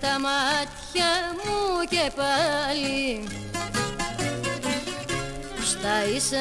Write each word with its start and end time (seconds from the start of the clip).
είδα 0.00 0.08
με 0.08 0.08
τα 0.08 0.18
μάτια 0.18 1.10
μου 1.44 1.86
και 1.88 2.10
πάλι. 2.16 3.28
Στα 5.64 6.04
ίσα 6.16 6.36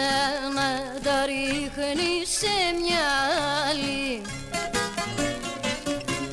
να 0.55 0.99
τα 1.03 1.25
ρίχνει 1.25 2.25
σε 2.25 2.55
μια 2.81 3.07
άλλη. 3.69 4.21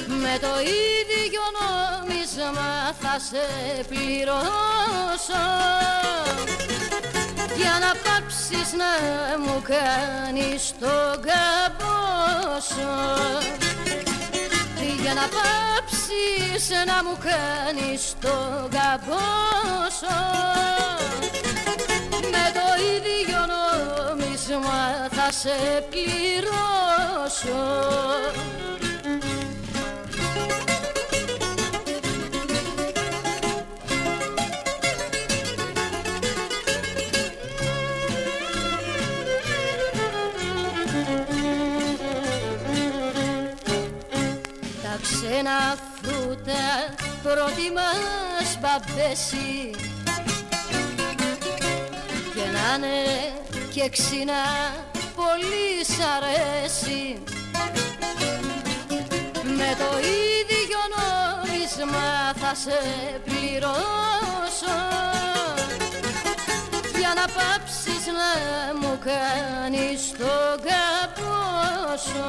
Με 0.06 0.38
το 0.40 0.60
ίδιο 0.60 1.42
νόμισμα 1.58 2.94
θα 3.00 3.18
σε 3.30 3.46
πληρώσω. 3.88 5.46
Για 7.56 7.78
να 7.80 7.92
πάψεις 8.04 8.72
να 8.72 8.92
μου 9.38 9.62
κάνεις 9.62 10.74
τον 10.80 11.22
καμπόσο 11.26 12.08
για 15.08 15.14
να 15.14 15.22
πάψεις 15.22 15.87
να 16.86 17.02
μου 17.04 17.18
κάνεις 17.20 18.14
τον 18.20 18.68
καμπόσο 18.70 20.16
με 22.32 22.44
το 22.54 22.66
ίδιο 22.96 23.38
νόμισμα 23.46 25.08
θα 25.10 25.32
σε 25.32 25.86
πληρώσω 25.90 26.48
Τα 46.48 46.54
ξένα 46.54 46.94
φρούτα 47.22 47.44
προτιμάς 47.44 48.58
μπαμπέση 48.60 49.70
και 52.34 52.44
να 52.52 52.74
είναι 52.74 52.96
και 53.72 53.88
ξινά 53.88 54.44
πολύ 55.16 55.84
σ' 55.84 56.02
αρέσει. 56.16 57.22
Με 59.42 59.76
το 59.78 59.98
ίδιο 59.98 60.80
νόμισμα 60.96 62.32
θα 62.40 62.54
σε 62.54 62.78
πληρώσω. 63.24 64.76
Για 66.98 67.12
να 67.14 67.24
πάψεις 67.26 68.06
να 68.06 68.30
μου 68.80 68.98
κάνεις 69.04 70.10
τον 70.18 70.60
καμπόσο 70.66 72.26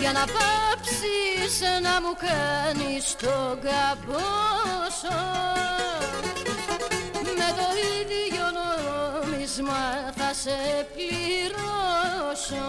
για 0.00 0.12
να 0.12 0.24
πάψεις 0.24 0.77
να 1.82 2.00
μου 2.00 2.16
κάνεις 2.26 3.16
τον 3.16 3.58
καμπόσο 3.60 5.18
με 7.38 7.48
το 7.58 7.66
ίδιο 8.00 8.44
νόμισμα 8.58 10.12
θα 10.16 10.34
σε 10.34 10.86
πληρώσω 10.94 12.66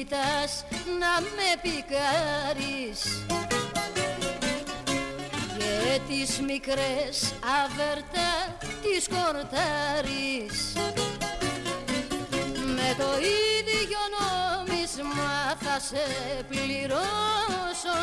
ζητάς 0.00 0.64
να 1.00 1.20
με 1.20 1.50
πικάρεις 1.62 3.00
Και 5.58 6.00
τις 6.08 6.40
μικρές 6.40 7.34
αβέρτα 7.62 8.30
τις 8.82 9.08
κορτάρεις. 9.08 10.72
Με 12.76 12.94
το 12.98 13.10
ίδιο 13.18 14.02
νόμισμα 14.18 15.56
θα 15.60 15.78
σε 15.80 16.04
πληρώσω. 16.48 17.98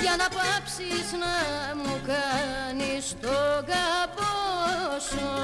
Για 0.00 0.16
να 0.16 0.28
πάψεις 0.28 1.12
να 1.22 1.36
μου 1.82 2.00
κάνεις 2.06 3.16
τον 3.20 3.64
καμπόσο 3.70 5.38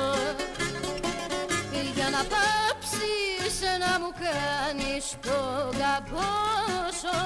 για 1.95 2.11
να 2.11 2.25
πάψεις 2.25 2.84
να 3.63 4.01
μου 4.01 4.13
κάνεις 4.25 5.17
το 5.21 5.71
καμπόσο 5.79 7.19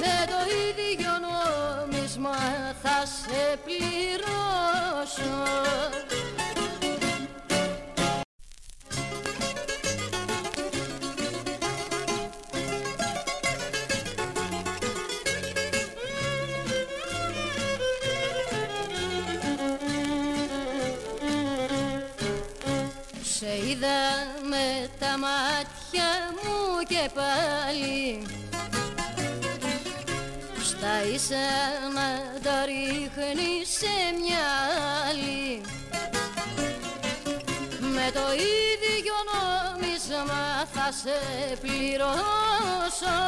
με 0.00 0.16
το 0.30 0.38
ίδιο 0.68 1.10
νόμισμα 1.26 2.36
θα 2.82 3.06
σε 3.06 3.58
πληρώσω 3.64 5.34
είδα 23.80 24.02
με 24.50 24.88
τα 24.98 25.18
μάτια 25.18 26.08
μου 26.42 26.84
και 26.88 27.10
πάλι 27.14 28.26
Στα 30.64 31.04
ίσα 31.14 31.48
να 31.94 32.08
τα 32.42 32.64
ρίχνει 32.64 33.64
σε 33.78 33.94
μια 34.20 34.48
άλλη. 35.08 35.60
Με 37.94 38.10
το 38.12 38.26
ίδιο 38.32 39.16
νόμισμα 39.30 40.66
θα 40.72 40.88
σε 41.02 41.18
πληρώσω. 41.60 43.18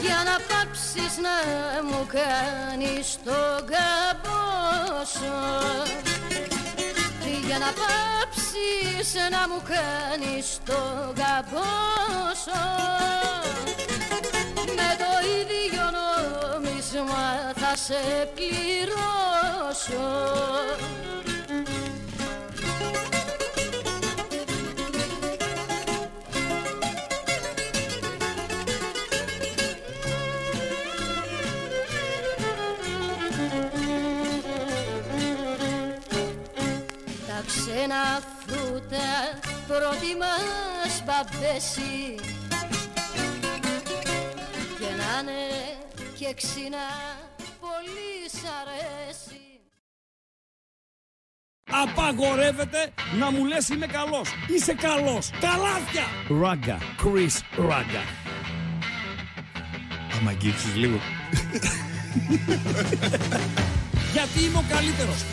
Για 0.00 0.22
να 0.24 0.36
πάψεις 0.48 1.18
να 1.26 1.36
μου 1.82 2.06
κάνεις 2.06 3.18
τον 3.24 3.66
καμπόσο 3.72 5.32
για 7.52 7.60
να 7.60 7.72
πάψεις 7.80 9.14
να 9.30 9.48
μου 9.48 9.62
κάνεις 9.72 10.58
τον 10.64 11.14
καμπόσο 11.14 12.62
με 14.76 14.88
το 15.02 15.10
ίδιο 15.40 15.84
νόμισμα 15.98 17.24
θα 17.56 17.76
σε 17.76 18.00
πληρώσω 18.34 20.08
Τα 37.82 37.88
ξένα 37.88 38.22
φρούτα 38.46 39.08
προτιμάς 39.66 40.94
μπαμπέση 41.04 42.14
και 44.78 44.90
να 44.98 45.10
είναι 45.20 45.40
και 46.18 46.28
ξινά 46.34 46.88
πολύ 47.60 48.14
σ' 48.30 48.46
αρέσει 48.60 49.40
Απαγορεύεται 51.70 52.92
να 53.18 53.30
μου 53.30 53.44
λες 53.44 53.68
είμαι 53.68 53.86
καλός. 53.86 54.28
Είσαι 54.56 54.74
καλός. 54.74 55.30
Καλάθια. 55.40 56.04
Ράγκα. 56.40 56.78
Chris 56.78 57.40
Ράγκα. 57.56 58.02
Άμα 60.18 60.30
αγγίξεις 60.30 60.74
λίγο. 60.74 60.96
Γιατί 64.12 64.44
είμαι 64.44 64.58
ο 64.58 64.64
καλύτερος. 64.68 65.24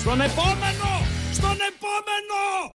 Στον 0.00 0.20
επόμενο! 0.20 0.90
Στον 1.32 1.56
επόμενο! 1.70 2.70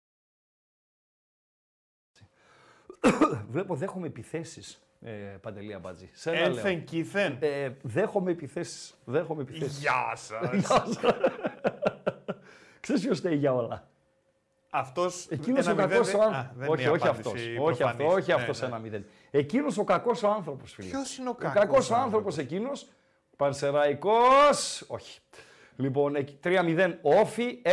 Βλέπω, 3.49 3.75
δέχομαι 3.75 4.07
επιθέσεις. 4.07 4.81
Ε, 5.01 5.11
Παντελή 5.41 5.73
Αμπάτζη. 5.73 6.09
Σε 6.13 6.29
ένα 6.31 6.39
λέω. 6.39 6.47
Έλθεν 6.49 6.83
κήθεν. 6.83 7.37
Ε, 7.39 7.69
δέχομαι 7.81 8.31
επιθέσεις. 8.31 8.93
Δέχομαι 9.05 9.41
επιθέσεις. 9.41 9.79
Γεια 9.83 10.13
σας. 10.15 10.99
Ξέρεις 12.79 13.01
ποιος 13.01 13.17
φταίει 13.17 13.35
για 13.35 13.53
όλα; 13.53 13.87
Αυτός 14.69 15.27
Εκείνος 15.29 15.67
ο 15.67 15.69
ένα 15.69 15.87
κακός 15.87 16.07
μηδέν, 16.07 16.19
ο 16.19 16.23
α, 16.23 16.27
άνθρωπο. 16.27 16.53
δεν 16.59 16.69
Όχι, 16.69 16.81
είναι 16.81 16.91
όχι 16.91 17.07
αυτό. 17.07 17.29
απάντηση 17.29 17.57
Όχι 17.59 17.83
αυτός, 17.83 17.95
προφανής. 17.97 18.13
όχι 18.13 18.27
Ναι, 18.31 18.33
αυτός 18.41 18.59
ναι. 18.61 18.67
ένα 18.67 18.79
μηδέν. 18.79 19.05
Εκείνος 19.31 19.77
ο 19.77 19.83
κακός 19.83 20.23
ο 20.23 20.29
άνθρωπος, 20.29 20.73
φίλε. 20.73 20.89
Ποιος 20.89 21.17
είναι 21.17 21.29
ο 21.29 21.31
Ο 21.31 21.35
κακός 21.35 21.53
κακός 21.61 21.91
άνθρωπος; 21.91 22.03
άνθρωπος 22.03 22.37
εκείνος. 22.37 22.87
Πανσεραϊκός, 23.37 24.83
όχι. 24.87 25.19
Λοιπόν, 25.75 26.15
εκεί 26.15 26.39
3-0 26.43 26.93
όφι, 27.01 27.61
1-1 27.65 27.69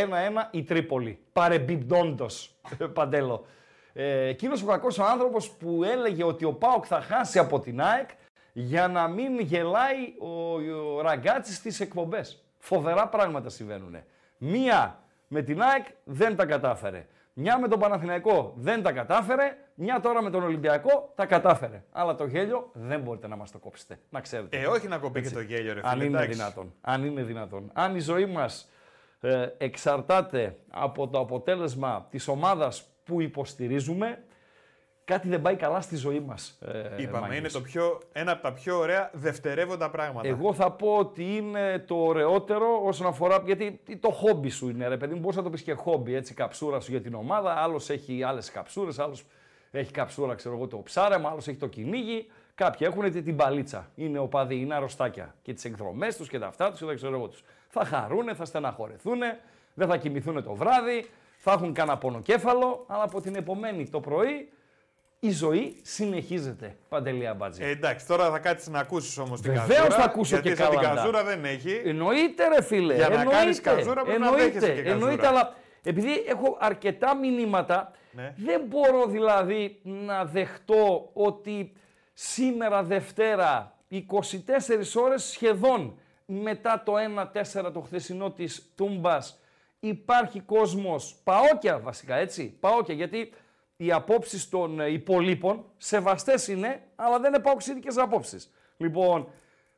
η 0.51 0.63
Τρίπολη. 0.63 1.19
Παρεμπιπτόντος, 1.33 2.55
Παντέλο. 2.93 3.45
Ε, 3.93 4.27
Εκείνος 4.27 4.61
ο 4.63 4.65
κακός 4.65 4.97
ο 4.97 5.03
άνθρωπος 5.03 5.49
που 5.51 5.83
έλεγε 5.83 6.23
ότι 6.23 6.45
ο 6.45 6.53
Πάοκ 6.53 6.85
θα 6.87 7.01
χάσει 7.01 7.39
από 7.39 7.59
την 7.59 7.81
ΑΕΚ 7.81 8.09
για 8.53 8.87
να 8.87 9.07
μην 9.07 9.39
γελάει 9.39 10.13
ο, 10.19 10.53
ο 10.95 11.01
Ραγκάτσης 11.01 11.55
στις 11.55 11.79
εκπομπές. 11.79 12.43
Φοβερά 12.57 13.07
πράγματα 13.07 13.49
συμβαίνουν. 13.49 13.95
Μία 14.37 14.99
με 15.27 15.41
την 15.41 15.61
ΑΕΚ 15.61 15.85
δεν 16.03 16.35
τα 16.35 16.45
κατάφερε. 16.45 17.07
Μια 17.33 17.59
με 17.59 17.67
τον 17.67 17.79
Παναθηναϊκό 17.79 18.53
δεν 18.57 18.83
τα 18.83 18.91
κατάφερε. 18.91 19.57
Μια 19.83 19.99
τώρα 19.99 20.21
με 20.21 20.29
τον 20.29 20.43
Ολυμπιακό 20.43 21.11
τα 21.15 21.25
κατάφερε. 21.25 21.83
Αλλά 21.91 22.15
το 22.15 22.25
γέλιο 22.25 22.69
δεν 22.73 22.99
μπορείτε 22.99 23.27
να 23.27 23.35
μας 23.35 23.51
το 23.51 23.57
κόψετε. 23.57 23.99
Να 24.09 24.21
ξέρετε. 24.21 24.59
Ε, 24.59 24.65
όχι 24.65 24.87
να 24.87 24.97
κοπεί 24.97 25.21
και 25.21 25.29
το 25.29 25.41
γέλιο, 25.41 25.73
ρε 25.73 25.79
φίλε. 25.79 25.91
Αν 25.91 26.01
είναι 26.01 26.07
εντάξει. 26.07 26.29
δυνατόν. 26.29 26.73
Αν 26.81 27.05
είναι 27.05 27.23
δυνατόν. 27.23 27.69
Αν 27.73 27.95
η 27.95 27.99
ζωή 27.99 28.25
μας 28.25 28.69
ε, 29.21 29.47
εξαρτάται 29.57 30.57
από 30.69 31.07
το 31.07 31.19
αποτέλεσμα 31.19 32.07
της 32.09 32.27
ομάδας 32.27 32.83
που 33.03 33.21
υποστηρίζουμε, 33.21 34.23
κάτι 35.05 35.27
δεν 35.27 35.41
πάει 35.41 35.55
καλά 35.55 35.81
στη 35.81 35.95
ζωή 35.95 36.19
μας. 36.19 36.59
Ε, 36.61 37.01
Είπαμε, 37.01 37.19
Μάγκες. 37.19 37.37
είναι 37.37 37.47
το 37.47 37.61
πιο, 37.61 37.99
ένα 38.11 38.31
από 38.31 38.41
τα 38.41 38.53
πιο 38.53 38.77
ωραία 38.77 39.09
δευτερεύοντα 39.13 39.89
πράγματα. 39.89 40.27
Εγώ 40.27 40.53
θα 40.53 40.71
πω 40.71 40.97
ότι 40.97 41.35
είναι 41.35 41.79
το 41.79 41.95
ωραιότερο 41.95 42.81
όσον 42.83 43.07
αφορά. 43.07 43.41
Γιατί 43.45 43.81
το 43.99 44.09
χόμπι 44.11 44.49
σου 44.49 44.69
είναι, 44.69 44.87
ρε 44.87 44.97
παιδί 44.97 45.13
μου. 45.13 45.19
Μπορείς 45.19 45.37
να 45.37 45.43
το 45.43 45.49
πεις 45.49 45.61
και 45.61 45.73
χόμπι, 45.73 46.15
έτσι, 46.15 46.33
καψούρα 46.33 46.79
σου 46.79 46.91
για 46.91 47.01
την 47.01 47.13
ομάδα. 47.13 47.53
Άλλος 47.53 47.89
έχει 47.89 48.23
άλλες 48.23 48.51
καψούρες, 48.51 48.99
άλλος 48.99 49.25
έχει 49.71 49.91
καψούρα, 49.91 50.35
ξέρω 50.35 50.55
εγώ, 50.55 50.67
το 50.67 50.77
ψάρεμα, 50.77 51.29
άλλος 51.29 51.47
έχει 51.47 51.57
το 51.57 51.67
κυνήγι. 51.67 52.27
Κάποιοι 52.55 52.87
έχουν 52.91 53.23
την 53.23 53.35
παλίτσα. 53.35 53.89
Είναι 53.95 54.19
οπαδοί, 54.19 54.55
είναι 54.55 54.75
αρρωστάκια. 54.75 55.35
Και 55.41 55.53
τις 55.53 55.65
εκδρομές 55.65 56.17
τους 56.17 56.27
και 56.29 56.39
τα 56.39 56.47
αυτά 56.47 56.69
τους 56.69 56.79
και 56.79 56.85
τα 56.85 56.93
ξέρω 56.93 57.15
εγώ 57.15 57.27
τους. 57.27 57.43
Θα 57.67 57.85
χαρούνε, 57.85 58.33
θα 58.33 58.45
στεναχωρεθούν, 58.45 59.19
δεν 59.73 59.87
θα 59.87 59.97
κοιμηθούν 59.97 60.43
το 60.43 60.53
βράδυ, 60.53 61.09
θα 61.37 61.51
έχουν 61.51 61.73
κανένα 61.73 61.97
πονοκέφαλο, 61.97 62.85
αλλά 62.87 63.03
από 63.03 63.21
την 63.21 63.35
επομένη 63.35 63.89
το 63.89 63.99
πρωί 63.99 64.49
η 65.19 65.31
ζωή 65.31 65.75
συνεχίζεται. 65.81 66.75
Παντελή 66.89 67.27
Αμπάτζη. 67.27 67.63
Ε, 67.63 67.69
εντάξει, 67.69 68.07
τώρα 68.07 68.29
θα 68.29 68.39
κάτσεις 68.39 68.67
να 68.67 68.79
ακούσεις 68.79 69.17
όμως 69.17 69.41
την 69.41 69.51
Βεβαίως 69.53 69.77
καζούρα. 69.77 69.95
θα 69.95 70.03
ακούσω 70.03 70.35
γιατί 70.35 70.49
και 70.49 70.55
σαν 70.55 70.69
την 70.69 70.79
καλά. 70.79 70.95
καζούρα 70.95 71.23
δεν 71.23 71.45
έχει. 71.45 71.81
Εννοείται 71.85 72.47
ρε 72.47 72.61
φίλε. 72.63 72.95
Για 72.95 73.09
να 73.09 73.15
εννοείται, 73.15 73.39
κάνεις 73.39 73.61
καζούρα 73.61 74.01
πρέπει 74.03 74.19
να 74.19 74.25
εννοείται, 74.25 74.59
δέχεσαι 74.59 74.73
και 74.73 74.81
καζούρα. 74.81 74.91
Εννοείται, 74.91 75.27
αλλά 75.27 75.53
επειδή 75.83 76.11
έχω 76.27 76.57
αρκετά 76.59 77.15
μηνύματα, 77.15 77.91
Ναι. 78.11 78.33
δεν 78.37 78.61
μπορώ 78.67 79.05
δηλαδή 79.05 79.79
να 79.83 80.25
δεχτώ 80.25 81.09
ότι 81.13 81.73
σήμερα 82.13 82.83
Δευτέρα, 82.83 83.77
24 83.89 83.99
ώρες 84.95 85.23
σχεδόν 85.23 85.99
μετά 86.25 86.83
το 86.85 86.93
1-4 87.63 87.71
το 87.73 87.79
χθεσινό 87.79 88.31
της 88.31 88.71
Τούμπας, 88.75 89.39
υπάρχει 89.79 90.39
κόσμος, 90.39 91.15
παόκια 91.23 91.79
βασικά 91.79 92.15
έτσι, 92.15 92.57
παόκια, 92.59 92.93
γιατί 92.93 93.33
οι 93.77 93.91
απόψεις 93.91 94.49
των 94.49 94.79
ε, 94.79 94.87
υπολείπων 94.87 95.65
σεβαστές 95.77 96.47
είναι, 96.47 96.81
αλλά 96.95 97.19
δεν 97.19 97.33
είναι 97.33 97.43
παοξίδικες 97.43 97.97
απόψεις. 97.97 98.51
Λοιπόν, 98.77 99.27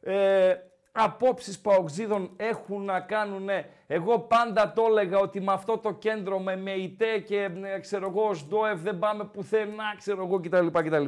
ε, 0.02 0.56
απόψεις 0.96 1.60
παοξίδων 1.60 2.30
έχουν 2.38 2.84
να 2.84 3.00
κάνουν, 3.00 3.50
εγώ 3.88 4.20
πάντα 4.20 4.74
το 4.74 4.86
έλεγα 4.90 5.20
ότι 5.20 5.42
με 5.42 5.52
αυτό 5.54 5.78
το 5.78 5.94
κέντρο 5.94 6.40
με 6.40 6.56
ΜΕΙΤΕ 6.56 7.20
και 7.20 7.50
ε, 7.64 7.80
ξέρω 7.80 8.08
εγώ 8.10 8.34
ΣΔΟΕΦ 8.34 8.82
δεν 8.82 9.00
πάμε 9.00 9.24
πουθενά, 9.26 9.94
ξέρω 9.98 10.24
εγώ 10.26 10.40
κτλ. 10.40 10.68
κτλ. 10.68 11.06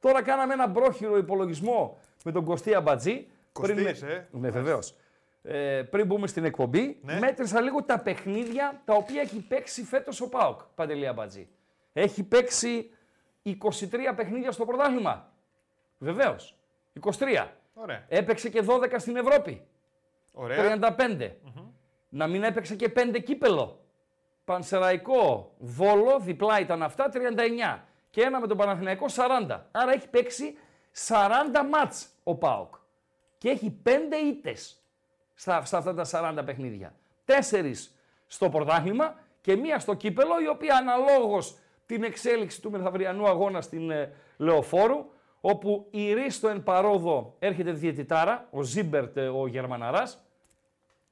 Τώρα 0.00 0.22
κάναμε 0.22 0.52
ένα 0.52 0.66
μπρόχυρο 0.66 1.16
υπολογισμό 1.16 1.98
με 2.24 2.32
τον 2.32 2.44
Κωστή 2.44 2.74
Αμπατζή. 2.74 3.26
Κωστής, 3.52 4.02
ε. 4.02 4.28
Ναι, 4.30 4.50
βεβαίως. 4.50 4.94
Ε, 5.42 5.82
πριν 5.90 6.06
μπούμε 6.06 6.26
στην 6.26 6.44
εκπομπή, 6.44 6.98
Ναι. 7.02 7.18
μέτρησα 7.18 7.60
λίγο 7.60 7.82
τα 7.82 7.98
παιχνίδια 7.98 8.80
τα 8.84 8.94
οποία 8.94 9.20
έχει 9.20 9.40
παίξει 9.46 9.84
φέτος 9.84 10.20
ο 10.20 10.28
ΠΑΟΚ, 10.28 10.60
Παντελή 10.74 11.06
Αμπατζή. 11.06 11.48
Έχει 11.92 12.22
παίξει 12.22 12.90
23 13.42 14.14
παιχνίδια 14.16 14.52
στο 14.52 14.64
πρωτάθλημα. 14.64 15.32
Βεβαίως. 15.98 16.56
23. 17.00 17.46
Ωραία. 17.74 18.04
Έπαιξε 18.08 18.48
και 18.48 18.64
12 18.66 18.94
στην 18.96 19.16
Ευρώπη. 19.16 19.66
Ωραία. 20.32 20.78
35. 20.96 21.30
Να 22.08 22.26
μην 22.26 22.42
έπαιξε 22.42 22.74
και 22.74 22.92
5 22.96 23.22
κύπελο. 23.24 23.84
Πανσεραϊκό, 24.44 25.54
Βόλο, 25.58 26.18
διπλά 26.20 26.60
ήταν 26.60 26.82
αυτά, 26.82 27.08
39. 27.08 27.84
Και 28.10 28.22
ένα 28.22 28.40
με 28.40 28.46
τον 28.46 28.56
Παναθηναϊκό, 28.56 29.06
40. 29.48 29.60
Άρα 29.70 29.92
έχει 29.92 30.08
παίξει 30.08 30.58
40 31.08 31.16
μάτς 31.70 32.08
ο 32.24 32.34
ΠΑΟΚ. 32.34 32.74
Και 33.38 33.48
έχει 33.48 33.80
5 33.84 33.90
ήττες 34.30 34.82
στα, 35.34 35.64
στα 35.64 35.78
αυτά 35.78 35.94
τα 35.94 36.34
40 36.40 36.44
παιχνίδια. 36.44 36.94
4 37.50 37.72
στο 38.26 38.48
πρωτάθλημα 38.48 39.14
και 39.40 39.56
μία 39.56 39.78
στο 39.78 39.94
κύπελο, 39.94 40.40
η 40.40 40.48
οποία 40.48 40.76
αναλόγως 40.76 41.58
την 41.86 42.02
εξέλιξη 42.02 42.60
του 42.60 42.70
μεθαυριανού 42.70 43.28
αγώνα 43.28 43.60
στην 43.60 43.90
ε, 43.90 44.12
Λεωφόρου, 44.36 45.06
όπου 45.40 45.86
ειρήσθω 45.90 46.48
εν 46.48 46.62
παρόδω 46.62 47.36
έρχεται 47.38 47.72
διαιτητάρα, 47.72 48.48
ο 48.50 48.62
Ζίμπερτ 48.62 49.16
ε, 49.16 49.28
ο 49.28 49.46
Γερμαναράς, 49.46 50.24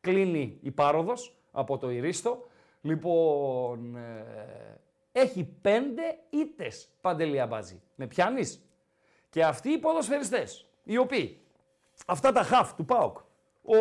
κλείνει 0.01 0.59
η 0.63 0.71
πάροδος 0.71 1.37
από 1.53 1.79
το 1.79 1.91
ειρήσθω. 1.91 2.47
Λοιπόν, 2.81 3.97
ε, 3.97 4.81
έχει 5.13 5.45
πέντε 5.61 6.19
ήττες 6.31 6.89
Παντελή 7.01 7.41
Αμπατζή. 7.41 7.83
Με 7.95 8.07
πιάνεις; 8.07 8.63
Και 9.31 9.45
αυτοί 9.45 9.71
οι 9.71 9.79
ποδοσφαιριστές, 9.79 10.69
οι 10.85 10.97
οποίοι, 10.97 11.41
αυτά 12.07 12.33
τα 12.33 12.43
χαφ 12.43 12.75
του 12.75 12.85
ΠΑΟΚ, 12.85 13.19
ο, 13.63 13.77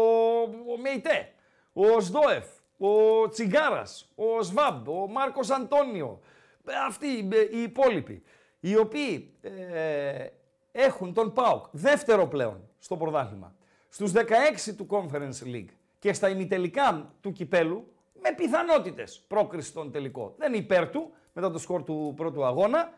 ο 0.71 0.77
Μεϊτέ, 0.81 1.33
ο 1.73 1.99
Οζντόεφ, 1.99 2.45
ο 2.77 3.27
Τσιγκάρας, 3.29 4.11
ο 4.15 4.41
Σβάμπ, 4.41 4.87
ο 4.87 5.07
Μάρκος 5.07 5.49
Αντώνιο, 5.49 6.19
ε, 6.65 6.73
αυτοί 6.87 7.29
ε, 7.31 7.57
οι 7.57 7.61
υπόλοιποι, 7.61 8.23
οι 8.59 8.77
οποίοι 8.77 9.33
ε, 9.41 10.27
έχουν 10.77 11.13
τον 11.13 11.33
ΠΑΟΚ 11.33 11.65
δεύτερο 11.71 12.27
πλέον 12.27 12.69
στο 12.79 12.97
πρωτάθλημα, 12.97 13.55
στους 13.89 14.11
16 14.11 14.17
του 14.77 14.87
Conference 14.89 15.45
League 15.45 15.69
και 15.99 16.13
στα 16.13 16.29
ημιτελικά 16.29 17.11
του 17.21 17.31
κυπέλου, 17.31 17.91
με 18.21 18.33
πιθανότητες 18.35 19.23
πρόκριση 19.27 19.67
στον 19.67 19.91
τελικό. 19.91 20.33
Δεν 20.37 20.53
είναι 20.53 20.63
υπέρ 20.63 20.89
του, 20.89 21.11
μετά 21.33 21.51
το 21.51 21.57
σκορ 21.57 21.83
του 21.83 22.13
πρώτου 22.15 22.45
αγώνα, 22.45 22.93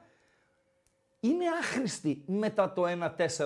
είναι 1.19 1.45
άχρηστη 1.61 2.23
μετά 2.25 2.73
το 2.73 2.83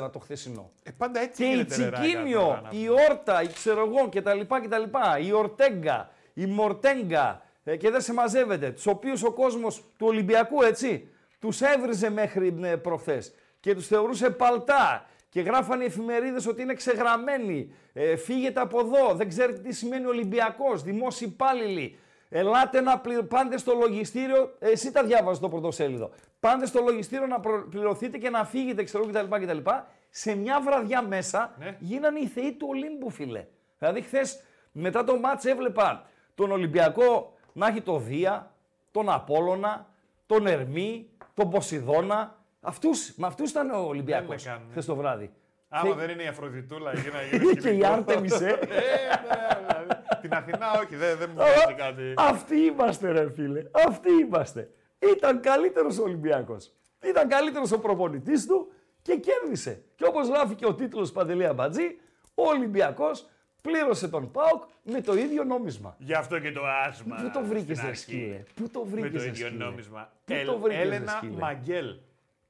1-4 0.02 0.12
το 0.12 0.20
χθεσινό. 0.20 0.72
Ε, 0.84 0.92
πάντα 0.92 1.20
έτσι 1.20 1.44
Και 1.44 1.50
η 1.50 1.52
γίνεται, 1.52 1.76
ρε, 1.76 1.84
Ράγκα, 1.84 1.98
τώρα, 1.98 2.08
Τσικίνιο, 2.08 2.62
να 2.64 2.70
η 2.72 2.86
πούμε. 2.88 3.02
Όρτα, 3.10 3.42
η 3.42 3.48
ξέρω 3.48 3.86
εγώ 3.86 4.10
κτλ. 4.10 4.40
κτλ. 4.40 4.84
Η 5.26 5.32
Ορτέγκα, 5.32 6.10
η 6.34 6.46
Μορτέγκα 6.46 7.42
ε, 7.64 7.78
και 7.78 7.90
δεν 7.90 8.02
σε 8.02 8.14
μαζεύεται. 8.14 8.72
Τους 8.72 8.88
οποίους 8.88 9.24
ο 9.24 9.32
κόσμος 9.32 9.84
του 9.98 10.08
Ολυμπιακού 10.08 10.62
έτσι 10.62 11.08
τους 11.40 11.62
έβριζε 11.62 12.10
μέχρι 12.10 12.60
ε, 12.62 12.76
προχθές 12.76 13.34
και 13.64 13.74
τους 13.76 13.88
θεωρούσε 13.88 14.30
παλτά. 14.30 15.06
Και 15.30 15.42
γράφανε 15.42 15.84
οι 15.84 15.86
εφημερίδες 15.86 16.48
ότι 16.48 16.62
είναι 16.62 16.74
ξεγραμμένοι. 16.74 17.74
Ε, 17.94 18.16
φύγετε 18.16 18.60
από 18.60 18.80
εδώ. 18.80 19.14
Δεν 19.14 19.28
ξέρετε 19.30 19.60
τι 19.60 19.74
σημαίνει 19.74 20.06
Ολυμπιακός. 20.06 20.84
Δημόσιοι 20.84 21.28
υπάλληλοι. 21.32 22.00
Ελάτε 22.30 22.82
να 22.82 23.00
πλη... 23.00 23.24
Πάντε 23.24 23.58
στο 23.58 23.74
λογιστήριο. 23.74 24.56
ε, 24.60 24.70
Εσύ 24.70 24.92
τα 24.92 25.04
διάβαζε 25.04 25.42
το 25.42 25.50
πρωτοσέλιδο. 25.50 26.12
Πάντε 26.40 26.66
στο 26.66 26.82
λογιστήριο 26.82 27.26
να 27.28 27.40
προ- 27.40 27.70
πληρωθείτε 27.70 28.18
και 28.18 28.30
να 28.30 28.46
φύγετε, 28.46 28.84
ξέρω 28.84 29.04
εγώ 29.10 29.26
κτλ. 29.26 29.46
κτλ. 29.46 29.70
Σε 30.10 30.36
μια 30.36 30.62
βραδιά 30.62 31.02
μέσα 31.02 31.56
Ναι. 31.60 31.76
γίνανε 31.80 32.20
οι 32.20 32.28
θεοί 32.28 32.54
του 32.54 32.68
Ολύμπου, 32.70 33.10
φίλε. 33.10 33.46
Δηλαδή, 33.80 34.02
χθες 34.02 34.44
μετά 34.72 35.04
το 35.04 35.18
μάτς 35.20 35.46
έβλεπα 35.46 36.06
τον 36.36 36.52
Ολυμπιακό 36.52 37.34
να 37.54 37.68
έχει 37.68 37.82
το 37.82 37.98
Δία, 37.98 38.52
τον 38.92 39.10
Απόλλωνα, 39.10 39.88
τον 40.26 40.48
Ερμή, 40.48 41.10
τον 41.34 41.50
Ποσειδώνα. 41.50 42.42
Αυτούς, 42.66 43.14
με 43.16 43.28
αυτούς 43.28 43.50
ήταν 43.50 43.70
ο 43.70 43.78
Ολυμπιακός 43.78 44.44
με 44.44 44.52
κάνουν, 44.52 44.68
χθες 44.72 44.86
το 44.86 44.96
βράδυ. 44.96 45.32
Άμα 45.70 45.90
Θε- 45.90 45.98
δεν 46.00 46.10
είναι 46.10 46.24
η 46.24 46.28
Αφροδιτούλα 46.28 46.92
εκεί 46.92 47.10
να 47.10 47.38
γίνει 47.38 47.56
και 47.62 47.70
η 47.70 47.86
Άρτεμις, 47.86 48.42
ε. 48.42 48.48
Ε, 48.50 48.50
ναι, 48.52 49.58
δηλαδή. 49.68 49.88
Την 50.22 50.34
Αθηνά 50.34 50.72
όχι, 50.84 50.96
δεν, 50.96 51.18
δεν 51.18 51.30
μου 51.30 51.36
βγάζει 51.36 51.74
κάτι. 51.78 52.14
Αυτοί 52.18 52.56
είμαστε, 52.60 53.12
ρε 53.12 53.32
φίλε. 53.32 53.64
Αυτοί 53.88 54.12
είμαστε. 54.12 54.70
Ήταν 55.16 55.40
καλύτερος 55.40 55.98
ο 56.00 56.04
Ολυμπιακός. 56.04 56.72
Ήταν 57.04 57.28
καλύτερος 57.30 57.72
ο 57.72 57.80
προπονητής 57.80 58.46
του 58.48 58.72
και 59.02 59.16
κέρδισε. 59.16 59.84
Και 59.96 60.06
όπως 60.06 60.28
γράφει 60.28 60.56
και 60.56 60.66
ο 60.66 60.74
τίτλος 60.76 61.12
Παντελή 61.12 61.46
Αμπατζή, 61.46 61.98
ο 62.36 62.48
Ολυμπιακός 62.48 63.28
πλήρωσε 63.62 64.08
τον 64.08 64.32
Πάοκ 64.32 64.64
με 64.84 65.02
το 65.02 65.14
ίδιο 65.14 65.44
νόμισμα. 65.44 65.96
Γι' 66.00 66.14
αυτό 66.14 66.40
και 66.40 66.52
το 66.52 66.62
άσμα. 66.88 67.16
Πού 67.16 67.30
το 67.34 67.42
βρήκες, 67.46 67.78
στην 67.78 67.82
ρε 67.82 67.88
αρχή. 67.88 68.02
σκύλε; 68.02 68.44
Πού 68.56 68.70
το 68.70 68.80
Με 68.86 68.90
βρήκες, 69.02 69.22
το 69.24 69.28
ίδιο 69.28 69.50
νόμισμα. 69.50 70.12
Πού 70.26 70.34
Ελ- 70.34 70.46
το 70.46 70.58
βρήκες, 70.58 70.78
ρε 70.80 70.84
Έλενα 70.96 71.12
σκύλε; 71.12 71.34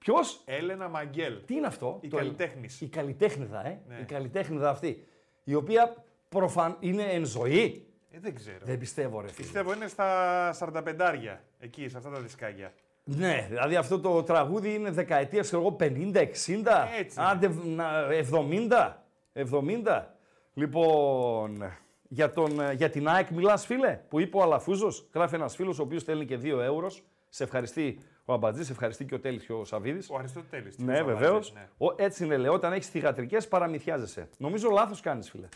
Μαγγέλ. 0.07 0.23
Ποιος, 0.23 0.41
Έλενα 0.45 0.87
Μαγγέλ. 0.87 1.33
τι 1.45 1.53
είναι 1.55 1.67
αυτό, 1.67 1.97
Η 2.01 2.07
το- 2.07 2.17
καλλιτέχνης. 2.17 2.81
Η 2.81 2.87
καλλιτέχνηδα, 2.87 3.65
ε. 3.67 3.79
Ναι. 3.87 3.97
Η 4.01 4.03
καλλιτέχνηδα 4.03 4.69
αυτή. 4.69 5.07
Η 5.43 5.53
οποία 5.53 5.95
προφαν... 6.29 6.77
είναι 6.79 7.03
εν 7.03 7.25
ζωή. 7.25 7.85
Ε, 8.11 8.19
δεν 8.19 8.35
ξέρω. 8.35 8.57
Δεν 8.61 8.77
πιστεύω, 8.77 9.21
ρε 9.21 9.27
φίλε. 9.27 9.37
Πιστεύω 9.37 9.73
είναι 9.73 9.87
στα 9.87 10.53
45 10.59 11.39
εκεί, 11.59 11.87
σε 11.89 11.97
αυτά 11.97 12.09
τα 12.09 12.19
δισκάκια. 12.19 12.73
Ναι, 13.05 13.45
δηλαδή 13.49 13.75
αυτό 13.75 13.99
το 13.99 14.23
τραγούδι 14.23 14.73
είναι 14.73 14.91
δεκαετίας, 14.91 15.45
ξέρω 15.45 15.61
εγώ, 15.61 15.75
50, 15.79 16.15
60, 16.15 16.87
Έτσι. 16.99 17.17
άντε 17.19 17.47
β- 17.47 17.65
να- 17.65 18.07
70. 18.11 19.03
70. 19.33 20.15
Λοιπόν, 20.53 21.63
για, 22.07 22.31
τον, 22.31 22.59
ε, 22.59 22.73
για 22.73 22.89
την 22.89 23.07
ΑΕΚ 23.07 23.29
μιλάς, 23.29 23.65
φίλε, 23.65 23.99
που 24.09 24.19
είπε 24.19 24.37
ο 24.37 24.41
Αλαφούζος. 24.41 25.07
Γράφει 25.13 25.35
ένας 25.35 25.55
φίλος 25.55 25.79
ο 25.79 25.81
οποίος 25.83 26.01
στέλνει 26.01 26.25
και 26.25 26.37
2 26.37 26.59
ευρώ. 26.59 26.91
Σε 27.29 27.43
ευχαριστεί 27.43 27.99
ο 28.25 28.33
Αμπατζής, 28.33 28.65
σε 28.65 28.71
ευχαριστεί 28.71 29.05
και 29.05 29.15
ο 29.15 29.19
Τέλης 29.19 29.45
και 29.45 29.53
ο 29.53 29.65
Σαββίδης. 29.65 30.09
Ο 30.09 30.15
Αριστοτέλης. 30.17 30.77
Ναι, 30.77 31.03
βεβαίως. 31.03 31.53
Έτσι 31.95 32.23
είναι, 32.23 32.37
λέω. 32.37 32.53
Όταν 32.53 32.73
έχεις 32.73 32.87
θηγατρικές, 32.87 33.47
παραμυθιάζεσαι. 33.47 34.29
Νομίζω 34.37 34.69
λάθος 34.69 35.01
κάνεις, 35.01 35.29
φίλε. 35.29 35.47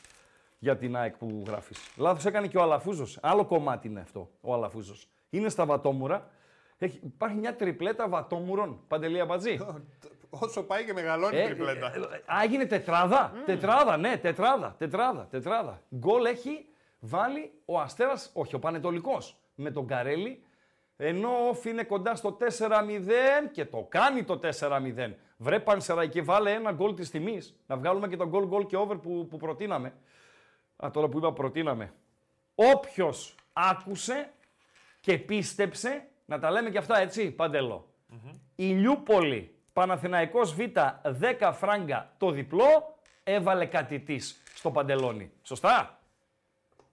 Για 0.59 0.77
την 0.77 0.95
ΑΕΚ 0.95 1.15
που 1.17 1.43
γράφεις. 1.47 1.91
Λάθος 1.97 2.25
έκανε 2.25 2.47
και 2.47 2.57
ο 2.57 2.61
Αλαφούζος. 2.61 3.19
Άλλο 3.21 3.45
κομμάτι 3.45 3.87
είναι 3.87 3.99
αυτό, 3.99 4.29
ο 4.41 4.53
Αλαφούζος. 4.53 5.07
Είναι 5.29 5.49
στα 5.49 5.65
βατόμουρα. 5.65 6.29
Έχει, 6.77 6.99
υπάρχει 7.03 7.37
μια 7.37 7.55
τριπλέτα 7.55 8.09
βατόμουρων. 8.09 8.79
Παντελή 8.87 9.19
Αμπατζή. 9.19 9.57
Όσο 10.29 10.63
πάει 10.63 10.85
και 10.85 10.93
μεγαλώνει 10.93 11.37
η 11.37 11.43
τριπλέτα. 11.43 11.91
Ε, 11.95 11.99
ε, 11.99 12.43
έγινε 12.43 12.65
τετράδα. 12.65 13.33
Τετράδα, 13.45 13.97
ναι, 13.97 14.17
τετράδα, 14.17 14.75
τετράδα, 14.77 15.27
τετράδα. 15.29 15.81
Γκολ 15.95 16.25
έχει 16.25 16.65
βάλει 16.99 17.51
ο 17.65 17.79
Αστέρας, 17.79 18.31
όχι, 18.33 18.55
ο 18.55 18.59
Πανετολικός 18.59 19.37
με 19.55 19.71
τον 19.71 19.87
Καρέλη. 19.87 20.43
Ενώ 20.97 21.47
όφη 21.49 21.69
είναι 21.69 21.83
κοντά 21.83 22.15
στο 22.15 22.37
4-0 22.39 22.43
και 23.51 23.65
το 23.65 23.85
κάνει 23.89 24.23
το 24.23 24.39
4-0. 24.59 25.13
Βρε 25.37 25.59
Πανσερά 25.59 26.05
και 26.05 26.21
βάλε 26.21 26.51
ένα 26.51 26.71
γκολ 26.71 26.93
της 26.93 27.09
τιμής. 27.09 27.59
Να 27.67 27.77
βγάλουμε 27.77 28.07
και 28.07 28.17
τον 28.17 28.27
γκολ 28.27 28.45
γκολ 28.45 28.65
και 28.65 28.77
over 28.77 28.95
που, 28.95 29.27
που 29.29 29.37
προτείναμε. 29.37 29.93
Α, 30.75 30.91
τώρα 30.91 31.07
που 31.07 31.17
είπα 31.17 31.33
προτείναμε. 31.33 31.93
Όποιος 32.55 33.35
άκουσε 33.53 34.31
και 34.99 35.17
πίστεψε, 35.17 36.07
να 36.25 36.39
τα 36.39 36.51
λέμε 36.51 36.69
και 36.69 36.77
αυτά 36.77 36.99
έτσι, 36.99 37.31
Παντελό. 37.31 37.87
Mm-hmm. 38.11 38.35
Ηλιούπολη 38.55 39.55
Παναθηναϊκός 39.73 40.53
Β 40.53 40.59
10 41.39 41.51
φράγκα 41.53 42.13
το 42.17 42.31
διπλό, 42.31 42.97
έβαλε 43.23 43.65
κάτι 43.65 43.99
της 43.99 44.41
στο 44.53 44.71
παντελόνι. 44.71 45.31
Σωστά; 45.41 45.99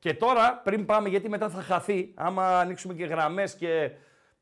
Και 0.04 0.14
τώρα, 0.14 0.60
πριν 0.64 0.86
πάμε, 0.86 1.08
γιατί 1.08 1.28
μετά 1.28 1.48
θα 1.48 1.62
χαθεί, 1.62 2.12
άμα 2.14 2.58
ανοίξουμε 2.58 2.94
και 2.94 3.04
γραμμές 3.04 3.54
και 3.54 3.90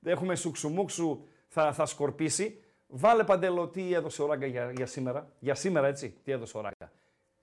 έχουμε 0.05 0.35
σουξουμούξου, 0.35 1.25
θα, 1.49 1.73
θα 1.73 1.87
σκορπίσει. 1.87 2.65
Βάλε 2.87 3.25
παντελό 3.25 3.69
τι 3.69 3.95
έδωσε 3.95 4.23
ο 4.23 4.27
Ράγκα 4.27 4.47
για, 4.47 4.73
για 4.77 4.87
σήμερα. 4.87 5.29
Για 5.39 5.55
σήμερα, 5.55 5.87
έτσι, 5.87 6.21
τι 6.25 6.33
έδωσε 6.33 6.57
ο 6.57 6.61
Ράγκα. 6.61 6.93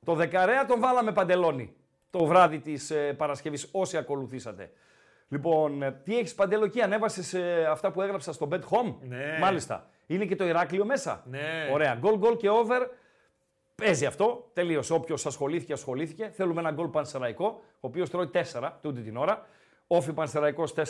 Το 0.05 0.13
δεκαρέα 0.13 0.65
τον 0.65 0.79
βάλαμε 0.79 1.11
παντελόνι 1.11 1.75
το 2.09 2.25
βράδυ 2.25 2.59
της 2.59 2.91
ε, 2.91 3.13
Παρασκευής, 3.13 3.69
όσοι 3.71 3.97
ακολουθήσατε. 3.97 4.71
Λοιπόν, 5.27 5.83
ε, 5.83 5.91
τι 6.03 6.17
έχεις 6.17 6.35
παντελό 6.35 6.65
εκεί, 6.65 6.81
ανέβασες 6.81 7.33
ε, 7.33 7.65
αυτά 7.69 7.91
που 7.91 8.01
έγραψα 8.01 8.33
στο 8.33 8.47
Bet 8.51 8.61
Home; 8.61 8.95
Ναι. 9.01 9.38
Μάλιστα. 9.41 9.89
Είναι 10.05 10.25
και 10.25 10.35
το 10.35 10.47
Ηράκλειο 10.47 10.85
μέσα. 10.85 11.23
Ναι. 11.29 11.69
Ωραία. 11.71 11.95
Γκολ, 11.95 12.17
γκολ 12.17 12.38
και 12.38 12.49
over. 12.49 12.88
Παίζει 13.79 14.05
αυτό. 14.05 14.50
Τελείωσε. 14.53 14.93
Όποιος 14.93 15.25
ασχολήθηκε, 15.25 15.74
ασχολήθηκε. 15.74 16.29
Θέλουμε 16.33 16.59
ένα 16.59 16.71
γκολ 16.71 16.88
πανσεραϊκό, 16.88 17.45
ο 17.45 17.77
οποίος 17.79 18.09
τρώει 18.09 18.29
4 18.33 18.71
τούτη 18.81 19.01
την 19.01 19.17
ώρα. 19.17 19.45
Όφη 19.88 20.13
πανσεραϊκός 20.13 20.74
4-0 20.74 20.83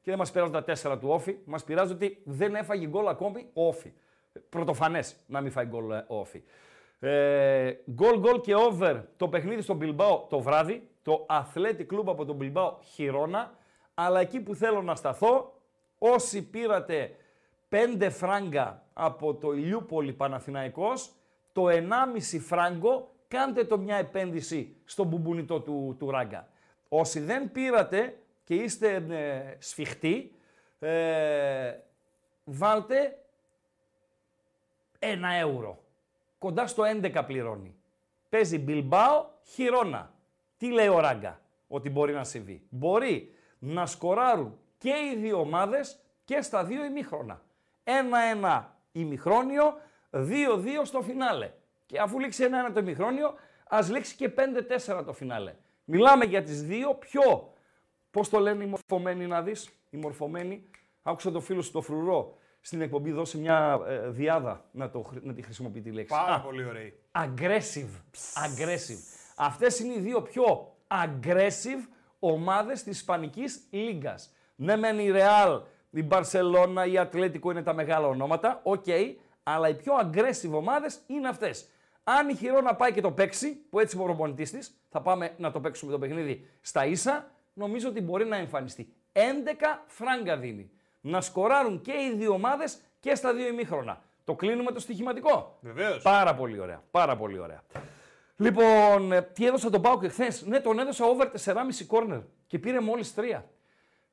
και 0.00 0.10
δεν 0.10 0.18
μας 0.18 0.30
πειράζουν 0.30 0.52
τα 0.52 0.64
4 0.64 0.98
του 1.00 1.08
Όφη. 1.08 1.36
Μας 1.44 1.64
πειράζει 1.64 1.92
ότι 1.92 2.22
δεν 2.24 2.54
έφαγε 2.54 2.86
γκολ 2.86 3.08
ακόμη 3.08 3.48
ο 3.52 3.66
Όφη. 3.66 3.92
Πρωτοφανές 4.48 5.16
να 5.26 5.40
μην 5.40 5.50
φάει 5.50 5.66
γκολ 5.66 5.90
ε, 5.90 6.04
ο 6.08 6.18
Όφη. 6.18 6.42
Ε, 7.00 7.72
γκολ, 7.90 8.18
γκολ 8.18 8.40
και 8.40 8.54
over 8.54 9.00
το 9.16 9.28
παιχνίδι 9.28 9.62
στον 9.62 9.76
Μπιλμπάο 9.76 10.26
το 10.28 10.40
βράδυ. 10.40 10.88
Το 11.02 11.26
Athletic 11.28 11.86
Club 11.94 12.04
από 12.06 12.24
τον 12.24 12.36
Μπιλμπάο 12.36 12.78
χειρόνα. 12.82 13.54
Αλλά 13.94 14.20
εκεί 14.20 14.40
που 14.40 14.54
θέλω 14.54 14.82
να 14.82 14.94
σταθώ, 14.94 15.60
όσοι 15.98 16.42
πήρατε 16.42 17.16
5 17.68 18.08
φράγκα 18.10 18.82
από 18.92 19.34
το 19.34 19.52
Ηλιούπολη 19.52 20.12
Παναθηναϊκός, 20.12 21.10
το 21.54 21.66
1,5 21.68 22.40
φράγκο 22.40 23.14
κάντε 23.28 23.64
το 23.64 23.78
μια 23.78 23.96
επένδυση 23.96 24.76
στο 24.84 25.04
μπουμπουνιτό 25.04 25.60
του, 25.60 25.96
του 25.98 26.10
Ράγκα. 26.10 26.48
Όσοι 26.88 27.20
δεν 27.20 27.52
πήρατε 27.52 28.18
και 28.44 28.54
είστε 28.54 28.94
ε, 28.94 29.56
σφιχτοί, 29.58 30.34
ε, 30.78 31.74
βάλτε 32.44 33.18
ένα 34.98 35.32
ευρώ. 35.32 35.84
Κοντά 36.38 36.66
στο 36.66 36.82
11 37.02 37.22
πληρώνει. 37.26 37.74
Παίζει 38.28 38.58
Μπιλμπάο, 38.58 39.26
Χιρόνα. 39.42 40.12
Τι 40.56 40.70
λέει 40.70 40.88
ο 40.88 41.00
Ράγκα 41.00 41.40
ότι 41.68 41.90
μπορεί 41.90 42.12
να 42.12 42.24
συμβεί; 42.24 42.62
Μπορεί 42.68 43.34
να 43.58 43.86
σκοράρουν 43.86 44.58
και 44.78 44.90
οι 44.90 45.16
δύο 45.16 45.40
ομάδες 45.40 45.98
και 46.24 46.42
στα 46.42 46.64
δύο 46.64 46.84
ημίχρονα. 46.84 47.42
1-1 48.42 48.62
ημιχρόνιο, 48.92 49.74
2-2 50.14 50.26
στο 50.82 51.00
φινάλε. 51.00 51.50
Και 51.86 51.98
αφού 51.98 52.18
λήξει 52.18 52.44
1-1 52.68 52.72
το 52.74 52.80
ημιχρόνιο, 52.80 53.34
ας 53.68 53.90
λήξει 53.90 54.16
και 54.16 54.30
5-4 54.96 55.04
το 55.04 55.12
φινάλε. 55.12 55.54
Μιλάμε 55.84 56.24
για 56.24 56.42
τις 56.42 56.62
δύο 56.62 56.94
πιο, 56.94 57.52
πώς 58.10 58.28
το 58.28 58.38
λένε 58.38 58.64
οι 58.64 58.66
μορφωμένοι 58.66 59.26
να 59.26 59.42
δεις, 59.42 59.68
οι 59.90 59.96
μορφωμένοι. 59.96 60.70
Άκουσα 61.02 61.30
το 61.30 61.40
φίλο 61.40 61.62
σου 61.62 61.72
το 61.72 61.80
φρουρό 61.80 62.36
στην 62.60 62.80
εκπομπή 62.80 63.10
δώσει 63.10 63.38
μια 63.38 63.80
ε, 63.86 64.08
δυάδα 64.08 64.64
να, 64.70 64.90
το, 64.90 65.10
να 65.22 65.32
τη 65.32 65.42
χρησιμοποιεί 65.42 65.80
τη 65.80 65.90
λέξη. 65.90 66.14
Πάρα 66.14 66.40
πολύ 66.40 66.64
ωραία. 66.64 66.90
Aggressive. 67.12 68.00
Aggressive. 68.44 69.00
Αυτές 69.36 69.78
είναι 69.78 69.94
οι 69.94 70.00
δύο 70.00 70.22
πιο 70.22 70.74
aggressive 70.88 71.88
ομάδες 72.18 72.82
της 72.82 72.96
Ισπανικής 72.96 73.62
Λίγκας. 73.70 74.34
Ναι 74.56 74.76
μεν 74.76 74.98
η 74.98 75.10
Real 75.14 75.60
η 75.90 76.02
Μπαρσελόνα, 76.02 76.86
η 76.86 76.98
Ατλέτικο 76.98 77.50
είναι 77.50 77.62
τα 77.62 77.74
μεγάλα 77.74 78.06
ονόματα, 78.06 78.60
οκ, 78.62 78.84
αλλά 79.44 79.68
οι 79.68 79.74
πιο 79.74 79.92
aggressive 80.00 80.50
ομάδες 80.52 81.00
είναι 81.06 81.28
αυτές. 81.28 81.68
Αν 82.04 82.28
η 82.28 82.34
Χιρόνα 82.34 82.74
πάει 82.74 82.92
και 82.92 83.00
το 83.00 83.10
παίξει, 83.10 83.56
που 83.70 83.80
έτσι 83.80 83.98
ο 83.98 84.02
προπονητής 84.02 84.50
της, 84.50 84.76
θα 84.88 85.00
πάμε 85.00 85.34
να 85.36 85.50
το 85.50 85.60
παίξουμε 85.60 85.92
το 85.92 85.98
παιχνίδι 85.98 86.48
στα 86.60 86.86
ίσα, 86.86 87.30
νομίζω 87.54 87.88
ότι 87.88 88.00
μπορεί 88.00 88.24
να 88.24 88.36
εμφανιστεί. 88.36 88.92
11 89.12 89.18
φράγκα 89.86 90.36
δίνει. 90.36 90.70
Να 91.00 91.20
σκοράρουν 91.20 91.80
και 91.80 91.92
οι 91.92 92.16
δύο 92.16 92.32
ομάδες 92.32 92.78
και 93.00 93.14
στα 93.14 93.34
δύο 93.34 93.46
ημίχρονα. 93.46 94.02
Το 94.24 94.34
κλείνουμε 94.34 94.72
το 94.72 94.80
στοιχηματικό. 94.80 95.58
Βεβαίως. 95.60 96.02
Πάρα 96.02 96.34
πολύ 96.34 96.60
ωραία. 96.60 96.82
Πάρα 96.90 97.16
πολύ 97.16 97.38
ωραία. 97.38 97.62
Λοιπόν, 98.36 99.12
ε, 99.12 99.22
τι 99.22 99.46
έδωσα 99.46 99.70
τον 99.70 99.82
Πάουκ 99.82 100.02
εχθές; 100.02 100.42
Ναι, 100.46 100.60
τον 100.60 100.78
έδωσα 100.78 101.04
over 101.04 101.30
4,5 101.44 101.86
corner 101.88 102.22
και 102.46 102.58
πήρε 102.58 102.80
μόλις 102.80 103.14
3. 103.16 103.42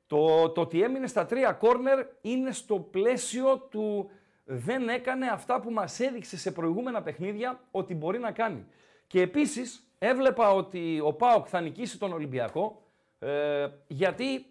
Το, 0.06 0.50
το 0.50 0.60
ότι 0.60 0.82
έμεινε 0.82 1.06
στα 1.06 1.26
τρία 1.26 1.52
κόρνερ 1.52 2.06
είναι 2.20 2.52
στο 2.52 2.78
πλαίσιο 2.78 3.58
του 3.58 4.10
δεν 4.44 4.88
έκανε 4.88 5.26
αυτά 5.26 5.60
που 5.60 5.70
μας 5.70 6.00
έδειξε 6.00 6.36
σε 6.36 6.50
προηγούμενα 6.50 7.02
παιχνίδια 7.02 7.60
ότι 7.70 7.94
μπορεί 7.94 8.18
να 8.18 8.30
κάνει. 8.30 8.66
Και 9.06 9.20
επίσης 9.20 9.94
έβλεπα 9.98 10.50
ότι 10.50 11.00
ο 11.04 11.12
Πάοκ 11.12 11.46
θα 11.48 11.60
νικήσει 11.60 11.98
τον 11.98 12.12
Ολυμπιακό 12.12 12.82
ε, 13.18 13.68
γιατί 13.86 14.46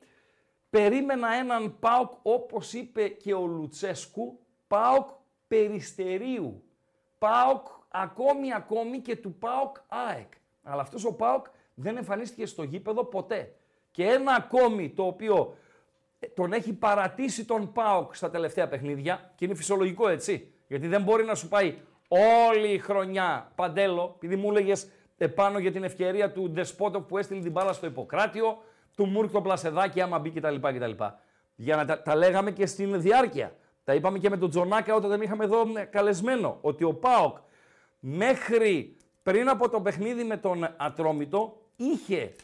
περίμενα 0.69 1.33
έναν 1.33 1.79
Πάοκ 1.79 2.11
όπως 2.21 2.73
είπε 2.73 3.07
και 3.07 3.33
ο 3.33 3.45
Λουτσέσκου, 3.45 4.39
Πάοκ 4.67 5.09
περιστερίου. 5.47 6.63
Πάοκ 7.17 7.67
ακόμη 7.89 8.53
ακόμη 8.53 8.99
και 8.99 9.15
του 9.15 9.33
Πάοκ 9.33 9.75
ΑΕΚ. 9.87 10.31
Αλλά 10.63 10.81
αυτός 10.81 11.05
ο 11.05 11.13
Πάοκ 11.13 11.45
δεν 11.73 11.97
εμφανίστηκε 11.97 12.45
στο 12.45 12.63
γήπεδο 12.63 13.03
ποτέ. 13.03 13.55
Και 13.91 14.05
ένα 14.05 14.33
ακόμη 14.33 14.89
το 14.89 15.05
οποίο 15.05 15.35
ε, 15.45 15.70
τον 16.33 16.53
έχει 16.53 16.73
παρατήσει 16.73 17.45
τον 17.45 17.71
ΠΑΟΚ 17.71 18.15
στα 18.15 18.29
τελευταία 18.29 18.67
παιχνίδια 18.67 19.31
και 19.35 19.45
είναι 19.45 19.55
φυσιολογικό 19.55 20.07
έτσι. 20.07 20.53
Γιατί 20.67 20.87
δεν 20.87 21.01
μπορεί 21.01 21.23
να 21.25 21.35
σου 21.35 21.47
πάει 21.47 21.77
όλη 22.07 22.73
η 22.73 22.77
χρονιά 22.77 23.51
παντέλο, 23.55 24.13
επειδή 24.15 24.35
μου 24.35 24.49
έλεγες 24.49 24.87
επάνω 25.17 25.59
για 25.59 25.71
την 25.71 25.83
ευκαιρία 25.83 26.31
του 26.31 26.49
Ντεσπότοφ 26.49 27.03
που 27.05 27.17
έστειλε 27.17 27.41
την 27.41 27.51
μπάλα 27.51 27.73
στο 27.73 27.85
Ιπποκράτιο, 27.85 28.63
του 28.95 29.05
Μούρκ 29.05 29.31
το 29.31 29.41
Πλασεδάκι 29.41 30.01
άμα 30.01 30.19
μπει 30.19 30.29
κτλ. 30.29 30.55
κτλ. 30.55 31.03
Για 31.55 31.75
να 31.75 31.85
τα, 31.85 32.01
τα 32.01 32.15
λέγαμε 32.15 32.51
και 32.51 32.65
στην 32.65 33.01
διάρκεια. 33.01 33.55
Τα 33.83 33.93
είπαμε 33.93 34.19
και 34.19 34.29
με 34.29 34.37
τον 34.37 34.49
Τζονάκα 34.49 34.95
όταν 34.95 35.09
τον 35.09 35.21
είχαμε 35.21 35.43
εδώ 35.43 35.61
ε, 35.75 35.83
καλεσμένο. 35.83 36.57
Ότι 36.61 36.83
ο 36.83 36.93
ΠΑΟΚ 36.93 37.37
μέχρι 37.99 38.95
πριν 39.23 39.49
από 39.49 39.69
το 39.69 39.81
παιχνίδι 39.81 40.23
με 40.23 40.37
τον 40.37 40.73
Ατρόμητο 40.77 41.61
είχε 41.75 42.35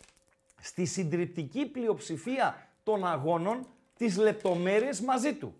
στη 0.61 0.85
συντριπτική 0.85 1.65
πλειοψηφία 1.65 2.66
των 2.87 3.07
αγώνων 3.07 3.67
τις 3.97 4.17
λεπτομέρειες 4.17 5.01
μαζί 5.01 5.33
του. 5.33 5.55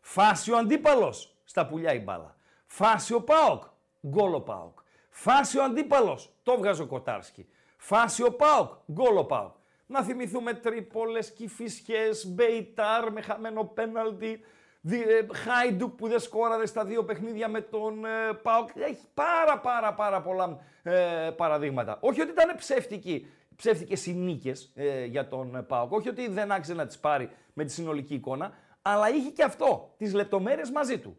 Φάση 0.00 0.52
ο 0.52 0.56
αντίπαλος, 0.56 1.36
στα 1.44 1.66
πουλιά 1.66 1.94
η 1.94 1.98
μπάλα. 1.98 2.36
Φάση 2.66 3.14
ο 3.14 3.20
ΠΑΟΚ, 3.22 3.62
γκολ 4.06 4.34
ο 4.34 4.40
ΠΑΟΚ. 4.40 4.78
Φάση 5.10 5.58
ο 5.58 5.62
αντίπαλος, 5.62 6.32
το 6.42 6.56
βγάζει 6.56 6.82
ο 6.82 6.86
Κοτάρσκι. 6.86 7.48
Φάση 7.76 8.22
ο 8.22 8.32
ΠΑΟΚ, 8.32 8.72
γκολ 8.92 9.16
ο 9.16 9.24
ΠΑΟΚ. 9.24 9.54
Να 9.86 10.02
θυμηθούμε 10.02 10.54
τρίπολες, 10.54 11.32
κυφισιές, 11.32 12.26
μπέιταρ 12.26 13.12
με 13.12 13.20
χαμένο 13.20 13.64
πέναλτι, 13.64 14.44
ε, 14.90 15.26
Χάιντουκ 15.34 15.94
που 15.94 16.08
δεν 16.08 16.20
σκόραρε 16.20 16.66
στα 16.66 16.84
δύο 16.84 17.04
παιχνίδια 17.04 17.48
με 17.48 17.60
τον 17.60 18.04
ε, 18.04 18.32
ΠΑΟΚ. 18.42 18.68
Έχει 18.74 19.06
πάρα 19.14 19.58
πάρα 19.58 19.94
πάρα 19.94 20.22
πολλά 20.22 20.58
ε, 20.82 21.30
παραδείγματα. 21.36 21.98
Όχι 22.00 22.20
ότι 22.20 22.30
ήταν 22.30 22.56
ψεύτικοι 22.56 23.26
ψεύτικες 23.62 24.06
οι 24.06 24.14
νίκες 24.14 24.70
ε, 24.74 25.04
για 25.04 25.28
τον 25.28 25.64
Πάοκ. 25.68 25.92
Όχι 25.92 26.08
ότι 26.08 26.28
δεν 26.28 26.52
άξιζε 26.52 26.76
να 26.76 26.86
τις 26.86 26.98
πάρει 26.98 27.30
με 27.52 27.64
τη 27.64 27.72
συνολική 27.72 28.14
εικόνα, 28.14 28.52
αλλά 28.82 29.10
είχε 29.10 29.30
και 29.30 29.42
αυτό, 29.42 29.94
τις 29.98 30.14
λεπτομέρειες 30.14 30.70
μαζί 30.70 30.98
του. 30.98 31.16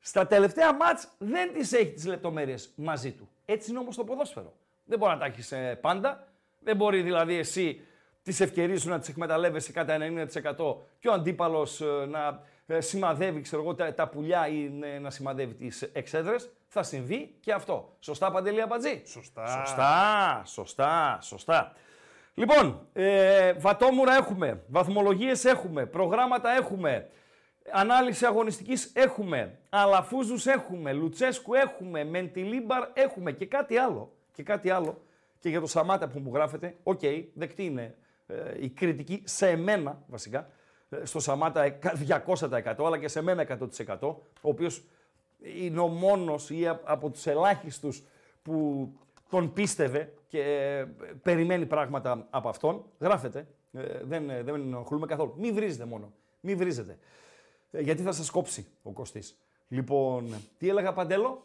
Στα 0.00 0.26
τελευταία 0.26 0.74
μάτς 0.74 1.08
δεν 1.18 1.52
τις 1.52 1.72
έχει 1.72 1.92
τις 1.92 2.06
λεπτομέρειες 2.06 2.72
μαζί 2.74 3.12
του. 3.12 3.28
Έτσι 3.44 3.70
είναι 3.70 3.78
όμως 3.78 3.96
το 3.96 4.04
ποδόσφαιρο. 4.04 4.52
Δεν 4.84 4.98
μπορεί 4.98 5.12
να 5.12 5.18
τα 5.18 5.24
έχεις 5.24 5.52
ε, 5.52 5.78
πάντα. 5.80 6.28
Δεν 6.60 6.76
μπορεί 6.76 7.02
δηλαδή 7.02 7.34
εσύ 7.34 7.80
τις 8.22 8.40
ευκαιρίες 8.40 8.80
σου 8.80 8.88
να 8.88 8.98
τις 8.98 9.08
εκμεταλλεύεσαι 9.08 9.72
κατά 9.72 9.96
90% 10.00 10.76
και 10.98 11.08
ο 11.08 11.12
αντίπαλος 11.12 11.80
ε, 11.80 12.06
να 12.08 12.42
ε, 12.66 12.80
σημαδεύει 12.80 13.40
ξέρω 13.40 13.62
εγώ, 13.62 13.74
τα, 13.74 13.94
τα 13.94 14.08
πουλιά 14.08 14.48
ή 14.48 14.72
ε, 14.82 14.98
να 14.98 15.10
σημαδεύει 15.10 15.54
τις 15.54 15.82
εξέδρες. 15.82 16.50
Θα 16.78 16.82
συμβεί 16.82 17.34
και 17.40 17.52
αυτό. 17.52 17.96
Σωστά 18.00 18.30
Παντελή 18.30 18.62
Αμπατζή. 18.62 19.02
Σωστά. 19.04 19.46
Σωστά, 19.46 20.42
σωστά, 20.44 21.18
σωστά. 21.22 21.72
Λοιπόν, 22.34 22.86
ε, 22.92 23.52
βατόμουρα 23.52 24.14
έχουμε, 24.14 24.62
βαθμολογίες 24.68 25.44
έχουμε, 25.44 25.86
προγράμματα 25.86 26.50
έχουμε, 26.50 27.08
ανάλυση 27.72 28.26
αγωνιστικής 28.26 28.90
έχουμε, 28.94 29.58
Αλαφούζους 29.68 30.46
έχουμε, 30.46 30.92
Λουτσέσκου 30.92 31.54
έχουμε, 31.54 32.04
Μεντιλίμπαρ 32.04 32.88
έχουμε 32.92 33.32
και 33.32 33.46
κάτι 33.46 33.76
άλλο. 33.76 34.12
Και 34.32 34.42
κάτι 34.42 34.70
άλλο. 34.70 35.02
Και 35.38 35.48
για 35.48 35.60
το 35.60 35.66
Σαμάτα 35.66 36.08
που 36.08 36.18
μου 36.18 36.30
γράφετε, 36.34 36.76
οκ, 36.82 37.00
δεκτή 37.34 37.64
είναι 37.64 37.94
ε, 38.26 38.34
η 38.60 38.68
κριτική 38.68 39.22
σε 39.24 39.48
εμένα 39.48 40.02
βασικά, 40.06 40.50
ε, 40.88 41.04
στο 41.04 41.20
Σαμάτα 41.20 41.62
ε, 41.62 41.78
200% 42.24 42.74
αλλά 42.78 42.98
και 42.98 43.08
σε 43.08 43.22
μένα 43.22 43.46
100%, 43.88 43.98
ο 44.00 44.18
οποίος 44.40 44.84
είναι 45.56 45.80
ο 45.80 45.86
μόνος 45.86 46.50
ή 46.50 46.66
α- 46.66 46.80
από 46.84 47.10
τους 47.10 47.26
ελάχιστους 47.26 48.02
που 48.42 48.88
τον 49.30 49.52
πίστευε 49.52 50.12
και 50.28 50.40
ε, 50.40 50.84
περιμένει 51.22 51.66
πράγματα 51.66 52.26
από 52.30 52.48
αυτόν. 52.48 52.84
Γράφετε. 53.00 53.46
Ε, 53.72 54.00
δεν, 54.02 54.30
ε, 54.30 54.42
δεν 54.42 54.54
ενοχλούμε 54.54 55.06
καθόλου. 55.06 55.34
Μην 55.38 55.54
βρίζετε 55.54 55.84
μόνο. 55.84 56.12
Μην 56.40 56.56
βρίζετε. 56.56 56.98
Ε, 57.70 57.80
γιατί 57.80 58.02
θα 58.02 58.12
σας 58.12 58.30
κόψει 58.30 58.66
ο 58.82 58.90
Κωστής. 58.90 59.36
Λοιπόν, 59.68 60.34
τι 60.58 60.68
έλεγα 60.68 60.92
Παντέλο; 60.92 61.44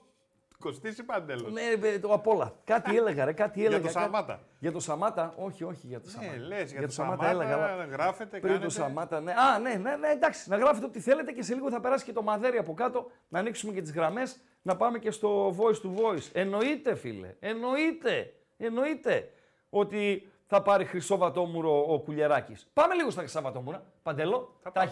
Κοστίσει 0.62 1.04
παντέλο. 1.04 1.50
Ναι, 1.50 1.62
ρε, 1.82 2.00
το 2.00 2.14
απ' 2.14 2.28
όλα. 2.28 2.54
Κάτι 2.64 2.96
έλεγα, 2.98 3.26
ρε, 3.26 3.34
κάτι 3.34 3.66
έλεγα. 3.66 3.82
το 3.82 3.88
κάτι- 3.88 4.00
Σαμάτα. 4.00 4.40
Για 4.60 4.72
το 4.72 4.80
Σαμάτα, 4.80 5.34
όχι, 5.38 5.64
όχι, 5.64 5.88
για 5.88 6.00
το 6.02 6.06
Ναι, 6.06 6.12
Σαμάτα. 6.12 6.46
λες 6.48 6.72
για, 6.72 6.82
το 6.82 6.88
το 6.88 6.94
Σαμάτα, 6.94 7.28
αλλά 7.28 7.46
γράφετε, 7.92 8.30
πριν 8.30 8.42
κάνετε. 8.42 8.64
το 8.64 8.70
Σαμάτα, 8.70 9.20
ναι. 9.22 9.32
Α, 9.32 9.60
ναι, 9.60 9.74
ναι, 9.74 9.96
ναι, 9.96 10.08
εντάξει, 10.08 10.50
να 10.50 10.58
γράφετε 10.58 10.86
ό,τι 10.86 11.00
θέλετε 11.00 11.32
και 11.32 11.44
σε 11.44 11.54
λίγο 11.54 11.70
θα 11.70 11.80
περάσει 11.80 12.06
και 12.06 12.14
το 12.14 12.22
μαδέρι 12.22 12.58
από 12.58 12.74
κάτω, 12.74 13.12
να 13.28 13.40
ανοίξουμε 13.40 13.74
και 13.74 13.82
τις 13.82 13.92
γραμμές, 13.92 14.40
να 14.62 14.76
πάμε 14.78 15.00
και 15.00 15.12
στο 15.12 15.56
voice 15.58 15.86
to 15.86 16.02
voice. 16.04 16.30
Εννοείται, 16.34 16.96
φίλε, 16.96 17.36
εννοείται, 17.40 18.34
εννοείται 18.58 19.30
ότι 19.70 20.30
θα 20.48 20.62
πάρει 20.62 20.86
χρυσό 20.86 21.18
βατόμουρο 21.18 21.86
ο 21.94 22.00
Κουλιεράκης. 22.00 22.70
Πάμε 22.74 22.94
λίγο 22.94 23.10
στα 23.10 23.20
χρυσά 23.22 23.42
βατόμουρα, 23.42 23.84
Παντελό, 24.04 24.60
τα 24.74 24.86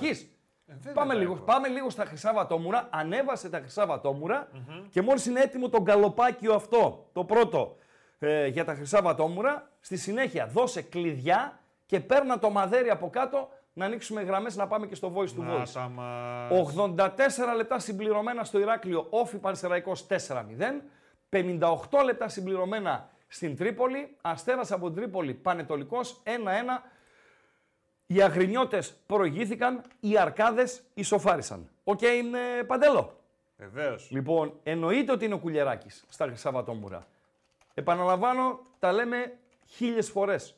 πάμε. 0.70 0.80
έχεις. 0.80 0.84
δεν 0.86 0.94
Πάμε 0.94 1.14
τα 1.14 1.20
λίγο, 1.20 1.34
έχω. 1.34 1.44
πάμε 1.44 1.68
λίγο 1.68 1.90
στα 1.90 2.06
χρυσά 2.06 2.34
βατόμουρα. 2.34 2.88
Ανέβασε 2.92 3.50
τα 3.50 3.58
χρυσά 3.60 3.86
βατόμουρα 3.86 4.48
και 4.90 5.02
μόλις 5.02 5.26
είναι 5.26 5.40
έτοιμο 5.40 5.70
το 5.70 5.82
γκαλοπάκιο 5.82 6.54
αυτό, 6.54 7.10
το 7.14 7.24
πρώτο 7.24 7.76
ε, 8.20 8.48
για 8.48 8.66
τα 8.66 8.74
χρυσά 8.74 9.02
βατόμουρα, 9.02 9.70
στη 9.80 9.98
συνέχεια 9.98 10.48
δώσε 10.48 10.82
κλειδιά 10.82 11.60
και 11.86 12.00
παίρνα 12.00 12.40
το 12.40 12.50
μαδέρι 12.50 12.90
από 12.90 13.10
κάτω 13.10 13.50
να 13.74 13.86
ανοίξουμε 13.86 14.22
γραμμές 14.22 14.56
να 14.56 14.68
πάμε 14.68 14.88
και 14.88 14.96
στο 14.96 15.14
voice 15.16 15.40
to 15.40 15.44
Να 15.44 15.62
voice. 15.64 15.70
τα 15.74 15.90
μας. 15.90 16.74
84 16.76 17.56
λεπτά 17.56 17.80
συμπληρωμένα 17.80 18.44
στο 18.44 18.60
Ηράκλειο, 18.60 19.08
ΟΦΗ 19.10 19.38
Πανσεραϊκός 19.38 20.06
4-0. 20.08 20.82
58 21.30 22.04
λεπτά 22.06 22.28
συμπληρωμένα 22.28 23.10
στην 23.28 23.56
Τρίπολη, 23.58 24.16
Αστέρας 24.22 24.72
από 24.72 24.86
την 24.92 24.96
Τρίπολη, 24.96 25.34
Πανετολικός 25.34 26.22
1-1. 26.24 26.30
Οι 28.12 28.22
Αγρινιώτες 28.22 28.96
προηγήθηκαν, 29.06 29.82
οι 30.00 30.18
Αρκάδες 30.18 30.84
ισοφάρισαν. 30.94 31.70
Οκ, 31.84 32.02
είναι 32.02 32.40
Παντέλο. 32.68 33.20
Βεβαίως. 33.58 34.08
Λοιπόν, 34.12 34.60
εννοείται 34.64 35.12
ότι 35.12 35.26
είναι 35.26 35.34
ο 35.34 35.38
Κουλιεράκης 35.38 36.06
στα 36.10 36.26
Χρυσά 36.26 36.52
Βατόμουρα. 36.52 37.08
Επαναλαμβάνω, 37.74 38.60
τα 38.80 38.92
λέμε 38.92 39.38
χίλιες 39.66 40.10
φορές. 40.10 40.56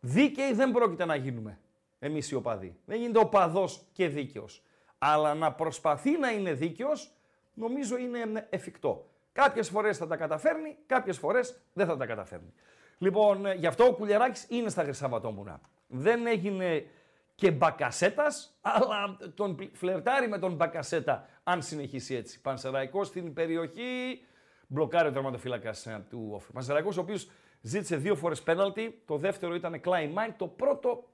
Δίκαιοι 0.00 0.52
δεν 0.52 0.70
πρόκειται 0.70 1.04
να 1.04 1.14
γίνουμε 1.14 1.58
εμείς 1.98 2.30
οι 2.30 2.34
οπαδοί. 2.34 2.78
Δεν 2.84 2.98
γίνεται 2.98 3.18
οπαδός 3.18 3.82
και 3.92 4.08
δίκαιος. 4.08 4.62
Αλλά 4.98 5.34
να 5.34 5.52
προσπαθεί 5.52 6.18
να 6.18 6.30
είναι 6.30 6.52
δίκαιος, 6.52 7.12
νομίζω 7.54 7.96
είναι 7.96 8.46
εφικτό. 8.50 9.08
Κάποιες 9.32 9.68
φορές 9.68 9.96
θα 9.96 10.06
τα 10.06 10.16
καταφέρνει, 10.16 10.76
κάποιες 10.86 11.18
φορές 11.18 11.60
δεν 11.72 11.86
θα 11.86 11.96
τα 11.96 12.06
καταφέρνει. 12.06 12.52
Λοιπόν, 12.98 13.46
ε, 13.46 13.54
γι' 13.54 13.66
αυτό 13.66 13.84
ο 13.84 13.94
Κουλιεράκης 13.94 14.46
είναι 14.48 14.68
στα 14.68 14.82
Χρυσά 14.82 15.08
Βατόμουρα. 15.08 15.60
Δεν 15.86 16.26
έγινε 16.26 16.86
και 17.34 17.50
μπακασέτας, 17.50 18.58
αλλά 18.60 19.16
τον 19.34 19.56
πλη- 19.56 19.76
φλερτάρει 19.76 20.28
με 20.28 20.38
τον 20.38 20.54
μπακασέτα 20.54 21.28
αν 21.42 21.62
συνεχίσει 21.62 22.14
έτσι. 22.14 22.40
Πανσεραϊκός 22.40 23.06
στην 23.06 23.32
περιοχή, 23.32 24.20
μπλοκάρει 24.66 25.08
ο 25.08 25.12
τερματοφύλακας 25.12 25.86
του 26.10 26.30
Όφη. 26.32 26.52
Πανσεραϊκός 26.52 26.96
ο 26.96 27.00
οποίος 27.00 27.30
ζήτησε 27.60 27.96
δύο 27.96 28.14
φορές 28.14 28.42
πέναλτι, 28.42 29.02
το 29.06 29.16
δεύτερο 29.16 29.54
ήταν 29.54 29.80
Klein 29.84 30.08
Mine, 30.14 30.34
το 30.36 30.46
πρώτο 30.46 31.04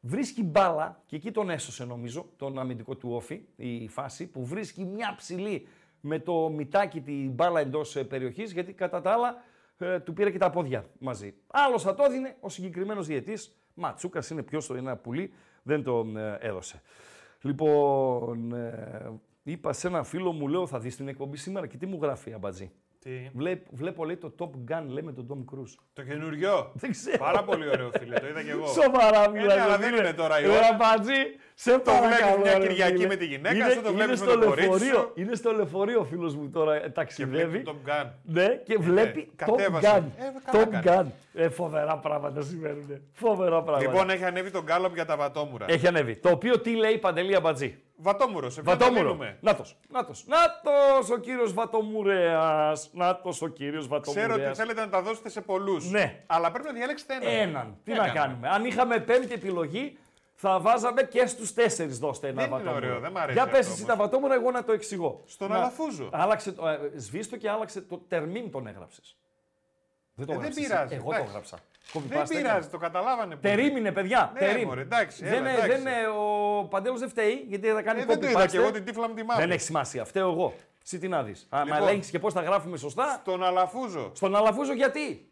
βρίσκει 0.00 0.42
μπάλα 0.42 1.02
και 1.06 1.16
εκεί 1.16 1.30
τον 1.30 1.50
έσωσε 1.50 1.84
νομίζω, 1.84 2.26
τον 2.36 2.58
αμυντικό 2.58 2.94
του 2.96 3.12
Όφη, 3.12 3.42
η 3.56 3.88
φάση, 3.88 4.26
που 4.26 4.44
βρίσκει 4.44 4.84
μια 4.84 5.14
ψηλή 5.16 5.68
με 6.00 6.18
το 6.18 6.48
μητάκι 6.48 7.00
την 7.00 7.30
μπάλα 7.30 7.60
εντός 7.60 7.96
ε, 7.96 8.04
περιοχής, 8.04 8.52
γιατί 8.52 8.72
κατά 8.72 9.00
τα 9.00 9.10
άλλα 9.12 9.42
ε, 9.78 10.00
του 10.00 10.12
πήρε 10.12 10.30
και 10.30 10.38
τα 10.38 10.50
πόδια 10.50 10.86
μαζί. 10.98 11.34
Άλλος 11.46 11.82
θα 11.82 11.94
το 11.94 12.04
έδινε, 12.04 12.36
ο 12.40 12.48
συγκεκριμένος 12.48 13.06
διαιτής, 13.06 13.56
Ματσούκας 13.74 14.30
είναι 14.30 14.42
πιο 14.42 14.60
στο 14.60 14.74
ένα 14.74 14.96
πουλί, 14.96 15.32
δεν 15.62 15.82
τον 15.82 16.16
ε, 16.16 16.38
έδωσε. 16.40 16.82
Λοιπόν, 17.40 18.52
ε, 18.52 19.20
είπα 19.42 19.72
σε 19.72 19.86
ένα 19.86 20.02
φίλο 20.02 20.32
μου, 20.32 20.48
λέω 20.48 20.66
θα 20.66 20.78
δεις 20.78 20.96
την 20.96 21.08
εκπομπή 21.08 21.36
σήμερα 21.36 21.66
και 21.66 21.76
τι 21.76 21.86
μου 21.86 21.98
γράφει 22.02 22.32
αμπατζή. 22.32 22.72
Τι. 23.06 23.30
Βλέπ, 23.34 23.60
βλέπω 23.70 24.04
λέει 24.04 24.16
το 24.16 24.34
Top 24.38 24.44
Gun, 24.72 24.84
λέει 24.86 25.02
με 25.02 25.12
τον 25.12 25.26
Tom 25.30 25.54
Cruise. 25.54 25.74
Το 25.92 26.02
καινούριο; 26.02 26.70
Δεν 26.74 26.90
ξέρω. 26.90 27.16
Πάρα 27.18 27.42
πολύ 27.44 27.68
ωραίο 27.68 27.90
φίλε, 27.98 28.14
το 28.18 28.26
είδα 28.28 28.42
και 28.42 28.50
εγώ. 28.50 28.66
Σοβαρά 28.66 29.28
ναι, 29.30 29.38
μιλάς. 29.40 29.56
αλλά 29.58 29.76
ρε 29.76 29.82
δεν 29.82 29.90
φίλε. 29.92 30.00
είναι 30.02 30.12
τώρα 30.12 30.40
η 30.40 30.42
Ρε 30.42 30.48
ώρα. 30.50 30.66
Αμπατζή, 30.72 31.12
σε 31.54 31.72
Το 31.72 31.78
παρακαλώ, 31.78 32.40
βλέπεις 32.40 32.42
μια 32.42 32.58
ρε 32.58 32.66
Κυριακή 32.66 32.94
φίλε. 32.96 33.06
με 33.06 33.16
τη 33.16 33.24
γυναίκα 33.26 33.54
Είναι- 33.54 33.70
σου, 33.70 33.82
το 33.82 33.88
είναι 33.88 33.96
βλέπεις 34.04 34.20
με 34.20 34.26
στο 34.30 34.38
το 34.38 34.46
κορίτσι 34.46 34.68
λεωφορείο. 34.68 34.94
σου. 35.00 35.12
Είναι 35.14 35.34
στο 35.34 35.52
λεωφορείο 35.52 36.00
ο 36.00 36.04
φίλος 36.04 36.34
μου 36.36 36.50
τώρα 36.50 36.74
ε, 36.74 36.78
Και 36.80 36.88
ταξιδεύει. 36.88 37.44
βλέπει 37.48 37.62
τον 37.64 37.76
Gun. 37.86 38.06
Ναι, 38.22 38.46
και 38.64 38.76
βλέπει 38.80 39.28
Top 39.30 39.32
κατέβασε. 39.36 39.88
Gun. 39.96 40.02
Ε, 40.24 40.50
καλά 40.50 40.64
Top 40.64 40.84
κάνει. 40.84 41.10
Gun. 41.34 41.40
Ε, 41.40 41.48
φοβερά 41.48 41.98
πράγματα 41.98 42.40
συμβαίνουν. 42.42 43.00
Φοβερά 43.12 43.62
πράγματα. 43.62 43.90
Λοιπόν, 43.90 44.10
έχει 44.10 44.24
ανέβει 44.24 44.50
τον 44.50 44.62
γκάλωπ 44.64 44.94
για 44.94 45.04
τα 45.04 45.16
βατόμουρα. 45.16 45.66
έχει 45.68 45.86
ανέβει. 45.86 46.16
Το 46.16 46.28
οποίο 46.30 46.60
τι 46.60 46.70
λέει 46.76 46.98
Παντελή 46.98 47.34
Αμπατζή; 47.36 47.78
Βατόμουρος, 47.98 48.52
σε 48.54 48.62
ποιον 48.62 48.78
Βατόμουρο. 48.78 49.02
δίνουμε. 49.06 49.38
Νάτος, 49.40 49.76
νάτος, 49.88 50.24
νάτος 50.26 51.10
ο 51.10 51.16
κύριος 51.18 51.52
Βατομουρέας. 51.52 52.90
Νάτος 52.92 53.42
ο 53.42 53.48
κύριος 53.48 53.88
Ξέρω 53.88 54.00
Βατομουρέας. 54.12 54.48
ότι 54.48 54.58
θέλετε 54.58 54.80
να 54.80 54.88
τα 54.88 55.02
δώσετε 55.02 55.28
σε 55.28 55.40
πολλούς. 55.40 55.90
Ναι. 55.90 56.22
Αλλά 56.26 56.50
πρέπει 56.50 56.66
να 56.66 56.72
διαλέξετε 56.74 57.14
έναν. 57.14 57.48
Έναν. 57.48 57.76
Τι 57.84 57.92
Τι 57.92 57.98
να 57.98 58.04
κάνουμε; 58.08 58.20
κάνουμε; 58.20 58.48
Αν 58.48 58.64
είχαμε 58.64 59.00
πέμπτη 59.00 59.32
επιλογή, 59.32 59.98
θα 60.34 60.60
βάζαμε 60.60 61.02
και 61.02 61.26
στους 61.26 61.52
τέσσερις 61.54 61.98
δώστε 61.98 62.28
ένα 62.28 62.36
Δεν 62.42 62.46
είναι 62.50 62.56
βατόμουρο. 62.58 62.86
ωραίο, 62.86 63.00
δεν 63.00 63.12
μ' 63.12 63.16
αρέσει 63.16 63.32
Για 63.32 63.46
πες 63.46 63.58
αυτό 63.58 63.72
εσύ 63.72 63.82
όμως. 63.82 63.96
τα 63.96 64.02
βατόμουρα, 64.04 64.34
εγώ 64.34 64.50
να 64.50 64.64
το 64.64 64.72
εξηγώ. 64.72 65.22
Στον 65.26 65.48
Να- 65.48 65.56
Αλαφούζο. 65.56 66.08
Άλλαξε, 66.12 66.52
το- 66.52 66.68
ε, 66.68 66.78
σβήστο 66.96 67.36
και 67.36 67.50
άλλαξε 67.50 67.80
το 67.80 67.98
τερμίν 68.08 68.50
τον 68.50 68.66
έγραψες. 68.66 69.16
Δεν 70.18 70.26
το 70.26 70.32
Ε, 70.32 70.36
δεν 70.36 70.44
έγραψες 70.44 70.56
εσύ. 70.64 70.66
πειράζει, 70.72 70.94
Εγώ 70.94 71.04
το 71.04 71.10
εντάξει. 71.10 71.28
έγραψα. 71.28 71.56
Copy 71.92 72.00
Δεν 72.08 72.18
paste 72.20 72.30
έκανα. 72.30 72.40
πειράζει, 72.48 72.68
το 72.68 72.78
καταλάβανε. 72.78 73.36
πολύ. 73.36 73.54
Τερίμινε, 73.54 73.92
παιδιά. 73.92 74.30
Ναι, 74.32 74.38
τερίμ. 74.38 74.66
μωρέ, 74.68 74.80
εντάξει, 74.80 75.24
δεν, 75.24 75.32
έλα, 75.32 75.38
είναι- 75.40 75.50
εντάξει. 75.50 75.68
δεν 75.70 75.80
είναι- 75.80 76.06
ο 76.60 76.64
Παντέλος 76.64 77.00
δεν 77.00 77.08
φταίει, 77.08 77.44
γιατί 77.48 77.68
θα 77.68 77.82
κάνει 77.82 78.00
Ε, 78.00 78.04
δεν 78.04 78.20
το 78.20 78.26
copy 78.26 78.30
είδα 78.30 78.44
paste. 78.44 78.48
και 78.50 78.56
εγώ 78.56 78.70
την 78.70 78.84
τύφλα 78.84 79.08
μου 79.08 79.14
τη 79.14 79.22
μαύρη. 79.24 79.42
Δεν 79.42 79.52
έχει 79.52 79.60
σημασία. 79.64 80.04
Φταίω 80.04 80.30
εγώ. 80.30 80.54
Εσύ 80.84 80.98
τι 80.98 81.08
να 81.08 81.22
δεις. 81.22 81.46
Αν 81.50 81.64
Λοιπόν. 81.66 81.82
ελέγχεις 81.82 82.10
και 82.10 82.18
πώς 82.18 82.32
θα 82.32 82.40
γράφουμε 82.42 82.76
σωστά, 82.76 83.18
Στον 83.22 83.44
Αλαφούζο. 83.44 84.10
στον 84.14 84.36
Αλαφούζο 84.36 84.72
γιατί; 84.72 85.28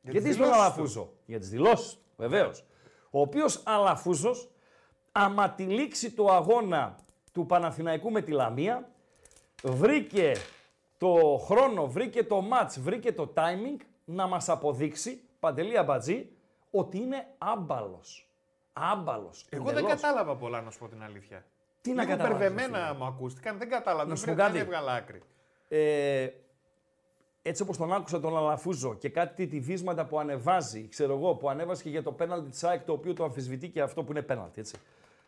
γιατί 0.00 0.20
τις 0.20 0.34
στον 0.34 0.44
δηλώσεις 0.46 0.64
Αλαφούζο. 0.64 1.12
Για 1.26 1.38
τις 1.38 1.48
δηλώσεις 1.48 1.92
του, 1.92 1.98
βεβαίως. 2.16 2.64
Ο 3.10 3.20
οποίος 3.20 3.62
Αλαφούζος, 3.64 4.48
άμα 5.12 5.50
τυλίξει 5.50 6.10
το 6.10 6.32
αγώνα 6.32 6.96
του 7.32 7.46
Παναθηναϊκού 7.46 8.10
με 8.10 8.20
τη 8.22 8.30
Λαμία, 8.32 8.88
βρήκε 9.62 10.32
το 10.98 11.40
χρόνο, 11.44 11.86
βρήκε 11.86 12.24
το 12.24 12.44
match, 12.52 12.74
βρήκε 12.78 13.12
το 13.12 13.32
timing 13.36 13.80
να 14.08 14.26
μας 14.26 14.48
αποδείξει, 14.48 15.20
Παντελή 15.40 15.78
Αμπατζή, 15.78 16.28
ότι 16.70 16.98
είναι 16.98 17.26
άμπαλος. 17.38 18.28
Άμπαλος. 18.72 19.46
Εγώ 19.50 19.64
δεν 19.64 19.76
εντελώς. 19.76 20.00
κατάλαβα 20.00 20.36
πολλά, 20.36 20.60
να 20.60 20.70
σου 20.70 20.78
πω 20.78 20.88
την 20.88 21.02
αλήθεια. 21.02 21.44
Τι 21.80 21.92
να 21.92 22.02
Λίγο 22.02 22.16
καταλάβεις, 22.16 22.38
μπερδεμένα 22.48 22.94
μου 22.94 23.04
ακούστηκαν, 23.04 23.58
δεν 23.58 23.68
κατάλαβα. 23.68 24.16
σου 24.16 24.24
Δεν 24.24 24.34
πω 24.36 24.42
πρέπει 24.44 24.52
να 24.56 24.58
κάτι. 24.60 24.76
έβγαλα 24.76 24.92
άκρη. 24.92 25.22
ε, 25.68 26.28
έτσι 27.42 27.62
όπως 27.62 27.76
τον 27.76 27.92
άκουσα 27.92 28.20
τον 28.20 28.36
Αλαφούζο 28.36 28.94
και 28.94 29.08
κάτι 29.08 29.46
τη 29.46 29.60
βίσματα 29.60 30.06
που 30.06 30.18
ανεβάζει, 30.18 30.88
ξέρω 30.88 31.14
εγώ, 31.14 31.34
που 31.34 31.48
ανέβασε 31.48 31.82
και 31.82 31.88
για 31.88 32.02
το 32.02 32.12
πέναλτι 32.12 32.50
της 32.50 32.64
ΑΕΚ, 32.64 32.82
το 32.84 32.92
οποίο 32.92 33.12
το 33.14 33.24
αμφισβητεί 33.24 33.68
και 33.68 33.80
αυτό 33.80 34.04
που 34.04 34.10
είναι 34.10 34.22
πέναλτι, 34.22 34.60
έτσι, 34.60 34.76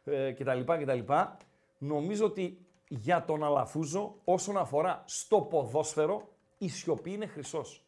ε, 0.04 0.32
και 0.32 0.44
τα 0.44 0.54
λοιπά 0.54 0.78
και 0.78 0.84
τα 0.84 0.94
λοιπά, 0.94 1.36
νομίζω 1.78 2.24
ότι 2.24 2.66
για 2.88 3.24
τον 3.24 3.44
Αλαφούζο, 3.44 4.14
όσον 4.24 4.56
αφορά 4.56 5.02
στο 5.06 5.40
ποδόσφαιρο, 5.40 6.28
η 6.58 6.68
σιωπή 6.68 7.12
είναι 7.12 7.26
χρυσός. 7.26 7.82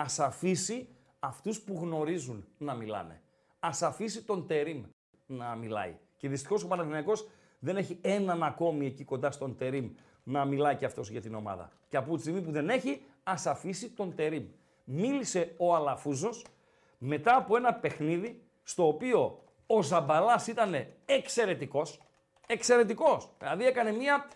Ας 0.00 0.18
αφήσει 0.18 0.88
αυτούς 1.18 1.60
που 1.60 1.78
γνωρίζουν 1.80 2.46
να 2.58 2.74
μιλάνε. 2.74 3.22
Ας 3.58 3.82
αφήσει 3.82 4.22
τον 4.22 4.46
Τερίμ 4.46 4.84
να 5.26 5.54
μιλάει. 5.54 5.96
Και 6.16 6.28
δυστυχώς 6.28 6.62
ο 6.62 6.66
Παναθηναϊκός 6.66 7.28
δεν 7.58 7.76
έχει 7.76 7.98
έναν 8.02 8.42
ακόμη 8.42 8.86
εκεί 8.86 9.04
κοντά 9.04 9.30
στον 9.30 9.56
Τερίμ 9.56 9.90
να 10.22 10.44
μιλάει 10.44 10.76
και 10.76 10.84
αυτός 10.84 11.10
για 11.10 11.20
την 11.20 11.34
ομάδα. 11.34 11.70
Και 11.88 11.96
από 11.96 12.14
τη 12.14 12.20
στιγμή 12.20 12.40
που 12.40 12.50
δεν 12.50 12.68
έχει, 12.68 13.02
ας 13.22 13.46
αφήσει 13.46 13.90
τον 13.90 14.14
Τερίμ. 14.14 14.44
Μίλησε 14.84 15.54
ο 15.56 15.74
Αλαφούζος 15.74 16.44
μετά 16.98 17.36
από 17.36 17.56
ένα 17.56 17.74
παιχνίδι 17.74 18.42
στο 18.62 18.86
οποίο 18.86 19.42
ο 19.66 19.82
Ζαμπαλάς 19.82 20.46
ήταν 20.46 20.86
εξαιρετικός. 21.04 22.00
Εξαιρετικός. 22.46 23.30
Δηλαδή 23.38 23.66
έκανε 23.66 23.92
μια 23.92 24.28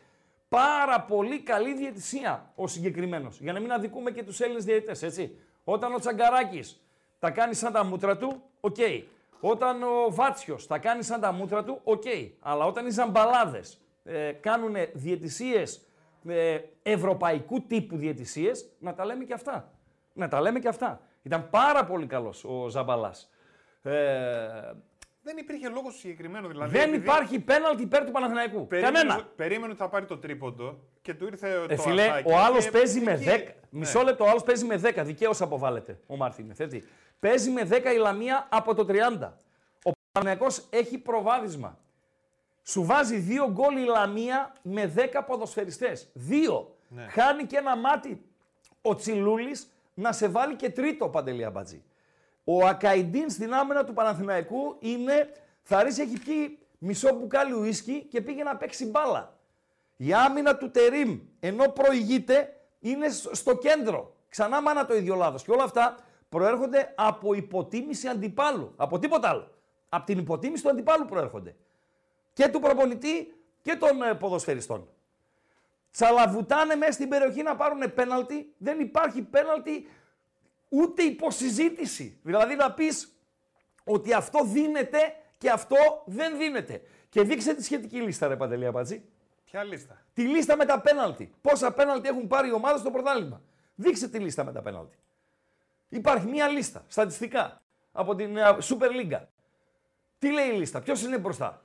πάρα 0.49 1.01
πολύ 1.01 1.41
καλή 1.43 1.75
διαιτησία 1.75 2.53
ο 2.55 2.67
συγκεκριμένος. 2.67 3.41
Για 3.41 3.53
να 3.53 3.61
μην 3.61 3.73
αδικούμε 3.73 4.11
και 4.11 4.23
τους 4.23 4.41
Έλληνες 4.41 4.65
διαιτητές, 4.65 5.03
έτσι. 5.03 5.37
Όταν 5.65 5.95
ο 5.95 5.99
Τσαγκαράκης 5.99 6.81
τα 7.19 7.31
κάνει 7.31 7.55
σαν 7.55 7.73
τα 7.73 7.85
μούτρα 7.85 8.17
του, 8.17 8.43
οκ. 8.61 8.77
Όταν 9.41 9.83
ο 9.83 10.07
Βάτσιος 10.09 10.67
τα 10.67 10.79
κάνει 10.79 11.03
σαν 11.03 11.21
τα 11.21 11.33
μούτρα 11.33 11.65
του, 11.65 11.81
οκ. 11.85 12.03
Αλλά 12.41 12.65
όταν 12.67 12.87
οι 12.87 12.91
Ζαμπαλάδες 12.91 13.81
ε, 14.05 14.33
κάνουν 14.33 14.75
διαιτησίες 14.93 15.87
ε, 16.29 16.59
ευρωπαϊκού 16.83 17.63
τύπου 17.67 17.97
διαιτησίες, 17.97 18.69
να 18.79 18.95
τα 18.95 19.05
λέμε 19.05 19.25
και 19.25 19.33
αυτά. 19.33 19.73
Να 20.13 20.29
τα 20.29 20.41
λέμε 20.41 20.59
και 20.59 20.69
αυτά. 20.69 21.01
Ήταν 21.23 21.51
πάρα 21.51 21.85
πολύ 21.85 22.07
καλός 22.07 22.45
ο 22.45 22.69
Ζαμπαλάς. 22.69 23.31
Ε, 23.83 24.73
Δεν 25.25 25.37
υπήρχε 25.37 25.69
λόγος 25.69 25.99
συγκεκριμένο 25.99 26.49
δηλαδή. 26.49 26.73
δεν 26.79 26.89
επειδή 26.89 27.03
υπάρχει 27.05 27.39
πέναλτι 27.41 27.83
υπέρ 27.83 28.05
του 28.05 28.11
Παναθηναϊκού. 28.11 28.67
Περίμενε, 28.67 28.99
Κανένα. 28.99 29.25
περίμενε 29.37 29.73
ότι 29.73 29.81
θα 29.81 29.89
πάρει 29.89 30.05
το 30.07 30.19
τρίποντο 30.19 30.79
και 31.03 31.15
του 31.15 31.27
ήρθε 31.27 31.51
Ε, 31.69 31.77
το 31.77 31.83
φίλε, 31.83 32.03
αρτάκι 32.03 32.33
ο 32.33 32.39
άλλος 32.39 32.65
και 32.65 32.71
παίζει 32.71 33.01
με 33.01 33.17
10. 33.17 33.27
εκεί- 33.33 33.53
Μισό 33.71 33.99
Ναι. 33.99 34.05
λεπτό, 34.05 34.25
ο 34.25 34.29
άλλος 34.29 34.43
παίζει 34.43 34.65
με 34.65 34.77
10. 34.77 35.05
Δικαίως 35.05 35.41
αποβάλλεται 35.41 35.99
ο 36.07 36.17
Μάρτινεθ. 36.17 36.61
Έτσι. 36.61 36.85
Παίζει 37.21 37.51
με 37.51 37.63
10 37.65 37.93
η 37.93 37.97
Λαμία 37.97 38.47
από 38.51 38.75
το 38.75 38.85
30. 38.85 39.37
Ο 39.85 39.91
Παναθηναϊκός 40.13 40.67
έχει 40.71 40.99
προβάδισμα. 40.99 41.79
Σου 42.63 42.85
βάζει 42.85 43.17
δύο 43.17 43.51
γκολ 43.51 43.77
η 43.77 43.85
Λαμία 43.85 44.53
με 44.63 44.87
10 44.87 45.23
ποδοσφαιριστές. 45.27 46.09
Δύο. 46.13 46.77
Ναι. 46.89 47.07
Χάνει 47.11 47.45
και 47.45 47.57
ένα 47.57 47.77
μάτι 47.77 48.23
ο 48.83 48.95
Τσιλούλης 48.95 49.73
να 49.95 50.13
σε 50.13 50.29
βάλει 50.29 50.55
και 50.57 50.71
τρίτο 50.71 51.09
παντελή 51.09 51.45
αμπατζή. 51.45 51.83
Ο 52.45 52.67
Ακαϊντίν 52.67 53.31
στην 53.31 53.55
άμυνα 53.55 53.85
του 53.85 53.93
Παναθηναϊκού 53.93 54.77
είναι. 54.79 55.33
Θαρής 55.63 55.99
έχει 55.99 56.19
πιει 56.19 56.59
μισό 56.79 57.15
μπουκάλι 57.15 57.53
ουίσκι 57.53 58.07
και 58.11 58.21
πήγε 58.21 58.43
να 58.43 58.57
παίξει 58.57 58.87
μπάλα. 58.87 59.37
Η 59.97 60.13
άμυνα 60.13 60.57
του 60.57 60.71
Τερίμ, 60.71 61.21
ενώ 61.41 61.69
προηγείται, 61.69 62.57
είναι 62.81 63.09
σ- 63.09 63.35
στο 63.35 63.57
κέντρο. 63.57 64.15
Ξανά 64.29 64.63
μάνα 64.63 64.87
το 64.87 64.95
ίδιο 64.95 65.15
λάθος. 65.15 65.43
Και 65.43 65.51
όλα 65.51 65.63
αυτά 65.65 65.97
προέρχονται 66.29 66.93
από 66.97 67.35
υποτίμηση 67.35 68.09
αντιπάλου. 68.09 68.73
Από 68.77 68.99
τίποτα 68.99 69.29
άλλο. 69.29 69.51
Από 69.89 70.07
την 70.07 70.19
υποτίμηση 70.19 70.63
του 70.63 70.69
αντιπάλου 70.69 71.05
προέρχονται. 71.05 71.57
Και 72.33 72.49
του 72.49 72.61
προπονητή 72.61 73.35
και 73.63 73.77
των 73.77 74.03
ε, 74.03 74.15
ποδοσφαιριστών. 74.15 74.89
Τσαλαβουτάνε 75.91 76.75
μέσα 76.75 76.93
στην 76.93 77.09
περιοχή 77.09 77.43
να 77.43 77.57
πάρουν 77.57 77.95
πέναλτι. 77.95 78.55
Δεν 78.59 78.81
υπάρχει 78.81 79.23
πέναλτι 79.23 79.89
ούτε 80.73 81.03
υποσυζήτηση. 81.03 82.19
Δηλαδή 82.23 82.55
να 82.55 82.73
πεις 82.73 83.13
ότι 83.85 84.13
αυτό 84.13 84.45
δίνεται 84.45 85.17
και 85.39 85.51
αυτό 85.51 85.77
δεν 86.07 86.39
δίνεται. 86.39 86.83
Και 87.09 87.23
δείξε 87.23 87.55
τη 87.55 87.63
σχετική 87.63 88.01
λίστα, 88.01 88.29
ρε 88.29 88.37
Παντελή 88.37 88.67
Αμπατζή. 88.67 89.03
Ποια 89.45 89.65
λίστα; 89.65 90.05
Τη 90.15 90.23
λίστα 90.23 90.57
με 90.57 90.65
τα 90.65 90.81
πέναλτι. 90.81 91.35
Πόσα 91.41 91.73
πέναλτι 91.73 92.09
έχουν 92.09 92.27
πάρει 92.27 92.49
οι 92.49 92.53
ομάδες 92.53 92.81
στο 92.81 92.91
πρωτάθλημα. 92.91 93.43
Δείξε 93.75 94.09
τη 94.09 94.19
λίστα 94.19 94.45
με 94.45 94.53
τα 94.53 94.63
πέναλτι. 94.63 94.97
Υπάρχει 95.89 96.27
μία 96.27 96.49
λίστα, 96.49 96.85
στατιστικά, 96.89 97.63
από 97.93 98.15
την 98.15 98.37
ε, 98.37 98.57
Super 98.61 98.89
League. 98.89 99.21
Τι 100.19 100.33
λέει 100.33 100.49
η 100.49 100.53
λίστα, 100.53 100.81
ποιος 100.81 101.03
είναι 101.03 101.19
μπροστά; 101.19 101.63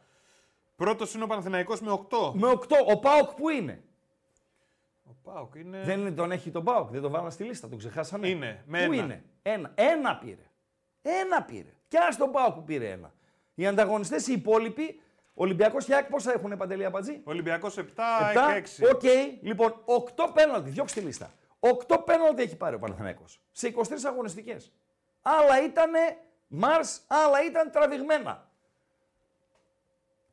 Πρώτος 0.75 1.13
είναι 1.13 1.23
ο 1.23 1.27
Παναθηναϊκός 1.27 1.81
με 1.81 1.91
8. 2.09 2.33
Με 2.33 2.47
8, 2.47 2.65
ο 2.87 2.99
Πάοκ 2.99 3.33
που 3.33 3.49
είναι; 3.49 3.83
Ο 5.09 5.15
Πάοκ 5.23 5.55
είναι. 5.55 5.81
Δεν 5.83 5.99
είναι, 5.99 6.11
τον 6.11 6.31
έχει 6.31 6.51
τον 6.51 6.63
Πάοκ, 6.63 6.89
δεν 6.91 7.01
τον 7.01 7.11
βάλαν 7.11 7.31
στη 7.31 7.43
λίστα, 7.43 7.69
τον 7.69 7.77
ξεχάσαμε. 7.77 8.27
Είναι, 8.27 8.63
με 8.65 8.85
Πού 8.85 8.91
ένα. 8.91 9.03
είναι, 9.03 9.23
ένα. 9.41 9.71
Ένα 9.75 10.17
πήρε. 10.17 10.51
Ένα 11.01 11.43
πήρε. 11.43 11.73
Και 11.87 11.97
ας 11.97 12.17
τον 12.17 12.31
Πάοκ 12.31 12.53
που 12.53 12.63
πήρε 12.63 12.89
ένα. 12.89 13.13
Οι 13.53 13.67
ανταγωνιστές 13.67 14.27
οι 14.27 14.33
υπόλοιποι, 14.33 15.01
Ολυμπιακός 15.33 15.85
και 15.85 15.93
ΑΕΚ 15.93 16.09
πόσα 16.09 16.33
έχουν 16.33 16.57
Παντελή 16.57 16.85
Αμπατζή. 16.85 17.21
Ολυμπιακός 17.23 17.77
7, 17.77 17.81
7, 17.81 17.83
έχει 18.55 18.81
6. 18.83 18.89
Οκ, 18.93 19.03
λοιπόν, 19.41 19.73
8 19.85 20.31
πέναλτι, 20.33 20.69
δείξτε 20.69 20.99
τη 20.99 21.05
λίστα. 21.05 21.31
8 21.59 21.97
πέναλτι 22.05 22.41
έχει 22.41 22.55
πάρει 22.55 22.75
ο 22.75 22.79
Παναθηναϊκός 22.79 23.41
σε 23.51 23.67
23 23.67 23.83
αγωνιστικές. 24.05 24.71
Άλλα 25.21 25.63
ήταν 25.63 25.91
Μάρς, 26.47 27.01
άλλα 27.07 27.43
ήταν 27.45 27.71
τραβηγμένα. 27.71 28.46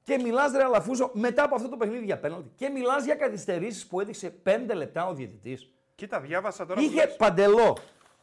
Και 0.04 0.18
μιλάς 0.18 0.52
ρε 0.52 0.62
Αλαφούζο 0.64 1.10
μετά 1.14 1.42
από 1.42 1.54
αυτό 1.54 1.68
το 1.68 1.76
παιχνίδι 1.76 2.04
για 2.04 2.18
πέναλτι 2.18 2.50
και 2.56 2.68
μιλάς 2.68 3.04
για 3.04 3.14
καθυστερήσεις 3.14 3.86
που 3.86 4.00
έδειξε 4.00 4.34
5 4.44 4.74
λεπτά 4.74 5.06
ο 5.06 5.14
διαιτητής. 5.14 5.72
Κοίτα, 5.94 6.20
διάβασα 6.20 6.66
τώρα. 6.66 6.80
που 6.80 6.86
Είχε 6.86 7.04
λες. 7.04 7.16
παντελό. 7.16 7.76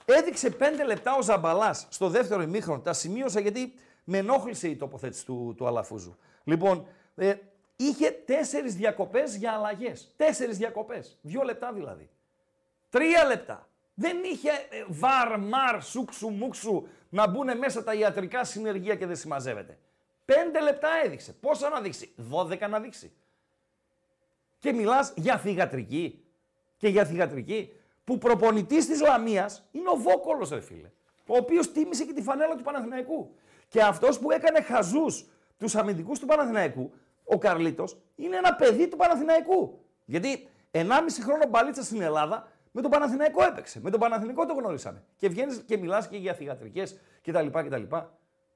Έδειξε 0.05 0.49
5 0.59 0.63
λεπτά 0.85 1.15
ο 1.15 1.21
Ζαμπαλάς 1.21 1.87
στο 1.89 2.09
δεύτερο 2.09 2.41
ημίχρονο. 2.41 2.79
Τα 2.81 2.93
σημείωσα 2.93 3.39
γιατί 3.39 3.73
με 4.03 4.17
ενόχλησε 4.17 4.67
η 4.67 4.75
τοποθέτηση 4.75 5.25
του, 5.25 5.53
του 5.57 5.67
Αλαφούζου. 5.67 6.15
Λοιπόν, 6.43 6.85
ε, 7.15 7.33
είχε 7.75 8.11
τέσσερις 8.11 8.75
διακοπές 8.75 9.35
για 9.35 9.51
αλλαγές. 9.51 10.13
Τέσσερις 10.17 10.57
διακοπές. 10.57 11.17
Δύο 11.21 11.41
λεπτά 11.43 11.71
δηλαδή. 11.73 12.09
Τρία 12.89 13.25
λεπτά. 13.25 13.67
Δεν 13.93 14.17
είχε 14.23 14.49
ε, 14.49 14.85
βαρ, 14.87 15.39
μαρ, 15.39 15.81
σούξου, 15.83 16.29
μουξου 16.29 16.87
να 17.09 17.27
μπουν 17.27 17.57
μέσα 17.57 17.83
τα 17.83 17.93
ιατρικά 17.93 18.43
συνεργεία 18.43 18.95
και 18.95 19.05
δεν 19.05 19.15
συμμαζεύεται. 19.15 19.77
Πέντε 20.33 20.61
λεπτά 20.61 20.89
έδειξε. 21.03 21.33
Πόσα 21.33 21.69
να 21.69 21.81
δείξει, 21.81 22.13
12 22.31 22.69
να 22.69 22.79
δείξει. 22.79 23.11
Και 24.59 24.73
μιλάς 24.73 25.13
για 25.15 25.37
θηγατρική. 25.37 26.25
Και 26.77 26.87
για 26.87 27.05
θηγατρική 27.05 27.73
που 28.03 28.17
προπονητής 28.17 28.85
της 28.85 29.01
Λαμίας 29.01 29.67
είναι 29.71 29.89
ο 29.89 29.95
Βόκολος, 29.95 30.49
ρε 30.49 30.59
φίλε. 30.59 30.91
Ο 31.27 31.37
οποίος 31.37 31.71
τίμησε 31.71 32.05
και 32.05 32.13
τη 32.13 32.21
φανέλα 32.21 32.55
του 32.55 32.63
Παναθηναϊκού. 32.63 33.35
Και 33.67 33.81
αυτός 33.81 34.19
που 34.19 34.31
έκανε 34.31 34.61
χαζούς 34.61 35.25
τους 35.57 35.75
αμυντικούς 35.75 36.19
του 36.19 36.25
Παναθηναϊκού, 36.25 36.93
ο 37.23 37.37
Καρλίτος, 37.37 37.97
είναι 38.15 38.37
ένα 38.37 38.55
παιδί 38.55 38.87
του 38.87 38.97
Παναθηναϊκού. 38.97 39.85
Γιατί 40.05 40.47
1,5 40.71 41.21
χρόνο 41.21 41.47
μπαλίτσα 41.49 41.83
στην 41.83 42.01
Ελλάδα 42.01 42.51
με 42.71 42.81
τον 42.81 42.91
Παναθηναϊκό 42.91 43.43
έπαιξε. 43.43 43.79
Με 43.81 43.89
τον 43.89 43.99
Παναθηναϊκό 43.99 44.45
το 44.45 44.53
γνωρίσαμε. 44.53 45.03
Και 45.17 45.29
βγαίνεις 45.29 45.63
και 45.65 45.77
μιλάς 45.77 46.07
και 46.07 46.17
για 46.17 46.33
θηγατρικές 46.33 46.99
κτλ. 47.21 47.47
κτλ. 47.47 47.83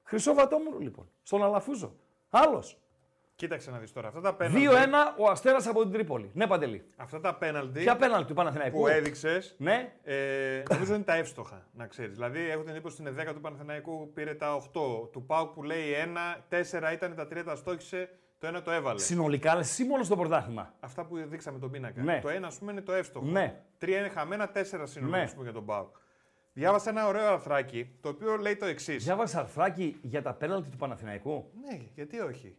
Χρυσό 0.08 0.34
βατόμουρο 0.34 0.78
λοιπόν, 0.78 1.10
στον 1.22 1.42
Αλαφούζο. 1.44 1.94
Άλλος. 2.30 2.78
Κοίταξε 3.34 3.70
να 3.70 3.78
δεις 3.78 3.92
τώρα. 3.92 4.08
Αυτά 4.08 4.20
τα 4.20 4.34
πέναλτι. 4.34 4.68
2-1 4.70 4.72
ο 5.18 5.28
Αστέρας 5.30 5.66
από 5.66 5.82
την 5.82 5.92
Τρίπολη. 5.92 6.30
Ναι, 6.34 6.46
Παντελή. 6.46 6.84
Αυτά 6.96 7.20
τα 7.20 7.34
πέναλτι 7.34 7.80
Ποια 7.80 7.96
πέναλτι 7.96 8.26
του 8.26 8.34
Παναθηναϊκού; 8.34 8.78
που 8.78 8.86
έδειξες. 8.86 9.54
Ναι. 9.58 9.92
Ε, 10.02 10.62
νομίζω 10.70 10.94
είναι 10.94 11.02
τα 11.02 11.14
εύστοχα, 11.14 11.66
να 11.72 11.86
ξέρεις. 11.86 12.14
Δηλαδή, 12.14 12.50
έχω 12.50 12.62
την 12.62 12.70
εντύπωση 12.74 13.02
ότι 13.02 13.12
στην 13.12 13.28
10 13.28 13.34
του 13.34 13.40
Παναθηναϊκού 13.40 14.12
πήρε 14.14 14.34
τα 14.34 14.54
8. 14.54 15.08
Του 15.12 15.24
Πάουκ 15.26 15.52
που 15.52 15.62
λέει 15.62 15.92
1, 15.92 16.42
4 16.48 16.92
ήταν 16.92 17.14
τα 17.14 17.26
3 17.26 17.42
τα 17.44 17.56
στόχισε, 17.56 18.08
το 18.38 18.48
1 18.56 18.62
το 18.62 18.70
έβαλε. 18.70 18.98
Συνολικά, 18.98 19.56
λες 19.56 19.70
εσύ 19.70 19.84
μόνος 19.84 20.06
στο 20.06 20.16
πρωτάθλημα. 20.16 20.74
Αυτά 20.80 21.04
που 21.04 21.16
δείξαμε 21.16 21.58
τον 21.58 21.70
πίνακα. 21.70 22.02
Ναι. 22.02 22.20
Το 22.22 22.28
1, 22.28 22.42
ας 22.46 22.58
πούμε, 22.58 22.72
είναι 22.72 22.80
το 22.82 22.92
εύστοχο. 22.92 23.26
Ναι. 23.26 23.62
3 23.80 23.88
είναι 23.88 24.08
χαμένα, 24.08 24.50
4 24.52 24.86
συνολικά 24.86 25.16
Ναι. 25.16 25.22
ας 25.22 25.30
πούμε, 25.32 25.44
για 25.44 25.52
τον 25.52 25.64
Πάουκ. 25.64 25.96
Διάβασα 26.56 26.90
ένα 26.90 27.06
ωραίο 27.06 27.32
αρθράκι, 27.32 27.90
το 28.00 28.08
οποίο 28.08 28.36
λέει 28.36 28.56
το 28.56 28.66
εξής. 28.66 29.04
Διάβασα 29.04 29.38
αρθράκι 29.40 29.96
για 30.02 30.22
τα 30.22 30.32
πέναλτι 30.34 30.70
του 30.70 30.76
Παναθηναϊκού. 30.76 31.50
Ναι, 31.68 31.80
γιατί 31.94 32.20
όχι. 32.20 32.56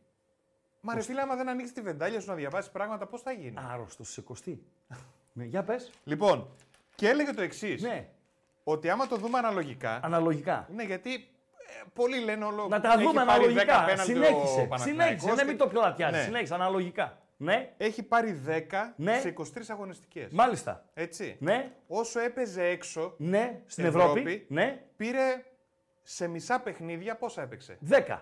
Μα 0.81 0.93
ρε 0.93 1.01
φίλε, 1.01 1.21
άμα 1.21 1.35
δεν 1.35 1.49
ανοίξεις 1.49 1.73
τη 1.75 1.81
βεντάλια 1.81 2.19
σου 2.21 2.29
να 2.29 2.35
διαβάσεις 2.35 2.71
πράγματα, 2.71 3.05
πώς 3.07 3.21
θα 3.21 3.31
γίνει; 3.31 3.53
Άρρωστος, 3.71 4.09
σε 4.11 4.21
κοστί. 4.21 4.63
ναι, 5.33 5.43
για 5.43 5.63
πες. 5.63 5.91
Λοιπόν, 6.03 6.47
και 6.95 7.07
έλεγε 7.09 7.31
το 7.33 7.41
εξής. 7.41 7.81
Ναι, 7.81 8.07
Ότι 8.63 8.89
άμα 8.89 9.07
το 9.07 9.15
δούμε 9.15 9.37
αναλογικά. 9.37 9.99
αναλογικά. 10.03 10.67
Ναι, 10.75 10.83
γιατί 10.83 11.13
ε, 11.13 11.19
πολλοί 11.93 12.19
λένε 12.19 12.45
όλο. 12.45 12.67
Να 12.67 12.81
τα 12.81 12.93
έχει 12.93 13.03
δούμε 13.03 13.25
πάρει 13.25 13.43
10 13.43 13.47
αναλογικά. 13.47 13.83
πέναλτι 13.85 14.01
ο 14.11 14.15
Συνέχισε. 14.15 14.65
Παναθηναϊκός 14.69 14.81
Συνέχισε. 14.81 15.29
Ναι, 15.29 15.35
και- 15.35 15.43
μην 15.47 15.57
το 15.57 15.67
πλατιάζεις. 15.67 16.17
Ναι. 16.17 16.23
Συνέχισε, 16.23 16.53
αναλογικά. 16.53 17.17
Ναι, 17.39 17.73
Έχει 17.77 18.03
πάρει 18.03 18.41
10 18.47 18.93
Ναι. 18.95 19.19
σε 19.19 19.27
23 19.37 19.43
αγωνιστικές. 19.67 20.31
μάλιστα. 20.31 20.85
Έτσι. 20.93 21.37
Ναι, 21.39 21.71
Όσο 21.87 22.19
έπαιζε 22.19 22.63
έξω, 22.63 23.13
ναι, 23.17 23.61
στην 23.65 23.85
Ευρώπη. 23.85 24.19
Ευρώπη. 24.19 24.45
Ναι, 24.49 24.83
πήρε 24.97 25.43
σε 26.03 26.27
μισά 26.27 26.59
παιχνίδια 26.59 27.15
πόσα 27.15 27.41
έπαιξε; 27.41 27.77
10. 27.89 28.19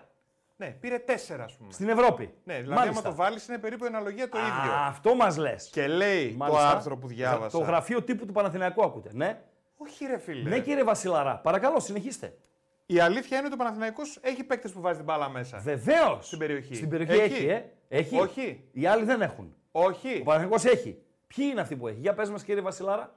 Ναι, 0.56 0.66
πήρε 0.80 0.98
4 1.06 1.12
ας 1.40 1.56
πούμε. 1.56 1.72
Στην 1.72 1.88
Ευρώπη. 1.88 2.34
Ναι, 2.44 2.54
δηλαδή 2.54 2.74
Μάλιστα. 2.78 3.00
άμα 3.00 3.08
το 3.10 3.22
βάλεις 3.22 3.48
είναι 3.48 3.58
περίπου 3.58 3.84
η 3.84 3.86
αναλογία 3.86 4.28
το 4.28 4.38
Α, 4.38 4.40
ίδιο. 4.40 4.72
Αυτό 4.74 5.14
μας 5.14 5.36
λες. 5.36 5.68
Και 5.72 5.86
λέει 5.86 6.36
το 6.46 6.56
άρθρο 6.58 6.96
που 6.96 7.06
διάβασα. 7.06 7.58
Το 7.58 7.64
γραφείο 7.64 8.02
τύπου 8.02 8.26
του 8.26 8.32
Παναθηναϊκού 8.32 8.84
ακούτε. 8.84 9.10
Ναι. 9.12 9.42
Όχι, 9.76 10.06
ρε 10.06 10.18
φίλε. 10.18 10.48
Ναι, 10.48 10.60
κύριε 10.60 10.84
Βασιλαρά. 10.84 11.36
Παρακαλώ, 11.38 11.80
συνεχίστε. 11.80 12.36
Η 12.86 13.00
αλήθεια 13.00 13.36
είναι 13.36 13.46
ότι 13.46 13.54
ο 13.54 13.58
Παναθηναϊκός 13.58 14.18
έχει 14.22 14.44
παίκτες 14.44 14.72
που 14.72 14.80
βάζει 14.80 14.96
την 14.96 15.04
μπάλα 15.04 15.28
μέσα. 15.28 15.58
Βεβαίως. 15.58 16.26
Στην 16.26 16.38
περιοχή. 16.38 16.74
Στην 16.74 16.88
περιοχή 16.88 17.12
έχει, 17.12 17.34
Έχει. 17.34 17.46
ε. 17.46 17.64
Έχει. 17.88 18.16
Όχι. 18.18 18.64
Οι 18.72 18.86
άλλοι 18.86 19.04
δεν 19.04 19.22
έχουν. 19.22 19.54
Όχι. 19.72 20.18
Ο 20.20 20.24
Παναθηναϊκός 20.24 20.64
έχει. 20.64 20.98
Ποιοι 21.26 21.46
είναι 21.50 21.60
αυτοί 21.60 21.76
που 21.76 21.88
έχει; 21.88 21.98
Για 22.00 22.14
πες 22.14 22.30
μας 22.30 22.44
κύριε 22.44 22.60
Βασιλάρα. 22.62 23.14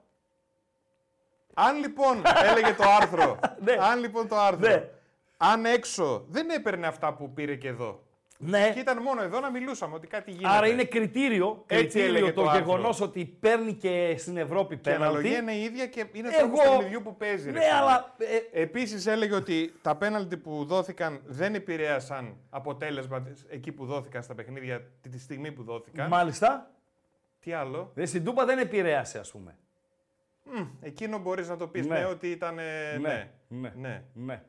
Αν 1.53 1.77
λοιπόν 1.77 2.21
έλεγε 2.51 2.73
το 2.73 2.83
άρθρο. 3.01 3.39
Ναι. 3.59 3.71
Αν 3.79 3.99
λοιπόν 3.99 4.27
το 4.27 4.35
άρθρο. 4.39 4.67
Ναι. 4.69 4.89
Αν 5.37 5.65
έξω 5.65 6.25
δεν 6.29 6.49
έπαιρνε 6.49 6.87
αυτά 6.87 7.13
που 7.13 7.33
πήρε 7.33 7.55
και 7.55 7.67
εδώ. 7.67 8.03
Ναι. 8.41 8.71
Και 8.73 8.79
ήταν 8.79 9.01
μόνο 9.01 9.21
εδώ 9.21 9.39
να 9.39 9.49
μιλούσαμε 9.51 9.95
ότι 9.95 10.07
κάτι 10.07 10.31
γίνεται. 10.31 10.55
Άρα 10.55 10.67
είναι 10.67 10.83
κριτήριο, 10.83 11.63
Έτσι 11.67 11.83
κριτήριο 11.83 12.07
έλεγε 12.07 12.31
το, 12.33 12.41
το 12.43 12.49
άρθρο. 12.49 12.65
γεγονός 12.65 13.01
ότι 13.01 13.25
παίρνει 13.25 13.73
και 13.73 14.15
στην 14.17 14.37
Ευρώπη 14.37 14.77
Και 14.77 14.89
η 14.89 14.93
αναλογία 14.93 15.21
πέναλτι. 15.31 15.51
είναι 15.51 15.61
η 15.61 15.63
ίδια 15.63 15.87
και 15.87 16.05
είναι 16.13 16.27
Εγώ- 16.27 16.37
τρόπο 16.37 16.57
παιχνιδιού 16.77 17.01
που 17.01 17.15
παίζει. 17.17 17.45
ρε 17.45 17.51
Ναι, 17.51 17.59
φίλε. 17.63 17.73
αλλά. 17.75 18.15
ε, 18.51 18.61
Επίσης 18.61 19.05
έλεγε 19.05 19.35
ότι 19.35 19.73
τα 19.81 19.95
πέναλτι 19.95 20.37
που 20.37 20.65
δόθηκαν 20.65 21.21
δεν 21.25 21.55
επηρέασαν 21.55 22.37
αποτέλεσμα 22.49 23.27
εκεί 23.49 23.71
που 23.71 23.85
δόθηκαν 23.85 24.23
στα 24.23 24.35
παιχνίδια 24.35 24.81
τη 25.01 25.09
τη 25.09 25.19
στιγμή 25.19 25.51
που 25.51 25.63
δόθηκαν. 25.63 26.07
μάλιστα. 26.07 26.71
Τι 27.39 27.53
άλλο; 27.53 27.91
Δε, 27.93 28.05
στην 28.05 28.23
Τούπα 28.23 28.45
δεν 28.45 28.57
επηρέασε, 28.59 29.19
ας 29.19 29.31
πούμε. 29.31 29.57
Μμ, 30.43 30.65
εκείνο 30.81 31.17
μπορείς 31.17 31.47
να 31.49 31.57
το 31.57 31.67
πεις 31.67 31.85
Ναι. 31.87 31.99
ναι. 31.99 32.05
ότι 32.05 32.27
ήταν. 32.31 32.59
ε, 32.59 32.97
ναι. 33.01 33.29
ναι. 33.47 33.71
ναι. 33.75 34.03
ναι. 34.13 34.43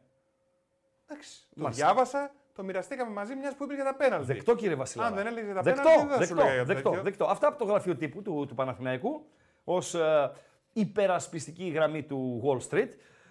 Εντάξει. 1.09 1.38
Το 1.55 1.61
Μάλιστα. 1.62 1.85
διάβασα, 1.87 2.35
το 2.61 2.66
μοιραστήκαμε 2.66 3.12
μαζί 3.12 3.35
μιας 3.35 3.55
που 3.55 3.64
είπε 3.64 3.75
για 3.75 3.85
τα 3.85 3.94
πέναλτι. 3.94 4.27
Δεκτό 4.33 4.55
κύριε 4.55 4.75
Βασιλιά. 4.75 5.07
Αν 5.07 5.14
δεν 5.14 5.27
έλεγε 5.27 5.44
για 5.46 5.55
τα 5.55 5.62
δεκτό, 5.62 5.83
πέναλτι, 5.83 6.07
δεν 6.09 6.18
θα 6.18 6.25
σου 6.25 6.35
δεκτό, 6.35 6.51
λέγα 6.51 6.64
δεκτό, 6.64 6.88
τέτοιο. 6.88 7.03
δεκτό. 7.03 7.25
Αυτά 7.25 7.46
από 7.46 7.59
το 7.59 7.64
γραφείο 7.64 7.96
τύπου 7.96 8.23
του, 8.23 8.44
του 8.49 8.55
Παναθηναϊκού 8.55 9.27
ως 9.64 9.94
ε, 9.94 10.33
υπερασπιστική 10.73 11.68
γραμμή 11.68 12.03
του 12.03 12.42
Wall 12.44 12.70
Street. 12.70 12.88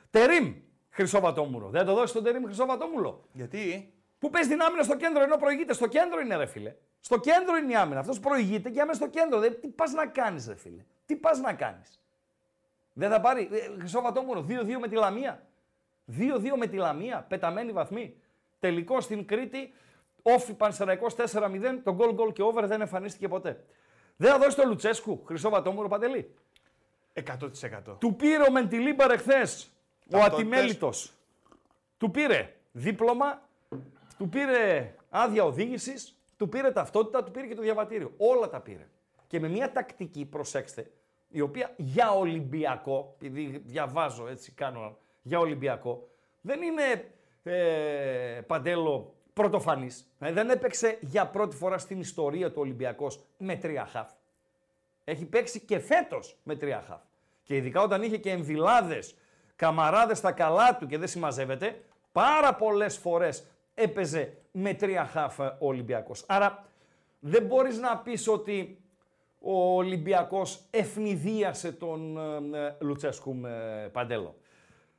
Τερίμ 0.09 0.53
Χρυσόβατόμουλο. 0.89 1.69
Δεν 1.69 1.85
το 1.85 1.93
δώσεις 1.93 2.11
τον 2.11 2.23
Τερίμ 2.23 2.43
Χρυσόβατόμουλο. 2.45 3.27
Γιατί; 3.31 3.93
Που 4.19 4.29
παίζει 4.29 4.49
την 4.49 4.61
άμυνα 4.61 4.83
στο 4.83 4.95
κέντρο 4.95 5.23
ενώ 5.23 5.37
προηγείται. 5.37 5.73
Στο 5.73 5.87
κέντρο 5.87 6.19
είναι 6.19 6.35
ρε 6.35 6.45
φίλε. 6.45 6.75
Στο 6.99 7.19
κέντρο 7.19 7.55
είναι 7.55 7.71
η 7.71 7.75
άμυνα. 7.75 7.99
Αυτός 7.99 8.19
προηγείται 8.19 8.69
και 8.69 8.81
άμενα 8.81 8.97
στο 8.97 9.07
κέντρο. 9.07 9.39
Δεν, 9.39 9.59
τι 9.61 9.67
πας 9.67 9.91
να 9.91 10.05
κάνεις, 10.05 10.47
ρε 10.47 10.55
φίλε. 10.55 10.85
Τι 11.05 11.15
πας 11.15 11.39
να 11.39 11.53
κάνεις. 11.53 11.99
Δεν 12.93 13.09
θα 13.09 13.21
πάρει. 13.21 13.49
Ε, 13.51 13.79
Χρυσόβατόμουλο 13.79 14.45
2-2 14.49 14.77
με 14.79 14.87
τη 14.87 14.95
Λαμία. 14.95 15.43
2-2 16.17 16.57
με 16.57 16.67
τη 16.67 16.75
Λαμία. 16.75 17.25
Πεταμένη 17.29 17.71
βαθμή. 17.71 18.15
Τελικό 18.59 19.01
στην 19.01 19.25
Κρήτη. 19.25 19.73
Όφη 20.21 20.53
Πανσεραϊκός 20.53 21.15
4-0. 21.15 21.23
Το 21.83 21.93
γκολ 21.93 22.13
γκολ 22.13 22.33
και 22.33 22.41
over 22.41 22.67
δεν 22.67 22.81
εμφανίστηκε 22.81 23.27
ποτέ. 23.27 23.63
Δεν 24.15 24.31
θα 24.31 24.37
δώσει 24.37 24.55
το 24.55 24.63
Λουτσέσκου. 24.65 25.23
Χρυσόβατόμουλο 25.25 25.87
παντελή. 25.87 26.33
100%. 27.13 27.97
Του 27.99 28.15
πήρε 28.15 28.43
ο 28.43 28.51
Μεντιλίμπαρ 28.51 29.11
εχθέ. 29.11 29.41
Ο 29.41 30.17
Ταυτότητες. 30.17 30.39
ατιμέλητος. 30.39 31.13
Του 31.97 32.11
πήρε 32.11 32.55
δίπλωμα, 32.71 33.41
του 34.17 34.29
πήρε 34.29 34.95
άδεια 35.09 35.43
οδήγησης, 35.43 36.15
του 36.37 36.49
πήρε 36.49 36.71
ταυτότητα, 36.71 37.23
του 37.23 37.31
πήρε 37.31 37.47
και 37.47 37.55
το 37.55 37.61
διαβατήριο. 37.61 38.13
Όλα 38.17 38.49
τα 38.49 38.59
πήρε. 38.59 38.87
Και 39.27 39.39
με 39.39 39.47
μια 39.47 39.71
τακτική, 39.71 40.25
προσέξτε, 40.25 40.91
η 41.29 41.41
οποία 41.41 41.73
για 41.77 42.11
Ολυμπιακό, 42.11 43.15
επειδή 43.15 43.61
διαβάζω 43.65 44.27
έτσι, 44.27 44.51
κάνω 44.51 44.97
για 45.21 45.39
Ολυμπιακό, 45.39 46.09
δεν 46.41 46.61
είναι 46.61 47.11
ε, 47.49 48.41
παντέλο 48.47 49.13
πρωτοφανής. 49.33 50.11
Ε, 50.19 50.31
δεν 50.31 50.49
έπαιξε 50.49 50.97
για 51.01 51.27
πρώτη 51.27 51.55
φορά 51.55 51.77
στην 51.77 51.99
ιστορία 51.99 52.51
του 52.51 52.61
Ολυμπιακός 52.61 53.19
με 53.37 53.55
τρία 53.55 53.85
χαφ. 53.85 54.11
Έχει 55.03 55.25
παίξει 55.25 55.59
και 55.59 55.79
φέτος 55.79 56.37
με 56.43 56.55
τρία 56.55 56.83
χαφ. 56.87 57.01
Και 57.43 57.55
ειδικά 57.55 57.81
όταν 57.81 58.03
είχε 58.03 58.17
και 58.17 58.31
εμβυλάδε, 58.31 58.99
καμαράδες 59.55 60.17
στα 60.17 60.31
καλά 60.31 60.77
του 60.77 60.87
και 60.87 60.97
δεν 60.97 61.07
συμμαζεύεται, 61.07 61.81
πάρα 62.11 62.55
πολλές 62.55 62.97
φορές 62.97 63.45
έπαιζε 63.73 64.37
με 64.51 64.73
τρία 64.73 65.05
χαφ 65.05 65.39
ε, 65.39 65.43
ο 65.43 65.67
Ολυμπιακός. 65.67 66.23
Άρα 66.27 66.65
δεν 67.19 67.45
μπορείς 67.45 67.77
να 67.77 67.97
πεις 67.97 68.27
ότι 68.27 68.83
ο 69.39 69.75
Ολυμπιακός 69.75 70.61
ευνηδίασε 70.69 71.71
τον 71.71 72.17
ε, 72.53 72.65
ε, 72.67 72.75
Λουτσέσκου 72.79 73.35
με 73.35 73.89
Παντέλο. 73.93 74.35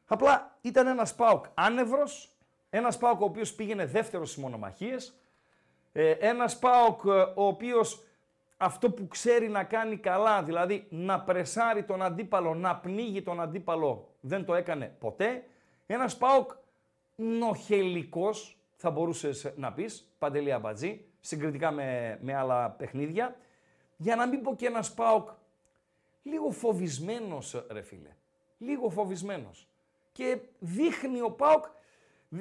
Απλά 0.07 0.59
ήταν 0.61 0.87
ένας 0.87 1.15
Πάοκ 1.15 1.45
άνευρος, 1.55 2.30
ένας 2.71 2.99
Πάοκ 2.99 3.21
ο 3.21 3.25
οποίος 3.25 3.55
πήγαινε 3.55 3.87
δεύτερος 3.87 4.31
στις 4.31 4.43
μονομαχίες, 4.43 5.15
ε, 5.93 6.11
ένας 6.11 6.59
ΠΑΟΚ 6.59 7.01
ε, 7.05 7.11
ο 7.21 7.47
οποίος 7.47 8.05
αυτό 8.57 8.91
που 8.91 9.09
ξέρει 9.09 9.49
να 9.49 9.65
κάνει 9.65 9.97
καλά, 9.97 10.43
δηλαδή 10.43 10.87
να 10.91 11.21
πρεσάρει 11.21 11.85
τον 11.85 12.03
αντίπαλο, 12.03 12.55
να 12.55 12.77
πνίγει 12.77 13.23
τον 13.23 13.41
αντίπαλο, 13.41 14.09
δεν 14.21 14.45
το 14.45 14.55
έκανε 14.55 14.97
ποτέ. 14.99 15.45
Ένας 15.87 16.17
ΠΑΟΚ 16.17 16.51
νοχελικός, 17.17 18.59
θα 18.77 18.91
μπορούσες 18.91 19.53
να 19.57 19.73
πεις, 19.73 20.13
Παντελή 20.19 20.53
Αμπατζή, 20.53 21.05
συγκριτικά 21.21 21.71
με, 21.71 22.19
με 22.23 22.35
άλλα 22.35 22.71
παιχνίδια. 22.71 23.37
Για 23.97 24.17
να 24.17 24.27
μην 24.27 24.43
πω 24.43 24.55
και 24.55 24.67
ένας 24.67 24.95
ΠΑΟΚ 24.95 25.29
λίγο 26.23 26.51
φοβισμένος, 26.51 27.65
ρε 27.71 27.83
φίλε. 27.83 28.11
Λίγο 28.59 28.91
φοβισμένος. 28.91 29.69
Και 30.13 30.39
δείχνει 30.59 31.21
ο 31.21 31.31
ΠΑΟΚ, 31.31 31.65
δι- 31.65 31.79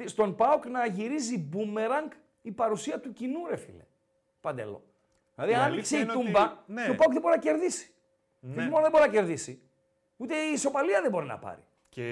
στον 0.04 0.34
ΠΑΟΚ 0.36 0.66
να 0.66 0.86
γυρίζει 0.86 1.38
μπούμεραγκ 1.38 2.10
η 2.42 2.50
παρουσία 2.52 3.00
του 3.00 3.12
κοινού, 3.12 3.46
ρε 3.46 3.56
φίλε. 3.56 3.84
Παντελό. 4.40 4.82
Δηλαδή, 5.34 5.52
Η 5.52 5.54
άνοιξε 5.54 5.96
αλήθεια 5.96 5.98
η 5.98 6.00
είναι 6.02 6.12
ότι- 6.12 6.24
τούμπα 6.24 6.52
ναι. 6.66 6.84
και 6.84 6.90
ο 6.90 6.94
ΠΑΟΚ 6.94 7.12
δεν 7.12 7.20
μπορεί 7.20 7.34
να 7.34 7.40
κερδίσει. 7.40 7.92
Ναι. 8.40 8.52
Και 8.54 8.60
όχι 8.60 8.68
μόνο 8.68 8.82
δεν 8.82 8.90
μπορεί 8.90 9.04
να 9.04 9.10
κερδίσει, 9.12 9.62
ούτε 10.16 10.34
η 10.36 10.52
ισοπαλία 10.52 11.00
δεν 11.02 11.10
μπορεί 11.10 11.26
να 11.26 11.38
πάρει. 11.38 11.60
Και 11.88 12.02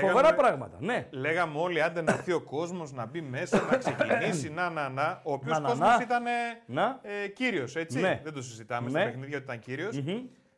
Φοβερά 0.00 0.12
λέγαμε, 0.12 0.32
πράγματα, 0.36 0.76
ναι. 0.80 1.06
λέγαμε 1.10 1.58
όλοι 1.58 1.82
άντε 1.82 2.00
να 2.02 2.12
έρθει 2.12 2.32
ο 2.32 2.40
κόσμος 2.40 2.92
να 2.92 3.06
μπει 3.06 3.20
μέσα, 3.20 3.62
να 3.70 3.76
ξεκινήσει, 3.76 4.50
να, 4.50 4.70
να, 4.70 4.88
να. 4.88 5.20
Ο 5.24 5.32
οποίος 5.32 5.52
Να, 5.52 5.60
να, 5.60 5.68
κόσμος 5.68 5.88
να. 5.88 6.02
ήταν 6.02 6.22
Να. 6.66 7.00
ε, 7.02 7.28
κύριος, 7.28 7.76
έτσι. 7.76 8.00
Ναι. 8.00 8.20
Δεν 8.24 8.32
το 8.32 8.42
συζητάμε 8.42 8.90
Ναι. 8.90 9.00
στο 9.00 9.08
παιχνίδι 9.10 9.34
ότι 9.34 9.44
ήταν 9.44 9.58
κύριος. 9.58 10.02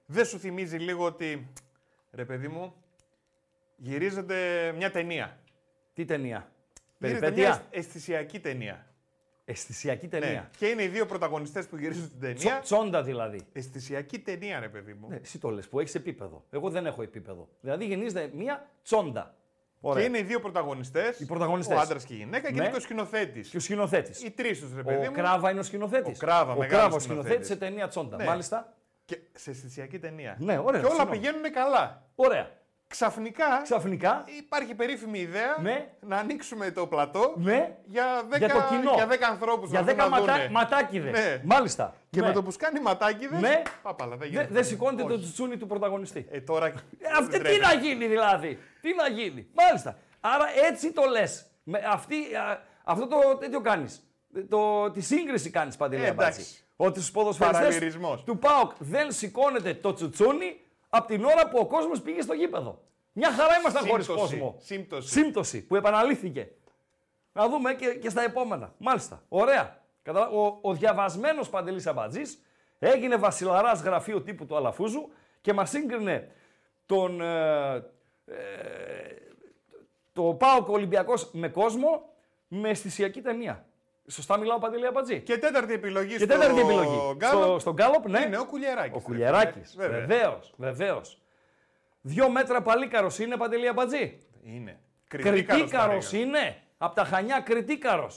Δεν 0.06 0.24
σου 0.24 0.38
θυμίζει 0.38 0.76
λίγο 0.76 1.04
ότι, 1.04 1.52
ρε 2.12 2.24
παιδί 2.24 2.48
μου, 2.48 2.74
γυρίζεται 3.76 4.36
μια 4.76 4.90
ταινία. 4.90 5.38
Τι 5.94 6.04
ταινία; 6.04 6.51
Γυρίζεται 7.06 7.30
μια 7.30 7.34
Περιπέτεια. 7.34 7.48
αισθ- 7.48 7.62
αισθησιακή 7.88 8.40
ταινία. 8.40 8.86
Αισθησιακή 9.44 10.04
Ναι. 10.12 10.18
ταινία. 10.20 10.50
Και 10.58 10.66
είναι 10.66 10.82
οι 10.82 10.88
δύο 10.88 11.06
πρωταγωνιστές 11.06 11.66
που 11.66 11.76
γυρίζουν 11.76 12.08
την 12.08 12.34
Τσο- 12.34 12.44
ταινία. 12.48 12.60
Τσόντα 12.60 13.02
δηλαδή. 13.02 13.40
Αισθησιακή 13.52 14.18
ταινία, 14.18 14.60
ρε 14.60 14.68
παιδί 14.68 14.94
μου. 14.94 15.08
Ναι, 15.08 15.16
εσύ 15.22 15.38
το 15.38 15.50
λες 15.50 15.68
που 15.68 15.80
έχεις 15.80 15.94
επίπεδο. 15.94 16.44
Εγώ 16.50 16.70
δεν 16.70 16.86
έχω 16.86 17.02
επίπεδο. 17.02 17.48
Δηλαδή 17.60 17.84
γεννίζεται 17.84 18.30
μία 18.34 18.68
τσόντα. 18.82 19.34
Ωραία. 19.80 20.02
Και 20.02 20.08
είναι 20.08 20.18
οι 20.18 20.22
δύο 20.22 20.40
πρωταγωνιστές. 20.40 21.20
Οι 21.20 21.26
πρωταγωνιστές. 21.26 21.76
Ο 21.76 21.80
άντρας 21.80 22.04
και 22.04 22.14
η 22.14 22.16
γυναίκα 22.16 22.48
και 22.48 22.54
Ναι. 22.54 22.62
είναι 22.62 22.70
και 22.70 22.76
ο 22.76 22.80
σκηνοθέτης. 22.80 23.48
Και 23.48 23.56
ο 23.56 23.60
σκηνοθέτης. 23.60 24.22
Οι 24.22 24.30
τρεις 24.30 24.60
τους, 24.60 24.74
ρε 24.74 24.82
παιδί 24.82 25.06
Ο 25.06 25.10
μου. 25.10 25.16
Κράβα 25.16 25.50
είναι 25.50 25.60
ο 25.60 25.62
σκηνοθέτης. 25.62 26.16
Ο 26.16 26.24
Κράβα, 26.26 26.52
ο 26.52 26.56
μεγάλος 26.56 26.68
Κράβα 26.70 26.96
ο 26.96 26.98
σκηνοθέτης. 26.98 27.24
σκηνοθέτης 27.30 27.46
σε 27.46 27.56
ταινία 27.56 27.88
τσόντα. 27.88 28.16
Ναι. 28.16 28.24
Μάλιστα. 28.24 28.74
Και 29.04 29.18
σε 29.34 29.50
αισθησιακή 29.50 29.98
ταινία. 29.98 30.36
Ναι, 30.40 30.58
ωραία, 30.58 30.80
Και 30.80 30.86
όλα 30.86 30.94
συγγνώμη. 30.94 31.18
πηγαίνουν 31.18 31.52
καλά. 31.52 32.06
Ωραία. 32.14 32.50
Ξαφνικά 32.96 33.60
Ξαφνικά. 33.62 34.24
υπάρχει 34.38 34.74
περίφημη 34.74 35.18
ιδέα 35.18 35.56
Ναι. 35.62 35.88
να 36.00 36.16
ανοίξουμε 36.16 36.70
το 36.70 36.86
πλατό 36.86 37.34
Ναι. 37.36 37.76
για 37.84 38.04
10, 38.30 38.38
Για 38.38 38.48
το 38.48 38.62
κοινό. 38.68 38.92
για 38.94 39.06
10 39.06 39.16
ανθρώπους 39.30 39.70
Για 39.70 39.84
10 39.84 40.08
ματα... 40.08 40.36
ματάκιδες. 40.50 41.12
Ναι. 41.12 41.40
Μάλιστα. 41.44 41.94
Και 42.10 42.20
ναι. 42.20 42.26
με 42.26 42.32
το 42.32 42.42
που 42.42 42.50
σκάνει 42.50 42.80
ματάκιδες. 42.80 43.40
Ναι. 43.40 43.62
Πάπαλα, 43.82 44.10
δεν 44.10 44.18
Δεν 44.18 44.28
γίνεται. 44.28 44.48
δεν 44.52 44.64
σηκώνεται 44.64 45.02
το 45.02 45.12
Όχι. 45.12 45.22
τσουτσούνι 45.22 45.56
του 45.56 45.66
πρωταγωνιστή. 45.66 46.26
Ε, 46.30 46.40
τώρα. 46.40 46.66
Ε, 46.66 46.72
αυτή 47.20 47.40
τι 47.40 47.58
να 47.58 47.72
γίνει 47.74 48.06
δηλαδή. 48.06 48.58
Τι 48.80 48.94
να 48.94 49.08
γίνει. 49.08 49.46
Μάλιστα. 49.54 49.98
Άρα 50.20 50.44
έτσι 50.68 50.92
το 50.92 51.02
λες. 51.10 51.46
Αυτό 52.84 53.06
το 53.06 53.16
τέτοιο 53.40 53.60
κάνεις. 53.60 54.02
Το, 54.48 54.90
τη 54.90 55.00
σύγκριση 55.00 55.50
κάνεις 55.50 55.76
παντελή 55.76 56.02
Ε, 56.04 56.08
εντάξει. 56.08 56.40
Αμπάτση. 56.40 56.64
Ότι 56.76 56.98
στους 56.98 57.10
ποδοσφαιριστές 57.10 57.64
Παραλληλισμός. 57.66 58.24
του 58.24 58.38
ΠΑΟΚ 58.38 58.72
δεν 58.78 59.12
σηκώνεται 59.12 59.74
το 59.74 59.92
τσουτσούνι 59.92 60.60
από 60.94 61.06
την 61.06 61.24
ώρα 61.24 61.48
που 61.48 61.58
ο 61.58 61.66
κόσμος 61.66 62.00
πήγε 62.00 62.20
στο 62.20 62.32
γήπεδο. 62.32 62.82
Μια 63.12 63.32
χαρά 63.32 63.58
ήμασταν 63.58 63.86
χωρίς 63.88 64.04
Σύμπτωση. 64.06 64.36
κόσμο. 64.36 64.56
Σύμπτωση. 64.58 65.08
Σύμπτωση 65.08 65.66
που 65.66 65.76
επαναλήφθηκε. 65.76 66.48
Να 67.32 67.48
δούμε 67.48 67.74
και, 67.74 67.94
και 67.94 68.08
στα 68.08 68.22
επόμενα. 68.22 68.74
Μάλιστα. 68.78 69.22
Ωραία. 69.28 69.82
Καταλα... 70.02 70.28
Ο, 70.28 70.58
ο 70.62 70.74
διαβασμένος 70.74 71.48
Παντελής 71.48 71.86
Αμπατζής 71.86 72.42
έγινε 72.78 73.16
βασιλαράς 73.16 73.80
γραφείο 73.82 74.22
τύπου 74.22 74.46
του 74.46 74.56
Αλαφούζου 74.56 75.08
και 75.40 75.52
μας 75.52 75.70
σύγκρινε 75.70 76.30
τον. 76.86 77.20
Ε, 77.20 77.74
ε, 78.24 79.16
το 80.12 80.22
ΠΑΟΚ 80.22 80.68
Ολυμπιακός 80.68 81.30
με 81.32 81.48
κόσμο 81.48 82.08
με 82.48 82.68
αισθησιακή 82.68 83.20
ταινία. 83.20 83.66
Σωστά 84.06 84.36
μιλάω 84.38 84.58
Παντελή 84.58 84.86
Αμπατζή. 84.86 85.20
Και 85.20 85.38
τέταρτη 85.38 85.72
επιλογή 85.72 86.16
Και 86.16 86.24
στο 86.24 86.26
τέταρτη 86.26 86.60
επιλογή. 86.60 87.14
Γκάλοπ 87.16 87.44
Στο, 87.44 87.58
στον 87.58 87.72
Γκάλοπ, 87.74 88.08
ναι. 88.08 88.20
είναι 88.20 88.38
ο 88.38 88.44
Κουλιεράκης. 88.46 88.92
Ο 88.94 88.98
ρε 88.98 89.02
Κουλιεράκη. 89.04 89.60
φίλε. 89.64 89.86
Βέβαια. 89.88 90.06
Βεβαίως, 90.06 90.54
βεβαίως. 90.56 91.20
Δύο 92.00 92.30
μέτρα 92.30 92.62
παλίκαρος 92.62 93.18
είναι 93.18 93.36
Παντελή 93.36 93.68
Αμπατζή. 93.68 94.18
Είναι. 94.42 94.80
Κριτήκαρο 95.08 95.98
είναι. 96.12 96.62
Από 96.78 96.94
τα 96.94 97.04
χανιά 97.04 97.40
κριτήκαρο. 97.40 98.10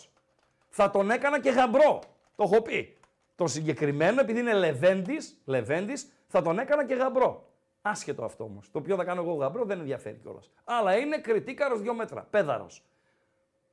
Θα 0.70 0.90
τον 0.90 1.12
έκανα 1.12 1.40
και 1.40 1.50
γαμπρό. 1.50 2.00
Το 2.36 2.44
έχω 2.44 2.62
πει. 2.62 2.98
Το 3.36 3.48
συγκεκριμένο, 3.48 4.22
επειδή 4.22 4.40
είναι 4.40 4.54
λεβέντης, 4.54 5.42
λεβέντης, 5.46 6.12
θα 6.28 6.42
τον 6.42 6.60
έκανα 6.60 6.86
και 6.86 6.94
γαμπρό. 6.94 7.50
Άσχετο 7.82 8.26
αυτό 8.26 8.44
όμως. 8.44 8.72
Το 8.72 8.80
οποίο 8.80 8.96
θα 8.96 9.04
κάνω 9.04 9.22
εγώ 9.22 9.34
γαμπρό 9.34 9.66
δεν 9.66 9.80
ενδιαφέρει 9.80 10.18
κιόλας. 10.22 10.52
Αλλά 10.64 10.98
είναι 10.98 11.18
κριτήκαρο 11.18 11.78
δύο 11.78 11.94
μέτρα. 11.94 12.28
Παίδαρος. 12.30 12.84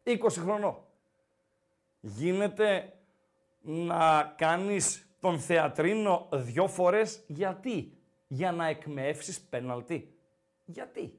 20 0.02 0.40
χρονών. 0.40 0.76
Γίνεται 2.04 2.92
να 3.60 4.34
κάνεις 4.36 5.06
τον 5.20 5.38
θεατρίνο 5.38 6.28
δυο 6.32 6.68
φορές 6.68 7.22
γιατί; 7.26 7.96
Για 8.26 8.52
να 8.52 8.66
εκμαιεύσεις 8.66 9.40
πέναλτι. 9.40 10.14
Γιατί; 10.64 11.16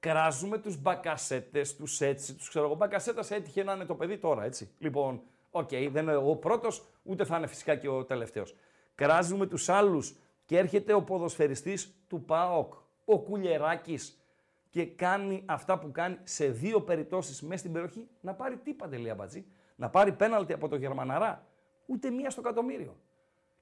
Κράζουμε 0.00 0.58
τους 0.58 0.80
μπακασέτες, 0.80 1.76
τους 1.76 2.00
έτσι, 2.00 2.34
τους 2.34 2.48
ξέρω 2.48 2.64
εγώ. 2.64 2.74
Μπακασέτας 2.74 3.30
έτυχε 3.30 3.62
να 3.62 3.72
είναι 3.72 3.84
το 3.84 3.94
παιδί 3.94 4.18
τώρα, 4.18 4.44
έτσι. 4.44 4.70
Λοιπόν, 4.78 5.22
Οκ, 5.50 5.68
δεν 5.68 6.02
είναι 6.02 6.16
ο 6.16 6.36
πρώτος, 6.36 6.86
ούτε 7.02 7.24
θα 7.24 7.36
είναι 7.36 7.46
φυσικά 7.46 7.76
και 7.76 7.88
ο 7.88 8.04
τελευταίος. 8.04 8.54
Κράζουμε 8.94 9.46
τους 9.46 9.68
άλλους 9.68 10.16
και 10.44 10.58
έρχεται 10.58 10.92
ο 10.92 11.02
ποδοσφαιριστής 11.02 11.94
του 12.08 12.24
ΠΑΟΚ, 12.24 12.74
ο 13.04 13.18
Κουλιεράκης, 13.18 14.24
και 14.70 14.86
κάνει 14.86 15.42
αυτά 15.46 15.78
που 15.78 15.90
κάνει 15.90 16.18
σε 16.22 16.46
δύο 16.46 16.80
περιπτώσεις 16.80 17.42
μέσα 17.42 17.56
στην 17.58 17.72
περιοχή, 17.72 18.08
να 18.20 18.34
πάρει 18.34 18.56
τι 18.56 18.72
παντελή 18.72 19.10
αμπατζή, 19.10 19.46
να 19.80 19.88
πάρει 19.90 20.12
πέναλτι 20.12 20.52
από 20.52 20.68
το 20.68 20.76
Γερμαναρά. 20.76 21.46
Ούτε 21.86 22.10
μία 22.10 22.30
στο 22.30 22.40
εκατομμύριο. 22.40 22.96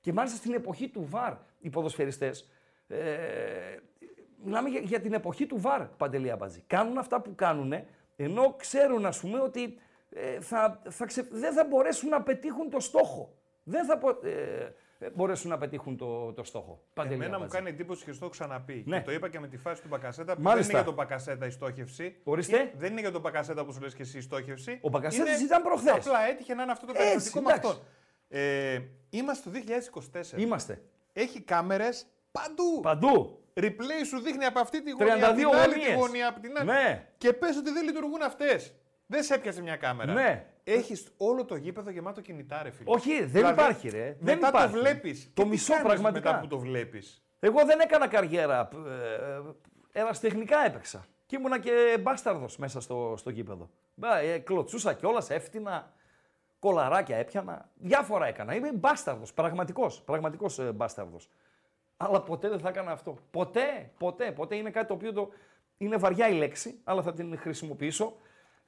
Και 0.01 0.13
μάλιστα 0.13 0.39
στην 0.39 0.55
εποχή 0.55 0.89
του 0.89 1.07
ΒΑΡ 1.09 1.35
οι 1.61 1.71
ποδοσφαιριστές, 1.71 2.51
ε, 2.89 2.99
μιλάμε 4.45 4.69
για, 4.69 4.81
για 4.81 5.01
την 5.01 5.13
εποχή 5.13 5.47
του 5.47 5.61
ΒΑΡ, 5.61 5.85
Παντελή 5.87 6.31
Αμπατζή. 6.31 6.65
Κάνουν 6.67 6.99
αυτά 6.99 7.21
που 7.21 7.35
κάνουν, 7.35 7.73
ενώ 8.17 8.55
ξέρουν, 8.59 9.07
ας 9.07 9.21
πούμε, 9.21 9.41
ότι 9.41 9.79
ε, 10.11 10.41
θα, 10.41 10.83
θα 10.89 11.07
ξε- 11.07 11.29
δεν 11.33 11.53
θα 11.53 11.65
μπορέσουν 11.65 12.09
να 12.09 12.23
πετύχουν 12.23 12.71
το 12.71 12.81
στόχο. 12.81 13.35
Δεν 13.63 13.85
θα 13.85 13.99
πο- 13.99 14.19
ε, 14.23 14.31
ε, 14.31 14.75
μπορέσουν 15.15 15.51
να 15.51 15.59
πετύχουν 15.59 15.97
το, 15.97 16.33
το 16.33 16.45
στόχο. 16.45 16.83
Παντελή 16.95 17.15
Εμένα 17.15 17.31
μου 17.31 17.37
Αμπατζή. 17.37 17.57
κάνει 17.57 17.69
εντύπωση 17.69 18.05
και 18.05 18.13
στο 18.13 18.25
έχω 18.25 18.33
ξαναπεί. 18.35 18.83
Ναι. 18.87 18.99
Και 18.99 19.05
το 19.05 19.13
είπα 19.13 19.29
και 19.29 19.41
με 19.41 19.49
τη 19.49 19.57
φάση 19.57 19.83
του 19.83 19.89
Μπακασέτα. 19.89 20.35
Που 20.37 20.43
Μάλιστα. 20.43 20.61
δεν 20.63 20.71
είναι 20.71 20.79
για 20.79 20.85
τον 20.85 20.95
Μπακασέτα 20.95 21.47
η 21.47 21.51
στόχευση. 21.51 22.17
Ορίστε. 22.25 22.57
Ε, 22.59 22.71
Δεν 22.77 22.91
είναι 22.91 23.01
για 23.01 23.13
τον 23.13 23.21
Μπακασέτα 23.21 23.65
που 23.65 23.73
σου 23.73 23.81
λες 23.81 23.95
και 23.95 24.03
εσύ 24.03 24.19
η 24.19 24.21
στόχευση. 24.21 24.79
Ο 24.83 24.89
Μπακασέτας 24.89 25.29
Είναι- 25.35 25.45
ήταν 25.45 25.63
προχθές. 25.63 25.93
Απλά 26.07 26.27
έτυχε 26.29 26.55
να 26.55 26.63
είναι 26.63 26.73
αυτό 26.73 26.87
το 26.87 26.93
Έτσι, 26.97 27.07
περιστατικό 27.09 27.41
με 27.45 27.53
εντάξει. 27.53 27.69
αυτόν. 27.71 27.85
Ε, 28.29 28.81
είμαστε 29.11 29.51
το 29.51 29.57
2024. 29.59 30.39
Είμαστε. 30.39 30.83
Έχει 31.13 31.41
κάμερες 31.41 32.07
παντού. 32.33 32.81
Παντού. 32.83 33.43
Replay 33.55 34.05
σου 34.07 34.21
δείχνει 34.21 34.45
από 34.45 34.61
αυτή 34.61 34.83
τη 34.83 34.91
γωνία, 34.91 35.15
32 35.15 35.21
από 35.23 35.35
την 35.35 35.47
άλλη 35.61 35.75
τη 35.75 35.81
γωνίες. 35.81 35.97
γωνία, 35.99 36.29
από 36.29 36.41
την 36.41 36.59
άλλη. 36.59 36.71
Ναι. 36.71 37.09
Και 37.19 37.33
πες 37.33 37.57
ότι 37.57 37.71
δεν 37.71 37.85
λειτουργούν 37.85 38.23
αυτές. 38.23 38.75
Δεν 39.07 39.23
σε 39.23 39.35
έπιασε 39.35 39.63
μια 39.63 39.77
κάμερα. 39.77 40.13
Ναι. 40.13 40.47
Έχεις 40.73 41.09
όλο 41.17 41.45
το 41.45 41.57
γήπεδο 41.57 41.91
γεμάτο 41.91 42.21
κινητά, 42.21 42.63
ρε 42.63 42.71
φίλε. 42.71 42.91
Όχι, 42.91 43.19
δεν 43.19 43.29
Δηλαδή, 43.29 43.53
υπάρχει, 43.53 43.89
ρε. 43.89 44.17
Δεν 44.21 44.35
Μετά 44.35 44.49
υπάρχει. 44.49 44.73
το 44.73 44.81
βλέπει. 44.81 45.31
Το 45.35 45.47
μισό 45.47 45.75
πραγματικά. 45.83 46.29
Μετά 46.29 46.41
που 46.41 46.47
το 46.47 46.59
βλέπεις; 46.59 47.23
Εγώ 47.41 47.65
δεν 47.65 47.81
έκανα 47.81 48.09
καριέρα. 48.09 48.69
Ε, 49.93 50.01
ερασιτεχνικά 50.01 50.59
έπαιξα. 50.67 51.07
Και 51.27 51.37
ήμουνα 51.37 51.59
και 51.59 51.99
μπάσταρδος 52.01 52.57
μέσα 52.57 52.81
στο, 52.81 53.15
στο 53.17 53.31
γήπεδο. 53.31 53.71
Μπα, 53.95 54.19
Ε, 54.19 54.39
κλωτσούσα 54.39 54.93
κιόλας, 54.93 55.31
έφτιανα, 55.31 55.93
κολαράκια 56.59 57.17
έπιανα. 57.17 57.69
Διάφορα 57.75 58.27
έκανα. 58.27 58.55
Είμαι 58.55 58.73
μπάσταρδος, 58.73 59.33
πραγματικός, 59.33 60.03
πραγματικός 60.03 60.59
ε, 60.59 60.73
μπάσταρδος. 60.73 61.31
Αλλά 61.97 62.23
ποτέ 62.23 62.49
δεν 62.49 62.61
θα 62.61 62.69
έκανα 62.69 62.91
αυτό. 62.91 63.19
Ποτέ, 63.31 63.91
ποτέ, 63.99 64.33
ποτέ. 64.33 64.57
Είναι 64.57 64.71
κάτι 64.71 64.87
το 64.87 64.95
οποίο 64.95 65.13
το... 65.13 65.29
είναι 65.79 65.97
βαριά 65.97 66.29
η 66.29 66.33
λέξη, 66.35 66.81
αλλά 66.85 67.03
θα 67.03 67.13
την 67.13 67.39
χρησιμοποιήσω. 67.39 68.17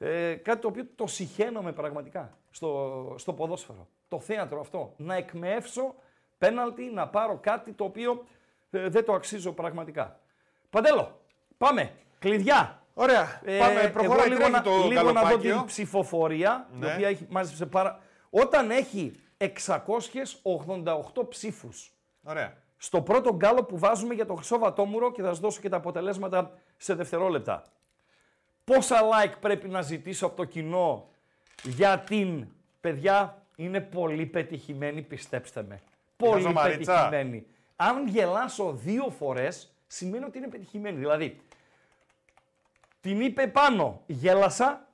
Ε, 0.02 0.34
κάτι 0.34 0.60
το 0.60 0.68
οποίο 0.68 0.86
το 0.94 1.06
συχαίνομαι 1.06 1.72
πραγματικά 1.72 2.36
στο, 2.50 3.14
στο 3.18 3.32
ποδόσφαιρο. 3.32 3.88
Το 4.08 4.20
θέατρο 4.20 4.60
αυτό. 4.60 4.92
Να 4.96 5.14
εκμεύσω 5.14 5.94
πέναλτι, 6.38 6.82
να 6.94 7.08
πάρω 7.08 7.38
κάτι 7.42 7.72
το 7.72 7.84
οποίο 7.84 8.24
ε, 8.70 8.88
δεν 8.88 9.04
το 9.04 9.12
αξίζω 9.12 9.52
πραγματικά. 9.52 10.20
Παντέλο, 10.70 11.20
πάμε. 11.58 11.92
Κλειδιά. 12.18 12.82
Ωραία. 12.94 13.40
Ε, 13.44 13.58
Πάμε, 13.58 13.80
εγώ 13.80 13.92
προχωράει, 13.92 14.26
λίγο, 14.28 14.38
τρέχει 14.38 14.52
να, 14.52 14.62
το 14.62 14.70
λίγο 14.70 15.02
να 15.02 15.02
δω 15.02 15.12
καλοπάκιο. 15.12 15.56
την 15.56 15.64
ψηφοφορία, 15.64 16.68
Ναι. 16.72 16.86
η 16.86 16.90
οποία 16.94 17.08
έχει 17.08 17.26
μάζεψε 17.30 17.66
πάρα... 17.66 18.00
Όταν 18.30 18.70
έχει 18.70 19.12
688 19.38 21.28
ψήφους 21.28 21.92
Ωραία. 22.22 22.56
στο 22.76 23.02
πρώτο 23.02 23.34
γκάλο 23.34 23.64
που 23.64 23.78
βάζουμε 23.78 24.14
για 24.14 24.26
το 24.26 24.34
Χρυσό 24.34 24.58
Βατόμουρο 24.58 25.12
και 25.12 25.22
θα 25.22 25.28
σας 25.28 25.38
δώσω 25.40 25.60
και 25.60 25.68
τα 25.68 25.76
αποτελέσματα 25.76 26.52
σε 26.76 26.94
δευτερόλεπτα. 26.94 27.64
Πόσα 28.74 29.00
like 29.00 29.32
πρέπει 29.40 29.68
να 29.68 29.82
ζητήσω 29.82 30.26
από 30.26 30.36
το 30.36 30.44
κοινό 30.44 31.08
για 31.62 31.98
την... 31.98 32.46
Παιδιά, 32.80 33.42
είναι 33.56 33.80
πολύ 33.80 34.26
πετυχημένη, 34.26 35.02
πιστέψτε 35.02 35.62
με. 35.68 35.80
Πολύ 36.16 36.32
Χαζομαρίτσα. 36.32 36.92
πετυχημένη. 36.92 37.46
Αν 37.76 38.06
γελάσω 38.06 38.72
δύο 38.72 39.10
φορές, 39.18 39.74
σημαίνει 39.86 40.24
ότι 40.24 40.38
είναι 40.38 40.48
πετυχημένη. 40.48 40.98
Δηλαδή, 40.98 41.40
την 43.00 43.20
είπε 43.20 43.46
πάνω, 43.46 44.02
γέλασα, 44.06 44.88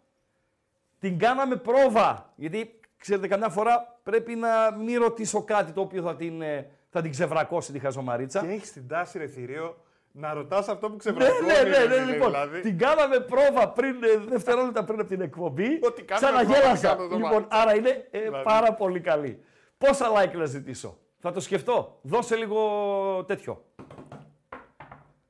την 0.98 1.18
κάναμε 1.18 1.56
πρόβα. 1.56 2.32
Γιατί, 2.36 2.80
ξέρετε, 2.98 3.28
καμιά 3.28 3.48
φορά 3.48 3.98
πρέπει 4.02 4.34
να 4.34 4.70
μην 4.70 4.98
ρωτήσω 4.98 5.42
κάτι 5.42 5.72
το 5.72 5.80
οποίο 5.80 6.02
θα 6.02 6.16
την, 6.16 6.42
ε, 6.42 6.70
θα 6.90 7.02
την 7.02 7.10
ξεβρακώσει 7.10 7.72
τη 7.72 7.78
χαζομαρίτσα. 7.78 8.40
Και 8.40 8.48
έχεις 8.52 8.72
την 8.72 8.88
τάση, 8.88 9.18
ρε 9.18 9.26
θηρίο, 9.26 9.76
να 10.18 10.34
ρωτάς 10.34 10.68
αυτό 10.68 10.86
που 10.86 10.92
Ναι, 10.92 10.98
ξεβρακώνει. 10.98 11.46
ναι, 11.46 11.52
ναι, 11.52 11.62
ρε 11.62 11.86
ναι, 11.88 11.94
φίλε, 11.94 12.12
λοιπόν. 12.12 12.30
δηλαδή. 12.30 12.60
Την 12.60 12.78
κάναμε 12.78 13.20
πρόβα 13.20 13.68
πριν, 13.68 13.94
ε, 14.02 14.16
δευτερόλεπτα 14.28 14.84
πριν 14.84 15.00
από 15.00 15.08
την 15.08 15.20
εκπομπή. 15.20 15.78
Ότι 15.82 16.02
κάναμε 16.02 16.42
Ξαναγέλασα. 16.44 16.96
πρόβα, 16.96 16.96
κάνω 16.96 17.08
το 17.08 17.16
Λοιπόν, 17.16 17.32
μάτι. 17.32 17.46
άρα 17.48 17.76
είναι 17.76 18.08
ε, 18.10 18.20
Δηλαδή. 18.20 18.44
πάρα 18.44 18.72
πολύ 18.72 19.00
καλή. 19.00 19.42
Πόσα 19.78 20.06
like 20.16 20.32
να 20.32 20.44
ζητήσω; 20.44 20.98
Θα 21.20 21.32
το 21.32 21.40
σκεφτώ. 21.40 21.98
Δώσε 22.02 22.36
λίγο 22.36 22.60
τέτοιο. 23.26 23.64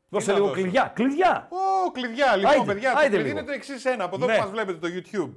Δώσε 0.08 0.30
να 0.32 0.36
λίγο 0.36 0.48
δώσω; 0.48 0.60
κλειδιά. 0.60 0.92
Κλειδιά. 0.94 1.48
Ω, 1.50 1.90
κλειδιά. 1.90 2.36
Λοιπόν, 2.36 2.52
Άιντε, 2.52 2.72
παιδιά, 2.72 2.90
το 2.92 2.98
άιντε 2.98 3.08
κλειδί 3.14 3.28
λίγο. 3.28 3.38
είναι 3.38 3.46
το 3.46 3.52
εξής 3.52 3.84
ένα. 3.84 4.04
Από 4.04 4.16
εδώ 4.16 4.26
Ναι. 4.26 4.34
που 4.34 4.40
μας 4.40 4.50
βλέπετε 4.50 4.78
το 4.78 4.88
YouTube. 4.96 5.32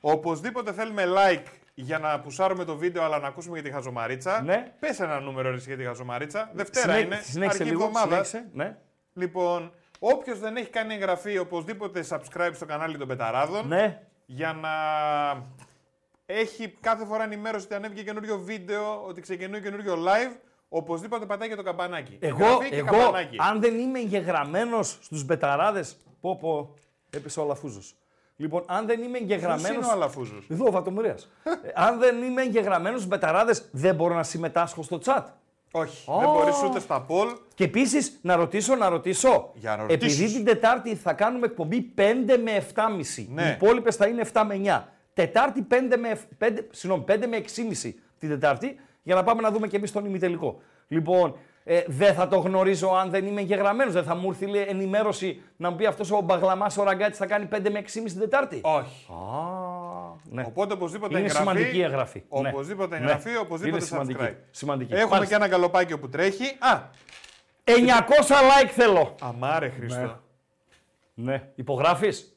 Οπωσδήποτε 0.00 0.72
θέλουμε 0.72 1.04
like 1.06 1.42
για 1.74 1.98
να 1.98 2.20
πουσάρουμε 2.20 2.64
το 2.64 2.76
βίντεο, 2.76 3.02
αλλά 3.02 3.18
να 3.18 3.26
ακούσουμε 3.28 3.58
για 3.58 3.68
τη 3.68 3.74
χαζομαρίτσα. 3.74 4.42
Ναι. 4.42 4.72
Πες 4.80 5.00
ένα 5.00 5.20
νούμερο 5.20 5.50
ρε, 5.50 5.56
εσύ, 5.56 5.68
για 5.68 5.76
τη 5.76 5.84
χαζομαρίτσα. 5.84 6.50
Δευτέρα 6.54 6.92
Συνέ- 6.92 7.06
είναι. 7.06 7.20
Συνέχισε 7.22 7.62
αρχή 7.62 7.72
λίγο. 7.74 7.84
εβδομάδας. 7.84 8.28
Συνέχισε. 8.28 8.50
Ναι. 8.56 8.76
Λοιπόν, 9.16 9.72
όποιος 9.98 10.38
δεν 10.38 10.56
έχει 10.56 10.70
κάνει 10.70 10.94
εγγραφή, 10.94 11.38
οπωσδήποτε 11.38 12.04
subscribe 12.08 12.50
στο 12.54 12.66
κανάλι 12.66 12.98
των 12.98 13.08
Μπεταράδων. 13.08 13.68
ναι. 13.68 14.00
Για 14.28 14.52
να 14.52 14.70
έχει 16.26 16.68
κάθε 16.80 17.04
φορά 17.04 17.24
ενημέρωση 17.24 17.64
ότι 17.64 17.74
ανέβηκε 17.74 18.02
καινούριο 18.02 18.38
βίντεο, 18.38 19.02
ότι 19.06 19.20
ξεκινούν 19.20 19.62
καινούριο 19.62 19.94
live. 19.94 20.36
Οπωσδήποτε 20.68 21.26
πατάει 21.26 21.48
και 21.48 21.54
το 21.54 21.62
καμπανάκι. 21.62 22.16
Εγώ, 22.20 22.44
Εγγραφή 22.44 22.68
και 22.68 22.76
εγώ 22.76 22.86
καμπανάκι. 22.86 23.36
αν 23.40 23.60
δεν 23.60 23.78
είμαι 23.78 23.98
εγγεγραμμένος 23.98 24.98
στους 25.02 25.24
Μπεταράδες. 25.24 25.84
Πω, 26.20 26.36
πω, 26.36 26.74
έπεσε 27.10 27.40
ο 27.40 27.42
Αλαφούζος. 27.42 27.94
Λοιπόν, 28.36 28.64
αν 28.66 28.86
δεν 28.86 29.02
είμαι 29.02 29.18
Ποιος 29.18 29.30
εγγεγραμμένο. 29.30 29.74
είναι 29.74 29.86
ο 29.86 29.90
Αλαφούζος; 29.90 30.46
Εδώ, 30.50 30.64
ο 30.66 30.70
Βατομουρίας. 30.70 31.28
Ε, 31.44 31.50
αν 31.74 31.98
δεν 31.98 32.22
είμαι 32.22 32.42
εγγεγραμμένος 32.42 32.98
στους 33.00 33.10
Μπεταράδες, 33.10 33.54
δεν 33.70 33.94
μπορώ 33.94 34.14
να 34.14 34.22
συμμετάσχω 34.22 34.82
στο 34.82 35.00
chat. 35.04 35.22
Όχι, 35.78 36.10
Ω. 36.10 36.18
δεν 36.18 36.28
μπορείς 36.30 36.62
ούτε 36.64 36.80
στα 36.80 37.06
poll. 37.08 37.36
Και 37.54 37.64
επίσης 37.64 38.18
να 38.22 38.36
ρωτήσω, 38.36 38.74
να 38.74 38.88
ρωτήσω. 38.88 39.50
Για 39.54 39.76
να 39.76 39.82
Επειδή 39.82 40.04
ρωτήσεις. 40.04 40.32
την 40.32 40.44
Τετάρτη 40.44 40.94
θα 40.94 41.12
κάνουμε 41.12 41.46
εκπομπή 41.46 41.92
5 41.94 42.38
με 42.44 42.50
7,5. 42.74 43.26
Ναι. 43.34 43.42
Οι 43.42 43.48
υπόλοιπες 43.50 43.96
θα 43.96 44.06
είναι 44.06 44.20
7 44.32 44.42
με 44.46 44.54
9. 44.54 44.84
Τετάρτη 45.14 45.62
5 45.70 45.96
με, 45.98 46.20
5, 46.38 46.48
συγγνώμη, 46.70 47.04
5 47.08 47.26
με 47.26 47.36
6,5 47.36 47.94
την 48.18 48.28
Τετάρτη 48.28 48.76
για 49.02 49.14
να 49.14 49.22
πάμε 49.22 49.42
να 49.42 49.50
δούμε 49.50 49.66
και 49.66 49.76
εμείς 49.76 49.92
τον 49.92 50.04
ημιτελικό. 50.04 50.60
Λοιπόν, 50.88 51.36
ε, 51.64 51.82
δεν 51.86 52.14
θα 52.14 52.28
το 52.28 52.38
γνωρίζω 52.38 52.88
αν 52.88 53.10
δεν 53.10 53.26
είμαι 53.26 53.40
εγγεγραμμένος. 53.40 53.92
Δεν 53.92 54.04
θα 54.04 54.14
μου 54.14 54.28
έρθει 54.28 54.46
λέει, 54.46 54.64
ενημέρωση 54.68 55.42
να 55.56 55.70
μου 55.70 55.76
πει 55.76 55.86
αυτός 55.86 56.10
ο 56.10 56.20
Μπαγλαμάς 56.20 56.76
ο 56.78 56.82
Ραγκάτης 56.82 57.18
θα 57.18 57.26
κάνει 57.26 57.48
5 57.52 57.70
με 57.70 57.78
6,5 57.78 58.12
την 58.12 58.18
Τετάρτη. 58.20 58.60
Όχι. 58.62 59.06
Α, 59.12 59.75
ναι. 60.30 60.44
Οπότε 60.46 60.72
οπωσδήποτε 60.72 61.18
Είναι 61.18 61.26
εγγραφή. 61.26 61.38
σημαντική 61.48 61.76
η 61.76 61.82
εγγραφή. 61.82 62.22
Ναι. 62.40 62.48
Οπωσδήποτε 62.48 62.98
Ναι. 62.98 63.04
εγγραφή, 63.04 63.36
οπωσδήποτε 63.36 63.76
Είναι 63.76 63.86
σημαντική. 63.86 64.18
subscribe. 64.22 64.34
σημαντική. 64.50 64.92
Έχουμε 64.94 65.10
Μάλιστα. 65.10 65.36
και 65.36 65.42
ένα 65.42 65.50
καλοπάκι 65.52 65.98
που 65.98 66.08
τρέχει. 66.08 66.44
Α, 66.58 66.80
900 67.64 68.34
like 68.34 68.68
θέλω. 68.70 69.14
αμάρε 69.20 69.68
Χριστό. 69.68 70.20
Ναι. 71.14 71.48
Υπογράφεις; 71.54 72.30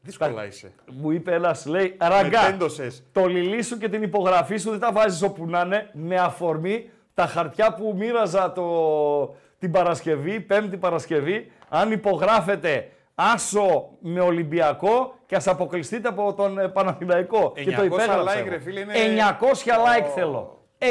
Δύσκολα 0.00 0.46
είσαι. 0.46 0.72
Μου 0.92 1.10
είπε 1.10 1.34
ένας, 1.34 1.66
λέει, 1.66 1.96
ραγκά, 2.00 2.42
Μετέντοσες. 2.42 3.02
το 3.12 3.26
λιλί 3.26 3.62
σου 3.62 3.78
και 3.78 3.88
την 3.88 4.02
υπογραφή 4.02 4.56
σου 4.56 4.70
δεν 4.70 4.78
τα 4.80 4.92
βάζεις 4.92 5.22
όπου 5.22 5.46
να 5.46 5.60
είναι, 5.60 5.90
με 5.92 6.16
αφορμή 6.16 6.90
τα 7.14 7.26
χαρτιά 7.26 7.74
που 7.74 7.94
μοίραζα 7.96 8.52
το, 8.52 9.34
την 9.58 9.70
Παρασκευή, 9.70 10.40
Πέμπτη 10.40 10.76
Παρασκευή, 10.76 11.52
αν 11.68 11.92
υπογράφετε 11.92 12.88
Άσο 13.14 13.88
με 14.00 14.20
Ολυμπιακό 14.20 15.14
και 15.26 15.36
ας 15.36 15.46
αποκλειστείτε 15.46 16.08
από 16.08 16.34
τον 16.34 16.58
ε, 16.58 16.68
Παναθηναϊκό. 16.68 17.52
και 17.54 17.70
900 17.70 17.74
το 17.76 17.84
υπέγραψα 17.84 18.32
like, 18.34 18.38
εγώ. 18.38 18.48
ρε 18.48 18.58
φίλε, 18.58 18.80
είναι- 18.80 18.92
900 19.40 19.72
like 19.72 20.06
θέλω. 20.14 20.58
900 20.78 20.84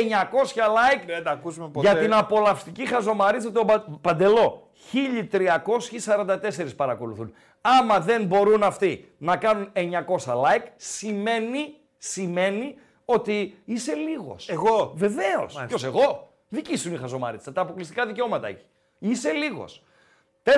like 0.62 1.04
Δεν 1.06 1.24
τα 1.24 1.32
ακούσουμε 1.32 1.68
ποτέ. 1.70 1.90
για 1.92 1.98
την 2.00 2.14
απολαυστική 2.14 2.86
χαζομαρίτσα 2.86 3.52
του 3.52 3.66
Πα- 3.66 3.86
Παντελό. 4.02 4.68
1344 4.92 6.76
παρακολουθούν. 6.76 7.34
Άμα 7.62 8.00
δεν 8.00 8.26
μπορούν 8.26 8.64
αυτοί 8.64 9.14
να 9.18 9.38
κάνουν 9.38 9.70
900 9.74 10.34
like, 10.34 10.66
σημαίνει, 10.76 11.74
σημαίνει 11.98 12.76
ότι 13.06 13.62
είσαι 13.66 13.94
λίγος. 13.94 14.50
Εγώ. 14.50 14.94
Βεβαίως. 14.96 15.36
Μάλιστα. 15.54 15.66
Ποιος 15.66 15.84
εγώ; 15.84 16.28
Δική 16.50 16.78
σου 16.78 16.88
είναι 16.88 16.98
η 16.98 17.00
χαζομάριτσα. 17.00 17.52
Τα 17.54 17.62
αποκλειστικά 17.62 18.06
δικαιώματα 18.06 18.48
έχει. 18.48 18.66
Είσαι 19.00 19.32
λίγος. 19.32 19.84
4-0 20.44 20.52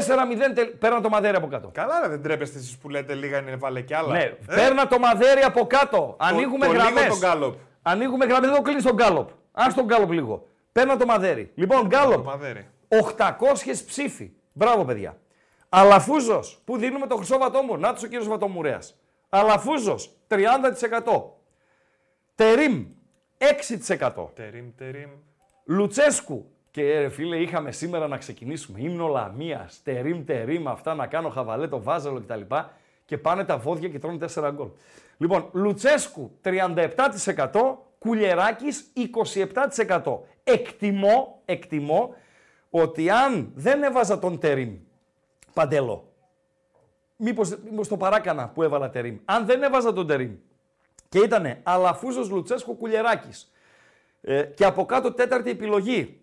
τελ... 0.56 0.68
Παίρνα 0.68 1.02
το 1.02 1.10
μαδέρι 1.10 1.36
από 1.36 1.48
κάτω. 1.48 1.70
Καλά, 1.74 2.00
ρε, 2.02 2.08
δεν 2.08 2.22
τρέπεστε 2.22 2.58
εσείς 2.58 2.78
που 2.78 2.90
λέτε 2.90 3.14
λίγα 3.14 3.38
είναι 3.38 3.56
βάλε 3.56 3.82
κι 3.82 3.94
άλλα. 3.94 4.14
Ναι, 4.14 4.24
Ε, 4.24 4.38
παίρνα 4.56 4.88
το 4.88 5.00
μαδέρι 5.00 5.42
από 5.42 5.68
κάτω. 5.68 6.16
Ανοίγουμε 6.20 6.66
το 6.66 6.72
λίγο 6.72 6.84
γραμμές. 6.84 7.08
τον 7.08 7.18
γκάλοπ. 7.18 7.56
Ανοίγουμε 7.82 8.26
γραμμές. 8.26 8.48
Δεν 8.50 8.58
το 8.58 8.62
κλείνεις 8.64 8.84
τον 8.84 8.94
γκάλοπ. 8.96 9.30
Α 9.52 9.66
τον 9.76 9.86
γκάλοπ 9.86 10.12
λίγο. 10.12 10.48
Παίρνα 10.72 10.98
το 10.98 11.06
μαδέρι. 11.06 11.52
Λοιπόν, 11.56 11.82
Το 11.82 11.88
γκάλοπ. 11.88 12.26
μαδέρι. 12.26 12.70
800 12.88 13.84
ψήφοι. 13.86 14.32
Μπράβο, 14.54 14.86
παιδιά. 14.86 15.18
Αλαφούζος 15.70 16.62
που 16.66 16.78
δίνουμε 16.78 17.08
το 17.08 17.16
χρυσό 17.16 17.38
βατόμουρο. 17.38 17.80
Να 17.80 17.90
ο 17.90 17.94
κύριος 17.94 18.28
Βατομουρέας. 18.28 18.96
Αλαφούζος 19.30 20.12
30%. 20.28 21.40
Τερίμ 22.36 22.86
6%. 23.38 24.30
Τερίμ, 24.34 24.66
τερίμ. 24.78 25.10
Λουτσέσκου. 25.66 26.55
Και 26.76 27.00
ρε 27.00 27.10
φίλε, 27.10 27.38
είχαμε 27.38 27.72
σήμερα 27.72 28.08
να 28.08 28.18
ξεκινήσουμε. 28.18 28.80
Ήμνο 28.82 29.08
Λαμία, 29.08 29.70
τερίμ, 29.84 30.26
τερίμ, 30.26 30.68
αυτά 30.68 30.96
να 30.96 31.08
κάνω 31.08 31.30
χαβαλέ, 31.30 31.68
το 31.68 31.82
βάζελο 31.82 32.22
κτλ. 32.22 32.56
Και 33.06 33.18
πάνε 33.18 33.44
τα 33.44 33.58
βόδια 33.58 33.90
και 33.90 34.00
τρώνε 34.00 34.26
4 34.36 34.52
γκολ. 34.54 34.68
Λοιπόν, 35.18 35.50
Λουτσέσκου 35.52 36.32
37%, 36.44 37.78
Κουλιεράκης 38.00 38.92
27%. 40.04 40.18
Εκτιμώ, 40.44 41.42
εκτιμώ 41.46 42.16
ότι 42.70 43.10
αν 43.10 43.52
δεν 43.56 43.84
έβαζα 43.84 44.20
τον 44.20 44.40
Τερίμ, 44.40 44.78
Παντέλο, 45.54 46.12
μήπως, 47.16 47.58
μήπως 47.70 47.88
το 47.88 47.98
παράκανα 47.98 48.50
που 48.50 48.64
έβαλα 48.64 48.90
Τερίμ, 48.90 49.18
αν 49.26 49.46
δεν 49.46 49.64
έβαζα 49.64 49.94
τον 49.94 50.08
Τερίμ 50.08 50.36
και 51.10 51.20
ήτανε 51.20 51.60
Αλαφούζος 51.64 52.30
Λουτσέσκου 52.30 52.78
Κουλιεράκης 52.78 53.52
ε, 54.22 54.44
και 54.44 54.66
από 54.66 54.86
κάτω 54.86 55.14
τέταρτη 55.14 55.50
επιλογή 55.50 56.20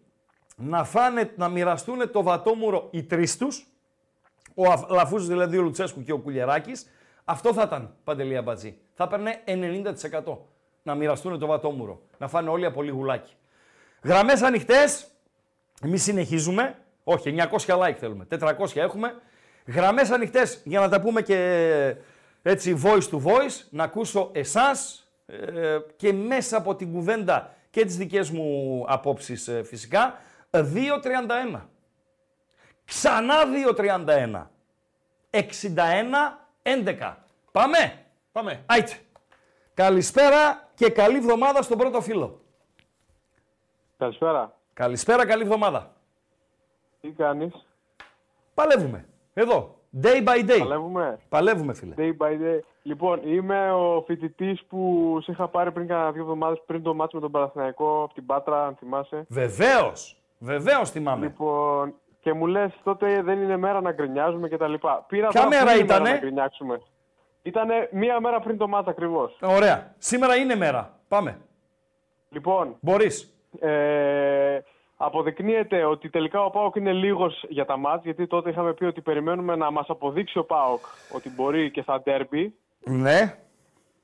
να, 0.64 0.84
φάνε, 0.84 1.32
να 1.36 1.48
μοιραστούν 1.48 2.10
το 2.10 2.22
βατόμουρο 2.22 2.88
οι 2.90 3.02
τρεις 3.02 3.36
τους, 3.36 3.66
ο 4.54 4.62
Αλαφούζος 4.88 5.28
δηλαδή 5.28 5.58
ο 5.58 5.62
Λουτσέσκου 5.62 6.02
και 6.02 6.12
ο 6.12 6.18
Κουλιεράκης, 6.18 6.86
αυτό 7.24 7.52
θα 7.52 7.62
ήταν 7.62 7.94
Παντελή 8.04 8.36
Αμπατζή. 8.36 8.78
Θα 8.94 9.04
έπαιρνε 9.04 9.40
90% 10.24 10.36
να 10.82 10.94
μοιραστούν 10.94 11.38
το 11.38 11.46
βατόμουρο, 11.46 12.00
να 12.18 12.28
φάνε 12.28 12.50
όλοι 12.50 12.64
από 12.64 12.82
λιγουλάκι. 12.82 13.32
Γραμμές 14.02 14.42
ανοιχτές, 14.42 15.06
εμείς 15.82 16.02
συνεχίζουμε. 16.02 16.76
Όχι, 17.04 17.34
900 17.66 17.78
like 17.78 17.94
θέλουμε. 17.98 18.26
400 18.40 18.54
έχουμε. 18.74 19.14
Γραμμές 19.66 20.10
ανοιχτές 20.10 20.60
για 20.64 20.80
να 20.80 20.88
τα 20.88 21.00
πούμε 21.00 21.22
και 21.22 21.96
έτσι 22.42 22.80
voice 22.84 23.08
to 23.10 23.22
voice, 23.22 23.66
να 23.70 23.84
ακούσω 23.84 24.30
εσάς 24.32 25.06
ε, 25.26 25.78
και 25.96 26.12
μέσα 26.12 26.56
από 26.56 26.74
την 26.74 26.92
κουβέντα 26.92 27.54
και 27.70 27.84
τις 27.84 27.96
δικές 27.96 28.30
μου 28.30 28.84
απόψεις 28.88 29.48
ε, 29.48 29.62
φυσικά. 29.62 30.20
2.31. 30.56 31.60
Ξανά 32.84 33.34
2.31. 33.76 34.46
61-11. 35.30 37.14
Πάμε. 37.52 38.04
Πάμε. 38.32 38.62
Άιτε. 38.66 38.92
Καλησπέρα 39.74 40.68
και 40.74 40.90
καλή 40.90 41.16
εβδομάδα 41.16 41.62
στον 41.62 41.78
πρώτο 41.78 42.00
φίλο. 42.00 42.40
Καλησπέρα. 43.98 44.56
Καλησπέρα, 44.74 45.26
καλή 45.26 45.42
εβδομάδα. 45.42 45.92
Τι 47.00 47.08
κάνεις; 47.10 47.66
Παλεύουμε. 48.54 49.08
Εδώ. 49.34 49.76
Day 50.02 50.24
by 50.24 50.50
day. 50.50 50.58
Παλεύουμε; 50.58 51.18
Παλεύουμε, 51.28 51.74
φίλε. 51.74 51.94
Day 51.98 52.12
by 52.18 52.32
day. 52.32 52.60
Λοιπόν, 52.82 53.20
είμαι 53.28 53.72
ο 53.72 54.02
φοιτητής 54.06 54.64
που 54.64 55.18
σε 55.22 55.32
είχα 55.32 55.48
πάρει 55.48 55.72
πριν 55.72 55.86
κάνα 55.86 56.12
δύο 56.12 56.22
εβδομάδες 56.22 56.62
πριν 56.66 56.82
το 56.82 56.94
μάτσο 56.94 57.16
με 57.16 57.22
τον 57.22 57.30
Παναθηναϊκό 57.30 58.02
από 58.02 58.14
την 58.14 58.26
Πάτρα, 58.26 58.66
αν 58.66 58.76
θυμάσαι. 58.76 59.24
Βεβαίως. 59.28 60.21
Βεβαίως 60.42 60.90
θυμάμαι. 60.90 61.26
Λοιπόν, 61.26 61.94
και 62.20 62.32
μου 62.32 62.46
λες 62.46 62.72
τότε 62.84 63.22
δεν 63.22 63.42
είναι 63.42 63.56
μέρα 63.56 63.80
να 63.80 63.92
γκρινιάζουμε 63.92 64.48
κτλ. 64.48 64.74
Πήρα 65.06 65.28
Ποια 65.28 65.40
τώρα 65.40 65.48
μέρα 65.48 65.64
που 65.64 65.70
είναι 65.70 65.78
ήτανε; 65.84 66.10
να 66.10 66.16
γκρινιάξουμε. 66.16 66.80
Ήτανε 67.42 67.88
μία 67.92 68.20
μέρα 68.20 68.40
πριν 68.40 68.58
το 68.58 68.68
μάτσο 68.68 68.90
ακριβώς. 68.90 69.38
Ωραία. 69.42 69.94
Σήμερα 69.98 70.36
είναι 70.36 70.54
μέρα. 70.54 70.98
Πάμε. 71.08 71.38
Λοιπόν, 72.30 72.76
Μπορείς. 72.80 73.34
ε, 73.60 74.58
αποδεικνύεται 74.96 75.84
ότι 75.84 76.10
τελικά 76.10 76.44
ο 76.44 76.50
Πάοκ 76.50 76.76
είναι 76.76 76.92
λίγος 76.92 77.44
για 77.48 77.64
τα 77.64 77.76
μάτς, 77.76 78.04
γιατί 78.04 78.26
τότε 78.26 78.50
είχαμε 78.50 78.72
πει 78.72 78.84
ότι 78.84 79.00
περιμένουμε 79.00 79.56
να 79.56 79.70
μας 79.70 79.88
αποδείξει 79.88 80.38
ο 80.38 80.44
Πάοκ 80.44 80.80
ότι 81.14 81.30
μπορεί 81.30 81.70
και 81.70 81.82
θα 81.82 82.00
ντέρμπι. 82.00 82.54
Ναι. 82.84 83.36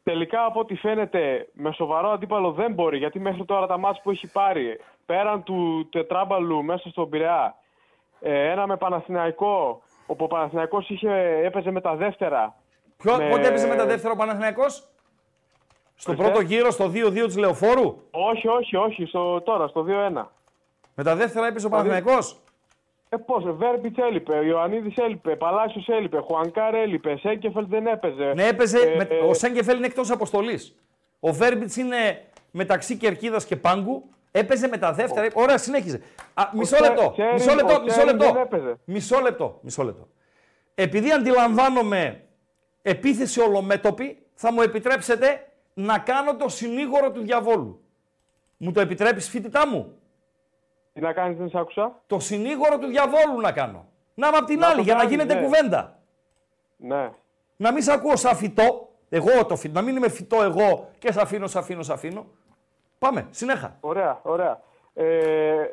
Τελικά 0.03 0.45
από 0.45 0.61
ό,τι 0.61 0.75
φαίνεται 0.75 1.49
με 1.53 1.73
σοβαρό 1.73 2.09
αντίπαλο 2.11 2.53
δεν 2.53 2.73
μπορεί 2.73 2.99
γιατί 2.99 3.21
μέχρι 3.21 3.45
τώρα 3.45 3.67
τα 3.67 3.79
μάτς 3.79 4.01
που 4.03 4.11
έχει 4.11 4.33
πάρει 4.33 4.81
πέραν 5.09 5.43
του 5.43 5.89
τετράμπαλου 5.91 6.65
μέσα 6.65 6.89
στον 6.89 7.09
Πειραιά 7.09 7.55
ε, 8.21 8.51
ένα 8.51 8.67
με 8.67 8.77
Παναθηναϊκό 8.77 9.83
όπου 10.07 10.25
ο 10.25 10.27
Παναθηναϊκός 10.27 10.89
είχε, 10.89 11.41
έπαιζε 11.45 11.71
με 11.71 11.81
τα 11.81 11.95
δεύτερα 11.95 12.55
Ποιο, 12.97 13.17
Με- 13.17 13.29
Πότε 13.29 13.49
έπαιζε 13.49 13.67
με 13.67 13.77
τα 13.77 13.87
δεύτερα 13.87 14.13
ο 14.13 14.17
Παναθηναϊκός; 14.17 14.89
Στο 15.95 16.11
Ορίστε. 16.13 16.31
πρώτο 16.31 16.45
γύρο, 16.47 16.71
στο 16.71 16.91
2-2 16.95 17.25
της 17.27 17.37
Λεωφόρου; 17.37 17.97
όχι 18.11 18.49
όχι 18.49 18.77
όχι 18.77 19.05
στο, 19.07 19.41
τώρα 19.41 19.67
στο 19.67 19.85
2-1 19.89 20.25
Με 20.95 21.05
τα 21.05 21.17
δεύτερα 21.17 21.47
έπαιζε 21.47 21.67
ο 21.67 21.69
Παναθηναϊκός; 21.69 22.41
ε, 23.09 23.17
πώς, 23.17 23.45
Βέρμπιτς 23.57 23.99
έλειπε, 23.99 24.37
Ιωαννίδης 24.45 24.97
έλειπε, 24.97 25.37
Παλάσιος 25.37 25.89
έλειπε, 25.89 26.19
Χουανκάρ 26.21 26.75
έλειπε, 26.75 27.17
Σέγκεφελ 27.17 27.67
δεν 27.69 27.87
έπαιζε. 27.87 28.33
Ναι, 28.35 28.47
έπαιζε. 28.47 28.79
Ε, 28.79 28.97
με, 28.97 29.07
ε, 29.11 29.19
ο 29.19 29.35
Σέγκεφελ 29.35 29.77
είναι 29.77 29.87
εκτός 29.87 30.11
αποστολής. 30.11 30.75
Ο 31.21 31.33
Βέρμπιτ 31.33 31.77
είναι 31.77 32.25
μεταξύ 32.51 32.97
κερκίδας 32.97 33.45
και 33.47 33.57
πάγκου. 33.57 34.05
Έπαιζε 34.39 34.69
με 34.69 34.79
τα 34.79 34.93
δεύτερα. 34.93 35.29
Ωραία, 35.35 35.59
συνέχιζε. 35.59 36.01
Α, 36.35 36.43
μισό 36.53 36.77
Τε- 36.77 36.89
λεπτό. 36.89 37.11
Τσέριν- 37.13 37.33
Μισό 37.33 37.55
λεπτό. 37.55 37.75
ο 37.75 37.83
Μισό 37.83 37.97
Τσέριν 37.97 38.17
λεπτό. 38.17 38.33
δεν 38.33 38.43
έπαιζε. 38.43 38.79
Μισό 38.85 39.21
λεπτό. 39.21 39.59
Μισό 39.63 39.83
λεπτό. 39.83 40.09
Επειδή 40.75 41.13
αντιλαμβάνομαι 41.13 42.25
επίθεση 42.83 43.41
ολομέτωπη, 43.41 44.23
θα 44.35 44.53
μου 44.53 44.61
επιτρέψετε 44.63 45.47
να 45.75 45.99
κάνω 45.99 46.37
το 46.37 46.49
συνήγορο 46.49 47.11
του 47.11 47.21
διαβόλου. 47.23 47.83
Μου 48.57 48.73
το 48.73 48.81
επιτρέπεις 48.81 49.29
φοιτητά 49.29 49.69
μου; 49.69 49.93
Τι 50.93 51.01
να 51.01 51.13
κάνεις 51.13 51.39
δεν 51.39 51.49
σ' 51.49 51.55
άκουσα. 51.55 52.03
Το 52.07 52.19
συνήγορο 52.21 52.79
του 52.79 52.87
διαβόλου 52.87 53.41
να 53.41 53.53
κάνω. 53.53 53.87
Να 54.15 54.29
είμαι 54.29 54.37
απ' 54.37 54.47
την 54.47 54.59
Να 54.59 54.67
άλλη 54.67 54.77
το 54.77 54.83
για 54.83 54.93
να 54.95 54.99
κάνεις, 55.01 55.15
γίνεται 55.17 55.35
ναι. 55.35 55.41
κουβέντα. 55.43 55.99
Ναι. 56.77 57.11
Να 57.57 57.73
μην 57.73 57.83
σε 57.83 57.93
ακούω 57.93 58.17
σαν 58.17 58.37
φυτό, 58.37 58.89
εγώ 59.09 59.47
το 59.47 59.57
φυτό, 59.57 59.75
να 59.75 59.83
μην 59.83 59.97
είμαι 59.97 60.09
φυτό 60.09 60.43
εγώ 60.43 60.89
και 60.99 61.13
σε 61.13 61.21
αφήνω, 61.21 61.47
σε 61.47 61.59
αφήνω, 61.59 61.83
σε 61.83 61.93
αφήνω. 61.93 62.27
Πάμε, 62.99 63.27
συνέχα. 63.31 63.77
Ωραία, 63.81 64.21
ωραία. 64.23 64.61
Ε, 64.95 65.05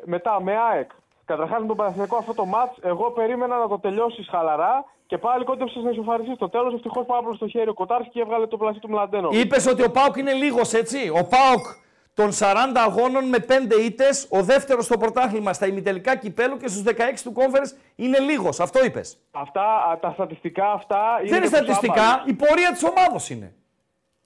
μετά 0.04 0.40
με 0.42 0.56
ΑΕΚ. 0.56 0.90
Καταρχάς 1.24 1.60
με 1.60 1.66
τον 1.66 1.76
Παναθηναϊκό 1.76 2.16
αυτό 2.16 2.34
το 2.34 2.44
ματ, 2.44 2.70
εγώ 2.82 3.10
περίμενα 3.10 3.58
να 3.58 3.68
το 3.68 3.78
τελειώσει 3.78 4.22
χαλαρά 4.30 4.84
και 5.06 5.18
πάλι 5.18 5.44
κόντεψες 5.44 5.82
να 5.82 5.90
ισοφαριστείς. 5.90 6.34
Στο 6.34 6.48
τέλος 6.48 6.74
ευτυχώς 6.74 7.06
Παύλος 7.06 7.36
στο 7.36 7.48
χέρι 7.48 7.68
ο 7.68 7.74
Κοτάρσκι 7.74 8.10
και 8.10 8.20
έβγαλε 8.20 8.46
το 8.46 8.56
πλασί 8.56 8.78
του 8.78 8.88
Μλαντένο. 8.88 9.28
Είπες 9.32 9.66
ότι 9.66 9.82
ο 9.84 9.90
Πάοκ 9.90 10.16
είναι 10.16 10.32
λίγος 10.32 10.72
έτσι. 10.72 11.08
Ο 11.08 11.24
Πάοκ 11.24 11.66
των 12.14 12.32
40 12.32 12.54
αγώνων 12.74 13.28
με 13.28 13.38
5 13.38 13.76
ήττες, 13.84 14.26
ο 14.30 14.42
δεύτερος 14.42 14.84
στο 14.84 14.98
πρωτάθλημα 14.98 15.52
στα 15.52 15.66
ημιτελικά 15.66 16.16
κυπέλου 16.16 16.56
και 16.56 16.68
στους 16.68 16.82
16 16.82 17.22
του 17.22 17.32
κόμφερε 17.32 17.64
είναι 17.96 18.18
λίγος. 18.18 18.60
Αυτό 18.60 18.84
είπες. 18.84 19.18
Αυτά, 19.30 19.62
α, 19.62 19.98
τα 19.98 20.10
στατιστικά 20.10 20.72
αυτά 20.72 20.98
είναι. 21.20 21.28
Δεν 21.30 21.38
είναι 21.38 21.48
για 21.48 21.58
τους 21.58 21.74
στατιστικά, 21.74 22.06
άμπαλους. 22.08 22.30
η 22.30 22.34
πορεία 22.34 22.72
της 22.72 22.82
ομάδα 22.84 23.20
είναι. 23.28 23.54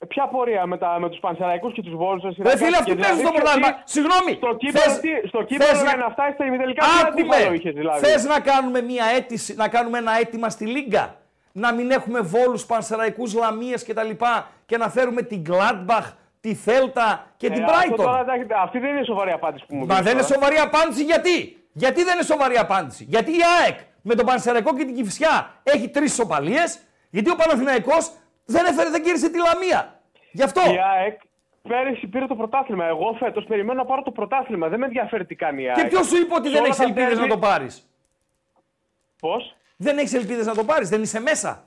Ε, 0.03 0.07
Ποια 0.07 0.29
πορεία 0.29 0.67
με, 0.67 0.79
τα, 0.79 0.97
με 1.01 1.09
τους 1.09 1.19
Πανσεραϊκούς 1.21 1.73
και 1.73 1.83
τους 1.83 1.95
Βόλου. 1.95 2.21
Ρε 2.43 2.57
φίλε, 2.57 2.77
αυτοί 2.77 2.95
παίζουν 2.97 3.19
στο 3.21 3.31
πρωτάθλημα. 3.33 3.69
Συγγνώμη. 3.85 4.33
Στο 4.37 4.55
κύπελο, 4.57 4.99
τι- 5.01 5.29
στο 5.29 5.43
κύπελο 5.43 5.81
για 5.83 5.97
να 5.97 6.11
φτάσεις 6.11 6.35
στα 6.35 6.45
ημιτελικά, 6.45 6.85
τι 6.85 7.07
αντίπαλο 7.09 7.53
είχες 7.53 7.75
δηλαδή; 7.75 8.07
Θες 8.07 8.25
να 8.25 8.41
κάνουμε 8.41 8.81
μια 8.83 9.05
αίτηση, 9.17 9.55
να 9.55 9.69
κάνουμε 9.69 9.99
ένα 9.99 10.13
αίτημα 10.21 10.49
στη 10.51 10.67
Λίγκα; 10.67 11.15
Να 11.53 11.73
μην 11.73 11.91
έχουμε 11.91 12.21
βόλους, 12.21 12.67
πανσεραϊκούς, 12.67 13.35
λαμίες 13.35 13.85
κτλ. 13.85 14.09
Και, 14.11 14.27
και 14.67 14.77
να 14.77 14.89
φέρουμε 14.89 15.23
την 15.23 15.43
Gladbach, 15.49 16.13
τη 16.41 16.55
Θέλτα 16.55 17.27
και 17.37 17.51
την 17.51 17.63
Ε, 17.63 17.65
αυτό 17.65 17.79
Brighton; 17.95 17.97
τώρα, 17.97 18.21
εντάξει, 18.21 18.47
αυτή 18.63 18.79
δεν 18.79 18.91
είναι 18.91 19.05
σοβαρή 19.05 19.31
απάντηση 19.31 19.65
που 19.69 19.75
μου 19.75 19.87
Μα 19.87 19.95
δίνεις 19.95 20.03
δεν 20.05 20.13
είναι 20.13 20.23
τώρα. 20.23 20.35
σοβαρή 20.35 20.57
απάντηση 20.57 21.03
γιατί; 21.05 21.65
Γιατί 21.73 22.03
δεν 22.05 22.15
είναι 22.15 22.23
σοβαρή 22.25 22.57
απάντηση; 22.57 23.05
Γιατί 23.09 23.31
η 23.31 23.41
ΑΕΚ 23.63 23.79
με 24.03 24.15
τον 24.15 24.27
Πανσεραϊκό 24.27 24.77
και 24.77 24.85
την 24.85 24.95
Κυφσιά 24.95 25.51
έχει 25.63 25.89
τρεις 25.89 26.13
ισοπαλίε. 26.13 26.63
Γιατί 27.11 27.31
ο 27.31 27.35
Παναθηναϊκός 27.35 28.11
δεν 28.51 28.65
έφερε, 28.67 28.91
δεν 28.91 29.03
κέρδισε 29.03 29.31
τη 29.31 29.39
Λαμία. 29.39 30.01
Γι' 30.33 30.43
αυτό. 30.43 30.61
Η 30.73 30.79
ΑΕΚ 30.95 31.21
πέρυσι 31.69 32.07
πήρε 32.07 32.27
το 32.27 32.37
πρωτάθλημα. 32.37 32.85
Εγώ 32.85 33.17
φέτος 33.19 33.45
περιμένω 33.45 33.79
να 33.83 33.85
πάρω 33.87 34.03
το 34.03 34.11
πρωτάθλημα. 34.11 34.69
Δεν 34.69 34.79
με 34.79 34.85
ενδιαφέρει 34.87 35.27
τι 35.27 35.35
κάνει 35.35 35.63
η 35.63 35.67
ΑΕΚ. 35.69 35.77
Και 35.77 35.85
ποιος 35.87 36.07
σου 36.07 36.17
είπε 36.17 36.35
ότι 36.35 36.47
Σε 36.47 36.53
δεν 36.53 36.59
όλα 36.61 36.67
έχεις 36.67 36.77
τα 36.79 36.85
ελπίδες 36.85 37.09
τέρμι- 37.09 37.29
να 37.29 37.35
το 37.35 37.41
πάρεις; 37.41 37.91
Πώς; 39.21 39.57
Δεν 39.77 39.99
έχεις 39.99 40.15
ελπίδες 40.15 40.47
να 40.47 40.55
το 40.55 40.65
πάρεις, 40.65 40.89
δεν 40.89 41.03
είσαι 41.03 41.21
μέσα. 41.21 41.65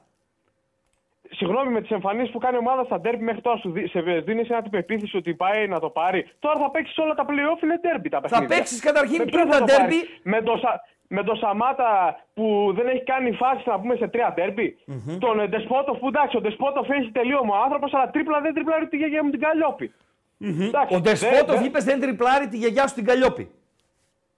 Συγγνώμη 1.36 1.72
με 1.72 1.82
τις 1.82 1.90
εμφανίσεις 1.92 2.32
που 2.32 2.38
κάνει 2.40 2.56
η 2.56 2.60
ομάδα 2.60 2.84
στα 2.84 3.00
ντέρμπι 3.00 3.24
μέχρι 3.24 3.42
τώρα 3.42 3.58
σου 3.58 3.72
δι- 3.72 3.90
σε 3.90 4.00
δίνεις 4.02 4.50
ένα 4.50 4.62
την 4.62 4.72
πεποίθηση 4.72 5.18
ότι 5.18 5.34
πάει 5.34 5.68
να 5.68 5.80
το 5.80 5.90
πάρει. 5.90 6.30
Τώρα 6.40 6.60
θα 6.60 6.72
παίξεις 6.72 6.98
όλα 6.98 7.14
τα 7.14 7.26
playoff 7.30 7.64
είναι 7.64 7.78
ντέρμπι 7.82 8.10
τα 8.10 8.22
παιχνίδια. 8.22 8.56
παίξεις 8.56 8.80
καταρχήν 8.80 9.18
Με 9.18 9.26
πριν 9.26 9.36
ποιον 9.36 9.52
θα 9.52 9.60
τα 9.60 9.66
το 9.66 9.74
πάρεις; 9.78 9.96
ντέρμπι. 9.98 10.20
Με 10.24 10.42
το, 10.42 10.58
Σα- 10.58 10.82
με 11.16 11.24
το 11.24 11.36
Σαμάτα 11.36 12.20
που 12.34 12.72
δεν 12.76 12.88
έχει 12.88 13.04
κάνει 13.04 13.32
φάση 13.32 13.64
να 13.66 13.80
πούμε 13.80 13.96
σε 13.96 14.08
τρία 14.08 14.32
ντέρμπι. 14.36 14.78
Τον 15.20 15.40
ε, 15.40 15.48
Ντεσπότοφ 15.48 15.98
που 16.00 16.08
εντάξει, 16.08 16.38
ο 16.38 16.42
Ντεσπότοφ 16.42 16.90
έχει 16.90 17.12
τελείωμα 17.12 17.56
άνθρωπος, 17.64 17.94
αλλά 17.94 18.10
τρίπλα 18.10 18.42
δεν 18.42 18.54
τριπλάρει 18.54 18.88
τη 18.88 18.98
γιαγιά 18.98 19.24
μου 19.24 19.30
την 19.30 19.40
Καλλιόπη. 19.40 19.94
Εντάξει, 20.40 20.96
Ο 20.96 21.00
δεν- 21.00 21.02
Ντεσπότοφ 21.02 21.56
δεν- 21.58 21.66
είπες 21.66 21.84
δεν 21.84 22.00
τριπλάρει 22.00 22.48
τη 22.48 22.58
γιαγιά 22.58 22.88
σου 22.88 22.96
την 22.96 23.06
Καλλιόπη. 23.06 23.52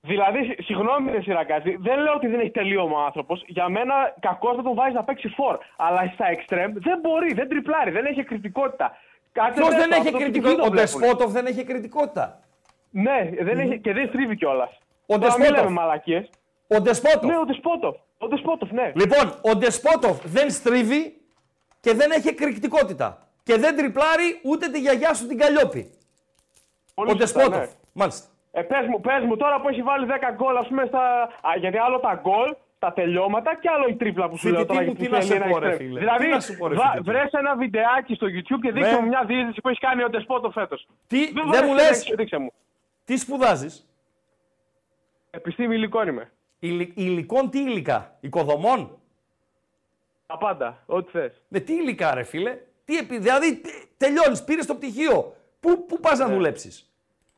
Δηλαδή, 0.06 0.44
συ- 0.44 0.64
συγγνώμη, 0.64 1.12
ρε 1.12 1.22
Σιρακάζη, 1.22 1.76
δεν 1.80 2.00
λέω 2.00 2.14
ότι 2.14 2.28
δεν 2.28 2.40
έχει 2.40 2.50
τελείωμα 2.52 2.98
ο 3.02 3.06
άνθρωπος. 3.06 3.44
Για 3.48 3.70
μένα, 3.70 3.94
κακό 4.20 4.54
να 4.54 4.64
τον 4.64 4.76
βάζει 4.76 4.94
να 4.94 5.04
παίξει 5.04 5.28
φορ. 5.28 5.58
Αλλά 5.76 6.12
στα 6.14 6.28
εξτρέμ 6.28 6.72
δεν 6.76 7.00
μπορεί, 7.02 7.34
δεν 7.34 7.48
τριπλάρει, 7.50 7.92
δεν 7.92 8.06
έχει 8.06 8.24
κριτικότητα. 8.24 8.98
Κάτσε 9.32 9.54
Ποιο 9.62 9.66
πες 9.68 9.76
δεν 9.76 9.90
το, 9.90 9.96
έχει 9.96 10.06
αυτό 10.08 10.12
το 10.18 10.24
κριτικότητα. 10.24 10.62
TV 10.62 10.66
Ο 10.66 10.66
το 10.66 10.72
βλέπουνε. 10.72 11.06
Ντεσπότοφ 11.06 11.32
δεν 11.32 11.46
έχει 11.46 11.64
κριτικότητα. 11.64 12.40
Ναι, 12.92 13.30
δεν 13.42 13.60
έχει, 13.60 13.80
και 13.80 13.94
δεν 13.94 14.08
στρίβει 14.08 14.36
κιόλας. 14.36 14.70
Ο 14.70 14.80
Τώρα 15.06 15.20
μην 15.20 15.20
Ντεσπότοφ. 15.30 15.58
λέμε 15.60 15.70
μαλακίες. 15.70 16.30
Ο 16.68 16.82
Ντεσπότοφ. 16.82 17.24
Ναι, 17.32 17.38
ο 17.38 17.46
Ντεσπότοφ. 17.46 17.96
Ο 18.18 18.28
Ντεσπότοφ, 18.28 18.72
ναι. 18.72 18.92
Λοιπόν, 18.96 19.34
ο 19.42 19.56
Ντεσπότοφ 19.56 20.18
δεν 20.26 20.50
στρίβει 20.52 21.18
και 21.82 21.94
δεν 21.94 22.12
έχει 22.12 22.28
εκρηκτικότητα. 22.28 23.20
και 23.44 23.56
δεν 23.58 23.76
τριπλάρει 23.78 24.40
ούτε 24.44 24.68
τη 24.70 24.80
γιαγιά 24.80 25.14
σου 25.14 25.28
την 25.28 25.38
Καλλιόπη. 25.38 25.90
Πολύ 26.96 27.12
Ο 27.12 27.18
σωστά, 27.20 27.40
Ντεσπότοφ. 27.40 27.66
ναι. 27.66 27.74
Μάλιστα. 27.94 28.28
Ε, 28.58 28.62
πες 28.62 28.86
μου, 28.88 29.02
πες 29.02 29.24
μου 29.24 29.36
τώρα 29.38 29.62
που 29.62 29.68
έχει 29.70 29.82
βάλει 29.82 30.06
10 30.10 30.34
γκολ, 30.36 30.56
ας 30.58 30.68
πούμε, 30.68 30.86
στα... 30.86 31.22
Α, 31.22 31.50
γιατί 31.60 31.78
άλλο 31.78 32.00
τα 32.00 32.20
γκολ, 32.24 32.56
τα 32.80 32.94
τελειώματα 32.94 33.56
και 33.56 33.70
άλλο 33.70 33.86
η 33.88 33.96
τρίπλα 33.96 34.30
που 34.30 34.38
σου 34.38 34.50
λέω 34.50 34.60
Φοιτητή 34.60 34.74
τώρα. 34.78 34.86
μου, 34.86 34.92
γιατί 34.92 35.06
τι 35.06 35.12
να 35.12 35.18
θέλει 35.18 35.30
σε 35.30 35.36
ένα 35.36 35.48
πω, 35.54 35.60
ρε 35.60 35.68
εξτρέμ. 35.68 35.88
φίλε. 35.88 36.00
Δηλαδή, 36.00 36.24
Τι 36.26 36.30
να 36.32 36.40
σου 36.40 36.58
πω, 36.58 36.68
ρε 36.68 36.76
βα- 36.76 36.92
φοιτητή. 36.92 37.10
βρες 37.10 37.32
ένα 37.32 37.56
βιντεάκι 37.56 38.14
στο 38.16 38.28
YouTube 38.28 38.60
και 38.62 38.72
δείξε 38.72 38.92
Ναι. 38.92 39.00
μου 39.00 39.08
μια 39.08 39.24
διείσδυση 39.28 39.62
που 39.62 39.68
έχεις 39.70 39.80
κάνει 39.80 40.04
ο 40.04 40.10
Ντεσπότο 40.10 40.50
φέτος. 40.52 40.88
Τι, 41.08 41.26
Δεν 41.26 41.34
δεν 41.34 41.46
βάζεις 41.48 41.62
μου 41.62 41.68
να 41.70 41.82
λες, 41.82 41.88
δείξεις, 41.90 42.16
Δείξε 42.16 42.38
μου. 42.38 42.54
τι 43.06 43.18
σπουδάζεις; 43.18 43.90
Επιστήμη 45.32 45.76
υλικών 45.76 46.08
είμαι. 46.08 46.32
Υλι- 46.60 46.92
Υλικών 46.98 47.50
τι 47.50 47.60
υλικά, 47.60 48.18
οικοδομών; 48.20 48.98
Τα 50.26 50.38
πάντα, 50.38 50.78
ό,τι 50.86 51.12
θες. 51.12 51.42
Με 51.48 51.60
τι 51.60 51.74
υλικά 51.74 52.14
ρε 52.14 52.24
φίλε; 52.24 52.58
Τι, 52.86 52.98
επί- 52.98 53.20
δηλαδή 53.22 53.62
τελειώνεις, 53.98 54.44
πήρες 54.44 54.66
το 54.66 54.76
πτυχίο. 54.76 55.34
Πού, 55.60 55.86
πού 55.86 56.00
πας 56.00 56.20
να 56.20 56.28
δουλέψεις; 56.28 56.95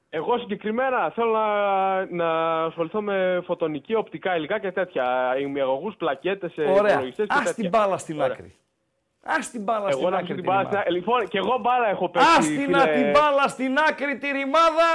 Εγώ 0.10 0.38
συγκεκριμένα 0.38 1.12
θέλω 1.16 1.32
να, 1.32 2.06
να 2.06 2.64
ασχοληθώ 2.64 3.02
με 3.02 3.42
φωτονική, 3.46 3.96
οπτικά 3.96 4.36
υλικά 4.36 4.60
και 4.60 4.72
τέτοια. 4.72 5.36
Ημιαγωγούς, 5.40 5.96
πλακέτες, 5.96 6.54
Ωραία. 6.58 6.92
υπολογιστές 6.92 7.28
και 7.28 7.34
Ας 7.34 7.44
τέτοια. 7.44 7.54
την 7.54 7.70
μπάλα 7.70 7.98
στην 7.98 8.20
Ωραία. 8.22 8.32
άκρη. 8.34 8.56
Ας 9.38 9.50
την 9.52 9.64
μπάλα 9.64 9.88
Εγώ 9.90 9.98
στην 10.00 10.10
να 10.10 10.16
άκρη. 10.18 10.28
σου 10.28 10.34
την 10.34 10.42
τη 10.44 10.48
μπάλα 10.48 10.60
ρημάδα. 10.60 10.70
στην 10.70 10.80
άκρη. 10.80 10.94
Λοιπόν, 10.94 11.28
και 11.28 11.38
εγώ 11.38 11.58
μπάλα 11.62 11.88
έχω 11.90 12.10
παίξει. 12.10 12.28
Ας 12.38 12.46
την 12.48 12.60
φίλε. 12.62 12.84
την 12.98 13.10
μπάλα 13.12 13.48
στην 13.48 13.78
άκρη 13.90 14.18
τη 14.18 14.28
ρημάδα, 14.38 14.90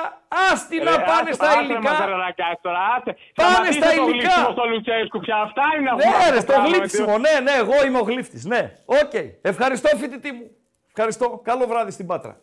ας 0.53 0.67
την 0.69 0.79
Ρε, 0.83 0.91
να 0.91 0.97
πάνε 1.01 1.21
άσε- 1.31 1.35
στα 1.35 1.49
άσε 1.49 1.61
υλικά. 1.63 1.81
μαζαραράκια 1.81 2.59
τώρα, 2.63 2.79
άσε. 2.97 3.13
Πάνε 3.35 3.51
Σταματήστε 3.51 3.83
στα 3.87 3.97
το 3.97 4.03
υλικά. 4.03 4.13
γλύψιμο 4.19 4.51
στο 4.57 4.65
Λουτσέσκου 4.71 5.19
πια. 5.25 5.37
Αυτά 5.47 5.65
είναι 5.79 5.91
αυτά. 5.95 6.09
Ναι, 6.11 6.25
ρε, 6.31 6.37
που 6.37 6.43
στο 6.47 6.53
κάνουμε, 6.53 6.77
γλύψιμο. 6.77 7.15
Ναι, 7.27 7.35
ναι, 7.47 7.53
εγώ 7.63 7.77
είμαι 7.87 7.99
ο 7.99 8.07
γλύφτης. 8.11 8.43
Ναι, 8.53 8.63
οκ. 9.03 9.15
Ευχαριστώ, 9.53 9.89
φοιτητή 10.03 10.31
μου. 10.37 10.47
Ευχαριστώ. 10.95 11.27
Καλό 11.49 11.65
βράδυ 11.67 11.91
στην 11.91 12.07
Πάτρα. 12.11 12.35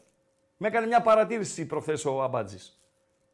Με 0.62 0.68
έκανε 0.68 0.88
μια 0.88 1.02
παρατήρηση 1.02 1.66
προχθές 1.66 2.06
ο 2.06 2.22
Αμπάτζης. 2.22 2.80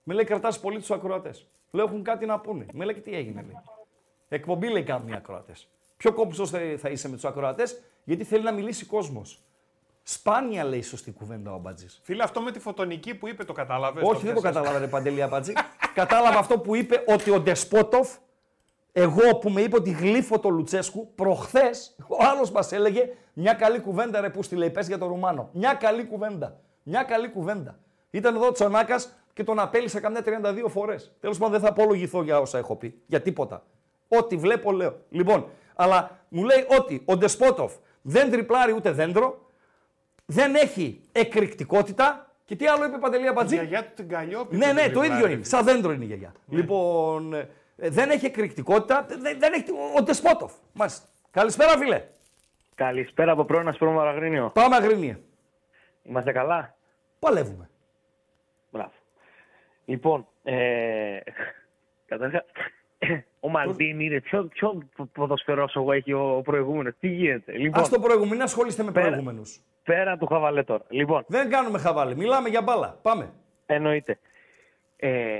Με 0.03 0.13
λέει 0.13 0.23
κρατάς 0.23 0.59
πολύ 0.59 0.77
τους 0.79 0.91
ακροατές. 0.91 1.47
Λέω 1.71 1.85
έχουν 1.85 2.03
κάτι 2.03 2.25
να 2.25 2.39
πούνε. 2.39 2.65
Με 2.73 2.85
λέει 2.85 2.93
και 2.93 3.01
τι 3.01 3.15
έγινε. 3.15 3.41
Λέει. 3.41 3.57
Εκπομπή 4.29 4.69
λέει 4.69 4.83
κάνουν 4.83 5.07
οι 5.07 5.15
ακροατές. 5.15 5.67
Πιο 5.97 6.13
κοφτός 6.13 6.49
θα, 6.49 6.59
θα 6.77 6.89
είσαι 6.89 7.09
με 7.09 7.15
τους 7.15 7.25
ακροατές, 7.25 7.81
γιατί 8.03 8.23
θέλει 8.23 8.43
να 8.43 8.51
μιλήσει 8.51 8.85
κόσμος. 8.85 9.43
Σπάνια 10.03 10.63
λέει 10.63 10.81
σωστή 10.81 11.11
κουβέντα 11.11 11.51
ο 11.51 11.55
Αμπάτζης. 11.55 11.99
Φίλε, 12.03 12.23
αυτό 12.23 12.41
με 12.41 12.51
τη 12.51 12.59
φωτονική 12.59 13.15
που 13.15 13.27
είπε 13.27 13.43
το 13.43 13.53
κατάλαβες. 13.53 14.03
Όχι, 14.07 14.25
δεν 14.25 14.35
το 14.35 14.41
κατάλαβα, 14.41 14.79
ρε 14.79 14.87
Παντελή 14.87 15.21
Αμπάτζη. 15.21 15.53
Κατάλαβα 15.93 16.39
αυτό 16.39 16.59
που 16.59 16.75
είπε 16.75 17.03
ότι 17.07 17.29
ο 17.29 17.39
Ντεσπότοφ, 17.39 18.17
εγώ 18.91 19.37
που 19.37 19.49
με 19.49 19.61
είπε 19.61 19.75
ότι 19.75 19.91
γλύφω 19.91 20.39
το 20.39 20.49
Λουτσέσκου, 20.49 21.13
προχθές 21.15 21.95
ο 22.07 22.15
άλλος 22.19 22.51
μας 22.51 22.71
έλεγε 22.71 23.09
μια 23.33 23.53
καλή 23.53 23.79
κουβέντα 23.79 24.21
ρε 24.21 24.29
που 24.29 24.43
στη 24.43 24.55
λέει, 24.55 24.69
πες 24.69 24.87
για 24.87 24.97
τον 24.97 25.07
Ρουμάνο. 25.07 25.49
Μια 25.53 25.73
καλή 25.73 26.05
κουβέντα. 26.05 26.59
Μια 26.87 27.03
καλή 27.03 27.29
κουβέντα. 27.29 27.79
Ήταν 28.11 28.35
εδώ 28.35 28.47
ο 28.47 28.51
Τσονάκας 28.51 29.15
και 29.33 29.43
τον 29.43 29.59
απέλησα 29.59 29.99
καμιά 29.99 30.21
32 30.25 30.65
φορές. 30.69 31.11
Τέλος 31.19 31.37
πάντων, 31.37 31.51
δεν 31.53 31.61
θα 31.61 31.69
απολογηθώ 31.69 32.23
για 32.23 32.39
όσα 32.39 32.57
έχω 32.57 32.75
πει. 32.75 33.01
Για 33.05 33.21
τίποτα. 33.21 33.63
Ό,τι 34.07 34.35
βλέπω, 34.37 34.71
λέω. 34.71 34.97
Λοιπόν, 35.09 35.47
αλλά 35.75 36.19
μου 36.29 36.43
λέει 36.43 36.65
ότι 36.79 37.01
ο 37.05 37.17
Ντεσπότοφ 37.17 37.73
δεν 38.01 38.31
τριπλάρει 38.31 38.71
ούτε 38.73 38.91
δέντρο, 38.91 39.49
δεν 40.25 40.55
έχει 40.55 41.01
εκρηκτικότητα. 41.11 42.29
Και 42.45 42.55
τι 42.55 42.67
άλλο 42.67 42.85
είπε 42.85 42.97
Παντελή 42.97 43.23
Η 43.23 43.27
Αμπατζή. 43.27 43.55
γιαγιά 43.55 43.83
του 43.83 43.91
την 43.95 44.07
Καλλιόπη. 44.09 44.55
Ναι, 44.55 44.67
που 44.67 44.73
ναι, 44.73 44.81
την 44.83 44.93
το 44.93 44.99
ίδιο 44.99 45.09
τριπλάρει. 45.11 45.33
είναι. 45.33 45.43
Σαν 45.43 45.65
δέντρο 45.65 45.91
είναι 45.91 46.03
η 46.03 46.07
γιαγιά. 46.07 46.33
Λοιπόν, 46.49 47.33
ε, 47.33 47.49
δεν 47.75 48.09
έχει 48.09 48.25
εκρηκτικότητα, 48.25 49.05
δεν, 49.09 49.39
δεν 49.39 49.53
έχει. 49.53 49.65
Ο 49.97 50.01
Ντεσπότοφ. 50.03 50.53
Μάλιστα. 50.73 51.05
Καλησπέρα, 51.31 51.77
φίλε. 51.77 52.03
Καλησπέρα 52.75 53.31
από 53.31 53.45
πρώην 53.45 53.67
Ασπρόμο 53.67 53.93
Μαραγρίνιο. 53.93 54.49
Πάμε 54.53 54.75
αγρίνια. 54.75 55.19
Είμαστε 56.03 56.31
καλά; 56.31 56.74
Παλεύουμε. 57.25 57.69
Μπράβο. 58.71 58.91
Λοιπόν, 59.85 60.27
ε, 60.43 61.17
καταρχάς, 62.05 62.41
ο 63.39 63.49
Μαλτίνη 63.49 64.05
είναι 64.05 64.19
πιο, 64.21 64.43
πιο 64.45 64.87
ποδοσφαιρόσογο 65.13 65.91
έχει 65.91 66.13
ο 66.13 66.41
προηγούμενος. 66.43 66.93
Τι 66.99 67.07
γίνεται. 67.07 67.51
Λοιπόν, 67.51 67.83
Α 67.83 67.87
το 67.89 67.99
προηγούμενο, 67.99 68.43
ασχολείστε 68.43 68.83
με 68.83 68.91
Πέρα. 68.91 69.05
προηγούμενους. 69.05 69.61
πέρα 69.83 70.17
του 70.17 70.25
χαβαλέ 70.25 70.63
τώρα. 70.63 70.83
Λοιπόν, 70.89 71.23
Δεν 71.27 71.49
κάνουμε 71.49 71.79
χαβάλι. 71.79 72.15
Μιλάμε 72.15 72.49
για 72.49 72.61
μπάλα. 72.61 72.99
Πάμε. 73.01 73.33
εννοείται. 73.65 74.19
Ε, 74.97 75.39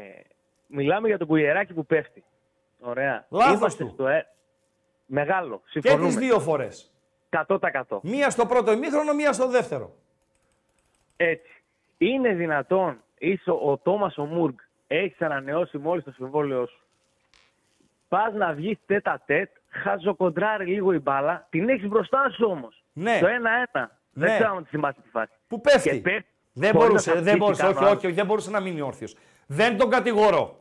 μιλάμε 0.68 1.08
για 1.08 1.18
τον 1.18 1.28
κουιεράκι 1.28 1.74
που 1.74 1.86
πέφτει. 1.86 2.24
Ωραία. 2.80 3.26
Λάθος 3.30 3.56
Είμαστε 3.58 3.84
του. 3.84 3.90
στο 3.90 4.08
ε, 4.08 4.28
Μεγάλο. 5.06 5.62
Και 5.72 5.80
τις 5.80 5.90
Συμφωνούμε. 5.92 6.20
δύο 6.20 6.40
φορές. 6.40 6.94
100%. 7.48 8.00
Μία 8.02 8.30
στο 8.30 8.46
πρώτο 8.46 8.72
ημίχρονο, 8.72 9.14
μία 9.14 9.34
στο 9.34 9.48
δεύτερο. 9.50 9.96
Έτσι. 11.18 11.55
Είναι 11.98 12.34
δυνατόν 12.34 13.04
ίσο 13.18 13.60
ο 13.66 13.78
Τόμας 13.78 14.18
ο 14.18 14.26
Μουργκ 14.26 14.56
έχεις 14.88 15.22
ανανεώσει 15.22 15.78
μόλις 15.78 16.04
το 16.04 16.12
συμβόλαιό 16.12 16.66
σου. 16.68 16.80
Πας 18.08 18.34
να 18.34 18.54
βγεις 18.54 18.78
τέτα 18.86 19.22
τέτ, 19.26 19.50
χαζοκοντράρει 19.70 20.66
λίγο 20.66 20.94
η 20.94 21.00
μπάλα, 21.00 21.48
την 21.50 21.70
έχεις 21.70 21.88
μπροστά 21.88 22.30
σου 22.30 22.48
όμως. 22.50 22.84
Ναι. 22.94 23.20
Το 23.20 23.28
1-1. 23.28 23.30
Ναι. 23.32 24.26
Δεν 24.26 24.38
ξέρω 24.38 24.56
αν 24.56 24.64
τη 24.64 24.70
θυμάστε 24.70 25.02
τη 25.02 25.10
φάση. 25.10 25.32
Που 25.48 25.62
πέφτει. 25.62 25.90
Και 25.90 25.96
πέφτει 25.96 26.30
Δεν 26.54 26.72
χωρίς 26.72 26.88
μπορούσε, 26.88 27.14
να 27.14 27.22
δεν 27.22 27.38
μπορούσε, 27.38 27.62
χτυπήσει 27.62 27.66
όχι, 27.66 27.74
κανένα 27.74 27.98
όχι, 27.98 28.06
όχι, 28.06 28.16
δεν 28.16 28.26
μπορούσε 28.26 28.52
να 28.52 28.60
μείνει 28.60 28.82
όρθιος. 28.82 29.16
Δεν 29.48 29.78
τον 29.78 29.90
κατηγορώ. 29.90 30.60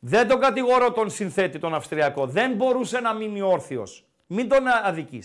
Δεν 0.00 0.28
τον 0.28 0.40
κατηγορώ 0.40 0.92
τον 0.92 1.10
συνθέτη, 1.10 1.58
τον 1.58 1.74
Αυστριακό. 1.74 2.26
Δεν 2.26 2.54
μπορούσε 2.54 3.00
να 3.00 3.14
μείνει 3.14 3.40
όρθιος. 3.40 4.04
Μην 4.26 4.48
τον 4.48 4.66
αδική. 4.84 5.22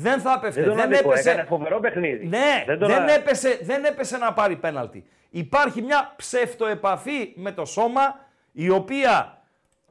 Δεν 0.00 0.20
θα 0.20 0.34
έπεφτε. 0.36 0.60
Δεν 0.60 0.68
τον 0.68 0.76
δεν 0.76 0.86
αδικό, 0.86 1.10
έπεσε. 1.10 1.30
έκανε 1.30 1.46
φοβερό 1.48 1.80
παιχνίδι. 1.80 2.26
Ναι, 2.26 2.64
δεν 2.66 2.78
δεν, 2.78 2.88
τον... 2.88 3.08
έπεσε, 3.08 3.58
δεν 3.62 3.84
έπεσε 3.84 4.16
να 4.16 4.32
πάρει 4.32 4.56
πέναλτι. 4.56 5.04
Υπάρχει 5.30 5.82
μια 5.82 6.12
ψευτοεπαφή 6.16 7.32
με 7.34 7.52
το 7.52 7.64
σώμα 7.64 8.20
η 8.52 8.70
οποία 8.70 9.38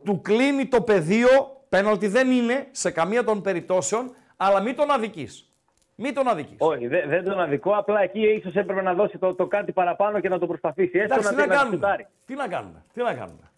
του 0.05 0.21
κλείνει 0.21 0.65
το 0.65 0.81
πεδίο. 0.81 1.55
Πέναλτι 1.69 2.07
δεν 2.07 2.31
είναι 2.31 2.67
σε 2.71 2.91
καμία 2.91 3.23
των 3.23 3.41
περιπτώσεων, 3.41 4.15
αλλά 4.37 4.61
μην 4.61 4.75
τον 4.75 4.91
αδικείς. 4.91 5.51
Μην 5.95 6.13
τον 6.13 6.27
αδικείς. 6.27 6.55
Όχι, 6.59 6.87
δεν, 6.87 7.09
δεν 7.09 7.23
τον 7.23 7.39
αδικό. 7.39 7.71
Απλά 7.71 8.01
εκεί 8.01 8.19
ίσως 8.19 8.55
έπρεπε 8.55 8.81
να 8.81 8.93
δώσει 8.93 9.17
το, 9.17 9.33
το 9.33 9.47
κάτι 9.47 9.71
παραπάνω 9.71 10.19
και 10.19 10.29
να 10.29 10.39
το 10.39 10.47
προσπαθήσει. 10.47 10.99
Έστω 10.99 11.13
Εντάξει, 11.13 11.29
τι 11.29 11.35
να, 11.35 11.41
να 11.41 11.47
να 11.47 11.55
κάνουμε; 11.55 11.75
σουτάρει. 11.75 12.07
Τι 12.25 12.33
να 12.35 12.47
κάνουμε; 12.47 12.83
Τι 12.93 13.01
να 13.01 13.13
κάνουμε; 13.13 13.51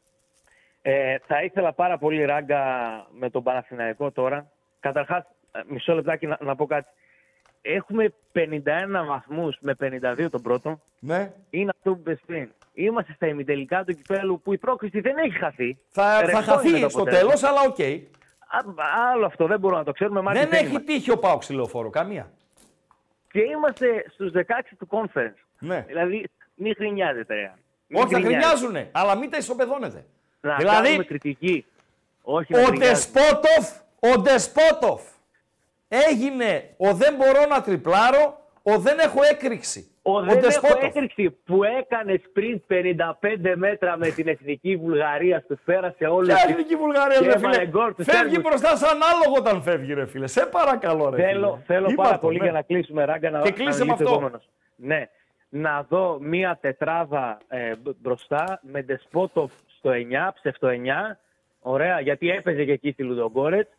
Ε, 0.81 1.17
θα 1.27 1.43
ήθελα 1.43 1.73
πάρα 1.73 1.97
πολύ 1.97 2.25
ράγκα 2.25 2.63
με 3.11 3.29
τον 3.29 3.43
Παναθηναϊκό 3.43 4.11
τώρα. 4.11 4.51
Καταρχάς, 4.79 5.23
ε, 5.23 5.27
μισό 5.67 5.93
λεπτάκι 5.93 6.27
να, 6.27 6.37
να 6.41 6.55
πω 6.55 6.65
κάτι. 6.65 6.87
Έχουμε 7.61 8.13
51 8.33 8.39
βαθμούς 9.07 9.57
με 9.59 9.75
52 9.81 10.27
τον 10.31 10.41
πρώτο. 10.41 10.79
Ναι. 10.99 11.31
Είναι 11.49 11.71
αυτό 11.77 11.91
που 11.93 11.99
είπες 11.99 12.19
πριν. 12.25 12.49
Είμαστε 12.73 13.13
στα 13.13 13.27
ημιτελικά 13.27 13.83
του 13.83 13.93
κυπέλου 13.95 14.41
που 14.41 14.53
η 14.53 14.57
πρόκριση 14.57 14.99
δεν 14.99 15.17
έχει 15.17 15.37
χαθεί. 15.37 15.77
Θα, 15.89 16.03
θα 16.03 16.19
Ρευστό 16.21 16.37
είναι 16.37 16.45
χαθεί 16.45 16.81
το 16.81 16.89
στο 16.89 16.99
αποτέλεσμα. 17.01 17.27
τέλος, 17.27 17.43
αλλά 17.43 17.61
οκ. 17.61 17.79
Α, 17.79 18.83
άλλο 19.13 19.25
αυτό 19.25 19.45
δεν 19.47 19.59
μπορούμε 19.59 19.79
να 19.79 19.85
το 19.85 19.91
ξέρουμε. 19.91 20.21
μάτι 20.21 20.37
Δεν 20.39 20.49
δεν 20.49 20.59
έχει 20.59 20.69
είμαστε. 20.69 20.91
τύχει 20.93 21.11
ο 21.11 21.17
Πάοκ 21.17 21.45
στη 21.47 21.58
Λεωφόρο. 21.58 21.89
Καμία. 21.89 22.31
Και 23.31 23.39
είμαστε 23.39 24.05
στους 24.13 24.31
16 24.35 24.41
του 24.79 24.87
Conference. 24.91 25.43
Ναι. 25.59 25.83
Δηλαδή, 25.87 26.29
μην 26.55 26.73
γκρινιάζετε. 26.77 27.33
ρε. 27.33 27.51
Μην 27.87 28.01
Όχι, 28.01 28.13
θα 28.13 28.19
γκρινιάζετε. 28.19 28.47
γκρινιάζουνε, 28.49 28.89
αλλά 28.91 29.15
μην 29.17 29.29
τα 29.29 29.37
ισοπεδώνετε. 29.37 30.05
Να 30.41 30.55
Δηλαδή, 30.55 30.85
κάνουμε 30.87 31.03
κριτική. 31.03 31.65
Όχι 32.21 32.53
να 32.53 32.59
Ο 32.59 32.63
γκρινιάζουμε. 32.63 32.93
Ντεσπότοφ, 32.93 33.69
ο 33.99 34.21
Ντεσπότοφ 34.21 35.01
έγινε 35.89 36.69
ο 36.77 36.93
δεν 36.93 37.15
μπορώ 37.15 37.45
να 37.49 37.61
τριπλάρω, 37.61 38.39
ο 38.63 38.77
δεν 38.77 38.99
έχω 38.99 39.19
έκρηξη. 39.31 39.91
Ο 40.01 40.19
δεν 40.21 40.37
έχω 40.43 40.67
έκρηξη 40.85 41.29
που 41.45 41.63
έκανες 41.63 42.21
πριν 42.33 42.61
55 42.69 43.53
μέτρα 43.55 43.97
με 43.97 44.09
την 44.09 44.27
εθνική 44.27 44.75
Βουλγαρία 44.77 45.41
του 45.47 45.59
πέρασε 45.65 46.05
όλο 46.05 46.25
Ποια 46.25 46.43
εθνική 46.47 46.75
Βουλγαρία, 46.75 47.17
Και 47.19 47.25
ρε 47.25 47.31
έβαλε 47.33 47.53
φίλε; 47.53 47.67
γκολ 47.67 47.95
του 47.95 48.03
Φεύγει 48.03 48.19
Σέρβους. 48.33 48.41
μπροστά 48.41 48.75
σαν 48.75 48.97
άλογο 49.03 49.37
όταν 49.37 49.61
φεύγει, 49.61 49.93
ρε 49.93 50.05
φίλε. 50.05 50.27
Σε 50.27 50.45
παρακαλώ, 50.45 51.09
ρε 51.09 51.23
Θέλω, 51.23 51.47
φίλε. 51.51 51.63
θέλω 51.65 51.89
Είπα 51.89 52.03
πάρα 52.03 52.15
το, 52.15 52.21
πολύ 52.21 52.37
ναι. 52.37 52.43
για 52.43 52.53
να 52.53 52.61
κλείσουμε 52.61 53.05
ράγκα 53.05 53.29
να 53.29 53.41
Και 53.41 53.49
να 53.49 53.55
κλείσε 53.55 53.79
με 53.79 53.85
μιλήσει 53.85 53.89
ο 54.03 54.05
αυτό. 54.05 54.11
επόμενος. 54.13 54.49
Ναι. 54.75 55.09
Να 55.49 55.85
δω 55.89 56.17
μία 56.21 56.57
τετράδα 56.61 57.37
ε, 57.47 57.75
μπ- 57.75 57.95
μπροστά 58.01 58.59
με 58.61 58.81
Ντεσπότοφ 58.81 59.51
στο 59.77 59.89
9, 59.89 59.93
ψευτο 60.33 60.67
9. 60.67 60.73
Ωραία, 61.61 61.99
γιατί 61.99 62.29
έπαιζε 62.29 62.63
και 62.63 62.71
εκεί 62.71 62.91
στη 62.91 63.03
Λουδογκόρετς. 63.03 63.69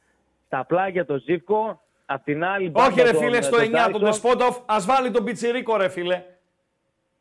Στα 0.46 0.64
πλάγια 0.64 1.06
το 1.06 1.16
Ζήφκο. 1.16 1.82
Απ' 2.12 2.24
την 2.24 2.44
άλλη 2.44 2.62
Όχι, 2.64 2.70
μπάμπα 2.70 3.02
ρε 3.02 3.10
τον- 3.10 3.20
φίλε, 3.22 3.40
στο 3.42 3.56
τον 3.56 3.60
9 3.64 3.70
τον 3.70 3.92
Τάισον. 3.92 4.00
Ντεσπότοφ, 4.00 4.56
ας 4.66 4.84
βάλει 4.86 5.10
τον 5.10 5.24
Πιτσιρίκο, 5.24 5.76
ρε 5.76 5.88
φίλε. 5.88 6.22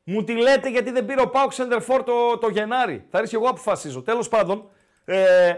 Μου 0.03 0.23
τη 0.23 0.33
λέτε 0.35 0.69
γιατί 0.69 0.91
δεν 0.91 1.05
πήρε 1.05 1.21
ο 1.21 1.29
Πάουκ 1.29 1.51
Σεντερφόρ 1.53 2.03
το, 2.03 2.37
το 2.37 2.49
Γενάρη. 2.49 3.05
Θα 3.11 3.19
ρίξει 3.19 3.35
εγώ 3.35 3.47
αποφασίζω. 3.47 4.01
Τέλος 4.01 4.27
πάντων, 4.29 4.69
ε, 5.05 5.53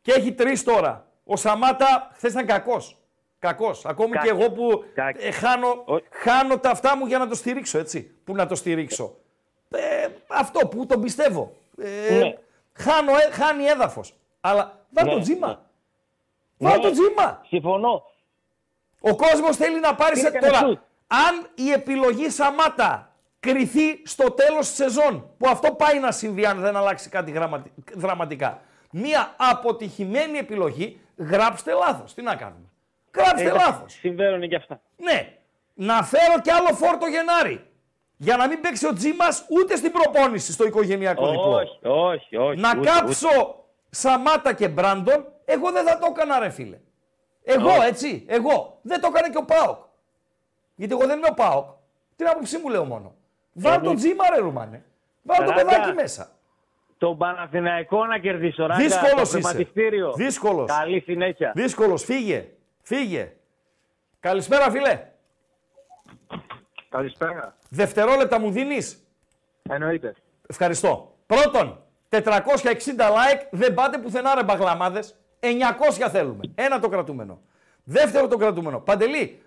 και 0.00 0.12
έχει 0.12 0.32
τρεις 0.32 0.64
τώρα. 0.64 1.06
Ο 1.24 1.36
Σαμάτα 1.36 2.10
χθες 2.14 2.32
ήταν 2.32 2.46
κακός. 2.46 2.96
Κακός. 3.38 3.84
Ακόμη 3.86 4.10
Κάκη. 4.10 4.26
και 4.26 4.32
εγώ 4.32 4.50
που 4.52 4.84
Κάκη. 4.94 5.26
ε, 5.26 5.30
χάνω, 5.30 5.68
Ο- 5.68 5.98
χάνω 6.10 6.58
τα 6.58 6.70
αυτά 6.70 6.96
μου 6.96 7.06
για 7.06 7.18
να 7.18 7.28
το 7.28 7.34
στηρίξω, 7.34 7.78
έτσι. 7.78 8.00
Που 8.24 8.34
να 8.34 8.46
το 8.46 8.54
στηρίξω. 8.54 9.16
Ε, 9.70 10.06
αυτό 10.26 10.66
που 10.68 10.86
τον 10.86 11.00
πιστεύω. 11.00 11.52
Ε, 11.82 12.18
Ναι. 12.18 12.34
χάνω, 12.72 13.10
ε, 13.12 13.30
χάνει 13.30 13.64
έδαφος. 13.64 14.14
Αλλά 14.40 14.78
βάλ 14.90 15.04
Ναι, 15.06 15.12
το 15.12 15.20
τζίμα. 15.20 15.46
ναι. 15.48 16.68
Βάλ 16.68 16.76
Ναι. 16.78 16.82
το 16.84 16.90
τζίμα. 16.90 17.40
Συμφωνώ. 17.46 18.02
Ο 19.10 19.16
κόσμος 19.16 19.56
θέλει 19.56 19.80
να 19.80 19.94
πάρει 19.94 20.14
Τι 20.14 20.20
σε 20.20 20.26
έκανε 20.26 20.46
τώρα. 20.46 20.58
σουτ. 20.58 20.78
Αν 21.06 21.50
η 21.54 21.70
επιλογή 21.70 22.30
Σαμάτα 22.30 23.14
κρυθεί 23.40 24.02
στο 24.04 24.30
τέλος 24.30 24.66
της 24.66 24.76
σεζόν, 24.76 25.30
που 25.38 25.48
αυτό 25.48 25.72
πάει 25.72 25.98
να 25.98 26.10
συμβεί 26.10 26.46
αν 26.46 26.60
δεν 26.60 26.76
αλλάξει 26.76 27.08
κάτι 27.08 27.30
γραμματι- 27.30 27.72
δραματικά, 27.94 28.60
μία 28.90 29.34
αποτυχημένη 29.36 30.38
επιλογή, 30.38 31.00
γράψτε 31.16 31.72
λάθος. 31.72 32.14
Τι 32.14 32.22
να 32.22 32.34
κάνουμε; 32.36 32.70
Γράψτε 33.14 33.40
Εντάξει, 33.48 33.66
λάθος. 33.66 33.92
Συμβαίνουν 33.92 34.48
και 34.48 34.56
αυτά. 34.56 34.80
Ναι, 34.96 35.32
να 35.74 36.02
φέρω 36.02 36.40
κι 36.42 36.50
άλλο 36.50 36.68
φόρτο 36.74 37.06
Γενάρη. 37.06 37.70
Για 38.16 38.36
να 38.36 38.48
μην 38.48 38.60
παίξει 38.60 38.86
ο 38.86 38.92
Τζίμας 38.92 39.44
ούτε 39.48 39.76
στην 39.76 39.92
προπόνηση 39.92 40.52
στο 40.52 40.64
οικογενειακό 40.66 41.26
διπλό. 41.30 41.56
Όχι, 41.56 41.78
όχι, 41.82 42.36
όχι. 42.36 42.60
να 42.60 42.74
ούτε, 42.78 42.90
κάψω 42.90 43.64
Σαμάτα 43.90 44.52
και 44.52 44.68
Μπράντον, 44.68 45.24
εγώ 45.44 45.70
δεν 45.72 45.84
θα 45.86 45.98
το 45.98 46.06
έκανα 46.10 46.38
ρε 46.38 46.50
φίλε. 46.50 46.78
Εγώ 47.48 47.82
έτσι, 47.82 48.24
εγώ. 48.28 48.78
Δεν 48.82 49.00
το 49.00 49.06
έκανε 49.14 49.28
και 49.28 49.36
ο 49.38 49.44
Πάοκ. 49.44 49.78
Γιατί 50.74 50.92
εγώ 50.92 51.06
δεν 51.06 51.18
είμαι 51.18 51.28
ο 51.30 51.34
Πάοκ. 51.34 51.68
Την 52.16 52.28
άποψή 52.28 52.58
μου 52.58 52.68
λέω 52.68 52.84
μόνο. 52.84 53.14
Βάλ 53.52 53.80
το 53.80 53.94
Τζίμα 53.94 54.30
ρε 54.30 54.38
Ρουμάνε. 54.40 54.84
Βάλ 55.22 55.36
το 55.44 55.50
Ράγκα. 55.50 55.64
παιδάκι 55.64 55.92
μέσα. 55.92 56.30
Τον 56.98 57.18
Παναθηναϊκό 57.18 58.06
να 58.06 58.18
κερδίσω. 58.18 58.66
Ράγκα, 58.66 58.82
Δύσκολος 58.82 59.30
το 59.30 59.38
είσαι. 59.38 59.48
χρηματιστήριο. 59.48 60.12
Δύσκολος. 60.12 60.70
Καλή 60.70 61.00
συνέχεια. 61.00 61.52
Δύσκολος, 61.54 62.04
φύγε. 62.04 62.48
Φύγε. 62.82 63.32
Καλησπέρα 64.20 64.70
φίλε. 64.70 65.06
Καλησπέρα. 66.88 67.56
Δευτερόλεπτα 67.70 68.38
μου 68.40 68.50
δίνεις; 68.50 69.06
Εννοείται. 69.70 70.14
Ευχαριστώ. 70.46 71.14
Πρώτον, 71.26 71.82
460 72.08 73.08
like, 73.08 73.46
δεν 73.50 73.74
πάτε 73.74 73.98
πουθενά 73.98 74.34
ρε 74.34 74.42
μπαγλαμάδες. 74.44 75.16
900 75.40 76.08
θέλουμε. 76.10 76.40
Ένα 76.54 76.80
το 76.80 76.88
κρατούμενο. 76.88 77.40
Δεύτερο 77.84 78.28
το 78.28 78.36
κρατούμενο. 78.36 78.80
Παντελή, 78.80 79.42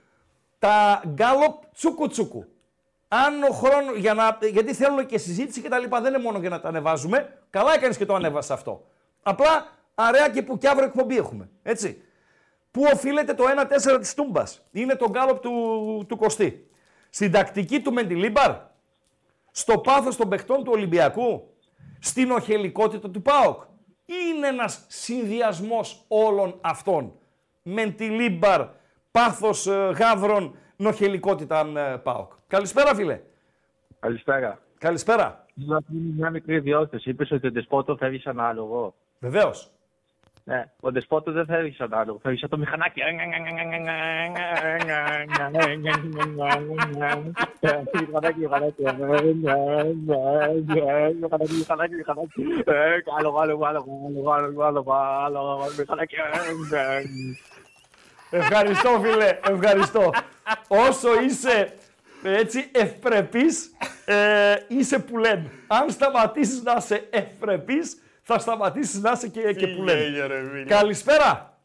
τα 0.59 1.03
γκάλοπ 1.07 1.63
τσούκου 1.73 2.07
τσούκου. 2.07 2.45
Αν 3.07 3.43
ο 3.43 3.53
χρόνο, 3.53 3.91
για 3.95 4.13
να, 4.13 4.37
γιατί 4.51 4.73
θέλουν 4.73 5.05
και 5.05 5.17
συζήτηση 5.17 5.61
και 5.61 5.69
τα 5.69 5.79
λοιπά, 5.79 6.01
δεν 6.01 6.13
είναι 6.13 6.23
μόνο 6.23 6.39
για 6.39 6.49
να 6.49 6.59
τα 6.59 6.67
ανεβάζουμε. 6.67 7.37
Καλά 7.49 7.73
έκανες 7.73 7.97
και 7.97 8.05
το 8.05 8.13
ανέβασες 8.15 8.51
αυτό. 8.51 8.85
Απλά 9.23 9.67
αραιά 9.95 10.29
και 10.29 10.41
που 10.41 10.57
κι 10.57 10.67
αύριο 10.67 10.85
εκπομπή 10.85 11.17
έχουμε. 11.17 11.49
Έτσι. 11.63 12.01
Πού 12.71 12.83
οφείλεται 12.93 13.33
το 13.33 13.43
1-4 13.93 13.99
της 13.99 14.13
Τούμπας; 14.13 14.61
Είναι 14.71 14.95
το 14.95 15.09
γκάλοπ 15.09 15.39
του, 15.39 16.05
του 16.07 16.17
Κωστή. 16.17 16.69
Στην 17.09 17.31
τακτική 17.31 17.81
του 17.81 17.93
Μεντιλίμπαρ; 17.93 18.55
Στο 19.51 19.77
πάθος 19.77 20.15
των 20.15 20.29
παιχτών 20.29 20.63
του 20.63 20.71
Ολυμπιακού, 20.73 21.53
στην 21.99 22.31
οχελικότητα 22.31 23.09
του 23.09 23.21
ΠΑΟΚ; 23.21 23.63
Είναι 24.09 24.47
ένας 24.47 24.85
συνδυασμός 24.87 26.05
όλων 26.07 26.57
αυτών. 26.61 27.13
Μεντιλίμπαρ, 27.63 28.67
πάθος 29.11 29.67
ε, 29.67 29.91
γάβρων, 29.99 30.55
νοχελικότητα 30.75 31.71
ε, 31.75 31.97
ΠΑΟΚ. 31.97 32.31
Καλησπέρα 32.47 32.95
φίλε. 32.95 33.21
Καλησπέρα. 33.99 34.59
Καλησπέρα. 34.77 35.45
Να 35.53 35.79
γίνει 35.87 36.13
μια 36.17 36.29
μικρή 36.29 36.59
διόρθωση. 36.59 37.09
Είπες 37.09 37.31
ότι 37.31 37.47
ο 37.47 37.51
Ντεσπότο 37.51 37.95
φεύγει 37.95 38.19
σαν 38.19 38.39
άλογο. 38.39 38.95
Βεβαίως. 39.19 39.71
Ναι, 40.43 40.65
ο 40.79 40.91
Ντεσπότο 40.91 41.31
δεν 41.31 41.45
φεύγει 41.45 41.75
σαν 41.75 41.93
άλογο. 41.93 42.19
Φεύγει 42.21 42.39
σαν 42.39 42.49
το 42.49 42.57
μηχανάκι. 42.57 43.01
Μηχανάκι, 43.01 43.41
μηχανάκι. 43.41 43.89
Μηχανάκι, 51.19 51.53
μηχανάκι, 51.53 51.95
μηχανάκι. 51.95 52.43
Άλογο, 53.17 53.39
άλογο, 53.39 53.65
άλογο, 53.65 54.31
άλογο, 54.31 54.63
άλογο, 54.63 54.93
άλογο, 55.25 55.65
μηχανάκι. 55.77 56.15
Ευχαριστώ 58.31 58.89
φίλε, 59.03 59.39
ευχαριστώ. 59.49 60.09
Όσο 60.67 61.21
είσαι 61.21 61.73
έτσι 62.23 62.71
ευπρεπής, 62.71 63.71
ε, 64.05 64.55
είσαι 64.67 64.99
που 64.99 65.17
λένε. 65.17 65.51
Αν 65.67 65.89
σταματήσεις 65.89 66.63
να 66.63 66.75
είσαι 66.77 67.07
ευπρεπής, 67.09 68.01
θα 68.33 68.39
σταματήσεις 68.39 69.01
να 69.01 69.11
είσαι 69.11 69.27
και, 69.27 69.53
και 69.53 69.67
που 69.67 69.83
λένε. 69.83 70.63
Καλησπέρα. 70.67 71.57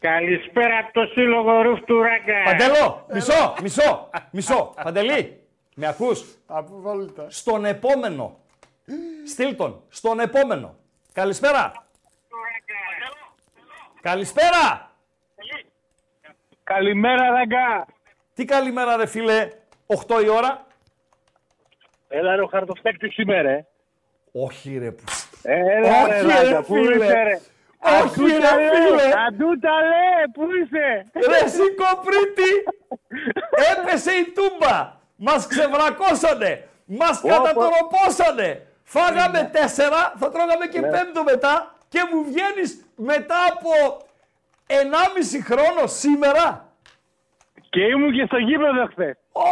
Καλησπέρα 0.00 0.78
από 0.78 0.92
το 0.92 1.06
σύλλογο 1.06 1.62
Ρουφ 1.62 1.80
του 1.80 2.02
Ράγκα. 2.02 2.42
Παντελό, 2.44 3.06
μισό, 3.12 3.54
μισό, 3.62 4.10
μισό. 4.30 4.74
Παντελή, 4.82 5.40
με 5.74 5.86
ακούς; 5.86 6.24
Αποβόλυτα. 6.46 7.26
Στον 7.30 7.64
επόμενο. 7.64 8.38
Στείλ 9.26 9.56
τον. 9.56 9.82
Στον 9.88 10.20
επόμενο. 10.20 10.76
Καλησπέρα. 11.12 11.72
Καλησπέρα. 14.00 14.90
Καλημέρα 16.64 17.30
Ράγκα. 17.30 17.86
Τι 18.34 18.44
καλημέρα 18.44 18.96
ρε 18.96 19.06
φίλε. 19.06 19.50
8 19.86 20.22
η 20.24 20.28
ώρα. 20.28 20.66
Έλα 22.08 22.36
ρε 22.36 22.42
ο 22.42 22.46
χαρτοφτέκτης 22.46 23.14
σήμερα. 23.14 23.48
ε. 23.48 23.66
Όχι 24.32 24.78
ρε 24.78 24.90
που. 24.90 25.04
Έλα 25.48 26.02
Όχι, 26.02 26.10
ρε 26.12 26.20
ρε, 26.20 26.42
Ράγκα, 26.42 26.62
πού 26.62 26.74
φίλε. 26.74 27.04
είσαι 27.04 27.22
ρε; 27.22 27.38
Όχι 28.02 28.20
Αντούτα 28.24 28.56
ρε 28.56 28.68
φίλε. 28.74 29.12
Αντούτα 29.28 29.70
λέ, 29.90 30.26
πού 30.32 30.42
είσαι; 30.62 31.06
Ρε 31.28 31.48
Σικοπρίτη. 31.48 32.52
Έπεσε 33.76 34.12
η 34.12 34.32
τούμπα. 34.34 34.92
Μας 35.16 35.46
ξεβρακώσανε. 35.46 36.68
Μας 36.84 37.20
κατατοροπώσανε. 37.20 38.66
Φάγαμε 38.84 39.50
τέσσερα, 39.52 40.12
θα 40.18 40.30
τρώγαμε 40.30 40.66
και 40.66 40.80
πέμπτο 40.80 41.22
μετά 41.22 41.74
και 41.88 42.00
μου 42.12 42.24
βγαίνεις 42.24 42.84
μετά 42.96 43.36
από 43.52 43.70
1,5 44.66 45.40
χρόνο 45.44 45.86
σήμερα. 45.86 46.68
Και 47.70 47.80
ήμουν 47.80 48.12
και 48.12 48.24
στο 48.26 48.36
γήπεδο 48.36 48.86
χθες. 48.90 49.16
Ω! 49.32 49.42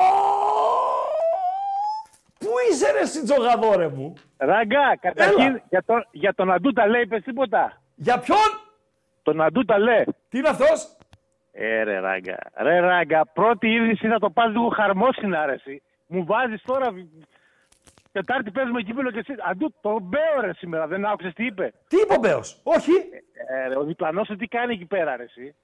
Πού 2.54 2.60
είσαι 2.72 2.92
ρε 2.92 3.04
Σιτζογαδόρε 3.04 3.88
μου. 3.88 4.14
Ράγκα, 4.36 4.96
καταρχήν 5.00 5.42
Έλα. 5.46 5.62
για 5.68 5.82
τον, 5.86 6.06
για 6.10 6.34
τον 6.34 6.52
Αντούτα 6.52 6.86
λέει 6.86 7.02
είπες 7.02 7.22
τίποτα; 7.22 7.82
Για 7.94 8.18
ποιον; 8.18 8.38
Τον 9.22 9.40
Αντούτα 9.42 9.78
λέει. 9.78 10.04
Τι 10.28 10.38
είναι 10.38 10.48
αυτός; 10.48 10.96
Ε, 11.52 11.82
ρε 11.82 11.98
ράγκα. 11.98 12.36
Ρε 12.56 12.80
ράγκα, 12.80 13.26
πρώτη 13.26 13.68
είδηση 13.68 14.08
θα 14.08 14.18
το 14.18 14.30
πας 14.30 14.50
λίγο 14.50 14.68
χαρμόσυνα 14.68 15.40
αρέσει. 15.40 15.82
Μου 16.06 16.24
βάζεις 16.24 16.62
τώρα... 16.62 16.88
Τετάρτη 18.12 18.50
παίζουμε 18.50 18.82
κύπελο 18.82 19.10
και 19.10 19.18
εσύ. 19.18 19.34
Αντού, 19.50 19.74
τον 19.80 20.02
Μπέο 20.02 20.40
ρε 20.40 20.52
σήμερα, 20.54 20.86
δεν 20.86 21.06
άκουσες 21.06 21.32
τι 21.32 21.44
είπε; 21.44 21.72
Τι 21.88 21.96
είπε 21.96 22.14
ο 22.14 22.18
Μπέος; 22.20 22.60
Όχι. 22.62 22.92
Ε, 23.48 23.68
ρε, 23.68 23.76
ο 23.76 23.84
διπλανός 23.84 24.26
σου 24.26 24.36
τι 24.36 24.46
κάνει 24.46 24.72
εκεί 24.74 24.84
πέρα 24.84 25.16
ρε 25.16 25.22
εσύ; 25.22 25.54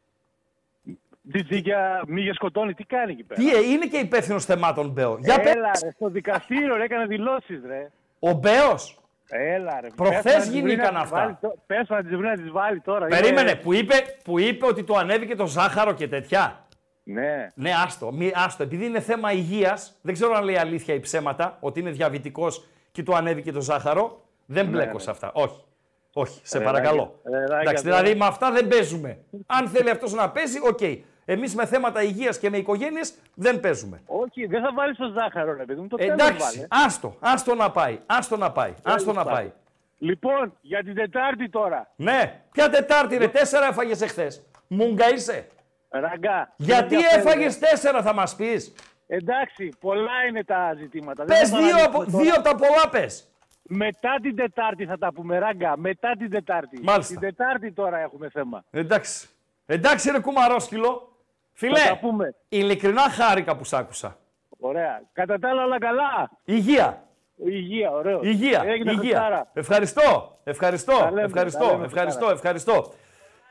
Τζιτζίκια, 1.32 2.02
μη 2.06 2.20
για 2.20 2.34
σκοτώνει, 2.34 2.74
τι 2.74 2.84
κάνει 2.84 3.12
εκεί 3.12 3.22
πέρα; 3.22 3.40
Τι 3.40 3.50
ε, 3.54 3.58
είναι 3.72 3.86
και 3.86 3.96
υπεύθυνος 3.96 4.44
θεμάτων 4.44 4.88
Μπέο. 4.90 5.18
Για 5.20 5.40
πες. 5.40 5.52
Έλα 5.54 5.70
ρε, 5.84 5.90
στο 5.90 6.08
δικαστήριο 6.08 6.76
ρε, 6.76 6.84
έκανε 6.84 7.06
δηλώσεις 7.06 7.60
ρε. 7.66 7.90
Ο 8.18 8.32
Μπέος. 8.32 8.98
Έλα 9.28 9.80
ρε. 9.80 9.88
Προχθές 9.96 10.22
πες 10.22 10.34
να 10.34 10.40
της 10.40 10.50
γίνηκαν 10.50 10.76
βρει 10.76 10.92
να 10.94 11.02
της 11.02 11.10
αυτά. 11.12 11.16
βάλει 11.16 11.36
τω- 11.40 11.54
Πες 11.66 11.88
να 11.88 12.02
της 12.02 12.16
βρει 12.16 12.26
να 12.26 12.36
της 12.36 12.50
βάλει 12.50 12.80
τώρα. 12.80 13.06
Περίμενε, 13.06 13.50
Είναι- 13.50 13.60
που 13.60 13.72
είπε, 13.74 13.94
που 14.24 14.38
είπε 14.38 14.66
ότι 14.66 14.84
το 14.84 14.94
ανέβηκε 14.94 15.34
το 15.36 15.46
ζάχαρο 15.46 15.92
και 15.92 16.08
τέτοια. 16.08 16.64
Ναι. 17.02 17.46
Ναι, 17.54 17.70
άστο, 17.84 18.12
μη, 18.12 18.32
άστο. 18.34 18.62
Επειδή 18.62 18.84
είναι 18.86 19.00
θέμα 19.00 19.32
υγείας, 19.32 19.98
δεν 20.02 20.14
ξέρω 20.14 20.34
αν 20.34 20.44
λέει 20.44 20.56
αλήθεια 20.56 20.94
ή 20.94 21.00
ψέματα, 21.00 21.56
ότι 21.60 21.80
είναι 21.80 21.90
διαβητικός 21.90 22.66
και 22.92 23.02
του 23.02 23.16
ανέβηκε 23.16 23.52
το 23.52 23.60
ζάχαρο. 23.60 24.24
Δεν 24.46 24.66
μπλέκω 24.66 24.98
σε 24.98 25.10
αυτά. 25.10 25.30
Όχι. 25.34 25.64
Όχι, 26.12 26.40
σε 26.42 26.58
Ρε, 26.58 26.64
παρακαλώ. 26.64 27.20
ράγκα, 27.24 27.38
ρε, 27.38 27.46
ράγκα, 27.46 27.60
Εντάξει, 27.60 27.84
τώρα. 27.84 27.96
δηλαδή 27.96 28.18
με 28.18 28.26
αυτά 28.26 28.50
δεν 28.52 28.68
παίζουμε. 28.68 29.18
Αν 29.46 29.68
θέλει 29.68 29.90
αυτός 29.90 30.12
να 30.12 30.30
παίζει, 30.30 30.58
οκ. 30.68 30.80
Εμείς 31.24 31.54
με 31.54 31.66
θέματα 31.66 32.02
υγείας 32.02 32.38
και 32.38 32.50
με 32.50 32.56
οικογένειες 32.56 33.14
δεν 33.34 33.60
παίζουμε. 33.60 34.02
Όχι, 34.06 34.46
δεν 34.46 34.62
θα 34.62 34.72
βάλεις 34.74 34.96
το 34.96 35.12
ζάχαρο, 35.18 35.56
ρε 35.56 35.64
παιδί 35.64 35.80
μου. 35.80 35.86
Το 35.88 35.96
τέλος 35.96 36.12
Εντάξει, 36.12 36.56
βάλε. 36.58 36.66
άστο, 36.86 37.16
άστο 37.20 37.54
να 37.54 37.70
πάει. 37.70 37.98
Άστο 38.06 38.36
να 38.36 38.50
πάει. 38.52 38.74
Άστο 38.82 39.12
να 39.12 39.24
πάει. 39.24 39.52
Λοιπόν, 39.98 40.52
για 40.60 40.82
την 40.84 40.94
Τετάρτη 40.94 41.48
τώρα. 41.48 41.90
Ναι, 41.96 42.40
ποια 42.52 42.70
Τετάρτη 42.70 43.16
ρε, 43.16 43.28
τέσσερα 43.28 43.66
έφαγες 43.66 44.00
εχθές. 44.00 44.42
Μουγκα 44.66 45.12
είσαι. 45.14 45.46
Ραγκά. 45.88 46.52
Γιατί 46.56 46.88
δεν 46.88 46.98
ενδιαφέρει, 46.98 47.20
έφαγες 47.26 47.58
τέσσερα, 47.58 48.02
θα 48.02 48.14
μας 48.14 48.34
πεις. 48.36 48.72
Εντάξει, 49.06 49.68
πολλά 49.80 50.10
είναι 50.28 50.44
τα 50.44 50.74
ζητήματα. 50.78 51.24
Πες 51.24 51.38
Δεν 51.38 51.48
θα 51.48 51.56
δύο, 51.58 51.66
παραλύσουμε 51.66 51.98
από, 52.04 52.10
τώρα. 52.10 52.22
δύο 52.24 52.32
από 52.34 52.42
τα 52.42 52.54
πολλά 52.54 52.88
πες. 52.90 53.29
Μετά 53.72 54.18
την 54.22 54.36
Τετάρτη 54.36 54.86
θα 54.86 54.98
τα 54.98 55.12
πούμε, 55.12 55.38
Ράγκα. 55.38 55.76
Μετά 55.76 56.12
την 56.18 56.30
Τετάρτη. 56.30 56.80
Μάλιστα. 56.82 57.12
Την 57.12 57.20
Τετάρτη 57.20 57.72
τώρα 57.72 57.98
έχουμε 57.98 58.28
θέμα. 58.28 58.64
Εντάξει. 58.70 59.28
Εντάξει, 59.66 60.10
ρε 60.10 60.20
κουμαρόσκυλο. 60.20 61.12
Φίλε, 61.52 61.78
Θα 61.78 61.88
τα 61.88 61.98
πούμε. 61.98 62.34
ειλικρινά 62.48 63.00
χάρηκα 63.10 63.56
που 63.56 63.64
σ' 63.64 63.72
άκουσα. 63.72 64.18
Ωραία. 64.58 65.02
Κατά 65.12 65.38
τα 65.38 65.48
άλλα, 65.48 65.64
όλα 65.64 65.78
καλά. 65.78 66.30
Υγεία. 66.44 67.04
Υγεία, 67.36 67.90
ωραίο. 67.90 68.20
Υγεία. 68.22 68.62
Έγινε 68.66 68.90
υγεία. 68.90 69.00
Χριστάρα. 69.00 69.50
Ευχαριστώ. 69.54 70.38
Ευχαριστώ. 70.44 70.96
Τα 70.98 71.10
λέμε, 71.10 71.22
ευχαριστώ. 71.22 71.64
τα 71.64 71.70
λέμε, 71.70 71.84
ευχαριστώ. 71.84 72.26
Χριστάρα. 72.26 72.32
Ευχαριστώ. 72.32 72.92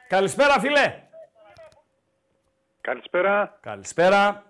Καλησπέρα, 0.07 0.59
φίλε. 0.59 1.01
Καλησπέρα. 2.81 3.57
Καλησπέρα. 3.61 4.43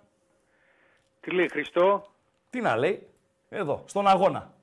Τι 1.21 1.31
λέει 1.31 1.47
Χριστό; 1.49 2.05
Τι 2.49 2.61
να 2.61 2.75
λέει. 2.77 3.07
Εδώ, 3.49 3.83
στον 3.85 4.07
αγώνα. 4.07 4.53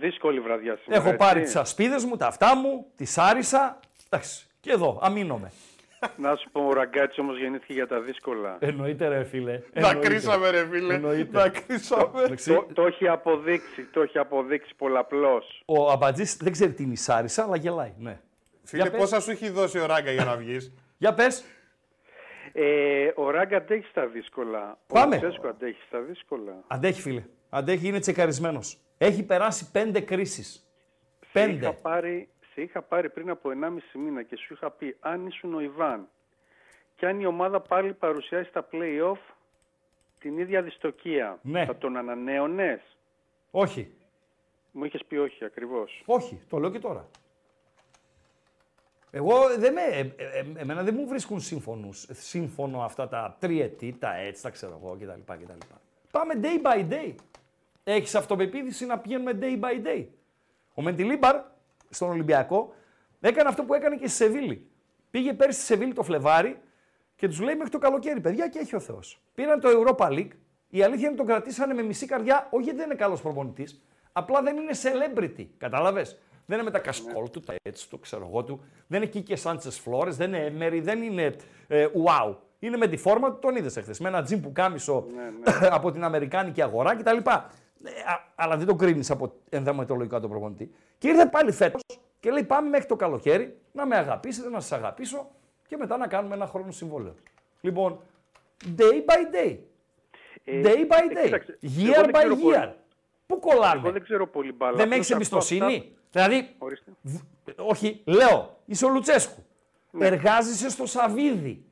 Δύσκολη 0.00 0.40
βραδιά 0.40 0.76
σήμερα. 0.82 1.00
Έχω 1.02 1.12
έτσι. 1.12 1.26
πάρει 1.26 1.42
τις 1.42 1.56
ασπίδες 1.56 2.04
μου, 2.04 2.16
τα 2.16 2.26
αυτά 2.26 2.56
μου, 2.56 2.86
τη 2.96 3.06
άρισα. 3.16 3.78
Εντάξει. 4.10 4.46
Και 4.60 4.70
εδώ, 4.70 4.98
αμήνομαι. 5.02 5.52
Να 6.16 6.36
σου 6.36 6.50
πω, 6.50 6.66
ο 6.66 6.72
Ραγκάτσι 6.72 7.20
όμως 7.20 7.38
γεννήθηκε 7.38 7.72
για 7.72 7.86
τα 7.86 8.00
δύσκολα. 8.00 8.56
Εννοείται 8.60 9.08
ρε 9.08 9.24
φίλε. 9.24 9.60
Δακρύσαμε 9.74 10.50
ρε 10.50 10.66
φίλε. 10.70 10.94
Εννοείται. 10.94 11.38
Δακρύσαμε. 11.38 12.22
Εντάξει, 12.22 12.54
Το, 12.54 12.66
το 12.72 12.86
έχει 12.86 13.08
αποδείξει, 13.08 13.82
το 13.84 14.00
έχει 14.02 14.18
αποδείξει 14.18 14.74
πολλαπλώς. 14.76 15.62
Ο 15.66 15.90
Αμπατζής 15.90 16.36
δεν 16.36 16.52
ξέρει 16.52 16.72
τι 16.72 16.82
είναι 16.82 16.92
η 16.92 16.96
Σάρισα, 16.96 17.42
αλλά 17.42 17.56
γελάει. 17.56 17.92
Ναι. 17.98 18.20
Φίλε, 18.64 18.82
Για 18.82 18.90
πες. 18.90 19.00
πόσα 19.00 19.20
σου 19.20 19.30
έχει 19.30 19.50
δώσει 19.50 19.78
ο 19.78 19.86
Ράγκα 19.86 20.10
για 20.10 20.24
να 20.24 20.36
βγεις; 20.36 20.72
Για 20.98 21.14
πες. 21.14 21.44
Ε, 22.52 23.12
ο 23.14 23.30
Ράγκα 23.30 23.56
αντέχει 23.56 23.86
στα 23.90 24.06
δύσκολα. 24.06 24.78
Πάμε. 24.86 25.16
Ο 25.16 25.18
Τσέσκο 25.18 25.48
αντέχει 25.48 25.82
στα 25.86 25.98
δύσκολα. 26.00 26.52
Αντέχει 26.66 27.00
φίλε. 27.00 27.24
Αντέχει, 27.50 27.88
είναι 27.88 27.98
τσεκαρισμένος. 27.98 28.78
Έχει 29.04 29.22
περάσει 29.22 29.70
πέντε 29.70 30.00
κρίσεις. 30.00 30.66
Σε 31.30 31.40
είχα, 31.40 31.46
Πέντε. 31.48 31.72
πάρει, 31.82 32.28
σε 32.54 32.60
είχα 32.62 32.82
πάρει 32.82 33.10
πριν 33.10 33.30
από 33.30 33.50
1,5 33.50 33.98
μήνα 33.98 34.22
και 34.22 34.36
σου 34.36 34.52
είχα 34.52 34.70
πει 34.70 34.96
αν 35.00 35.26
ήσουν 35.26 35.54
ο 35.54 35.60
Ιβάν 35.60 36.08
και 36.96 37.06
αν 37.06 37.20
η 37.20 37.26
ομάδα 37.26 37.60
πάλι 37.60 37.92
παρουσιάσει 37.92 38.48
στα 38.48 38.68
play-off 38.72 39.18
την 40.18 40.38
ίδια 40.38 40.62
δυστοκία, 40.62 41.38
Ναι. 41.42 41.64
θα 41.64 41.76
τον 41.76 41.96
ανανέωνες; 41.96 42.80
Όχι. 43.50 43.94
Μου 44.72 44.84
είχες 44.84 45.04
πει 45.08 45.16
όχι 45.16 45.44
ακριβώς. 45.44 46.02
Όχι. 46.06 46.40
Το 46.48 46.58
λέω 46.58 46.70
και 46.70 46.78
τώρα. 46.78 47.08
Εγώ 49.10 49.34
δεν 49.58 49.72
με, 49.72 49.80
ε, 49.82 49.98
ε, 49.98 50.38
ε, 50.38 50.44
εμένα 50.56 50.82
δεν 50.82 50.94
μου 50.98 51.06
βρίσκουν 51.06 51.40
σύμφωνους, 51.40 52.06
σύμφωνο 52.10 52.82
αυτά 52.82 53.08
τα 53.08 53.36
τριετή, 53.40 53.96
τα 53.98 54.14
έτσι, 54.16 54.42
τα 54.42 54.50
ξέρω 54.50 54.80
εγώ 54.82 54.96
κτλ. 55.00 55.32
κτλ. 55.32 55.66
Πάμε 56.10 56.34
day 56.42 56.62
by 56.66 56.88
day. 56.92 57.14
Έχεις 57.84 58.14
αυτοπεποίθηση 58.14 58.86
να 58.86 58.98
πηγαίνουμε 58.98 59.38
day 59.40 59.60
by 59.60 59.86
day. 59.86 60.06
Ο 60.74 60.82
Μεντιλίμπαρ 60.82 61.36
στον 61.88 62.10
Ολυμπιακό 62.10 62.74
έκανε 63.20 63.48
αυτό 63.48 63.64
που 63.64 63.74
έκανε 63.74 63.96
και 63.96 64.06
στη 64.06 64.16
Σεβίλη. 64.16 64.70
Πήγε 65.10 65.32
πέρυσι 65.32 65.58
στη 65.58 65.66
Σεβίλη 65.66 65.92
το 65.92 66.02
Φλεβάρι 66.02 66.60
και 67.16 67.28
τους 67.28 67.40
λέει 67.40 67.54
μέχρι 67.54 67.70
το 67.70 67.78
καλοκαίρι, 67.78 68.20
παιδιά, 68.20 68.48
και 68.48 68.58
έχει 68.58 68.76
ο 68.76 68.80
Θεός. 68.80 69.22
Πήραν 69.34 69.60
το 69.60 69.68
Europa 69.68 70.08
League. 70.08 70.30
Η 70.68 70.82
αλήθεια 70.82 71.08
είναι 71.08 71.16
τον 71.16 71.26
κρατήσανε 71.26 71.74
με 71.74 71.82
μισή 71.82 72.06
καρδιά, 72.06 72.48
όχι 72.50 72.62
γιατί 72.62 72.78
δεν 72.78 72.86
είναι 72.86 72.94
καλός 72.94 73.22
προπονητής, 73.22 73.82
απλά 74.12 74.42
δεν 74.42 74.56
είναι 74.56 74.72
celebrity. 74.82 75.46
Κατάλαβες. 75.58 76.18
Δεν 76.46 76.56
είναι 76.56 76.70
με 76.70 76.70
τα 76.70 76.78
κασκόλ 76.78 77.30
του, 77.30 77.40
τα 77.40 77.54
έτσι 77.62 77.88
του, 77.88 78.00
ξέρω 78.00 78.26
εγώ 78.30 78.44
του. 78.44 78.64
Δεν 78.86 79.02
είναι 79.02 79.10
Κίκε 79.10 79.36
Σάντσε 79.36 79.70
Φλόρε, 79.70 80.10
δεν 80.10 80.28
είναι 80.28 80.44
Έμερι, 80.44 80.80
δεν 80.80 81.02
είναι 81.02 81.36
ε, 81.68 81.86
wow. 82.06 82.36
Είναι 82.58 82.76
με 82.76 82.86
τη 82.86 82.96
φόρμα 82.96 83.32
του, 83.32 83.38
τον 83.38 83.56
είδες 83.56 83.76
εχθές. 83.76 84.00
Με 84.00 84.08
ένα 84.08 84.22
τζιμ 84.22 84.40
που 84.40 84.52
κάμισο 84.52 85.06
από 85.76 85.92
την 85.92 86.04
Αμερικάνικη 86.04 86.62
αγορά 86.62 86.96
κτλ. 86.96 87.16
Ε, 87.84 87.90
α- 88.12 88.32
αλλά 88.34 88.56
δεν 88.56 88.66
το 88.66 88.74
κρίνεις 88.74 89.10
από 89.10 89.32
ενδαματολογικά 89.48 90.20
τον 90.20 90.30
προπονητή. 90.30 90.70
Και 90.98 91.08
ήρθε 91.08 91.26
πάλι 91.26 91.52
φέτος 91.52 91.82
και 92.20 92.30
λέει: 92.30 92.44
Πάμε 92.44 92.68
μέχρι 92.68 92.86
το 92.86 92.96
καλοκαίρι 92.96 93.58
να 93.72 93.86
με 93.86 93.96
αγαπήσετε, 93.96 94.48
να 94.48 94.60
σας 94.60 94.72
αγαπήσω 94.72 95.30
και 95.66 95.76
μετά 95.76 95.96
να 95.96 96.06
κάνουμε 96.06 96.34
ένα 96.34 96.46
χρόνο 96.46 96.70
συμβόλαιο. 96.70 97.14
Λοιπόν, 97.60 98.00
day 98.78 98.80
by 99.06 99.34
day. 99.34 99.56
Ε, 100.44 100.60
Day 100.64 100.66
by 100.66 100.70
ε, 100.70 101.20
day. 101.20 101.24
κοίταξε, 101.24 101.58
εγώ 101.60 101.92
Year 101.92 101.94
δεν 101.94 102.10
by 102.10 102.12
ξέρω 102.12 102.36
πολύ. 102.36 102.54
year. 102.56 102.72
Πού 103.26 103.38
κολλάμε; 103.38 103.80
Εγώ 103.80 103.90
δεν 103.92 104.02
ξέρω 104.02 104.26
πολύ 104.26 104.52
μπάλα. 104.52 104.76
Δεν 104.76 104.88
με 104.88 104.94
Απλώς 104.94 105.10
έχεις 105.10 105.26
ακούω 105.26 105.38
αυτά- 105.38 105.54
εμπιστοσύνη. 105.54 105.96
Δηλαδή, 106.10 106.54
Ορίστε. 106.58 106.90
β- 107.02 107.20
όχι, 107.56 108.02
λέω, 108.04 108.58
είσαι 108.64 108.84
ο 108.84 108.88
Λουτσέσκου. 108.88 109.44
Ναι. 109.90 110.06
Εργάζεσαι 110.06 110.70
στο 110.70 110.86
Σαβίδι. 110.86 111.64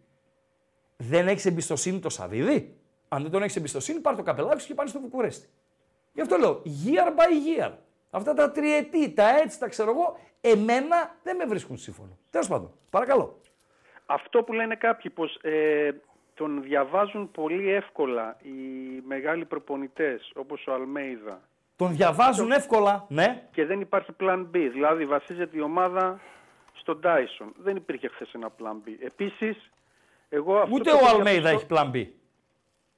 Δεν 0.96 1.28
έχεις 1.28 1.46
εμπιστοσύνη 1.46 1.98
το 1.98 2.08
Σαβίδι; 2.08 2.76
Αν 3.08 3.22
δεν 3.22 3.30
τον 3.30 3.42
έχεις 3.42 3.56
εμπιστοσύνη, 3.56 4.00
πάρ 4.00 4.16
το 4.16 4.22
καπελάκι 4.22 4.60
σου 4.60 4.66
και 4.66 4.74
πάνε 4.74 4.88
στο 4.88 5.00
Βουκουρέστι. 5.00 5.48
Γι' 6.12 6.20
αυτό 6.20 6.36
λέω, 6.36 6.62
year 6.84 7.08
by 7.08 7.60
year. 7.64 7.70
Αυτά 8.10 8.34
τα 8.34 8.50
τριετή, 8.50 9.10
τα 9.10 9.36
έτσι, 9.36 9.58
τα 9.58 9.68
ξέρω 9.68 9.90
εγώ, 9.90 10.18
εμένα 10.40 11.16
δεν 11.22 11.36
με 11.36 11.44
βρίσκουν 11.44 11.76
σύμφωνο. 11.78 12.18
Τέλος 12.30 12.48
πάντων, 12.48 12.72
παρακαλώ. 12.90 13.40
Αυτό 14.06 14.42
που 14.42 14.52
λένε 14.52 14.74
κάποιοι 14.76 15.10
πως 15.10 15.34
ε, 15.42 15.90
τον 16.34 16.62
διαβάζουν 16.62 17.30
πολύ 17.30 17.70
εύκολα 17.70 18.36
οι 18.42 18.50
μεγάλοι 19.06 19.44
προπονητές 19.44 20.32
όπως 20.34 20.66
ο 20.66 20.72
Αλμέιδα 20.72 21.40
Τον 21.76 21.92
διαβάζουν 21.96 22.50
εύκολα, 22.50 23.04
ναι. 23.08 23.42
και 23.52 23.64
δεν 23.66 23.80
υπάρχει 23.80 24.10
plan 24.20 24.38
B. 24.54 24.68
Δηλαδή 24.72 25.06
βασίζεται 25.06 25.56
η 25.56 25.60
ομάδα 25.60 26.20
στον 26.74 27.00
Tyson. 27.04 27.46
Δεν 27.56 27.76
υπήρχε 27.76 28.08
χθες 28.08 28.32
ένα 28.32 28.48
plan 28.62 28.88
B. 28.88 28.90
Επίσης, 29.04 29.70
εγώ 30.28 30.56
αυτό 30.58 30.74
Ούτε 30.74 30.90
το 30.90 30.96
ο 30.96 30.98
έχω 30.98 31.16
Αλμέιδα 31.16 31.48
διαπιστώ- 31.48 31.76
έχει 31.76 31.90
plan 31.92 31.96
B. 31.96 32.06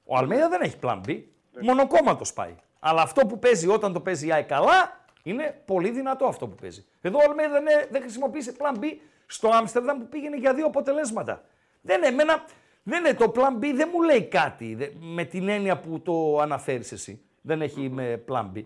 Ο 0.05 0.17
Αλμέιδα 0.17 0.49
δεν 0.49 0.61
έχει 0.61 0.77
plan 0.81 0.99
B. 1.07 1.19
Μονοκόμματος 1.61 2.33
πάει. 2.33 2.55
Αλλά 2.85 3.01
αυτό 3.01 3.25
που 3.27 3.39
παίζει 3.39 3.67
όταν 3.67 3.93
το 3.93 3.99
παίζει 3.99 4.27
η 4.27 4.31
ΑΕΚ 4.33 4.47
καλά 4.47 5.05
είναι 5.23 5.61
πολύ 5.65 5.89
δυνατό 5.89 6.25
αυτό 6.25 6.47
που 6.47 6.55
παίζει. 6.55 6.85
Εδώ 7.01 7.17
ο 7.17 7.21
Αλμέιδα 7.29 7.51
δεν, 7.51 7.61
είναι- 7.61 7.87
δεν 7.91 8.01
χρησιμοποίησε 8.01 8.55
plan 8.59 8.75
B 8.79 8.83
στο 9.25 9.49
Άμστερνταμ 9.49 9.99
που 9.99 10.07
πήγαινε 10.09 10.35
για 10.37 10.53
δύο 10.53 10.65
αποτελέσματα. 10.65 11.43
Δεν 11.81 11.97
είναι, 11.97 12.07
εμένα, 12.07 12.43
δεν 12.83 13.05
είναι, 13.05 13.13
το 13.13 13.31
plan 13.35 13.63
B 13.63 13.71
δεν 13.75 13.89
μου 13.93 14.01
λέει 14.01 14.23
κάτι 14.23 14.75
δε- 14.75 14.89
με 14.99 15.23
την 15.23 15.49
έννοια 15.49 15.77
που 15.79 16.01
το 16.01 16.39
αναφέρεις 16.39 16.91
εσύ. 16.91 17.21
Δεν 17.41 17.61
έχει 17.61 17.89
με 17.89 18.23
plan 18.29 18.45
B. 18.55 18.61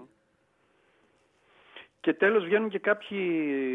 Και 1.99 2.13
τέλος 2.13 2.43
βγαίνουν 2.45 2.70
και 2.70 2.80
κάποιοι 2.80 3.20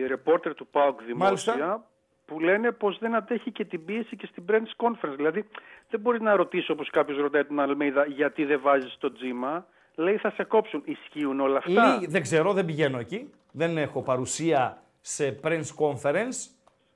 ρεπόρτερ 0.07 0.55
του 0.55 0.67
ΠΑΟΚ 0.67 1.03
δημόσια 1.03 1.53
Μάλιστα. 1.55 1.87
που 2.27 2.41
λένε 2.41 2.73
πως 2.73 2.99
δεν 2.99 3.15
αντέχει 3.15 3.51
και 3.53 3.65
την 3.65 3.85
πίεση 3.85 4.17
και 4.17 4.27
στην 4.27 4.45
press 4.49 4.87
conference. 4.87 5.15
Δηλαδή 5.17 5.45
δεν 5.91 6.01
μπορείς 6.01 6.21
να 6.21 6.37
ρωτήσεις 6.37 6.69
όπως 6.71 6.91
κάποιος 6.91 7.19
ρωτάει 7.19 7.45
τον 7.45 7.61
Αλμέιδα 7.61 8.05
γιατί 8.07 8.45
δεν 8.45 8.61
βάζεις 8.61 8.97
το 8.99 9.13
τζίμα. 9.13 9.67
Λέει 9.95 10.17
θα 10.17 10.31
σε 10.31 10.45
κόψουν. 10.45 10.83
Ισχύουν 10.85 11.41
όλα 11.41 11.59
αυτά; 11.59 11.99
Ή, 12.03 12.07
δεν 12.07 12.23
ξέρω, 12.23 12.53
δεν 12.53 12.65
πηγαίνω 12.65 12.99
εκεί. 12.99 13.31
Δεν 13.53 13.77
έχω 13.79 14.03
παρουσία 14.03 14.83
σε 15.01 15.39
press 15.43 15.63
conference 15.79 16.49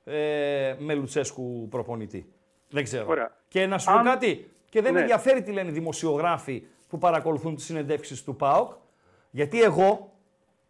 ε, 0.05 0.75
με 0.79 0.95
Λουτσέσκου 0.95 1.69
προπονητή. 1.71 2.33
Δεν 2.71 2.85
ξέρω. 2.85 3.07
Ωραία. 3.09 3.37
Και 3.49 3.67
να 3.67 3.79
σου 3.79 3.91
πω 3.93 3.99
Αν- 3.99 4.05
κάτι, 4.05 4.51
και 4.69 4.81
δεν 4.83 4.93
με 4.93 4.97
Ναι. 4.99 5.01
ενδιαφέρει 5.05 5.43
τι 5.43 5.53
λένε 5.53 5.69
οι 5.69 5.73
δημοσιογράφοι 5.73 6.67
που 6.89 6.99
παρακολουθούν 6.99 7.55
τις 7.55 7.65
συνεντεύξεις 7.65 8.25
του 8.25 8.37
ΠΑΟΚ, 8.37 8.73
γιατί 9.31 9.63
εγώ, 9.63 10.13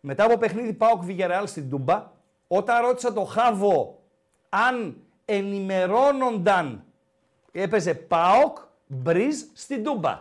μετά 0.00 0.24
από 0.24 0.38
παιχνίδι 0.38 0.72
ΠΑΟΚ 0.72 1.02
Βιγερεάλ 1.04 1.46
στην 1.46 1.70
Τούμπα, 1.70 2.10
όταν 2.48 2.84
ρώτησα 2.86 3.12
το 3.12 3.24
Χάβο 3.24 4.02
αν 4.48 4.96
ενημερώνονταν 5.24 6.84
έπαιζε 7.52 7.94
ΠΑΟΚ 7.94 8.58
Μπριζ 8.86 9.36
στην 9.54 9.84
Τούμπα. 9.84 10.20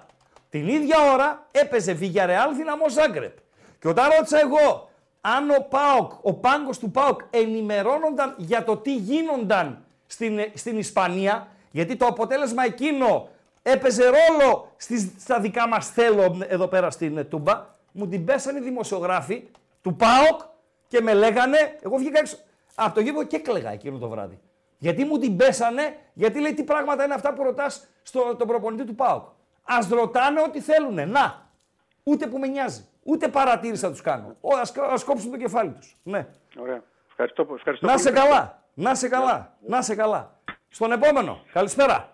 Την 0.56 0.68
ίδια 0.68 1.12
ώρα 1.14 1.48
έπαιζε 1.52 1.94
Βιγιαρεάλ 1.94 2.56
Δυναμό 2.56 2.90
Ζάγκρεπ. 2.90 3.38
Και 3.80 3.88
όταν 3.88 4.10
ρώτησα 4.16 4.40
εγώ 4.40 4.90
αν 5.22 5.50
ο 5.50 5.68
ΠΑΟΚ, 5.70 6.12
ο 6.22 6.34
πάγκος 6.34 6.80
του 6.80 6.92
ΠΑΟΚ 6.92 7.22
ενημερώνονταν 7.30 8.34
για 8.38 8.64
το 8.64 8.78
τι 8.78 8.96
γίνονταν 8.96 9.86
στην, 10.08 10.40
στην 10.54 10.78
Ισπανία, 10.78 11.48
γιατί 11.72 11.96
το 11.96 12.06
αποτέλεσμα 12.06 12.64
εκείνο 12.64 13.28
έπαιζε 13.62 14.04
ρόλο 14.04 14.72
στις, 14.78 15.12
στα 15.20 15.40
δικά 15.40 15.68
μας 15.68 15.90
θέλω 15.90 16.46
εδώ 16.48 16.68
πέρα 16.68 16.90
στην 16.90 17.18
ε, 17.18 17.24
Τούμπα, 17.24 17.66
μου 17.92 18.08
την 18.08 18.26
πέσανε 18.26 18.60
οι 18.60 18.62
δημοσιογράφοι 18.62 19.48
του 19.82 19.96
ΠΑΟΚ 19.96 20.42
και 20.88 21.02
με 21.02 21.14
λέγανε, 21.14 21.78
εγώ 21.82 21.98
βγήκα 21.98 22.20
έξω 22.20 22.38
από 22.76 22.94
το 22.94 23.02
γήπεδο 23.02 23.24
και 23.24 23.36
έκλαιγα 23.36 23.72
εκείνο 23.72 23.98
το 23.98 24.10
βράδυ. 24.10 24.40
Γιατί 24.78 25.06
μου 25.06 25.18
την 25.18 25.36
πέσανε, 25.36 25.98
γιατί 26.14 26.40
λέει 26.40 26.54
τι 26.54 26.64
πράγματα 26.64 27.04
είναι 27.04 27.14
αυτά 27.14 27.34
που 27.34 27.44
ρωτάς 27.44 27.88
στον 28.04 28.48
προπονητή 28.48 28.84
του 28.84 28.96
ΠΑΟΚ. 28.96 29.34
Α 29.66 29.78
ρωτάνε 29.90 30.42
ό,τι 30.42 30.62
θέλουν. 30.62 31.10
Να. 31.10 31.50
Ούτε 32.04 32.28
που 32.28 32.38
με 32.38 32.48
νοιάζει. 32.48 32.86
Ούτε 33.04 33.28
παρατήρηση 33.28 33.82
θα 33.82 33.90
τους 33.92 34.02
κάνω. 34.02 34.36
Ω, 34.42 34.56
ας, 34.58 34.74
ας 34.78 35.04
κόψουν 35.04 35.32
το 35.32 35.38
κεφάλι 35.38 35.72
τους. 35.72 35.96
Ναι. 36.04 36.28
Ωραία. 36.60 36.84
Ευχαριστώ, 37.10 37.48
ευχαριστώ 37.56 37.86
Να 37.86 37.92
πολύ. 37.92 38.04
σε 38.04 38.12
καλά. 38.12 38.64
Να 38.74 38.96
σε 38.96 39.08
καλά. 39.10 39.58
Να 39.68 39.82
σε 39.82 39.96
καλά. 39.96 40.40
Στον 40.70 40.92
επόμενο. 40.92 41.40
Καλησπέρα. 41.54 42.14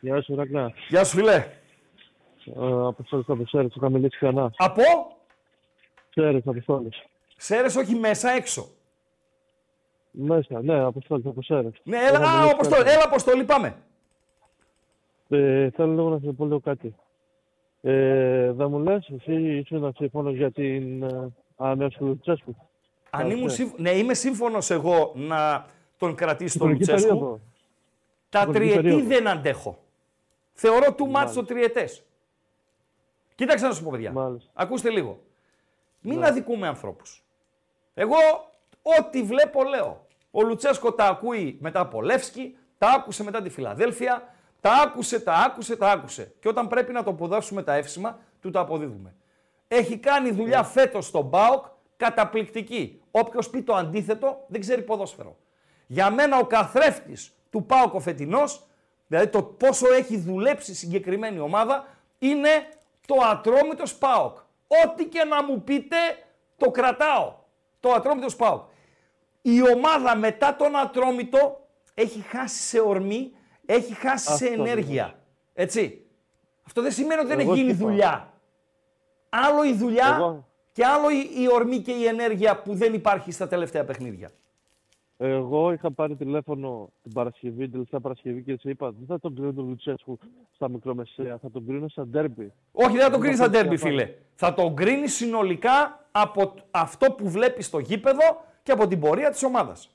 Γεια 0.00 0.22
σου, 0.22 0.34
Ρακλά. 0.36 0.72
Γεια 0.88 1.04
σου 1.04 1.16
φιλέ. 1.16 1.34
Ε, 2.44 2.86
Αποστόλης 2.86 3.28
από 3.28 3.46
Σέρες, 3.46 3.74
είχα 3.74 3.90
μιλήσει 3.90 4.16
ξανά. 4.16 4.52
Από; 4.56 4.82
Σέρες, 6.10 6.42
Αποστόλης. 6.46 7.02
Σέρες 7.36 7.76
όχι 7.76 7.94
μέσα 7.94 8.30
έξω. 8.30 8.68
Μέσα, 10.10 10.62
ναι, 10.62 10.80
Αποστόλης 10.84 11.26
από 11.26 11.42
Σέρες. 11.42 11.72
Ναι, 11.82 11.96
έλα, 11.98 12.18
Είχα 12.18 12.28
α, 12.30 12.34
μιλήσει 12.36 12.50
αποστολή, 12.52 12.82
ξανά. 12.82 12.94
έλα 12.96 13.04
αποστολή, 13.04 13.44
πάμε. 13.44 13.76
Ε, 15.36 15.70
θέλω 15.70 15.92
λίγο 15.92 16.08
να 16.08 16.18
σε 16.18 16.32
πω 16.32 16.44
λίγο 16.44 16.60
κάτι. 16.60 16.94
Ε, 17.80 18.52
δεν 18.52 18.70
μου 18.70 18.78
λες, 18.78 19.08
εσύ 19.08 19.34
ήσουν 19.58 19.92
σύμφωνος 19.96 20.34
για 20.36 20.50
την 20.52 21.02
ε, 21.02 21.32
ανανέωση 21.56 21.98
του 21.98 22.06
Λουτσέσκου. 22.06 22.56
Αν 23.10 23.30
ήμουν 23.30 23.42
ναι. 23.42 23.48
σύμφ- 23.48 23.78
ναι, 23.78 23.90
είμαι 23.90 24.14
σύμφωνος 24.14 24.70
εγώ 24.70 25.12
να 25.14 25.66
τον 25.98 26.14
κρατήσει 26.14 26.58
τον 26.58 26.66
Χρονική 26.68 26.90
Λουτσέσκου. 26.90 27.14
περίοδο. 27.18 27.40
Τα 28.28 28.38
Χρονική 28.40 28.58
τριετή 28.60 28.82
περίοδο. 28.82 29.06
δεν 29.06 29.28
αντέχω. 29.28 29.78
Θεωρώ 30.52 30.86
too 30.98 31.02
much 31.04 31.08
Μάλιστα. 31.10 31.40
το 31.40 31.46
τριετές. 31.46 32.02
Κοίταξε 33.34 33.66
να 33.66 33.72
σου 33.72 33.82
πω, 33.84 33.90
παιδιά. 33.90 34.12
Μάλιστα. 34.12 34.50
Ακούστε 34.54 34.90
λίγο. 34.90 35.18
Μην 36.00 36.18
Ναι. 36.18 36.26
αδικούμε 36.26 36.66
ανθρώπους. 36.66 37.24
Εγώ 37.94 38.16
ό,τι 38.82 39.22
βλέπω 39.22 39.62
λέω. 39.64 40.06
Ο 40.30 40.42
Λουτσέσκο 40.42 40.92
τα 40.92 41.04
ακούει 41.06 41.58
μετά 41.60 41.80
από 41.80 42.02
Λεύσκι, 42.02 42.56
τα 42.78 42.88
άκουσε 42.90 43.24
μετά 43.24 43.42
τη 43.42 43.50
Φιλαδέλφια, 43.50 44.31
τα 44.62 44.72
άκουσε, 44.72 45.20
τα 45.20 45.34
άκουσε, 45.34 45.76
τα 45.76 45.90
άκουσε. 45.90 46.34
Και 46.40 46.48
όταν 46.48 46.68
πρέπει 46.68 46.92
να 46.92 47.02
το 47.02 47.10
αποδώσουμε 47.10 47.62
τα 47.62 47.74
εύσημα, 47.74 48.18
του 48.40 48.50
τα 48.50 48.60
αποδίδουμε. 48.60 49.14
Έχει 49.68 49.96
κάνει 49.98 50.30
δουλειά 50.30 50.58
Ναι. 50.58 50.64
φέτος 50.66 51.06
στον 51.06 51.30
ΠΑΟΚ 51.30 51.64
καταπληκτική. 51.96 53.02
Όποιος 53.10 53.50
πει 53.50 53.62
το 53.62 53.74
αντίθετο 53.74 54.44
δεν 54.46 54.60
ξέρει 54.60 54.82
ποδόσφαιρο. 54.82 55.36
Για 55.86 56.10
μένα 56.10 56.38
ο 56.38 56.44
καθρέφτης 56.46 57.32
του 57.50 57.66
ΠΑΟΚ 57.66 57.94
ο 57.94 58.00
φετινός, 58.00 58.66
δηλαδή 59.06 59.28
το 59.28 59.42
πόσο 59.42 59.92
έχει 59.92 60.18
δουλέψει 60.18 60.70
η 60.70 60.74
συγκεκριμένη 60.74 61.38
ομάδα, 61.38 61.86
είναι 62.18 62.48
το 63.06 63.14
ατρόμητος 63.30 63.94
ΠΑΟΚ. 63.94 64.36
Ό,τι 64.84 65.04
και 65.04 65.24
να 65.24 65.44
μου 65.44 65.62
πείτε, 65.62 65.96
το 66.56 66.70
κρατάω. 66.70 67.34
Το 67.80 67.92
ατρόμητος 67.92 68.36
ΠΑΟΚ. 68.36 68.62
Η 69.42 69.72
ομάδα 69.74 70.16
μετά 70.16 70.56
τον 70.56 70.76
ατρόμητο 70.76 71.66
έχει 71.94 72.20
χάσει 72.20 72.62
σε 72.62 72.80
ορμή, 72.80 73.32
έχει 73.74 73.94
χάσει 73.94 74.36
σε 74.36 74.44
Αυτό 74.46 74.62
ενέργεια. 74.62 75.14
Έτσι. 75.54 76.04
Αυτό 76.66 76.82
δεν 76.82 76.92
σημαίνει 76.92 77.20
ότι 77.20 77.28
δεν 77.28 77.40
Εγώ 77.40 77.52
έχει 77.52 77.60
γίνει 77.60 77.72
τι 77.72 77.78
είπα. 77.78 77.88
δουλειά. 77.90 78.32
Άλλο 79.28 79.64
η 79.64 79.72
δουλειά 79.74 80.14
Εγώ- 80.18 80.46
και 80.72 80.84
άλλο 80.86 81.10
η, 81.10 81.42
η 81.42 81.46
ορμή 81.52 81.78
και 81.80 81.92
η 81.92 82.04
ενέργεια 82.06 82.62
που 82.62 82.74
δεν 82.74 82.94
υπάρχει 82.94 83.32
στα 83.32 83.48
τελευταία 83.48 83.84
παιχνίδια. 83.84 84.30
Εγώ 85.16 85.72
είχα 85.72 85.90
πάρει 85.90 86.16
τηλέφωνο 86.16 86.88
την 87.02 87.12
Παρασκευή, 87.12 87.62
την 87.62 87.70
τελευταία 87.70 88.00
Παρασκευή 88.00 88.42
και 88.42 88.56
σε 88.60 88.70
είπα 88.70 88.90
δεν 88.90 89.06
θα 89.06 89.18
τον 89.20 89.34
κρίνω 89.34 89.52
τον 89.52 89.68
Λουτσέσκου 89.68 90.18
στα 90.54 90.68
μικρομεσαία, 90.68 91.38
θα 91.38 91.50
τον 91.50 91.66
κρίνω 91.66 91.88
σαν 91.88 92.08
ντέρμπι. 92.10 92.52
Όχι, 92.72 92.92
δεν 92.96 93.00
θα 93.04 93.10
τον 93.10 93.20
κρίνει 93.20 93.36
σαν 93.36 93.46
θα 93.46 93.52
τέρμπι, 93.52 93.78
πάρει. 93.78 93.78
φίλε. 93.94 94.14
Θα 94.34 94.54
τον 94.54 94.76
κρίνει 94.76 95.08
συνολικά 95.08 96.06
από 96.10 96.48
τ- 96.48 96.58
αυτό 96.70 97.12
που 97.12 97.28
βλέπεις 97.30 97.66
στο 97.66 97.78
γήπεδο 97.78 98.44
και 98.62 98.72
από 98.72 98.86
την 98.86 99.00
πορεία 99.00 99.30
της 99.30 99.42
ομάδας. 99.42 99.90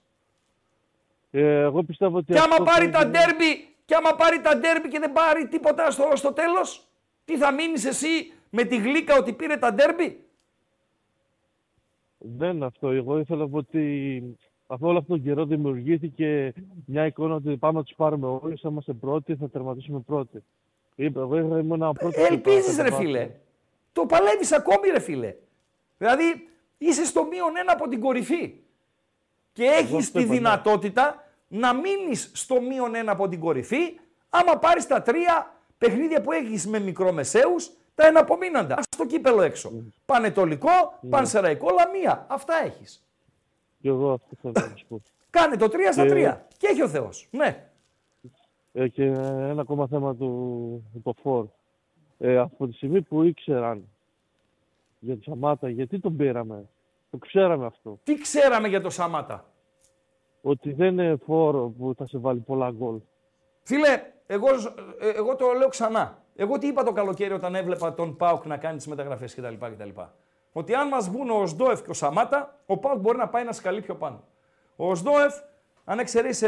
Ε, 1.32 1.60
εγώ 1.62 1.84
πιστεύω 1.84 2.18
ότι. 2.18 2.34
Και 2.34 2.40
άμα 2.40 2.52
αυτό 2.52 2.64
πάρει 2.64 2.86
που 2.86 2.92
τα 2.92 3.00
έγινε- 3.00 3.18
ντέρμπι 3.18 3.68
και 3.86 3.96
άμα 3.96 4.16
πάρει 4.16 4.42
τα 4.42 4.58
ντέρμπι 4.58 4.88
και 4.88 5.00
δεν 5.00 5.12
πάρει 5.14 5.48
τίποτα 5.48 5.92
στο, 5.92 6.12
στο 6.14 6.34
τέλος, 6.34 6.88
τι 7.26 7.38
θα 7.38 7.52
μείνεις 7.52 7.86
εσύ 7.86 8.34
με 8.50 8.64
τη 8.64 8.78
γλύκα 8.78 9.18
ότι 9.18 9.34
πήρε 9.34 9.58
τα 9.58 9.74
ντέρμπι; 9.74 10.26
Δεν 12.18 12.56
είναι 12.56 12.66
αυτό. 12.66 12.90
Εγώ 12.90 13.20
ήθελα 13.20 13.40
να 13.40 13.50
πω 13.50 13.58
ότι 13.58 14.24
αυτό 14.68 14.88
όλο 14.88 14.98
αυτόν 14.98 15.16
τον 15.16 15.26
καιρό 15.26 15.46
δημιουργήθηκε 15.46 16.54
μια 16.86 17.06
εικόνα 17.06 17.36
ότι 17.36 17.58
πάμε 17.58 17.78
να 17.78 17.84
τους 17.84 17.96
πάρουμε 17.96 18.28
όλους, 18.28 18.62
θα 18.62 18.70
είμαστε 18.70 18.94
πρώτοι, 18.94 19.36
θα 19.36 19.50
τερματίσουμε 19.50 20.00
πρώτοι. 20.00 20.44
Είπα, 20.96 21.20
εγώ 21.22 21.38
ήμουν 21.38 21.72
ένα 21.72 21.94
πρώτο. 21.94 22.22
Ελπίζεις, 22.22 22.78
ρε 22.78 22.92
φίλε. 22.92 23.30
Το 23.94 24.06
παλεύεις 24.06 24.52
ακόμη, 24.52 24.90
ρε 24.90 25.00
φίλε. 25.00 25.36
Δηλαδή 25.98 26.24
είσαι 26.78 27.06
στο 27.06 27.26
μείον 27.26 27.58
ένα 27.58 27.72
από 27.72 27.88
την 27.88 28.00
κορυφή. 28.00 28.54
Και 29.58 29.64
έχεις 29.64 29.94
αυτό 29.96 30.18
τη 30.18 30.24
είπα, 30.24 30.34
ναι. 30.34 30.38
δυνατότητα 30.40 31.24
να 31.48 31.74
μείνεις 31.74 32.32
στο 32.34 32.62
μείον 32.62 32.96
ένα 32.96 33.12
από 33.12 33.28
την 33.28 33.40
κορυφή, 33.40 34.00
άμα 34.30 34.58
πάρεις 34.58 34.88
τα 34.88 35.02
τρία 35.02 35.54
παιχνίδια 35.78 36.22
που 36.22 36.32
έχεις 36.32 36.68
με 36.68 36.80
μικρομεσαίους, 36.80 37.70
τα 37.96 38.08
εναπομείναντα. 38.08 38.76
Ας 38.78 38.86
το 38.98 39.06
κύπελο 39.06 39.42
έξω. 39.42 39.72
Πανετολικό, 40.06 41.00
Πανσεραϊκό, 41.10 41.68
Λαμία. 41.70 42.26
Αυτά 42.30 42.54
έχεις. 42.66 43.06
Και 43.82 43.88
εγώ 43.88 44.12
αυτό 44.12 44.28
θέλω 44.42 44.68
να 44.70 44.76
σου 44.76 44.86
πω. 44.88 45.02
Κάνε 45.30 45.58
το 45.58 45.68
3 45.70 45.92
στα 45.92 46.04
Και- 46.06 46.10
3. 46.10 46.46
Και 46.58 46.68
έχει 46.68 46.82
ο 46.82 46.88
Θεός. 46.88 47.28
Ναι. 47.32 47.68
Ε, 48.74 48.88
και 48.88 49.04
ένα 49.04 49.62
ακόμα 49.62 49.88
θέμα 49.88 50.16
του 50.16 50.84
το 51.04 51.14
φόρ. 51.22 51.46
Ε, 52.20 52.38
από 52.38 52.68
τη 52.68 52.74
στιγμή 52.74 53.02
που 53.02 53.24
ήξεραν 53.24 53.88
για 55.00 55.16
τη 55.16 55.24
Σαμάτα, 55.24 55.70
γιατί 55.70 56.00
τον 56.00 56.16
πήραμε. 56.16 56.66
Το 57.10 57.18
ξέραμε 57.18 57.66
αυτό. 57.66 58.00
Τι 58.04 58.16
ξέραμε 58.16 58.68
για 58.68 58.82
το 58.82 58.90
Σαμάτα; 58.90 59.46
Ότι 60.42 60.74
δεν 60.74 60.88
είναι 60.88 61.16
φόρο 61.26 61.74
που 61.78 61.94
θα 61.98 62.08
σε 62.08 62.18
βάλει 62.18 62.40
πολλά 62.40 62.72
γκολ. 62.72 63.00
Φίλε, 63.62 64.02
εγώ, 64.28 64.48
ε, 65.00 65.10
εγώ 65.10 65.36
το 65.36 65.52
λέω 65.52 65.68
ξανά. 65.68 66.24
Εγώ 66.36 66.58
τι 66.58 66.68
είπα 66.68 66.84
το 66.84 66.92
καλοκαίρι 66.92 67.34
όταν 67.34 67.56
έβλεπα 67.56 67.94
τον 67.94 68.16
Πάουκ 68.16 68.46
να 68.46 68.58
κάνει 68.58 68.78
τις 68.78 68.88
μεταγραφές 68.88 69.36
κτλ, 69.36 69.54
κτλ. 69.60 69.90
Ότι 70.52 70.74
αν 70.74 70.88
μας 70.88 71.10
βγουν 71.10 71.30
ο 71.30 71.46
Σντόεφ 71.46 71.82
και 71.82 71.90
ο 71.90 71.94
Σαμάτα, 71.94 72.60
ο 72.66 72.78
Πάουκ 72.78 73.00
μπορεί 73.00 73.18
να 73.18 73.28
πάει 73.30 73.42
ένα 73.42 73.52
σκαλί 73.52 73.82
πιο 73.82 73.96
πάνω. 73.96 74.24
Ο 74.76 74.96
Σντόεφ, 74.96 75.36
αν 75.84 76.00
εξαιρέσει 76.00 76.48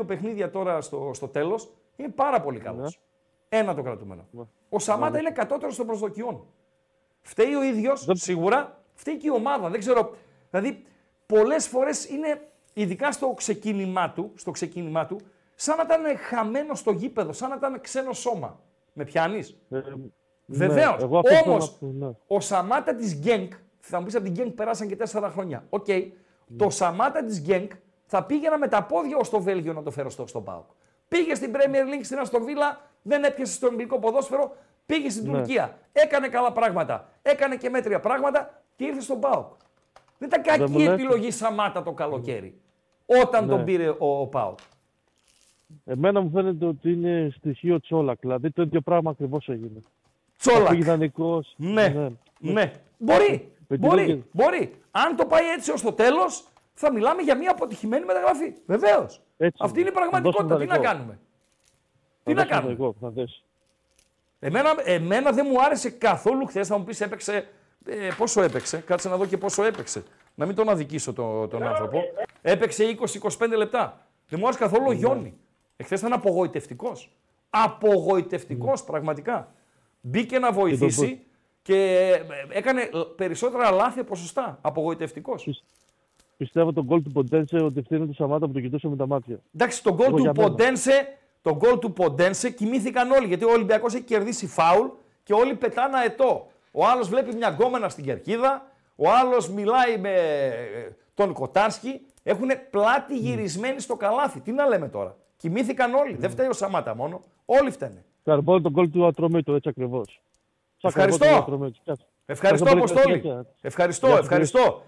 1,5-2 0.00 0.06
παιχνίδια 0.06 0.50
τώρα 0.50 0.80
στο, 0.80 1.10
στο 1.14 1.28
τέλος, 1.28 1.72
είναι 1.96 2.08
πάρα 2.08 2.40
πολύ 2.40 2.60
καλός. 2.60 3.00
Ένα 3.48 3.74
το 3.74 3.82
κρατούμενο. 3.82 4.28
Ο 4.68 4.78
Σαμάτα 4.78 5.18
είναι 5.18 5.30
κατώτερος 5.30 5.76
των 5.76 5.86
προσδοκιών. 5.86 6.46
Φταίει 7.20 7.54
ο 7.54 7.62
ίδιος, 7.62 8.08
σίγουρα. 8.12 8.83
Φταίει 8.94 9.16
και 9.16 9.26
η 9.26 9.30
ομάδα. 9.30 9.68
Δεν 9.68 9.80
ξέρω. 9.80 10.14
Δηλαδή, 10.50 10.84
πολλές 11.26 11.66
φορές 11.68 12.08
είναι, 12.08 12.40
ειδικά 12.72 13.12
στο 13.12 13.32
ξεκίνημά 13.36 14.10
του, 14.10 14.32
στο 14.34 14.50
ξεκίνημά 14.50 15.06
του, 15.06 15.20
σαν 15.54 15.76
να 15.76 15.82
ήταν 15.82 16.18
χαμένος 16.18 16.78
στο 16.78 16.90
γήπεδο, 16.90 17.32
σαν 17.32 17.48
να 17.48 17.54
ήταν 17.56 17.80
ξένο 17.80 18.12
σώμα. 18.12 18.60
Με 18.92 19.04
πιάνεις; 19.04 19.56
Ε, 19.70 19.80
Βεβαίως. 20.46 20.96
ναι, 20.98 21.04
εγώ 21.04 21.18
αυτό 21.18 21.50
Όμως, 21.50 21.76
θέλω 21.78 21.92
να 21.92 21.98
πω, 22.00 22.06
ναι. 22.06 22.14
ο 22.26 22.40
Σαμάτα 22.40 22.94
της 22.94 23.14
Γκένκ, 23.14 23.52
θα 23.78 23.98
μου 23.98 24.04
πεις 24.04 24.14
από 24.14 24.24
την 24.24 24.32
Γκένκ 24.32 24.50
περάσαν 24.54 24.88
και 24.88 24.96
τέσσερα 24.96 25.30
χρόνια. 25.30 25.64
Οκ. 25.70 25.86
Το 26.56 26.70
Σαμάτα 26.70 27.24
της 27.24 27.40
Γκένκ 27.40 27.72
θα 28.06 28.24
πήγαινα 28.24 28.58
με 28.58 28.68
τα 28.68 28.82
πόδια 28.84 29.16
ως 29.16 29.30
το 29.30 29.40
Βέλγιο 29.40 29.72
να 29.72 29.82
το 29.82 29.90
φέρω 29.90 30.10
στο, 30.10 30.26
στον 30.26 30.44
Πάοκ. 30.44 30.64
Πήγε 31.08 31.34
στην 31.34 31.52
Premier 31.54 31.94
League 31.94 32.00
στην 32.02 32.18
Άστον 32.18 32.49
Βίλα, 32.49 32.80
δεν 33.02 33.24
έπιασε 33.24 33.52
στο 33.52 33.66
αγγλικό 33.66 33.98
ποδόσφαιρο, 33.98 34.56
πήγε 34.86 35.10
στην 35.10 35.30
Ναι. 35.30 35.38
Τουρκία. 35.38 35.78
Έκανε 35.92 36.28
καλά 36.28 36.52
πράγματα. 36.52 37.08
Έκανε 37.22 37.56
και 37.56 37.70
μέτρια 37.70 38.00
πράγματα 38.00 38.62
και 38.76 38.84
ήρθε 38.84 39.00
στον 39.00 39.20
Πάοκ. 39.20 39.46
Δεν 40.18 40.28
ήταν 40.28 40.42
Δεν 40.42 40.54
μου 40.60 40.66
κακή 40.66 40.78
λέτε. 40.78 40.92
επιλογή 40.92 41.30
Σαμάτα 41.30 41.82
το 41.82 41.92
καλοκαίρι. 41.92 42.60
Όταν 43.22 43.48
τον 43.48 43.58
Ναι. 43.58 43.64
πήρε 43.64 43.88
ο, 43.88 44.20
ο 44.20 44.26
Πάοκ. 44.26 44.58
Εμένα 45.84 46.20
μου 46.20 46.30
φαίνεται 46.30 46.66
ότι 46.66 46.92
είναι 46.92 47.32
στοιχείο 47.36 47.80
Τσόλακ. 47.80 48.18
Δηλαδή 48.20 48.50
το 48.50 48.62
ίδιο 48.62 48.80
πράγμα 48.80 49.10
ακριβώς 49.10 49.48
έγινε. 49.48 49.80
Τσόλακ. 50.38 50.68
Πήγε 50.68 50.80
ιδανικός. 50.82 51.54
Ναι. 51.56 52.10
Ναι. 52.38 52.72
Μπορεί. 52.98 53.52
Με 53.68 53.76
την 53.76 53.88
Μπορεί. 53.88 54.06
λόγια- 54.06 54.24
Μπορεί. 54.32 54.74
Αν 54.90 55.16
το 55.16 55.26
πάει 55.26 55.48
έτσι 55.50 55.70
ως 55.70 55.82
το 55.82 55.92
τέλος, 55.92 56.44
θα 56.74 56.92
μιλάμε 56.92 57.22
για 57.22 57.36
μια 57.36 57.50
αποτυχημένη 57.50 58.04
μεταγραφή. 58.04 58.54
Βεβαίως. 58.66 59.20
Έτσι 59.36 59.58
Αυτή 59.64 59.80
είναι 59.80 59.88
η 59.88 59.92
είναι. 59.92 60.00
Θα 60.00 60.08
πραγματικότητα. 60.10 60.42
Τι 60.42 60.48
δώσω 60.52 60.66
να 60.66 60.74
ιδανικό. 60.74 60.92
κάνουμε; 60.92 61.12
Θα 61.12 62.30
Τι 62.30 62.32
να 62.34 62.42
δώσω 62.42 62.48
κάνουμε; 62.54 62.72
ιδανικό, 62.72 62.96
θα 63.00 63.10
δες. 63.10 63.44
Εμένα, 64.40 64.70
εμένα 64.84 65.32
δεν 65.32 65.46
μου 65.50 65.62
άρεσε 65.62 65.90
καθόλου 65.90 66.46
χθες. 66.46 66.68
Θα 66.68 66.78
μου 66.78 66.84
πεις 66.84 67.00
έπαιξε. 67.00 67.48
Ε, 67.86 68.08
πόσο 68.18 68.42
έπαιξε; 68.42 68.76
Κάτσε 68.76 69.08
να 69.08 69.16
δω 69.16 69.26
και 69.26 69.38
πόσο 69.38 69.64
έπαιξε. 69.64 70.02
Να 70.34 70.46
μην 70.46 70.54
τον 70.54 70.68
αδικήσω 70.68 71.12
το, 71.12 71.48
τον 71.48 71.62
άνθρωπο. 71.62 72.00
Έπαιξε 72.42 72.96
20-25 73.38 73.56
λεπτά. 73.56 74.06
Δεν 74.28 74.38
μου 74.38 74.46
άρεσε 74.46 74.62
καθόλου 74.62 74.84
ο 74.86 74.92
Γιόνι. 74.92 75.34
Εχθές 75.76 76.00
ήταν 76.00 76.12
απογοητευτικός. 76.12 77.10
Απογοητευτικός 77.50 78.84
πραγματικά. 78.84 79.52
Μπήκε 80.00 80.38
να 80.38 80.52
βοηθήσει 80.52 81.20
και 81.62 82.10
ε, 82.50 82.58
έκανε 82.58 82.90
περισσότερα 83.16 83.70
λάθη 83.70 84.00
από 84.00 84.14
σωστά. 84.14 84.58
Απογοητευτικός. 84.60 85.64
Πιστεύω 86.36 86.72
τον 86.72 86.84
γκολ 86.84 87.02
του 87.02 87.12
Ποντένσε 87.12 87.56
ότι 87.56 87.78
ευθύνεται 87.78 88.06
του 88.06 88.14
Σαμάτα 88.14 88.46
που 88.46 88.52
το 88.52 88.60
κοιτούσε 88.60 88.88
με 88.88 88.96
τα 88.96 89.06
μάτια. 89.06 89.40
Εντάξει, 89.54 89.82
τον 89.82 89.94
γκολ 89.94 90.06
Εγώ 90.06 90.16
του 90.16 90.22
για 90.22 90.32
μένα. 90.36 90.48
Ποντένσε, 90.48 91.18
τον 91.42 91.56
γκολ 91.56 91.78
του 91.78 91.92
Ποντένσε 91.92 92.50
κοιμήθηκαν 92.50 93.10
όλοι 93.10 93.26
γιατί 93.26 93.44
ο 93.44 93.50
Ολυμπιακός 93.50 93.94
έχει 93.94 94.04
κερδίσει 94.04 94.46
φάουλ 94.46 94.86
και 95.22 95.32
όλοι 95.32 95.54
πετάνε 95.54 95.98
αετό. 95.98 96.48
Ο 96.76 96.86
άλλος 96.86 97.08
βλέπει 97.08 97.34
μια 97.34 97.48
γκόμενα 97.48 97.88
στην 97.88 98.04
κερκίδα, 98.04 98.66
ο 98.96 99.10
άλλος 99.10 99.48
μιλάει 99.48 99.98
με 99.98 100.10
ε, 100.10 100.88
τον 101.14 101.32
Κοτάρσκι. 101.32 102.00
Έχουν 102.22 102.48
πλάτη 102.70 103.16
γυρισμένη 103.16 103.80
στο 103.80 103.96
καλάθι. 103.96 104.40
Τι 104.40 104.52
να 104.52 104.66
λέμε 104.66 104.88
τώρα. 104.88 105.16
Κοιμήθηκαν 105.36 105.94
όλοι. 105.94 106.16
Δεν 106.16 106.30
φταίει 106.30 106.46
ο 106.46 106.52
Σαμάτα 106.52 106.94
μόνο. 106.94 107.20
Όλοι 107.44 107.70
φταίνε. 107.70 108.04
Καρμπόν 108.24 108.62
τον 108.62 108.72
γκολ 108.72 108.90
του 108.90 109.06
Ατρομήτου, 109.06 109.54
έτσι 109.54 109.68
ακριβώς. 109.68 110.20
Ευχαριστώ. 110.80 111.46
Ευχαριστώ, 112.26 112.70
Αποστόλη. 112.70 113.22
Ευχαριστώ, 113.60 114.06
Γεια 114.06 114.16
σου, 114.16 114.22
ευχαριστώ. 114.22 114.82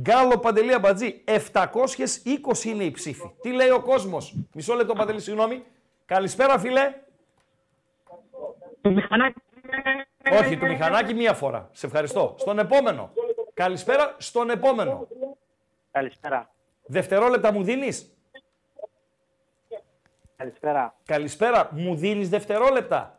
Γκάλο 0.00 0.38
Παντελή 0.38 0.74
Αμπατζή, 0.74 1.24
720 1.24 2.64
είναι 2.64 2.84
η 2.84 2.90
ψήφη. 2.90 3.30
Τι 3.40 3.52
λέει 3.52 3.70
ο 3.70 3.80
κόσμος; 3.80 4.34
Μισό 4.54 4.74
λεπτό, 4.74 4.94
Παντελή, 4.94 5.20
συγγνώμη. 5.20 5.62
Καλησπέρα, 6.04 6.58
φίλε. 6.58 6.94
Όχι, 10.32 10.56
του 10.56 10.66
μηχανάκι 10.66 11.14
μία 11.14 11.34
φορά. 11.34 11.68
Σε 11.72 11.86
ευχαριστώ. 11.86 12.34
Στον 12.38 12.58
επόμενο. 12.58 13.10
Καλησπέρα, 13.54 14.14
στον 14.18 14.50
επόμενο. 14.50 15.08
Καλησπέρα. 15.90 16.50
Δευτερόλεπτα 16.86 17.52
μου 17.52 17.62
δίνεις; 17.62 18.12
Καλησπέρα. 20.36 20.94
Καλησπέρα, 21.04 21.68
μου 21.72 21.94
δίνεις 21.96 22.28
δευτερόλεπτα; 22.28 23.18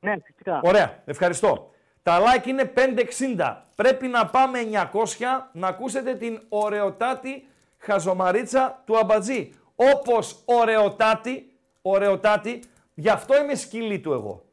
Ναι, 0.00 0.16
φυσικά. 0.24 0.60
Ωραία, 0.64 1.02
ευχαριστώ. 1.04 1.70
Τα 2.02 2.18
like 2.20 2.46
είναι 2.46 2.64
560. 2.64 3.56
Πρέπει 3.76 4.06
να 4.06 4.26
πάμε 4.26 4.58
900 4.62 5.48
να 5.52 5.68
ακούσετε 5.68 6.14
την 6.14 6.42
ωραιοτάτη 6.48 7.48
χαζομαρίτσα 7.78 8.82
του 8.84 8.98
Αμπατζή. 8.98 9.52
Όπως 9.74 10.42
ωραιοτάτη, 10.44 11.58
ωραιοτάτη, 11.82 12.60
γι' 12.94 13.08
αυτό 13.08 13.42
είμαι 13.42 13.54
σκυλή 13.54 14.00
του 14.00 14.12
εγώ. 14.12 14.44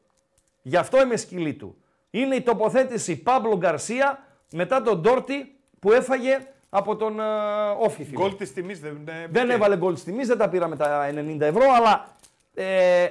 Γι' 0.66 0.76
αυτό 0.76 1.02
είμαι 1.02 1.16
σκυλή 1.16 1.54
του. 1.54 1.76
Είναι 2.10 2.34
η 2.34 2.42
τοποθέτηση 2.42 3.22
Παύλο 3.22 3.56
Γκαρσία 3.56 4.26
μετά 4.52 4.82
τον 4.82 5.00
Ντόρτι 5.00 5.56
που 5.78 5.92
έφαγε 5.92 6.46
από 6.68 6.96
τον 6.96 7.16
uh, 7.20 7.76
Όφη. 7.78 8.04
φίλε. 8.04 8.16
Γκολ 8.16 8.36
της 8.36 8.52
τιμής 8.52 8.80
δεν 8.80 8.96
είναι. 8.96 9.26
Δεν 9.30 9.50
έβαλε 9.50 9.76
γκολ 9.76 9.94
της 9.94 10.04
τιμής, 10.04 10.26
δεν 10.26 10.38
τα 10.38 10.48
πήραμε 10.48 10.76
τα 10.76 11.10
90 11.10 11.40
ευρώ, 11.40 11.62
αλλά 11.76 12.16
ε, 12.54 13.08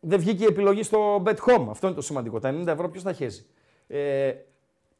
δεν 0.00 0.18
βγήκε 0.18 0.44
η 0.44 0.46
επιλογή 0.46 0.82
στο 0.82 1.22
Bet 1.26 1.36
Home. 1.36 1.66
Αυτό 1.70 1.86
είναι 1.86 1.96
το 1.96 2.02
σημαντικό. 2.02 2.38
Τα 2.38 2.54
90 2.54 2.66
ευρώ 2.66 2.88
ποιος 2.88 3.02
τα 3.02 3.12
χέζει. 3.12 3.46
Ε, 3.86 4.32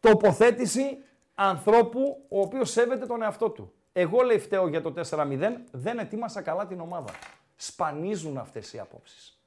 τοποθέτηση 0.01 0.99
ανθρώπου 1.35 2.25
ο 2.29 2.41
οποίος 2.41 2.71
σέβεται 2.71 3.07
τον 3.07 3.23
εαυτό 3.23 3.51
του. 3.51 3.73
Εγώ 3.93 4.21
λέει 4.21 4.39
φταίω 4.39 4.69
για 4.69 4.83
το 4.83 4.93
4-0, 5.11 5.37
δεν 5.71 5.99
ετοίμασα 5.99 6.43
καλά 6.43 6.67
την 6.67 6.81
ομάδα. 6.81 7.11
σπανίζουν 7.57 8.39
αυτές 8.39 8.73
οι 8.73 8.79
απόψεις. 8.79 9.40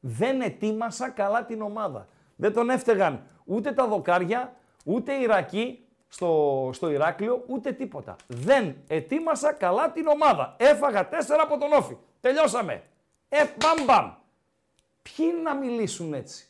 Δεν 0.00 0.40
ετοίμασα 0.40 1.10
καλά 1.10 1.44
την 1.44 1.62
ομάδα. 1.62 2.08
Δεν 2.36 2.52
τον 2.52 2.70
έφταιγαν 2.70 3.26
ούτε 3.44 3.72
τα 3.72 3.86
δοκάρια, 3.86 4.56
ούτε 4.84 5.12
οι 5.12 5.22
Ιρακοί 5.22 5.86
στο, 6.08 6.70
στο 6.72 6.90
Ηράκλειο, 6.90 7.44
ούτε 7.46 7.72
τίποτα. 7.72 8.16
Δεν 8.26 8.76
ετοίμασα 8.88 9.52
καλά 9.52 9.90
την 9.90 10.06
ομάδα. 10.06 10.54
Έφαγα 10.58 11.08
τέσσερα 11.08 11.42
από 11.42 11.58
τον 11.58 11.72
Όφη. 11.72 11.96
Τελειώσαμε. 12.20 12.82
Ε, 13.28 13.44
μπαμ 13.56 13.84
μπαμ. 13.84 14.12
Ποιοι 15.02 15.26
να 15.42 15.54
μιλήσουν 15.54 16.14
έτσι; 16.14 16.48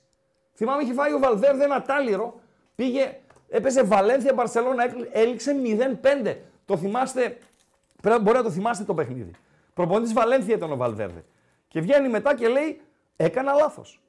Θυμάμαι 0.55 0.83
είχε 0.83 0.93
φάει 0.93 1.13
ο 1.13 1.19
Βαλβέρδε 1.19 1.65
ένα 1.65 1.83
τάλιρο, 1.83 2.41
πήγε, 2.75 3.19
έπαιζε 3.49 3.83
Βαλένθια 3.83 4.33
Μπαρσελόνα, 4.33 4.85
έληξε 5.13 5.57
0-5. 6.25 6.37
Το 6.65 6.77
θυμάστε, 6.77 7.39
πρέπει, 8.03 8.21
μπορεί 8.21 8.37
να 8.37 8.43
το 8.43 8.51
θυμάστε 8.51 8.85
το 8.85 8.95
παιχνίδι. 8.95 9.31
Προπονητής 9.75 10.13
Βαλένθια 10.13 10.55
ήταν 10.55 10.73
ο 10.73 10.77
Βαλβέρδε. 10.77 11.25
Και 11.69 11.81
βγαίνει 11.81 12.09
μετά 12.09 12.35
και 12.35 12.49
λέει, 12.49 12.81
έκανα 13.21 13.53
λάθος. 13.53 14.01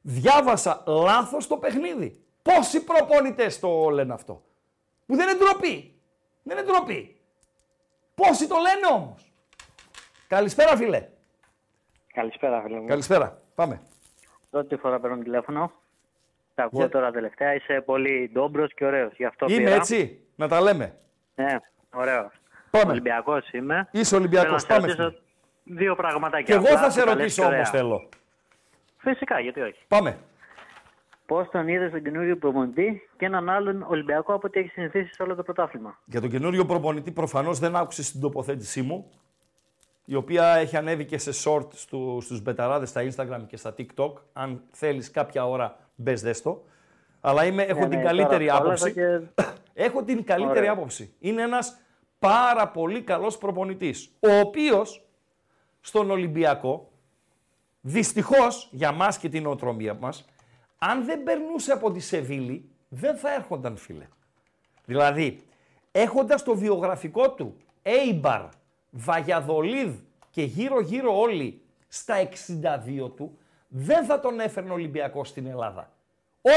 Διάβασα 0.00 0.82
λάθος 0.86 1.46
το 1.46 1.56
παιχνίδι. 1.56 2.22
Πόσοι 2.42 2.84
προπονητές 2.84 3.58
το 3.60 3.88
λένε 3.88 4.12
αυτό. 4.12 4.42
Που 5.06 5.16
δεν 5.16 5.28
είναι 5.28 5.38
ντροπή. 5.38 5.94
Δεν 6.42 6.58
είναι 6.58 6.66
ντροπή. 6.66 7.16
Πόσοι 8.14 8.48
το 8.48 8.56
λένε 8.56 8.94
όμως. 9.02 9.32
Καλησπέρα 10.28 10.76
φίλε. 10.76 11.08
Καλησπέρα, 12.12 12.62
φίλε 12.62 12.80
μου. 12.80 12.86
Καλησπέρα. 12.86 13.42
Πάμε. 13.54 13.80
Πρώτη 14.50 14.76
φορά 14.76 15.00
παίρνω 15.00 15.16
τηλέφωνο. 15.18 15.72
Τα 16.54 16.62
ακούω 16.64 16.80
Για- 16.80 16.88
τώρα 16.88 17.10
τελευταία. 17.10 17.54
Είσαι 17.54 17.80
πολύ 17.80 18.30
ντόμπρος 18.32 18.74
και 18.74 18.84
ωραίος. 18.84 19.12
Γι' 19.16 19.24
αυτό 19.24 19.46
Είμαι 19.48 19.56
πήρα. 19.62 19.74
έτσι. 19.74 20.20
Να 20.36 20.48
τα 20.48 20.60
λέμε. 20.60 20.98
Ναι, 21.34 21.58
ωραίος. 21.94 22.32
Πάμε. 22.70 22.90
Ολυμπιακός 22.90 23.50
είμαι. 23.52 23.88
Είσαι 23.92 24.16
Ολυμπιακός. 24.16 24.64
Θέλω 24.64 24.80
να 24.80 24.88
σε 24.88 24.96
Πάμε, 24.96 25.02
ρωτήσω 25.04 25.08
φίλε. 25.10 25.27
Δύο 25.70 25.94
πραγματάκια. 25.94 26.44
Και 26.44 26.52
εγώ 26.52 26.62
απλά, 26.74 26.78
θα 26.78 26.90
σε 26.90 27.00
που 27.00 27.06
τα 27.06 27.12
λες 27.14 27.20
ρωτήσω 27.22 27.40
και 27.40 27.46
ωραία. 27.46 27.58
όμως 27.58 27.70
θέλω. 27.70 28.08
Φυσικά, 28.98 29.40
γιατί 29.40 29.60
όχι. 29.60 29.84
Πάμε. 29.88 30.18
Πώς 31.26 31.48
τον 31.50 31.68
είδες 31.68 31.90
τον 31.90 32.02
καινούριο 32.02 32.36
προπονητή 32.36 33.08
και 33.16 33.24
έναν 33.26 33.48
άλλον 33.48 33.82
Ολυμπιακό 33.88 34.34
από 34.34 34.46
ό,τι 34.46 34.60
έχει 34.60 34.68
συνηθίσει 34.68 35.14
σε 35.14 35.22
όλο 35.22 35.34
το 35.34 35.42
πρωτάθλημα; 35.42 35.98
Για 36.04 36.20
τον 36.20 36.30
καινούριο 36.30 36.64
προπονητή 36.66 37.10
προφανώς 37.10 37.58
δεν 37.58 37.76
άκουσε 37.76 38.10
την 38.12 38.20
τοποθέτησή 38.20 38.82
μου, 38.82 39.10
η 40.04 40.14
οποία 40.14 40.54
έχει 40.54 40.76
ανέβει 40.76 41.04
και 41.04 41.18
σε 41.18 41.30
short 41.44 41.66
στου, 41.72 42.18
στους 42.20 42.42
μπεταράδες 42.42 42.88
στα 42.88 43.02
Instagram 43.02 43.40
και 43.46 43.56
στα 43.56 43.74
TikTok. 43.78 44.12
Αν 44.32 44.62
θέλεις 44.70 45.10
κάποια 45.10 45.46
ώρα 45.48 45.76
μπες 45.94 46.22
δες 46.22 46.42
το. 46.42 46.62
Αλλά 47.20 47.44
είμαι, 47.44 47.62
έχω 47.62 47.80
Ναι, 47.80 47.88
την 47.88 47.98
ναι, 47.98 48.04
καλύτερη 48.04 48.46
τώρα 48.46 48.58
το 48.58 48.64
άποψη. 48.64 48.84
άλλαζα 49.00 49.20
και- 49.34 49.42
έχω 49.86 50.02
την 50.04 50.24
καλύτερη 50.24 50.58
Ωραία. 50.58 50.72
άποψη. 50.72 51.14
Είναι 51.18 51.42
ένας 51.42 51.78
πάρα 52.18 52.68
πολύ 52.68 53.02
καλός 53.02 53.38
προπονητής, 53.38 54.10
ο 54.20 54.38
οποίος 54.38 55.07
στον 55.80 56.10
Ολυμπιακό, 56.10 56.90
δυστυχώς 57.80 58.68
για 58.70 58.92
μας 58.92 59.18
και 59.18 59.28
την 59.28 59.46
οτρομία 59.46 59.94
μας, 59.94 60.24
αν 60.78 61.04
δεν 61.04 61.22
περνούσε 61.22 61.72
από 61.72 61.92
τη 61.92 62.00
Σεβίλη, 62.00 62.68
δεν 62.88 63.16
θα 63.16 63.34
έρχονταν 63.34 63.76
φίλε. 63.76 64.06
Δηλαδή, 64.84 65.40
έχοντας 65.92 66.42
το 66.42 66.56
βιογραφικό 66.56 67.30
του 67.30 67.56
Έιμπαρ, 67.82 68.42
Βαγιαδολίδ 68.90 69.94
και 70.30 70.42
γύρω-γύρω 70.42 71.20
όλοι 71.20 71.62
στα 71.88 72.14
62 72.16 73.10
του, 73.16 73.38
δεν 73.68 74.04
θα 74.04 74.20
τον 74.20 74.40
έφερνε 74.40 74.70
ο 74.70 74.74
Ολυμπιακός 74.74 75.28
στην 75.28 75.46
Ελλάδα. 75.46 75.92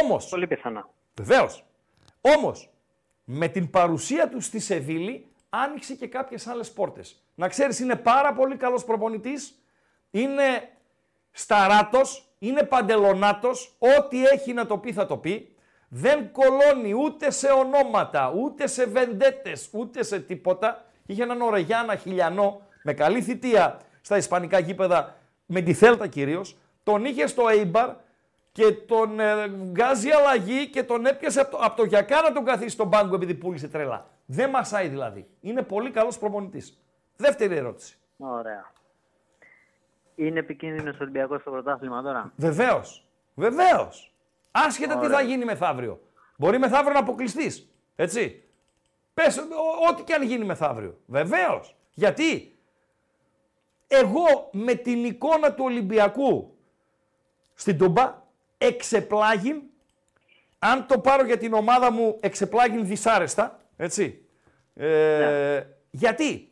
Όμως, 0.03 0.29
Πολύ 0.29 0.47
πιθανά. 0.47 0.89
Βεβαίως. 1.15 1.65
Όμως, 2.21 2.69
με 3.23 3.47
την 3.47 3.69
παρουσία 3.69 4.29
του 4.29 4.41
στη 4.41 4.59
Σεβίλη, 4.59 5.30
άνοιξε 5.53 5.93
και 5.95 6.07
κάποιες 6.07 6.47
άλλες 6.47 6.71
πόρτες. 6.71 7.23
Να 7.35 7.47
ξέρεις, 7.47 7.79
είναι 7.79 7.95
πάρα 7.95 8.33
πολύ 8.33 8.55
καλός 8.55 8.83
προπονητής. 8.83 9.63
Είναι 10.11 10.69
σταράτος, 11.31 12.35
είναι 12.39 12.63
παντελονάτος. 12.63 13.75
Ό,τι 13.97 14.25
έχει 14.25 14.53
να 14.53 14.65
το 14.65 14.77
πει, 14.77 14.93
θα 14.93 15.05
το 15.05 15.17
πει. 15.17 15.55
Δεν 15.87 16.31
κολώνει 16.31 16.93
ούτε 16.93 17.31
σε 17.31 17.47
ονόματα, 17.47 18.33
ούτε 18.35 18.67
σε 18.67 18.85
βεντέτες, 18.85 19.69
ούτε 19.71 20.03
σε 20.03 20.19
τίποτα. 20.19 20.85
Είχε 21.05 21.23
έναν 21.23 21.41
Ορεγιάνα 21.41 21.95
χιλιανό 21.95 22.61
με 22.83 22.93
καλή 22.93 23.21
θητεία 23.21 23.79
στα 24.01 24.17
ισπανικά 24.17 24.59
γήπεδα, 24.59 25.15
με 25.45 25.61
τη 25.61 25.73
Θέλτα 25.73 26.07
κυρίως. 26.07 26.57
Τον 26.83 27.05
είχε 27.05 27.27
στο 27.27 27.47
Έιμπαρ 27.47 27.89
και 28.51 28.71
τον 28.71 29.19
ε, 29.19 29.47
βγάζει 29.47 30.09
αλλαγή 30.09 30.67
και 30.69 30.83
τον 30.83 31.05
έπιασε 31.05 31.39
από 31.39 31.51
το, 31.51 31.57
απ' 31.61 31.75
το 31.75 31.83
γιακά 31.83 32.21
να 32.21 32.31
τον 32.31 32.45
καθίσει 32.45 32.69
στον 32.69 32.89
πάγκο 32.89 33.15
επειδή 33.15 33.33
πούλησε 33.33 33.67
τρελά. 33.67 34.09
Δεν 34.25 34.49
μασάει 34.49 34.87
δηλαδή. 34.87 35.27
Είναι 35.41 35.61
πολύ 35.61 35.91
καλός 35.91 36.17
προπονητής. 36.17 36.81
Δεύτερη 37.15 37.55
ερώτηση. 37.55 37.97
Ωραία. 38.17 38.71
Είναι 40.15 40.39
επικίνδυνος 40.39 40.95
ο 40.95 40.97
Ολυμπιακός 41.01 41.41
στο 41.41 41.51
πρωτάθλημα 41.51 42.01
τώρα; 42.01 42.31
Βεβαίως. 42.35 43.05
Βεβαίως. 43.33 44.13
Άσχετα 44.51 44.93
τι 44.97 45.05
Ωραία. 45.05 45.17
θα 45.17 45.23
γίνει 45.23 45.45
μεθαύριο. 45.45 46.01
Μπορεί 46.37 46.59
μεθαύριο 46.59 46.93
να 46.93 46.99
αποκλειστείς. 46.99 47.69
Έτσι. 47.95 48.43
Πες 49.13 49.37
ό,τι 49.89 50.03
και 50.03 50.13
αν 50.13 50.23
γίνει 50.23 50.45
μεθαύριο. 50.45 50.97
Βεβαίως. 51.05 51.75
Γιατί; 51.93 52.55
Εγώ 53.87 54.49
με 54.51 54.73
την 54.73 55.05
εικόνα 55.05 55.53
του 55.53 55.63
Ολυμπιακού 55.63 56.55
στην 57.53 57.77
Τούμπα 57.77 58.20
εξεπλάγει, 58.61 59.61
αν 60.59 60.85
το 60.87 60.99
πάρω 60.99 61.25
για 61.25 61.37
την 61.37 61.53
ομάδα 61.53 61.91
μου, 61.91 62.17
εξεπλάγει 62.19 62.83
δυσάρεστα. 62.83 63.59
Έτσι. 63.77 64.25
Ε, 64.75 65.63
Γιατί; 65.91 66.51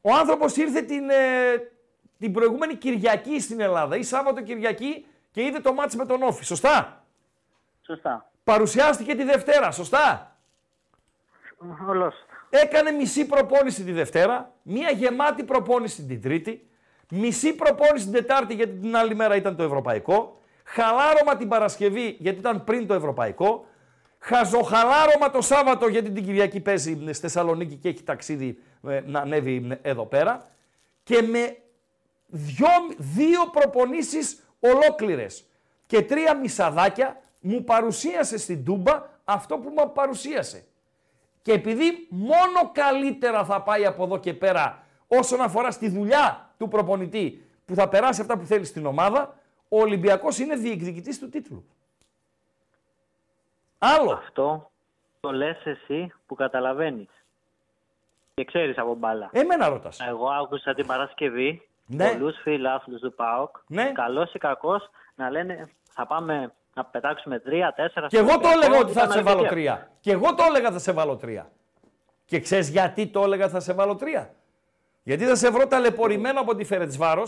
Ο 0.00 0.14
άνθρωπος 0.14 0.56
ήρθε 0.56 0.82
την, 0.82 1.10
ε, 1.10 1.70
την 2.18 2.32
προηγούμενη 2.32 2.74
Κυριακή 2.74 3.40
στην 3.40 3.60
Ελλάδα 3.60 3.96
ή 3.96 4.02
Σάββατο 4.02 4.42
Κυριακή 4.42 5.06
και 5.30 5.42
είδε 5.42 5.60
το 5.60 5.72
μάτς 5.72 5.96
με 5.96 6.06
τον 6.06 6.22
Όφη. 6.22 6.44
Σωστά; 6.44 7.04
Σωστά. 7.86 8.30
Παρουσιάστηκε 8.44 9.14
τη 9.14 9.24
Δευτέρα. 9.24 9.70
Σωστά; 9.70 10.36
Ολός. 11.88 12.14
Έκανε 12.50 12.90
μισή 12.90 13.26
προπόνηση 13.26 13.84
τη 13.84 13.92
Δευτέρα, 13.92 14.52
μία 14.62 14.90
γεμάτη 14.90 15.44
προπόνηση 15.44 16.04
την 16.04 16.22
Τρίτη, 16.22 16.68
μισή 17.10 17.54
προπόνηση 17.54 18.04
την 18.04 18.14
Τετάρτη 18.14 18.54
γιατί 18.54 18.72
την 18.72 18.96
άλλη 18.96 19.14
μέρα 19.14 19.36
ήταν 19.36 19.56
το 19.56 19.62
Ευρωπαϊκό, 19.62 20.39
χαλάρωμα 20.72 21.36
την 21.36 21.48
Παρασκευή 21.48 22.16
γιατί 22.18 22.38
ήταν 22.38 22.64
πριν 22.64 22.86
το 22.86 22.94
Ευρωπαϊκό, 22.94 23.66
χαζοχαλάρωμα 24.18 25.30
το 25.30 25.40
Σάββατο 25.40 25.88
γιατί 25.88 26.10
την 26.10 26.24
Κυριακή 26.24 26.60
παίζει 26.60 26.92
στη 26.92 27.12
Θεσσαλονίκη 27.12 27.76
και 27.76 27.88
έχει 27.88 28.02
ταξίδι 28.02 28.58
ε, 28.88 29.00
να 29.06 29.20
ανέβει 29.20 29.78
εδώ 29.82 30.06
πέρα. 30.06 30.46
Και 31.02 31.22
με 31.22 31.56
δυο, 32.26 32.68
δύο 32.96 33.46
προπονήσεις 33.52 34.44
ολόκληρες. 34.60 35.44
Και 35.86 36.02
τρία 36.02 36.36
μισαδάκια 36.36 37.20
μου 37.40 37.64
παρουσίασε 37.64 38.38
στην 38.38 38.64
Τούμπα 38.64 39.02
αυτό 39.24 39.58
που 39.58 39.72
μου 39.76 39.92
παρουσίασε. 39.92 40.64
Και 41.42 41.52
επειδή 41.52 42.06
μόνο 42.08 42.70
καλύτερα 42.72 43.44
θα 43.44 43.62
πάει 43.62 43.86
από 43.86 44.04
εδώ 44.04 44.18
και 44.18 44.34
πέρα 44.34 44.82
όσον 45.06 45.40
αφορά 45.40 45.70
στη 45.70 45.88
δουλειά 45.88 46.54
του 46.58 46.68
προπονητή 46.68 47.44
που 47.64 47.74
θα 47.74 47.88
περάσει 47.88 48.20
αυτά 48.20 48.38
που 48.38 48.44
θέλει 48.46 48.64
στην 48.64 48.86
ομάδα, 48.86 49.39
ο 49.72 49.80
Ολυμπιακός 49.80 50.38
είναι 50.38 50.56
διεκδικητής 50.56 51.18
του 51.18 51.28
τίτλου. 51.28 51.64
Άλλο. 53.78 54.12
Αυτό 54.12 54.70
το 55.20 55.32
λες 55.32 55.56
εσύ 55.64 56.12
που 56.26 56.34
καταλαβαίνεις. 56.34 57.08
Και 58.34 58.44
ξέρεις 58.44 58.78
από 58.78 58.94
μπάλα. 58.94 59.28
Εμένα 59.32 59.68
ρωτάς. 59.68 60.00
Εγώ 60.00 60.28
άκουσα 60.28 60.74
την 60.74 60.86
Παρασκευή 60.86 61.68
Ναι. 61.86 62.10
πολλούς 62.12 62.36
φίλους 62.42 63.00
του 63.00 63.14
ΠΑΟΚ, 63.14 63.56
Ναι. 63.66 63.92
καλός 63.92 64.32
ή 64.34 64.38
κακός, 64.38 64.90
να 65.14 65.30
λένε 65.30 65.70
θα 65.92 66.06
πάμε 66.06 66.52
να 66.74 66.84
πετάξουμε 66.84 67.38
τρία, 67.38 67.72
τέσσερα. 67.72 68.06
Και 68.06 68.18
εγώ 68.18 68.38
το 68.38 68.48
Ολυμπιακό, 68.48 68.64
έλεγα 68.64 68.80
ότι 68.80 68.92
θα 68.92 69.00
ήταν 69.00 69.12
σε 69.12 69.22
βάλω 69.22 69.36
αρκετή. 69.38 69.54
τρία. 69.54 69.90
Και 70.00 70.12
εγώ 70.12 70.34
το 70.34 70.42
έλεγα 70.48 70.70
θα 70.72 70.78
σε 70.78 70.92
βάλω 70.92 71.16
τρία. 71.16 71.50
Και 72.24 72.40
ξέρεις 72.40 72.68
γιατί 72.68 73.06
το 73.06 73.22
έλεγα 73.22 73.48
θα 73.48 73.60
σε 73.60 73.72
βάλω 73.72 73.96
τρία. 73.96 74.34
Γιατί 75.02 75.24
θα 75.24 75.34
σε 75.34 75.50
βρω 75.50 75.66
ταλαιπωρημένο 75.66 76.40
από 76.40 76.54
τη 76.54 76.64
Φερετσβάρο 76.64 77.22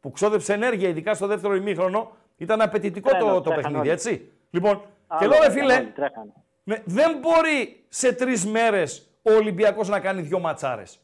που 0.00 0.10
ξόδεψε 0.10 0.52
ενέργεια, 0.52 0.88
ειδικά 0.88 1.14
στο 1.14 1.26
δεύτερο 1.26 1.54
ημίχρονο. 1.54 2.16
Ήταν 2.36 2.60
απαιτητικό 2.60 3.10
Τρένο, 3.10 3.26
το, 3.26 3.34
το 3.34 3.40
τρέχαν 3.40 3.56
παιχνίδι, 3.62 3.80
όλοι. 3.80 3.90
έτσι. 3.90 4.32
Λοιπόν, 4.50 4.76
και 4.80 4.84
Άλλο, 5.24 5.28
λέω, 5.28 5.40
ρε 5.40 5.46
τρέχαν 5.46 5.60
φίλε, 5.62 5.74
όλοι, 5.74 5.90
τρέχαν. 5.90 6.32
ναι, 6.64 6.82
δεν 6.84 7.18
μπορεί 7.18 7.84
σε 7.88 8.12
τρεις 8.12 8.46
μέρες 8.46 9.10
ο 9.22 9.32
Ολυμπιακός 9.32 9.88
να 9.88 10.00
κάνει 10.00 10.22
δυο 10.22 10.38
ματσάρες 10.38 11.00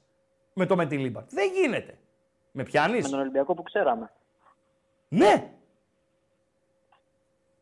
με 0.52 0.66
το 0.66 0.76
Μετιλίμπαρ. 0.76 1.22
Δεν 1.28 1.50
γίνεται. 1.52 1.98
Με 2.50 2.62
πιάνεις; 2.62 3.02
Με 3.04 3.08
τον 3.10 3.20
Ολυμπιακό 3.20 3.54
που 3.54 3.62
ξέραμε. 3.62 4.10
Ναι. 5.08 5.50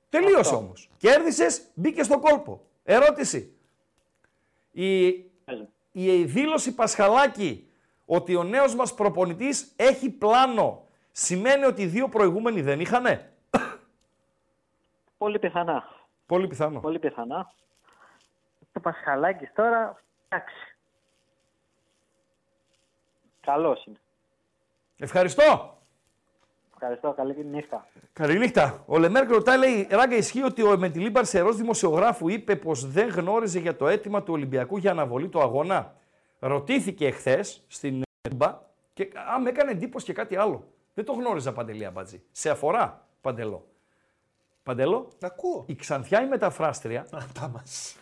Τελείωσε 0.09 0.39
Αυτό. 0.39 0.57
όμως. 0.57 0.91
Κέρδισες, 0.97 1.63
μπήκες 1.75 2.07
στον 2.07 2.21
κόλπο. 2.21 2.61
Ερώτηση. 2.85 3.57
Η, 4.73 5.07
η 5.93 6.25
δήλωση 6.25 6.75
Πασχαλάκη 6.75 7.71
ότι 8.07 8.35
ο 8.35 8.43
νέος 8.43 8.75
μας 8.75 8.95
προπονητής 8.95 9.73
έχει 9.77 10.11
πλάνο 10.11 10.87
σημαίνει 11.13 11.65
ότι 11.65 11.83
οι 11.83 11.87
δύο 11.87 12.09
προηγούμενοι 12.09 12.63
δεν 12.63 12.81
είχανε; 12.81 13.33
Πολύ 15.23 15.39
πιθανά. 15.39 15.85
Πολύ 16.27 16.47
πιθανό. 16.47 16.81
Πολύ 16.81 16.99
πιθανά. 16.99 17.53
Το 18.73 18.81
Πασχαλάκης 18.81 19.53
τώρα, 19.55 20.03
εντάξει. 20.29 20.77
Καλός 23.41 23.85
είναι. 23.85 24.01
Ευχαριστώ. 24.99 25.79
Ευχαριστώ. 26.73 27.13
Καλή 27.13 27.45
νύχτα. 27.45 27.87
Καληνύχτα. 28.13 28.83
Ο 28.87 28.99
Λεμέρκ 28.99 29.31
ρωτάει, 29.31 29.59
λέει, 29.59 29.87
Ράγκα, 29.91 30.17
ισχύει 30.17 30.43
ότι 30.43 30.63
ο 30.63 30.79
Μεντιλίμπαρ 30.79 31.25
σε 31.25 31.41
ροζ 31.41 31.57
δημοσιογράφου 31.57 32.29
είπε 32.29 32.57
πως 32.57 32.91
δεν 32.91 33.09
γνώριζε 33.09 33.59
για 33.59 33.77
το 33.77 33.89
αίτημα 33.89 34.23
του 34.23 34.33
Ολυμπιακού 34.33 34.77
για 34.77 34.91
αναβολή 34.91 35.29
του 35.29 35.41
αγώνα. 35.41 35.95
Ρωτήθηκε 36.39 37.07
εχθέ 37.07 37.43
στην 37.67 38.03
Τούμπα 38.29 38.59
και 38.95 39.11
α, 39.33 39.41
με 39.41 39.49
έκανε 39.49 39.71
εντύπωση 39.71 40.07
και 40.07 40.13
κάτι 40.13 40.37
άλλο. 40.37 40.72
Δεν 40.95 41.05
το 41.05 41.13
γνώριζα 41.13 41.53
παντελή 41.53 41.85
αμπατζή. 41.85 42.23
Σε 42.33 42.51
αφορά, 42.51 43.07
Παντελό. 43.21 43.67
Παντελό, 44.63 45.09
Ακούω. 45.21 45.65
η 45.69 45.75
Ξανθιά 45.75 46.23
η 46.23 46.27
μεταφράστρια, 46.29 47.07
Τα 47.41 47.49
μας. 47.49 47.97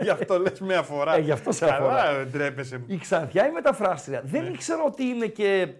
Γι' 0.00 0.10
αυτό 0.10 0.38
λες 0.38 0.60
με 0.60 0.74
αφορά. 0.76 1.14
Ε, 1.14 1.20
γι' 1.20 1.30
αυτό 1.30 1.52
σε 1.52 1.64
αφορά. 1.64 1.94
Καλά, 1.94 2.16
δεν 2.16 2.32
τρέπεσαι. 2.32 2.82
η 2.86 2.96
Ξανθιά 2.98 3.46
η 3.48 3.50
μεταφράστρια 3.52 4.22
δεν 4.24 4.42
Ναι. 4.42 4.48
ήξερα 4.48 4.82
ότι 4.82 5.02
είναι 5.04 5.26
και 5.26 5.74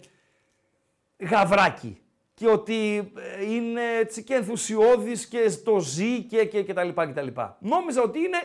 γαβράκι 1.17 2.01
και 2.33 2.47
ότι 2.49 3.11
ε, 3.17 3.43
είναι 3.51 3.81
έτσι 3.99 4.23
και 4.23 4.33
ενθουσιώδης 4.33 5.27
και 5.27 5.49
στο 5.49 5.79
ζει 5.79 6.23
και, 6.23 6.45
και, 6.45 6.63
και 6.63 6.73
τα 6.73 6.83
λοιπά 6.83 7.05
και 7.07 7.13
τα 7.13 7.21
λοιπά. 7.21 7.57
Νόμιζα 7.59 8.01
ότι 8.01 8.19
είναι 8.19 8.37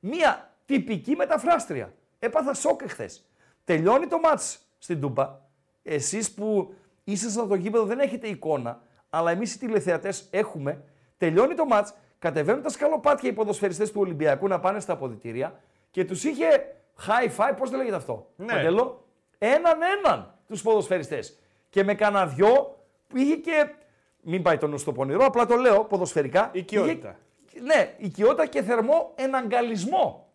μια 0.00 0.50
τυπική 0.66 1.16
μεταφράστρια. 1.16 1.92
Έπαθα 2.18 2.54
σοκ 2.54 2.82
εχθές. 2.82 3.24
Τελειώνει 3.64 4.06
το 4.06 4.18
μάτς 4.18 4.58
στην 4.78 5.00
Τούμπα. 5.00 5.40
Εσείς 5.82 6.32
που 6.34 6.74
ήσασταν 7.04 7.44
στο 7.44 7.54
γήπεδο 7.54 7.84
δεν 7.84 7.98
έχετε 7.98 8.28
εικόνα, 8.28 8.80
αλλά 9.10 9.30
εμείς 9.30 9.54
οι 9.54 9.58
τηλεθεατές 9.58 10.28
έχουμε. 10.30 10.82
Τελειώνει 11.16 11.54
το 11.54 11.64
μάτς, 11.64 11.94
κατεβαίνουν 12.18 12.62
τα 12.62 12.68
σκαλοπάτια 12.68 13.30
οι 13.30 13.32
ποδοσφαιριστές 13.32 13.92
του 13.92 14.00
Ολυμπιακού 14.00 14.48
να 14.48 14.60
πάνε 14.60 14.80
στα 14.80 14.92
αποδητήρια 14.92 15.60
και 15.90 16.04
τους 16.04 16.24
είχε 16.24 16.76
high 17.06 17.36
five, 17.36 17.54
πώς 17.56 17.70
το 17.70 17.76
λέγεται 17.76 17.96
αυτό, 17.96 18.30
Ναι. 18.36 18.46
Παντέλο, 18.46 19.04
έναν 19.38 19.78
έναν 19.98 20.34
τους 20.48 20.62
ποδοσφαιριστές. 20.62 21.38
Και 21.70 21.84
με 21.84 21.94
κανένα 21.94 22.26
δυο 22.26 22.78
που 23.08 23.16
είχε 23.16 23.34
και, 23.36 23.74
μην 24.22 24.42
πάει 24.42 24.58
το 24.58 24.66
νου 24.66 24.78
στο 24.78 24.92
πονηρό, 24.92 25.24
απλά 25.24 25.46
το 25.46 25.56
λέω 25.56 25.84
ποδοσφαιρικά. 25.84 26.50
Οικειότητα. 26.52 27.16
Είχε, 27.48 27.60
ναι, 27.60 27.94
οικειότητα 27.98 28.46
και 28.46 28.62
θερμό 28.62 29.12
εναγκαλισμό. 29.14 30.32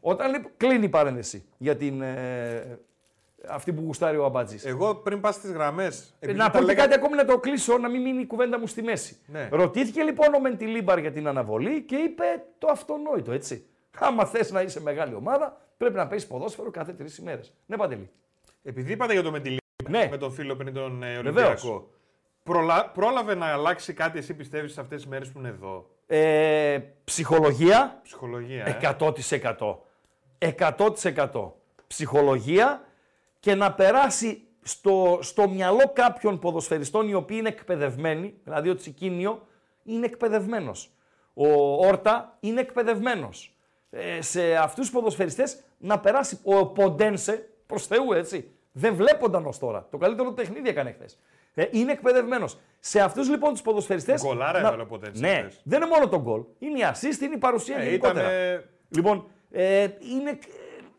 Όταν 0.00 0.30
λοιπόν, 0.30 0.52
κλείνει 0.56 0.84
η 0.84 0.88
παρένθεση 0.88 1.48
για 1.58 1.76
την, 1.76 2.02
ε, 2.02 2.78
αυτή 3.48 3.72
που 3.72 3.82
γουστάρει 3.84 4.16
ο 4.16 4.24
Αμπάτζης. 4.24 4.64
Εγώ 4.64 4.94
πριν 4.94 5.20
πας 5.20 5.34
στις 5.34 5.50
γραμμές. 5.52 6.14
Ε, 6.20 6.32
να 6.32 6.50
πω 6.50 6.62
και 6.62 6.74
κάτι 6.74 6.94
ακόμη 6.94 7.16
να 7.16 7.24
το 7.24 7.38
κλείσω, 7.38 7.78
να 7.78 7.88
μην 7.88 8.02
μείνει 8.02 8.20
η 8.20 8.26
κουβέντα 8.26 8.58
μου 8.58 8.66
στη 8.66 8.82
μέση. 8.82 9.18
Ναι. 9.26 9.48
Ρωτήθηκε 9.52 10.02
λοιπόν 10.02 10.34
ο 10.34 10.40
Μεντιλίμπαρ 10.40 10.98
για 10.98 11.12
την 11.12 11.26
αναβολή 11.26 11.82
και 11.82 11.96
είπε 11.96 12.24
το 12.58 12.68
αυτονόητο, 12.70 13.32
έτσι. 13.32 13.66
Άμα 13.98 14.24
θες 14.24 14.50
να 14.50 14.60
είσαι 14.62 14.80
μεγάλη 14.80 15.14
ομάδα, 15.14 15.60
πρέπει 15.76 15.94
να 15.94 16.06
παίζεις 16.06 16.28
ποδόσφαιρο 16.28 16.70
κάθε 16.70 16.92
τρεις 16.92 17.18
ημέρες. 17.18 17.52
Ναι, 17.66 17.76
Παντελή. 17.76 18.10
Επειδή 18.62 18.92
είπατε 18.92 19.12
για 19.12 19.22
το 19.22 19.30
Μεντιλί 19.30 19.58
Ναι. 19.88 20.08
με 20.10 20.16
τον 20.16 20.32
φίλο 20.32 20.56
πριν 20.56 20.72
τον 20.74 21.02
ε, 21.02 21.20
Βεβαίως. 21.20 21.46
Ολυμπιακό. 21.64 21.90
Προλα... 22.42 22.90
Πρόλαβε 22.94 23.34
να 23.34 23.46
αλλάξει 23.46 23.92
κάτι, 23.92 24.18
εσύ 24.18 24.34
πιστεύεις, 24.34 24.72
σε 24.72 24.80
αυτές 24.80 25.00
τις 25.00 25.10
μέρες 25.10 25.28
που 25.28 25.38
είναι 25.38 25.48
εδώ; 25.48 25.90
Ε, 26.06 26.78
ψυχολογία, 27.04 28.00
Ψυχολογία. 28.02 28.64
Ε. 28.66 28.96
100%. 28.98 29.78
100%. 30.38 31.52
Ψυχολογία 31.86 32.82
και 33.40 33.54
να 33.54 33.72
περάσει 33.72 34.42
στο, 34.62 35.18
στο 35.22 35.48
μυαλό 35.48 35.90
κάποιων 35.94 36.38
ποδοσφαιριστών 36.38 37.08
οι 37.08 37.14
οποίοι 37.14 37.36
είναι 37.40 37.48
εκπαιδευμένοι, 37.48 38.34
δηλαδή 38.44 38.68
ο 38.68 38.74
Τσικίνιο 38.74 39.46
είναι 39.84 40.06
εκπαιδευμένος. 40.06 40.90
Ο 41.34 41.86
Όρτα 41.86 42.36
είναι 42.40 42.60
εκπαιδευμένος. 42.60 43.52
Ε, 43.90 44.20
σε 44.22 44.54
αυτούς 44.56 44.84
τους 44.84 44.94
ποδοσφαιριστές 44.94 45.60
να 45.78 45.98
περάσει 46.00 46.38
ο 46.42 46.66
Ποντένσε, 46.66 47.48
προς 47.66 47.86
Θεού 47.86 48.12
έτσι, 48.12 48.50
δεν 48.72 48.94
βλέπονταν 48.94 49.46
ως 49.46 49.58
τώρα. 49.58 49.86
Το 49.90 49.96
καλύτερο 49.98 50.28
του 50.28 50.34
παιχνίδι 50.34 50.68
έκανε 50.68 50.92
χθες. 50.92 51.18
Ε, 51.54 51.64
είναι 51.70 51.92
εκπαιδευμένος. 51.92 52.58
Σε 52.80 53.00
αυτούς 53.00 53.28
λοιπόν 53.28 53.52
τους 53.52 53.62
ποδοσφαιριστές... 53.62 54.22
Γκολάρα 54.22 54.60
να- 54.60 54.66
έβαλε 54.68 54.82
ο 54.82 54.86
Ποντένσε 54.86 55.20
Ναι, 55.20 55.34
χθες. 55.34 55.60
δεν 55.64 55.82
είναι 55.82 55.90
μόνο 55.90 56.08
το 56.08 56.20
γκολ. 56.20 56.42
Είναι 56.58 56.78
η 56.78 56.82
assist, 56.92 57.20
είναι 57.22 57.34
η 57.34 57.38
παρουσία 57.38 57.76
Ε, 57.76 57.84
γενικότερα. 57.84 58.20
ήτανε- 58.32 58.64
Λοιπόν, 58.88 59.26
ε, 59.50 59.82
είναι... 59.82 60.38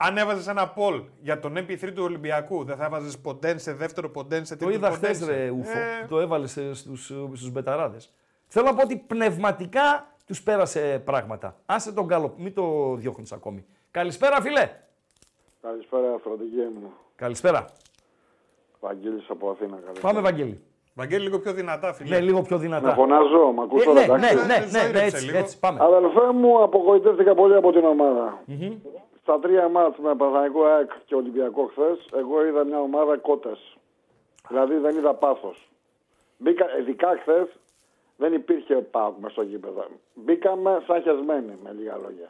Αν 0.02 0.18
έβαζες 0.18 0.48
ένα 0.48 0.74
poll 0.78 1.04
για 1.22 1.40
τον 1.40 1.58
MP3 1.58 1.92
του 1.96 2.04
Ολυμπιακού, 2.04 2.64
δεν 2.64 2.76
θα 2.76 2.86
έβαζες 2.86 3.18
ποντέν 3.20 3.60
σε 3.60 3.74
δεύτερο, 3.74 4.10
ποντέν 4.10 4.46
σε 4.46 4.56
Το 4.56 4.66
τρίτο. 4.66 4.78
είδα 4.80 4.90
ποντέν 4.90 5.04
χθες, 5.14 5.18
σε- 5.26 5.32
ρε 5.36 5.50
Ούφο. 5.50 5.72
Ε, 5.80 6.06
Το 6.10 6.20
έβαλε 6.20 6.48
σε- 6.48 6.74
στους, 6.74 7.06
στους 7.06 7.52
μπεταράδες. 7.52 8.14
Θέλω 8.48 8.66
να 8.66 8.74
πω 8.76 8.82
ότι 8.84 8.96
πνευματικά 9.08 10.08
τους 10.26 10.42
πέρασε 10.44 11.02
πράγματα. 11.06 11.56
Άσε 11.66 11.92
τον 11.94 12.06
Γκάλοπ, 12.06 12.40
μην 12.40 12.54
το 12.54 12.96
διώχνεις 12.96 13.32
ακόμη. 13.32 13.66
Καλησπέρα, 13.92 14.42
φίλε. 14.42 14.70
Καλησπέρα, 15.62 16.14
Αφροδική 16.14 16.56
μου. 16.56 16.92
Καλησπέρα. 17.16 17.66
Βαγγέλης 18.80 19.30
από 19.30 19.50
Αθήνα. 19.50 19.78
Καλησπέρα. 19.86 20.00
Πάμε, 20.14 20.22
Βαγγέλη. 20.22 20.64
Βαγγέλη, 20.94 21.24
λίγο 21.24 21.40
πιο 21.40 21.54
δυνατά, 21.54 21.94
φίλε. 21.94 22.10
Ναι, 22.16 22.22
λίγο 22.22 22.42
πιο 22.42 22.58
δυνατά. 22.58 22.88
Με 22.88 22.94
φωνάζω, 22.94 23.52
μ' 23.56 23.60
ακούς 23.62 23.82
Ε, 23.82 23.86
τώρα, 23.86 24.00
ναι, 24.18 24.28
εντάξει. 24.28 24.36
ναι, 24.36 24.42
ναι, 24.58 24.58
ναι, 24.60 24.66
ναι, 24.66 24.80
Ζόρεψε 24.86 25.04
έτσι, 25.06 25.26
λίγο. 25.26 25.38
έτσι, 25.38 25.60
πάμε. 25.60 25.80
Αδελφέ 25.82 26.32
μου, 26.34 26.64
απογοητεύτηκα 26.64 27.34
πολύ 27.36 27.56
από 27.56 27.72
την 27.72 27.86
ομάδα. 27.86 28.40
Στα 29.30 29.40
τρία 29.40 29.68
μάτς 29.70 29.98
με 29.98 30.16
Παναθηναϊκό 30.16 30.64
ΑΕΚ 30.64 30.92
και 31.06 31.16
Ολυμπιακό 31.16 31.66
χθες, 31.66 32.10
εγώ 32.14 32.46
είδα 32.46 32.64
μια 32.64 32.80
ομάδα 32.80 33.18
κότες. 33.18 33.78
Δηλαδή 34.48 34.76
δεν 34.76 34.98
είδα 34.98 35.14
πάθος. 35.14 35.70
Μπήκα, 36.38 36.78
ειδικά 36.80 37.18
χθες 37.22 37.48
δεν 38.18 38.34
υπήρχε 38.34 38.76
πάω 38.76 39.14
μες 39.20 39.32
στο 39.32 39.42
γήπεδο. 39.42 39.86
Μπήκαμε 40.14 40.84
σαν 40.88 41.02
χεσμένοι, 41.02 41.58
με 41.64 41.76
λίγα 41.78 41.98
λόγια. 41.98 42.30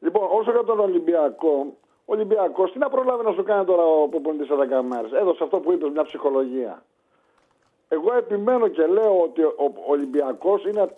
Λοιπόν, 0.00 0.28
όσο 0.30 0.50
για 0.50 0.64
τον 0.64 0.80
Ολυμπιακό, 0.80 1.76
ο 2.04 2.12
Ολυμπιακός 2.12 2.72
τι 2.72 2.78
να 2.78 2.88
προλάβει 2.88 3.24
να 3.24 3.32
σου 3.32 3.42
κάνει 3.42 3.64
τώρα 3.64 3.82
ο 3.82 4.08
προπονητή 4.08 4.44
σε 4.46 4.54
10 4.54 4.82
μέρες; 4.82 5.12
Έδωσε 5.12 5.44
αυτό 5.44 5.58
που 5.58 5.72
είπες, 5.72 5.90
μια 5.90 6.02
ψυχολογία. 6.02 6.82
Εγώ 7.88 8.12
επιμένω 8.12 8.68
και 8.68 8.86
λέω 8.86 9.20
ότι 9.22 9.42
ο 9.42 9.72
Ολυμπιακός 9.86 10.64
είναι. 10.64 10.96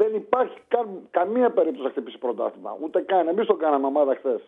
Δεν 0.00 0.10
υπάρχει 0.14 0.58
καν, 0.68 0.86
καμία 1.10 1.50
περίπτωση 1.50 1.82
να 1.84 1.90
χτυπήσει 1.90 2.18
πρωτάθλημα. 2.18 2.76
Ούτε 2.82 3.00
καν. 3.00 3.28
Εμείς 3.28 3.46
το 3.46 3.54
κάναμε 3.54 3.86
ομάδα 3.86 4.14
χθες. 4.14 4.42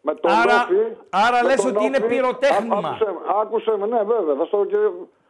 Με 0.00 0.14
τον 0.14 0.30
Άρα- 0.30 0.62
Όφη, 0.62 0.80
άρα 1.26 1.38
με 1.42 1.48
λες 1.48 1.60
τον 1.62 1.76
ότι 1.76 1.84
είναι 1.84 1.96
Όφη- 1.96 2.08
πυροτέχνημα. 2.08 2.76
Ά- 2.88 2.92
Άκουσε, 2.92 3.04
με, 3.04 3.20
άκουσε 3.40 3.72
με, 3.80 3.86
ναι, 3.86 4.02
βέβαια. 4.12 4.34
Θα 4.38 4.44
στο, 4.44 4.64
και, 4.64 4.76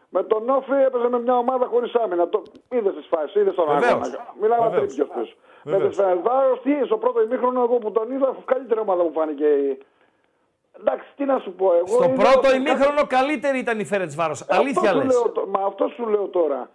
με 0.08 0.22
τον 0.22 0.48
Όφη 0.48 0.72
έπαιζε 0.86 1.08
με 1.08 1.20
μια 1.20 1.36
ομάδα 1.36 1.66
χωρίς 1.66 1.94
άμυνα. 1.94 2.28
Το, 2.28 2.42
είδες 2.70 2.94
τις 2.94 3.06
φάσεις, 3.12 3.34
είδες 3.34 3.54
τον 3.54 3.66
Βεβαίως. 3.66 3.90
αγώνα. 3.92 4.34
Μιλάμε 4.40 4.68
Βεβαίως. 4.68 4.86
τρίπιο 4.94 5.06
αυτού. 5.12 5.24
Με 5.62 5.70
Βεβαίως. 5.72 5.96
τη 5.96 6.02
Φερβάρο, 6.02 6.58
τι 6.64 6.72
στο 6.84 6.96
πρώτο 6.98 7.22
ημίχρονο, 7.22 7.62
εγώ 7.62 7.76
που 7.78 7.90
τον 7.90 8.12
είδα, 8.12 8.36
καλύτερη 8.44 8.80
ομάδα 8.80 9.02
μου 9.02 9.12
φάνηκε. 9.12 9.44
η- 9.46 9.78
Εντάξει, 10.80 11.06
τι 11.16 11.24
να 11.24 11.38
σου 11.38 11.52
πω. 11.52 11.66
Εγώ 11.76 11.86
Στο 11.86 12.04
είδα 12.04 12.22
πρώτο 12.22 12.48
ότι 12.48 12.56
ημίχρονο 12.56 13.02
καλύτερη 13.06 13.58
ήταν 13.58 13.78
η 13.80 13.84
Φέρετς 13.84 14.14
Βάρος. 14.14 14.46
Αλήθεια 14.48 14.90
αυτό 14.90 15.00
σου 15.00 15.06
λες. 15.06 15.14
λέω, 15.14 15.30
το- 15.32 15.46
μα 15.54 15.60
αυτό 15.66 15.88
σου 15.88 16.06
λέω 16.08 16.26
τώρα. 16.26 16.70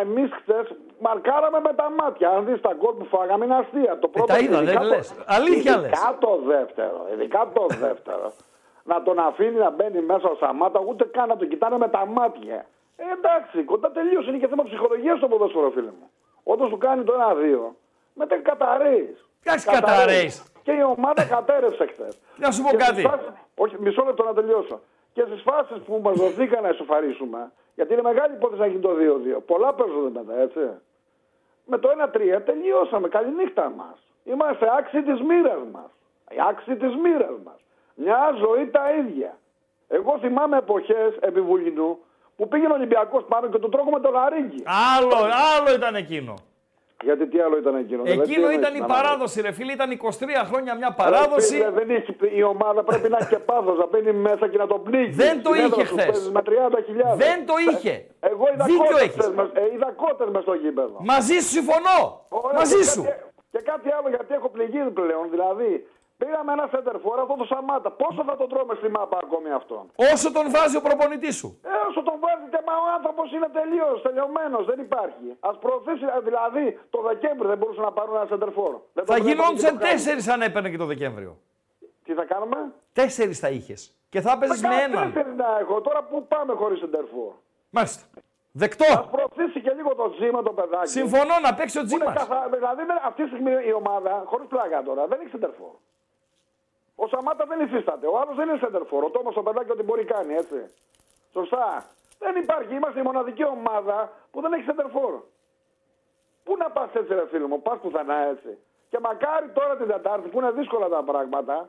Εμείς 0.00 0.30
χθες 0.40 0.66
μαρκάραμε 0.98 1.60
με 1.60 1.72
τα 1.74 1.90
μάτια. 1.90 2.28
Αν 2.30 2.44
δεις 2.46 2.60
τα 2.60 2.72
γκολ 2.78 2.94
που 2.94 3.04
φάγαμε, 3.04 3.44
είναι 3.44 3.54
αστεία. 3.56 3.98
Το 3.98 4.08
πρώτο 4.08 4.32
Ε, 4.32 4.36
τα 4.36 4.42
είδα, 4.42 4.56
ειδικά 4.62 4.72
δεν 4.80 4.88
το- 4.88 4.94
λες. 4.94 5.14
Αλήθεια 5.26 5.76
λες. 5.76 5.84
Ειδικά 5.90 6.16
το 6.20 6.40
δεύτερο. 6.46 7.06
Ειδικά 7.12 7.50
το 7.54 7.66
δεύτερο. 7.86 8.32
να 8.84 9.02
τον 9.02 9.18
αφήνει 9.18 9.58
να 9.58 9.70
μπαίνει 9.70 10.00
μέσα 10.00 10.28
ο 10.28 10.34
Σαμάτα, 10.34 10.80
ούτε 10.88 11.04
καν 11.04 11.28
να 11.28 11.36
τον 11.36 11.48
κοιτάνε 11.48 11.78
με 11.78 11.88
τα 11.88 12.06
μάτια. 12.06 12.66
Ε, 12.96 13.02
εντάξει, 13.16 13.62
κοντά 13.64 13.90
τελείωσε. 13.90 14.28
Είναι 14.28 14.38
και 14.38 14.46
θέμα 14.48 14.62
ψυχολογίας 14.62 15.18
στο 15.18 15.28
ποδόσφαιρο, 15.28 15.70
φίλε 15.70 15.90
μου. 16.00 16.10
Όταν 16.42 16.68
σου 16.68 16.78
κάνει 16.78 17.04
το 17.04 17.12
1-2, 17.12 17.76
μετά 18.14 18.36
καταραίεις. 18.38 19.26
Ποιος 19.42 19.64
καταραίεις; 19.64 20.52
Και 20.62 20.72
η 20.72 20.82
ομάδα 20.96 21.24
κατέρευσε 21.24 21.86
χθες. 21.86 22.18
Να 22.36 22.50
σου 22.50 22.62
πω 22.62 22.76
κάτι. 22.76 23.10
Όχι, 23.56 23.76
μισό 23.78 24.04
λεπτό 24.04 24.24
να 24.24 24.34
τελειώσω. 24.34 24.80
Και 25.16 25.24
στις 25.28 25.42
φάσεις 25.42 25.78
που 25.86 26.00
μας 26.04 26.16
δοθήκαν 26.16 26.62
να 26.62 26.68
ισοφαρίσουμε, 26.68 27.52
γιατί 27.74 27.92
είναι 27.92 28.02
μεγάλη 28.02 28.34
υπόθεση 28.34 28.60
να 28.60 28.66
γίνει 28.66 28.80
το 28.80 28.92
2-2. 29.38 29.40
Πολλά 29.46 29.74
παίζονται 29.74 30.10
μετά, 30.18 30.40
έτσι. 30.40 30.60
Με 31.64 31.78
το 31.78 31.88
1-3 31.88 32.40
τελειώσαμε. 32.44 33.08
Καληνύχτα 33.08 33.72
μας. 33.76 33.98
Είμαστε 34.24 34.66
άξιοι 34.78 35.02
της 35.02 35.20
μοίρας 35.20 35.62
μας. 35.72 35.90
Άξιοι 36.48 36.76
της 36.76 36.94
μοίρας 36.96 37.36
μας. 37.44 37.58
Μια 37.94 38.34
ζωή 38.44 38.66
τα 38.66 38.92
ίδια. 38.92 39.38
Εγώ 39.88 40.18
θυμάμαι 40.18 40.56
εποχές 40.56 41.16
επιβουλινού 41.20 41.98
που 42.36 42.48
πήγαινε 42.48 42.72
ο 42.72 42.76
Ολυμπιακός 42.76 43.24
πάνω 43.24 43.48
και 43.48 43.58
τον 43.58 43.70
τρώγουμε 43.70 44.00
το 44.00 44.08
γαρίγκι. 44.08 44.62
Άλλο, 44.96 45.16
άλλο 45.56 45.74
ήταν 45.74 45.94
εκείνο. 45.94 46.34
Γιατί 47.04 47.26
τι 47.26 47.40
άλλο 47.40 47.56
ήταν 47.58 47.74
εκείνο. 47.76 48.02
δηλαδή, 48.02 48.20
τι 48.22 48.30
Εκείνο 48.32 48.46
εννοείς 48.46 48.58
ήταν 48.62 48.74
η 48.74 48.78
να 48.80 48.86
παράδοση, 48.86 49.40
ρε 49.40 49.52
φίλε. 49.52 49.72
Ήταν 49.72 49.90
23 49.90 50.44
χρόνια 50.50 50.74
μια 50.74 50.88
Ρε 50.98 51.02
παράδοση. 51.02 51.54
φίλε, 51.56 51.70
δεν 51.70 51.90
έχει, 51.90 52.16
η 52.34 52.42
ομάδα 52.42 52.84
πρέπει 52.84 53.08
να 53.08 53.16
έχει 53.20 53.28
και 53.28 53.38
πάθος 53.38 53.78
να 53.78 53.86
μπαίνει 53.86 54.12
μέσα 54.12 54.48
και 54.48 54.58
να 54.58 54.66
τον 54.66 54.82
πνίγει. 54.82 55.10
Δεν 55.10 55.42
το 55.42 55.50
Στην 55.52 55.64
έδρα 55.64 55.76
είχε 55.76 55.86
σου 55.86 55.94
χθες. 55.94 56.06
παίζεις 56.06 56.30
Με 56.30 56.42
30.000. 56.42 57.16
Δεν 57.16 57.46
το 57.46 57.54
είχε. 57.70 57.94
Εγώ 58.20 58.44
είδα 58.54 58.64
Δίκιο 58.64 58.82
κότες 58.84 59.00
έχεις. 59.02 59.12
χθες 59.14 59.30
μες- 59.38 59.50
ε, 59.54 59.64
είδα 59.74 59.88
κότες 60.02 60.28
μες 60.32 60.42
στο 60.42 60.54
γήπεδο. 60.54 60.96
Μαζί 61.12 61.34
σου 61.44 61.50
συμφωνώ. 61.58 61.98
Ωραία, 62.28 62.58
Μαζί 62.58 62.76
και 62.76 62.84
σου. 62.94 63.02
κάτι- 63.02 63.24
Και 63.52 63.60
κάτι 63.72 63.88
άλλο 63.96 64.08
γιατί 64.08 64.34
έχω 64.38 64.48
πληγεί 64.56 64.80
πλέον. 65.00 65.24
Δηλαδή, 65.34 65.70
πήραμε 66.20 66.50
ένα 66.56 66.66
center 66.74 66.96
for 67.04 67.16
αυτό 67.22 67.34
το 67.40 67.44
Σαμάτα. 67.52 67.90
Πόσο 68.02 68.20
θα 68.28 68.34
τον 68.36 68.48
τρώμε 68.52 68.74
στη 68.80 68.88
μάπα 68.96 69.18
ακόμη 69.24 69.50
αυτόν; 69.60 69.82
Όσο 70.12 70.28
τον 70.36 70.46
βάζει 70.54 70.76
ο 70.76 70.82
προπονητής 70.88 71.34
σου. 71.40 71.48
Ε, 71.62 71.68
όσο 71.88 72.00
τον 72.08 72.16
βάζετε, 72.24 72.58
μα 72.68 72.74
ο 72.84 72.86
άνθρωπος 72.96 73.26
είναι 73.36 73.48
τελείως 73.58 74.02
τελειωμένος. 74.02 74.62
Δεν 74.70 74.78
υπάρχει. 74.86 75.26
Α 75.48 75.50
προωθήσει, 75.64 76.04
ε, 76.16 76.20
δηλαδή 76.28 76.64
το 76.90 76.98
Δεκέμβρη 77.08 77.46
δεν 77.52 77.58
μπορούσαν 77.58 77.84
να 77.84 77.92
πάρουν 77.98 78.14
ένα 78.20 78.26
center 78.32 78.50
for. 78.58 78.72
Δεν 78.96 79.02
το 79.04 79.12
Θα 79.12 79.14
βλέπω 79.14 79.28
γινόντουσαν 79.28 79.54
τι 79.72 79.76
το 79.78 79.82
κάνουν. 79.84 79.88
τέσσερις 79.90 80.28
αν 80.28 80.40
έπαιρνε 80.48 80.68
και 80.72 80.80
το 80.84 80.88
Δεκέμβριο. 80.94 81.32
Τι 82.04 82.12
θα 82.18 82.24
κάνουμε; 82.24 82.56
Τέσσερις 82.92 83.38
θα 83.38 83.48
είχες. 83.48 83.80
Και 84.08 84.20
θα 84.20 84.30
έπαιζε 84.36 84.66
με 84.68 84.74
έναν. 84.86 85.12
Τέσσερις 85.12 85.34
να 85.36 85.48
έχω. 85.60 85.80
Τώρα 85.80 86.00
πού 86.02 86.26
πάμε 86.26 86.52
χωρίς 86.54 86.78
center 86.84 87.04
for. 87.12 87.32
Μάλιστα. 87.70 88.02
Δεκτό. 88.62 88.84
Α 88.92 89.02
προωθήσει 89.14 89.60
και 89.60 89.72
λίγο 89.78 89.94
το 89.94 90.10
τζίμα 90.10 90.42
το 90.42 90.52
παιδάκι. 90.52 90.88
Συμφωνώ 90.88 91.34
να 91.42 91.54
παίξει 91.54 91.78
ο 91.78 91.80
Που 91.82 91.86
είναι 91.86 91.96
Τζίμας. 92.04 92.16
καθα- 92.26 92.48
Δηλαδή 92.56 92.82
δεν- 92.84 93.00
αυτή 93.04 93.22
τη 93.22 93.28
στιγμή 93.28 93.50
η 93.66 93.72
ομάδα, 93.72 94.22
χωρίς 94.26 94.46
πλάκα 94.48 94.82
τώρα, 94.82 95.06
δεν 95.06 95.18
έχει 95.20 95.28
σεντερφόρ. 95.30 95.72
Ο 96.96 97.06
Σαμάτα 97.08 97.44
δεν 97.46 97.60
υφίσταται. 97.60 98.06
Ο 98.06 98.18
άλλος 98.20 98.36
δεν 98.36 98.48
είναι 98.48 98.58
σεντερφόρ. 98.58 99.04
Ο 99.04 99.10
Τόμας 99.10 99.34
το 99.34 99.42
παιδάκι 99.42 99.70
ό,τι 99.70 99.82
μπορεί 99.82 100.04
κάνει, 100.04 100.34
έτσι. 100.34 100.60
Σωστά. 101.32 101.84
Δεν 102.18 102.36
υπάρχει. 102.42 102.74
Είμαστε 102.74 103.00
η 103.00 103.02
μοναδική 103.02 103.44
ομάδα 103.44 104.12
που 104.30 104.40
δεν 104.40 104.52
έχει 104.52 104.64
σεντερφόρ. 104.64 105.12
Πού 106.44 106.56
να 106.56 106.70
πας 106.70 106.90
έτσι, 106.92 107.14
ρε 107.14 107.26
φίλο 107.30 107.46
μου, 107.48 107.62
πας 107.62 107.78
πουθενά 107.78 108.14
έτσι. 108.14 108.58
Και 108.90 108.98
μακάρι 108.98 109.48
τώρα 109.48 109.76
την 109.76 109.86
Τετάρτη 109.86 110.28
που 110.28 110.38
είναι 110.38 110.50
δύσκολα 110.50 110.88
τα 110.88 111.02
πράγματα, 111.02 111.68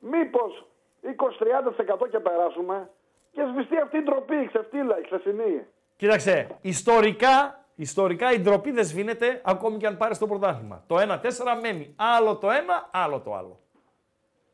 μήπως 0.00 0.66
20-30% 1.02 2.08
και 2.10 2.18
περάσουμε 2.18 2.90
και 3.32 3.42
σβηστεί 3.52 3.76
αυτή 3.78 3.96
η 3.96 4.02
ντροπή, 4.02 4.36
η 4.36 4.46
ξεφτύλα, 4.46 4.98
η 4.98 5.04
χθεσινή. 5.04 5.66
Κοίταξε, 5.96 6.58
ιστορικά, 6.60 7.64
ιστορικά 7.74 8.32
η 8.32 8.40
ντροπή 8.40 8.70
δεν 8.70 8.84
σβήνεται 8.84 9.40
ακόμη 9.44 9.76
και 9.76 9.86
αν 9.86 9.96
πάρεις 9.96 10.18
το 10.18 10.26
πρωτάθλημα. 10.26 10.84
Το 10.86 10.96
1-4 10.96 11.60
μένει. 11.60 11.94
Άλλο 12.16 12.36
το 12.36 12.50
ένα, 12.50 12.88
άλλο 12.92 13.20
το 13.20 13.34
άλλο. 13.34 13.58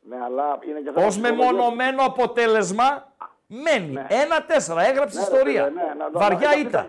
Ναι, 0.09 0.17
αλλά 0.27 0.45
είναι 0.69 0.79
και 0.79 0.91
θέμα 0.93 1.05
Ω 1.05 1.09
ψυχολογίας. 1.09 1.41
μεμονωμένο 1.51 2.01
αποτέλεσμα 2.11 2.87
μένει. 3.47 3.93
1-4, 4.09 4.81
έγραψε 4.89 5.19
Ναι, 5.19 5.25
ρε 5.25 5.31
ιστορία. 5.33 5.63
φίλε, 5.63 5.81
ναι, 5.83 5.93
να 5.97 6.05
το- 6.11 6.19
Βαριά 6.19 6.37
και 6.37 6.45
αυτοί- 6.45 6.59
ήττα. 6.61 6.81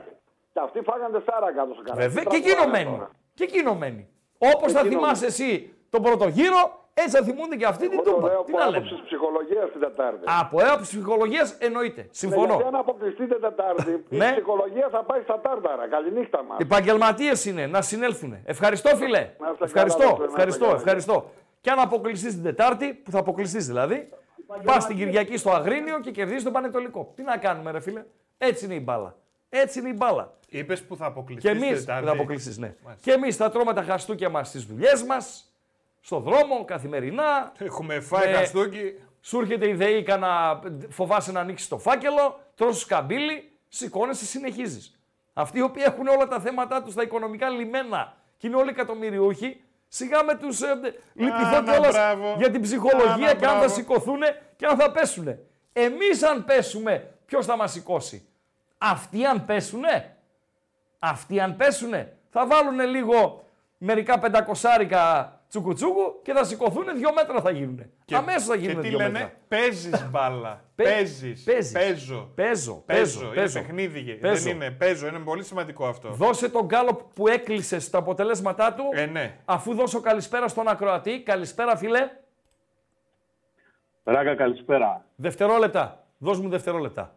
Και 0.53 0.61
αυτοί 0.67 0.81
φάγανε 0.89 1.19
τεσσάρα 1.19 1.53
κάτω 1.53 1.73
στο 1.75 1.83
καράβι. 1.83 2.03
Βέβαια, 2.07 2.23
Τι 2.25 2.29
και 2.31 2.37
εκείνο 2.37 2.55
τραγουδάνε 2.55 2.85
μένει. 2.85 2.97
τώρα. 2.97 3.11
Και 3.35 3.45
εκείνο 3.45 3.75
μένει. 3.75 4.09
Όπως 4.53 4.73
θα 4.73 4.81
Εκείνο 4.81 4.93
θυμάσαι 5.01 5.27
εσύ 5.27 5.51
τον 5.91 6.03
πρώτο 6.03 6.27
γύρο, 6.29 6.63
έτσι 6.95 7.17
θα 7.17 7.23
θυμούνται 7.25 7.57
και 7.57 7.67
αυτοί 7.67 7.85
την 7.89 7.93
Εγώ 7.99 8.03
το 8.03 8.11
τούμπα. 8.11 8.27
λέω 8.29 8.43
Τι 8.43 8.53
από 8.53 8.59
να 8.59 8.65
λέμε; 8.71 8.77
άποψη 8.87 9.03
ψυχολογίας 9.05 9.67
την 9.73 9.81
Τετάρτη. 9.81 10.25
Από 10.41 10.57
έποψη 10.61 10.83
ψυχολογίας 10.97 11.49
εννοείται. 11.67 12.01
Ναι, 12.03 12.09
Συμφωνώ. 12.11 12.55
γιατί 12.55 12.63
αν 12.73 12.75
αποκλειστείτε 12.75 13.35
Τετάρτη, 13.47 13.91
η 14.09 14.17
Ναι. 14.17 14.31
ψυχολογία 14.33 14.89
θα 14.95 15.01
πάει 15.09 15.21
στα 15.23 15.41
τάρταρα. 15.41 15.89
Καληνύχτα 15.89 16.43
μα. 16.49 16.57
Επαγγελματίες 16.59 17.45
είναι 17.45 17.67
να 17.67 17.81
συνέλθουν. 17.83 18.33
Ευχαριστώ, 18.45 18.89
φίλε. 18.97 19.23
Να 19.39 19.51
είστε 19.53 19.65
Ευχαριστώ, 19.65 19.99
καλά, 19.99 20.11
να 20.11 20.15
είστε 20.17 20.25
ευχαριστώ, 20.33 20.65
καλά. 20.65 20.77
ευχαριστώ. 20.77 21.17
Και 21.61 21.71
αν 21.71 21.79
αποκλειστείς 21.79 22.35
την 22.35 22.43
Τετάρτη, 22.43 22.93
που 22.95 23.11
θα 23.11 23.19
αποκλειστείς 23.19 23.67
δηλαδή, 23.67 24.09
πας 24.65 24.87
την 24.87 24.97
Κυριακή 24.97 25.37
στο 25.37 25.51
Αγρίνιο 25.51 26.01
και 26.01 26.11
κερδίζεις 26.11 26.43
τον 26.43 26.53
Πανετολικό. 26.53 27.13
Τι 27.15 27.23
να 27.23 27.37
κάνουμε, 27.37 27.71
ρε 27.71 27.81
φίλε; 27.81 28.05
Έτσι 28.39 28.65
είναι 28.65 28.75
η 28.75 28.81
μπάλα. 28.85 29.17
Έτσι 29.49 29.79
είναι 29.79 29.89
η 29.89 29.95
μπάλα. 29.97 30.37
Είπες 30.49 30.83
που 30.83 30.97
θα 30.97 31.07
αποκλειστείς. 31.07 31.51
Και 31.51 31.67
εμείς 31.67 31.85
θα 31.85 32.03
αποκλειστείς, 32.07 32.59
ναι. 32.59 32.75
Και 33.01 33.13
εμείς 33.13 33.37
θα 33.37 33.51
τρώμε 33.51 33.73
τα 33.73 33.83
χαστούκια 33.83 34.29
μας 34.29 34.49
στις 34.49 34.65
δουλειές 34.65 35.03
μας, 35.03 35.53
στον 36.01 36.23
δρόμο, 36.23 36.65
καθημερινά. 36.65 37.53
Έχουμε 37.59 38.01
φάει 38.01 38.29
Ε, 38.29 38.33
χαστούκι. 38.33 38.95
Σου 39.21 39.39
έρχεται 39.39 39.69
η 39.69 39.75
ΔΕΗ 39.75 40.07
να 40.19 40.61
φοβάσαι 40.89 41.33
να 41.33 41.41
ανοίξει 41.41 41.69
το 41.69 41.79
φάκελο, 41.79 42.41
τρώσει 42.55 42.81
σκαμπίλι, 42.81 43.51
σηκώνεσαι, 43.69 44.25
συνεχίζεις. 44.25 44.99
Αυτοί 45.33 45.59
οι 45.59 45.63
οποίοι 45.63 45.83
έχουν 45.87 46.07
όλα 46.07 46.27
τα 46.27 46.41
θέματα 46.41 46.83
τους 46.83 46.93
στα 46.93 47.03
οικονομικά 47.03 47.49
λιμένα 47.49 48.17
και 48.37 48.47
είναι 48.47 48.57
όλοι 48.57 48.69
εκατομμυριούχοι, 48.69 49.61
σιγά 49.89 50.23
με 50.25 50.35
τους. 50.35 50.61
Ε, 50.63 50.75
λυπηθώ 51.15 51.57
Άνα, 51.57 51.73
κιόλας 51.73 51.93
μπράβο. 51.95 52.35
για 52.39 52.51
την 52.51 52.61
ψυχολογία 52.63 53.13
Άνα, 53.13 53.35
και 53.35 53.45
αν 53.47 53.53
θα 53.53 53.59
μπράβο. 53.59 53.75
σηκωθούν 53.75 54.21
και 54.57 54.67
αν 54.67 54.77
θα 54.79 54.91
πέσουν. 54.91 55.39
Εμείς 55.73 56.23
αν 56.23 56.45
πέσουμε, 56.45 57.15
ποιος 57.27 57.47
θα 57.47 57.57
μας 57.57 57.73
σηκώσει; 57.73 58.29
Αυτοί 58.79 59.25
αν 59.25 59.45
πέσουνε, 59.45 60.17
αυτοί 60.99 61.41
αν 61.41 61.57
πέσουνε, 61.57 62.17
θα 62.31 62.47
βάλουν 62.47 62.81
λίγο 62.81 63.45
μερικά 63.79 64.19
πεντακοσάρικα 64.19 65.33
τσουκουτσούκου 65.49 66.21
και 66.23 66.33
θα 66.33 66.45
σηκωθούν 66.45 66.85
δύο 66.97 67.13
μέτρα 67.13 67.41
θα 67.41 67.51
γίνουν. 67.51 67.91
Αμέσως 68.15 68.45
θα 68.45 68.55
γίνουν 68.55 68.75
Και 68.75 68.81
τι 68.83 68.89
δύο 68.89 68.97
λένε, 68.99 69.11
μέτρα. 69.11 69.33
παίζεις 69.49 70.09
μπάλα. 70.11 70.65
Παι- 70.75 70.87
Παίζεις. 70.87 71.43
παίζεις. 71.43 71.73
Παίζω. 71.73 72.33
Παίζω, 72.35 72.75
Παίζω. 72.75 72.83
παίζω, 72.87 73.25
Είναι 73.27 73.35
παίζω. 73.35 73.61
παιχνίδι. 73.61 74.15
Παίζω. 74.15 74.43
Δεν 74.43 74.55
είναι. 74.55 74.71
Παίζω. 74.71 75.07
Είναι 75.07 75.19
πολύ 75.19 75.45
σημαντικό 75.45 75.87
αυτό. 75.87 76.09
Δώσε 76.11 76.49
τον 76.49 76.65
γκάλο 76.65 76.95
που 77.15 77.29
έκλεισε 77.29 77.79
στα 77.79 77.99
αποτελέσματά 77.99 78.75
του. 78.75 78.85
Ε, 78.93 79.07
ναι. 79.07 79.39
Αφού 79.45 79.75
δώσω 79.75 80.01
καλησπέρα 80.01 80.49
στον 80.49 80.69
ακροατή. 80.69 81.23
Καλησπέρα, 81.23 81.77
φίλε. 81.77 82.11
Ράγκα, 84.05 84.35
καλησπέρα. 84.35 85.05
Δευτερόλεπτα. 85.17 86.05
Δώσ' 86.19 86.39
μου 86.41 86.49
δευτερόλεπτα. 86.49 87.15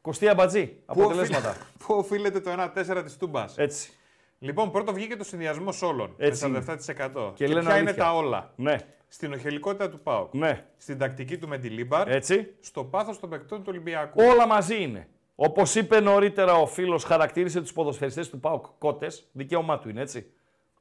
Κωστή 0.00 0.28
Αμπατζή. 0.28 0.66
Πού 0.66 0.82
Αποτελέσματα. 0.86 1.48
οφείλ- 1.50 1.64
Πού 1.86 1.94
οφείλεται 1.94 2.40
το 2.40 2.50
1-4 2.50 3.02
της 3.04 3.16
Τούμπας; 3.16 3.58
Έτσι. 3.58 3.92
Λοιπόν, 4.38 4.70
πρώτο 4.70 4.92
βγήκε 4.92 5.16
το 5.16 5.24
συνδυασμό 5.24 5.72
όλων. 5.82 6.14
Έτσι 6.18 6.46
με 6.48 6.58
είναι. 6.58 6.64
47%. 6.66 7.32
Και 7.34 7.44
Και, 7.44 7.52
λένε 7.52 7.60
ποια 7.66 7.70
είναι 7.78 7.88
αλήθεια. 7.88 8.02
τα 8.04 8.14
όλα; 8.14 8.52
Ναι. 8.56 8.76
Στην 9.14 9.32
οχελικότητα 9.32 9.90
του 9.90 10.00
ΠΑΟΚ. 10.00 10.34
Ναι. 10.34 10.64
Στην 10.76 10.98
τακτική 10.98 11.38
του 11.38 11.48
Μεντιλίμπαρ. 11.48 12.08
Έτσι. 12.08 12.54
Στο 12.60 12.84
πάθος 12.84 13.20
των 13.20 13.30
παικτών 13.30 13.58
του 13.58 13.64
Ολυμπιακού. 13.68 14.22
Όλα 14.22 14.46
μαζί 14.46 14.82
είναι. 14.82 15.08
Όπως 15.34 15.74
είπε 15.74 16.00
νωρίτερα 16.00 16.54
ο 16.54 16.66
φίλος, 16.66 17.04
χαρακτήρισε 17.04 17.60
τους 17.60 17.72
ποδοσφαιριστές 17.72 18.30
του 18.30 18.40
ΠΑΟΚ 18.40 18.66
κότες. 18.78 19.28
Δικαίωμά 19.32 19.78
του 19.78 19.88
είναι 19.88 20.00
έτσι. 20.00 20.32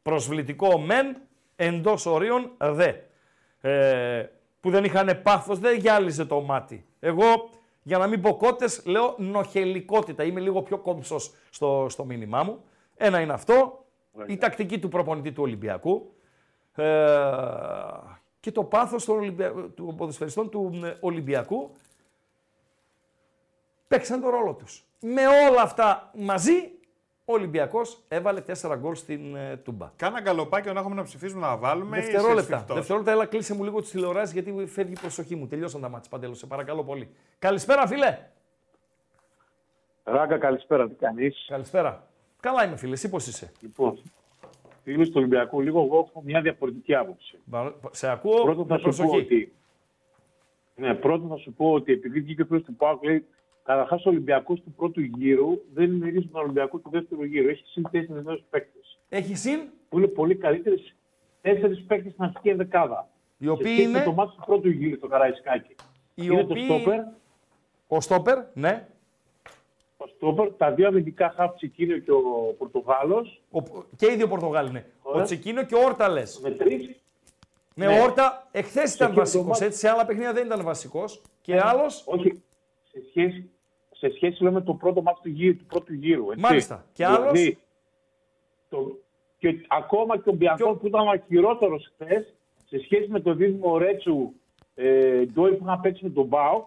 Προσβλητικό 0.02 0.80
μεν, 0.80 1.18
εντός 1.56 2.06
ορίων 2.06 2.52
δε. 2.58 2.94
Ε, 3.62 4.30
που 4.60 4.70
δεν 4.70 4.84
είχαν 4.84 5.22
πάθος, 5.24 5.60
δεν 5.60 5.80
γυάλιζε 5.80 6.26
το 6.26 6.42
μάτι. 6.42 6.86
Εγώ, 7.00 7.50
για 7.84 7.98
να 7.98 8.08
μην 8.08 8.22
πω 8.22 8.36
κότες, 8.36 8.86
λέω 8.86 9.16
νοχελικότητα. 9.18 10.24
Είμαι 10.24 10.40
λίγο 10.40 10.62
πιο 10.62 10.78
κόμψο 10.78 11.20
στο, 11.50 11.86
στο 11.90 12.06
μήνυμά 12.06 12.44
μου. 12.44 12.64
Ένα 12.96 13.20
είναι 13.20 13.34
αυτό. 13.34 13.86
Η 14.28 14.38
τακτική 14.38 14.80
του 14.80 14.90
προπονητή 14.90 15.32
του 15.32 15.44
Ολυμπιακού. 15.44 16.14
Ε, 16.76 16.86
και 18.44 18.52
το 18.52 18.64
πάθος 18.64 19.06
των, 19.06 19.18
Ολυμπια... 19.18 19.54
του 19.76 19.94
ποδοσφαιριστών 19.98 20.50
του 20.50 20.82
ε, 20.84 20.98
Ολυμπιακού 21.00 21.76
παίξαν 23.88 24.22
τον 24.22 24.30
ρόλο 24.30 24.54
τους. 24.54 24.84
Με 25.00 25.22
όλα 25.28 25.62
αυτά 25.62 26.12
μαζί, 26.18 26.72
ο 27.26 27.34
Ολυμπιακός 27.34 28.04
έβαλε 28.08 28.44
4 28.62 28.76
γκολ 28.78 28.96
στην 28.96 29.36
ε, 29.36 29.58
Τούμπα. 29.58 29.92
Κάνα 29.96 30.20
γκαλοπάκι 30.22 30.72
να 30.72 30.80
έχουμε 30.80 30.96
να 30.96 31.04
ψηφίσουμε 31.04 31.42
να 31.42 31.58
βάλουμε. 31.58 31.98
ή 31.98 32.00
είσαι 32.00 32.12
Δευτερόλεπτα. 32.12 32.56
σφιχτός; 32.56 32.76
Δευτερόλεπτα, 32.76 33.12
έλα 33.12 33.26
κλείσε 33.26 33.54
μου 33.56 33.64
λίγο 33.64 33.82
τις 33.82 33.90
τηλεοράσεις 33.90 34.34
γιατί 34.34 34.66
φεύγει 34.66 34.94
η 34.94 35.00
προσοχή 35.00 35.36
μου. 35.36 35.48
Τελειώσαν 35.48 35.82
τα 35.82 35.90
μάτια, 35.90 36.10
Παντέλο, 36.10 36.34
σε 36.34 36.46
παρακαλώ 36.46 36.84
πολύ. 36.84 37.10
Καλησπέρα, 37.40 37.88
φίλε. 37.88 38.20
Ράγκα, 40.04 40.38
καλησπέρα. 40.38 40.88
Τι 40.88 40.94
κάνεις; 40.96 41.46
Καλησπέρα. 41.48 42.08
Καλά 42.40 42.66
είμαι, 42.66 42.76
φίλε. 42.76 42.94
Εσύ 42.94 43.10
πώς 43.10 43.28
είσαι; 43.28 43.52
Λοιπόν, 43.60 44.02
φίλοι 44.84 45.06
του 45.06 45.14
Ολυμπιακού, 45.16 45.62
λίγο 45.62 45.82
εγώ 45.82 45.98
έχω 46.10 46.22
μια 46.26 46.42
διαφορετική 46.42 46.96
άποψη. 46.96 47.38
Μπα- 47.46 47.72
Σε 47.92 48.08
ακούω 48.10 48.44
Πρώτον 48.44 48.66
θα 48.68 48.74
με 48.74 48.80
σου 48.80 48.86
πω 48.90 48.96
προσοχή. 48.96 49.18
ότι. 49.26 49.54
Ναι, 50.76 50.94
πρώτον 50.94 51.30
θα 51.30 51.38
σου 51.38 51.54
πω 51.54 51.72
ότι 51.72 51.92
επειδή 51.92 52.20
βγήκε 52.22 52.42
ο 52.42 52.46
φίλος 52.46 52.64
του 52.64 52.76
Πάουκ, 52.76 53.04
λέει 53.04 53.26
καταρχάς 53.64 54.06
ο 54.06 54.10
Ολυμπιακός 54.10 54.62
του 54.62 54.72
πρώτου 54.72 55.02
γύρου 55.02 55.60
δεν 55.74 55.92
είναι 55.92 56.08
ίδιος 56.08 56.24
με 56.26 56.32
τον 56.32 56.42
Ολυμπιακό 56.42 56.78
του 56.78 56.90
δεύτερου 56.90 57.24
γύρου. 57.24 57.48
Έχει 57.50 57.64
συν 57.66 57.84
τέσσερις 57.92 58.24
νέους 58.24 58.42
παίκτες. 58.50 59.00
Έχει 59.10 59.36
συν; 59.36 59.60
Που 59.90 59.98
είναι 59.98 60.08
πολύ 60.08 60.36
καλύτερες 60.36 60.96
τέσσερις 61.42 61.84
παίκτες 61.84 62.12
στην 62.12 62.24
αρχική 62.24 62.50
ενδεκάδα. 62.50 63.08
Οι 63.38 63.48
οποίοι 63.48 63.66
Σε 63.68 63.72
σχέση 63.74 63.90
είναι- 63.90 64.00
Με 64.00 64.06
το 64.06 64.12
μάτι 64.12 64.32
του 64.36 64.44
πρώτου 64.46 64.70
γύρου 64.70 64.98
στο 64.98 65.08
Καραϊσκάκι. 65.08 65.72
Οι 65.72 65.76
είναι 66.16 66.40
οποίοι- 66.42 66.68
το 66.68 66.74
στόπερ, 66.80 67.00
Ο 67.88 68.02
Στόπερ, 68.02 68.38
ναι. 68.54 68.88
Ο 70.04 70.08
στόπερ, 70.16 70.52
τα 70.54 70.72
δύο 70.72 70.88
αμυντικά 70.88 71.34
χαφ 71.36 71.56
Τσικίνιο 71.56 71.98
και 71.98 72.12
ο 72.12 72.22
Πορτογάλος. 72.58 73.42
Και 73.96 74.12
οι 74.12 74.16
δύο 74.16 74.28
Πορτογάλοι 74.28 74.70
είναι. 74.70 74.86
Ο 75.02 75.22
Τσεκίνο 75.22 75.64
και 75.66 75.76
ο 75.76 75.80
Όρτα 75.86 76.10
λες. 76.10 76.40
Με 76.44 76.52
τρεις. 76.52 76.90
Ναι, 77.76 77.86
Ναι. 77.86 78.00
ο 78.00 78.04
Όρτα 78.04 78.48
εχθές 78.52 78.94
ήταν 78.96 79.08
εκείνο 79.08 79.10
το 79.14 79.20
βασικός. 79.20 79.48
μάτι- 79.48 79.62
Έτσι, 79.68 79.80
σε 79.80 79.90
άλλα 79.90 80.06
παιχνίδια 80.06 80.34
δεν 80.34 80.46
ήταν 80.46 80.64
βασικός. 80.64 81.22
Και 81.42 81.60
άλλος; 81.60 82.04
Όχι. 82.06 82.42
Σε 82.92 83.02
σχέση, 83.10 83.50
σε 83.92 84.12
σχέση 84.16 84.44
με 84.44 84.62
το 84.62 84.74
πρώτο 84.74 85.02
μάτι 85.02 85.20
του, 85.22 85.30
γύρου, 85.30 85.58
του 85.58 85.66
πρώτου 85.66 85.94
γύρου. 85.94 86.30
Έτσι. 86.32 86.42
Μάλιστα. 86.44 86.86
Και 86.94 87.06
δηλαδή, 87.06 87.28
άλλος; 87.40 87.56
Το, 88.70 88.98
και 89.38 89.66
ακόμα 89.68 90.18
και 90.18 90.30
ο 90.30 90.34
Μπιανκόν 90.34 90.80
που 90.80 90.88
ήταν 90.88 91.08
ο 91.08 91.16
χειρότερος 91.28 91.92
χθες 91.94 92.34
σε 92.70 92.80
σχέση 92.84 93.08
με 93.10 93.20
το 93.20 93.34
δίδυμο 93.34 93.78
Ρέτσου 93.78 94.32
ε, 94.76 95.26
Ντόι 95.26 95.52
που 95.56 95.64
είχαν 95.64 95.82
παίξει 95.82 96.04
με 96.04 96.10
τον 96.10 96.26
μπαουκ 96.26 96.66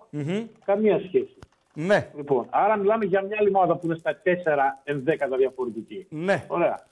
καμία 0.64 0.98
σχέση. 0.98 1.38
Ναι. 1.78 2.10
Λοιπόν, 2.16 2.46
άρα 2.50 2.76
μιλάμε 2.76 3.04
για 3.04 3.22
μια 3.22 3.36
άλλη 3.40 3.48
ομάδα 3.48 3.76
που 3.76 3.86
είναι 3.86 3.94
στα 3.94 4.20
4 4.24 4.28
ενδέκατα 4.84 5.36
διαφορετική. 5.36 6.06
Ναι. 6.10 6.44
Ωραία. 6.48 6.86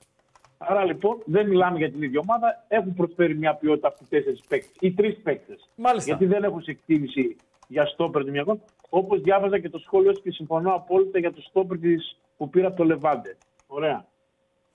Άρα 0.58 0.84
λοιπόν 0.84 1.22
δεν 1.24 1.48
μιλάμε 1.48 1.78
για 1.78 1.90
την 1.90 2.02
ίδια 2.02 2.20
ομάδα. 2.28 2.64
Έχουν 2.68 2.94
προσφέρει 2.94 3.34
μια 3.36 3.54
ποιότητα 3.54 3.88
αυτοί 3.88 4.04
τέσσερις 4.08 4.40
παίκτες 4.48 4.72
ή 4.80 4.92
τρεις 4.92 5.16
παίκτες. 5.22 5.70
Μάλιστα. 5.76 6.08
Γιατί 6.10 6.26
δεν 6.34 6.44
έχουν 6.44 6.62
σε 6.62 6.70
εκτίμηση 6.70 7.36
για 7.68 7.86
στόπερ 7.86 8.24
του 8.24 8.30
Μιακών. 8.30 8.60
Όπως 8.88 9.20
διάβαζα 9.20 9.58
και 9.58 9.68
το 9.70 9.78
σχόλιο 9.78 10.14
σου 10.14 10.22
και 10.22 10.30
συμφωνώ 10.30 10.74
απόλυτα 10.74 11.18
για 11.18 11.32
το 11.32 11.40
στόπερ 11.40 11.78
της 11.78 12.20
που 12.36 12.50
πήρα 12.50 12.66
από 12.66 12.76
το 12.76 12.84
Λεβάντε. 12.84 13.36
Ωραία. 13.66 14.06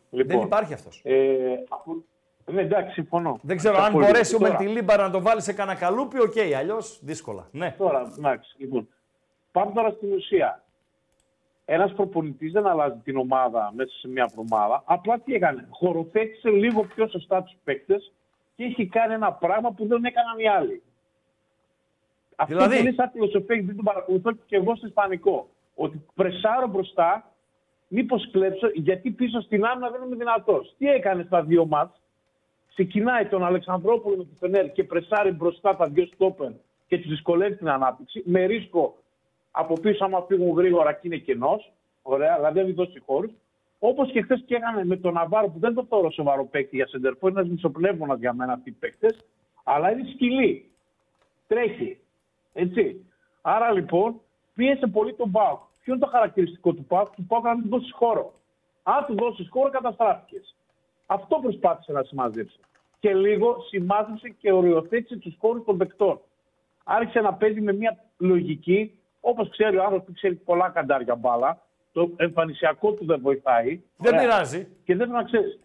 Λοιπόν, 0.10 0.38
Δεν 0.38 0.46
υπάρχει 0.46 0.74
αυτός. 0.74 1.02
Ε, 1.04 1.38
αφού... 1.70 2.04
Ναι, 2.52 2.62
εντάξει, 2.62 2.94
συμφωνώ. 2.94 3.40
Δεν 3.42 3.58
ξέρω 3.58 3.78
αν 3.78 3.86
Απόλυτα. 3.86 4.12
μπορέσει 4.12 4.36
ο 4.36 4.38
Τώρα- 4.38 4.52
Μελτιλίμπαρα 4.60 5.04
να 5.04 5.10
το 5.12 5.22
βάλει 5.22 5.42
σε 5.42 5.54
κανένα 5.54 5.78
καλούπι, 5.80 6.20
οκ. 6.22 6.34
Αλλιώς 6.58 7.00
δύσκολα. 7.04 7.48
Ναι. 7.52 7.76
Τώρα, 7.78 8.14
εντάξει, 8.18 8.56
λοιπόν. 8.58 8.88
Πάμε 9.60 9.72
τώρα 9.72 9.90
στην 9.90 10.14
ουσία. 10.14 10.64
Ένας 11.66 11.94
προπονητής 11.94 12.52
δεν 12.52 12.68
αλλάζει 12.68 13.00
την 13.04 13.18
ομάδα 13.18 13.72
μέσα 13.76 13.92
σε 14.00 14.08
μια 14.08 14.28
εβδομάδα. 14.30 14.84
Απλά 14.86 15.20
τι 15.20 15.34
έκανε. 15.34 15.68
Χωροθέτησε 15.70 16.50
λίγο 16.50 16.84
πιο 16.84 17.08
σωστά 17.08 17.44
τους 17.44 17.56
παίκτες 17.64 18.12
και 18.56 18.64
έχει 18.64 18.88
κάνει 18.88 19.14
ένα 19.14 19.32
πράγμα 19.32 19.72
που 19.72 19.88
δεν 19.88 20.04
έκαναν 20.04 20.40
οι 20.40 20.48
άλλοι. 20.48 20.82
Αυτό 22.36 22.54
Δηλαδή; 22.54 22.76
που 22.76 22.82
είναι 22.82 22.92
σαν 22.92 23.10
φιλοσοφία, 23.10 23.56
γιατί 23.56 23.76
τον 23.76 23.84
παρακολουθώ 23.84 24.32
και 24.32 24.56
εγώ 24.56 24.76
στο 24.76 24.88
Ισπανικό. 24.88 25.50
ότι 25.76 26.06
πρεσάρω 26.16 26.68
μπροστά, 26.68 27.32
μήπως 27.88 28.30
κλέψω, 28.32 28.68
γιατί 28.74 29.12
πίσω 29.12 29.42
στην 29.42 29.66
άμυνα 29.66 29.90
δεν 29.90 30.02
είμαι 30.06 30.16
δυνατός. 30.16 30.76
Τι 30.78 30.90
έκανε 30.90 31.24
στα 31.24 31.44
δύο 31.44 31.66
μάτς, 31.66 32.02
ξεκινάει 32.68 33.26
τον 33.26 33.46
Αλεξανδρόπουλο 33.46 34.18
με 34.18 34.24
τη 34.24 34.36
Φενέρ 34.40 34.72
και 34.72 34.84
πρεσάρει 34.84 35.32
μπροστά 35.32 35.76
τα 35.76 35.88
δύο 35.88 36.06
στόπερ 36.06 36.52
και 36.88 36.98
τους 36.98 37.10
δυσκολεύει 37.10 37.56
την 37.56 37.70
ανάπτυξη, 37.70 38.24
με 38.26 38.46
ρίσκο 38.46 38.98
από 39.52 39.74
πίσω, 39.74 40.06
άμα 40.06 40.22
φύγουν 40.22 40.58
γρήγορα 40.58 40.94
και 40.94 41.02
είναι 41.04 41.18
κενός. 41.18 41.72
Ωραία, 42.02 42.36
δηλαδή 42.36 42.62
δεν 42.62 42.74
δώσει 42.74 43.00
χώρους. 43.06 43.32
Όπως 43.80 44.12
και 44.12 44.22
χθες 44.22 44.44
και 44.46 44.56
έκανε 44.56 44.86
με 44.86 44.96
τον 44.96 45.14
Ναβάρο, 45.14 45.48
που 45.48 45.60
δεν 45.60 45.74
το 45.74 45.86
θεωρώ 45.90 46.12
σοβαρό 46.12 46.46
παίκτη 46.46 46.76
για 46.76 46.88
σεντερφό, 46.88 47.28
είναι 47.28 47.40
ένας 47.40 47.52
μισοπνεύμονα 47.52 48.16
για 48.16 48.34
μένα 48.34 48.54
αυτοί 48.54 48.70
οι 48.70 48.74
παίκτες, 48.80 49.18
αλλά 49.64 49.92
είναι 49.92 50.10
σκυλή. 50.14 50.72
Τρέχει. 51.48 52.00
Έτσι. 52.54 53.06
Άρα 53.42 53.72
λοιπόν 53.72 54.22
πίεσε 54.56 54.88
πολύ 54.88 55.14
τον 55.14 55.32
Πάουκ. 55.32 55.60
Ποιο 55.84 55.94
είναι 55.94 56.04
το 56.04 56.10
χαρακτηριστικό 56.10 56.74
του 56.74 56.86
Πάουκ, 56.86 57.16
του 57.16 57.26
Πάουκ 57.26 57.44
να 57.44 57.54
μην 57.54 57.64
του 57.64 57.70
δώσεις 57.70 57.92
χώρο. 57.94 58.34
Αν 58.84 59.06
του 59.06 59.16
δώσεις 59.16 59.50
χώρο, 59.50 59.70
καταστράφηκες. 59.70 60.56
Αυτό 61.06 61.40
προσπάθησε 61.42 61.92
να 61.92 62.04
συμμαζέψει. 62.04 62.60
Και 63.00 63.14
λίγο 63.14 63.56
σημάζεψε 63.70 64.30
και 64.30 64.52
οριοθέτησε 64.52 65.16
τους 65.16 65.36
χώρους 65.40 65.66
των 65.66 65.78
παικτών. 65.78 66.20
Άρχισε 66.84 67.20
να 67.20 67.34
παίζει 67.34 67.62
με 67.62 67.74
μια 67.74 68.04
λογική, 68.18 68.99
όπως 69.20 69.50
ξέρει 69.50 69.78
ο 69.78 69.84
άνθρωπος 69.84 70.06
που 70.06 70.14
ξέρει 70.14 70.36
πολλά 70.36 70.70
καντάρια 70.70 71.16
μπάλα, 71.16 71.62
το 71.92 72.12
εμφανισιακό 72.16 72.92
του 72.92 73.06
δεν 73.06 73.20
βοηθάει. 73.22 73.82
Δεν 73.98 74.14
Ωραία. 74.14 74.26
πειράζει. 74.26 74.68
Και 74.84 74.96
δεν 74.96 75.10
να 75.10 75.24
ξέρεις. 75.24 75.60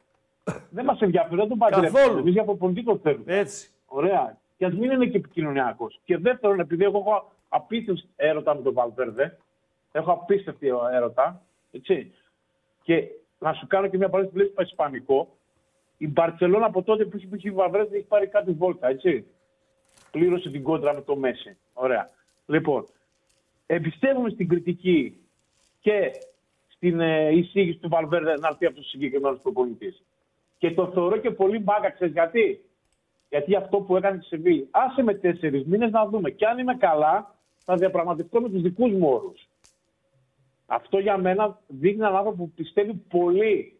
δεν 0.71 0.85
μας 0.85 1.01
ενδιαφέρει, 1.01 1.37
δεν 1.37 1.49
τον 1.49 1.59
παντρεύουμε. 1.59 1.99
Καθόλου. 1.99 2.19
Εμείς 2.19 2.33
για 2.33 2.45
προπονητή 2.45 2.99
θέλουμε. 3.03 3.37
Έτσι. 3.37 3.71
Ωραία. 3.87 4.39
Και 4.57 4.65
ας 4.65 4.73
μην 4.73 4.91
είναι 4.91 5.07
και 5.07 5.17
επικοινωνιακός. 5.17 6.01
Και 6.05 6.17
δεύτερον, 6.17 6.61
επειδή 6.61 6.85
εγώ 6.85 6.99
έχω 6.99 7.33
απίστευτο 7.49 8.03
έρωτα 8.17 8.55
με 8.55 8.63
τον 8.63 8.73
Βαλβέρδε, 8.73 9.39
έχω 9.93 10.13
απίστευτη 10.13 10.69
έρωτα, 10.93 11.43
έτσι. 11.73 12.13
Και 12.83 13.09
να 13.39 13.53
σου 13.53 13.67
κάνω 13.67 13.87
και 13.89 13.97
μια 13.97 14.09
παράδειγμα 14.09 14.33
που 14.33 14.39
λέει 14.39 14.53
στο 14.53 14.63
Ισπανικό, 14.63 15.37
η 15.97 16.09
Μπαρσελόνα 16.09 16.67
από 16.67 16.83
τότε 16.83 17.05
που 17.05 17.17
είχε 17.17 17.51
ο 17.51 17.55
Βαλβέρδε 17.55 17.97
έχει 17.97 18.07
πάρει 18.07 18.27
κάτι 18.27 18.53
βόλτα, 18.53 18.89
έτσι. 18.89 19.27
Πλήρωσε 20.11 20.51
την 20.51 20.63
κόντρα 20.63 20.95
με 20.95 21.01
το 21.01 21.17
Μέση. 21.17 21.57
Ωραία. 21.73 22.11
Λοιπόν, 22.47 22.87
εμπιστεύομαι 23.67 24.31
στην 24.31 24.49
κριτική 24.49 25.17
και 25.81 26.11
στην 26.69 27.01
ε, 27.01 27.31
εισήγηση 27.37 27.79
του 27.79 27.89
Βαλβέρδε 27.89 28.39
να 28.39 28.49
έρθει 28.49 28.67
από 28.67 28.77
του 28.77 28.85
συγκεκριμένου 28.85 29.39
προπονητής. 29.43 30.03
Και 30.59 30.71
το 30.71 30.87
θεωρώ 30.87 31.17
και 31.17 31.31
πολύ 31.31 31.59
μπάγκα, 31.59 31.91
ξέρεις 31.91 32.13
γιατί; 32.13 32.65
Γιατί 33.29 33.57
αυτό 33.57 33.81
που 33.81 33.97
έκανε 33.97 34.19
τη 34.19 34.25
Σεβίλη. 34.25 34.69
Άσε 34.71 35.03
με 35.03 35.15
τέσσερις 35.15 35.65
μήνες 35.65 35.91
να 35.91 36.07
δούμε. 36.07 36.31
Και 36.31 36.47
αν 36.47 36.59
είμαι 36.59 36.75
καλά, 36.75 37.35
θα 37.65 37.75
διαπραγματευτώ 37.75 38.41
με 38.41 38.51
τους 38.51 38.63
δικούς 38.63 38.93
μου 38.93 39.09
όρους. 39.09 39.49
Αυτό 40.67 40.99
για 40.99 41.17
μένα 41.17 41.59
δείχνει 41.67 41.99
έναν 41.99 42.17
άνθρωπο 42.17 42.37
που 42.37 42.51
πιστεύει 42.51 42.95
πολύ. 42.95 43.79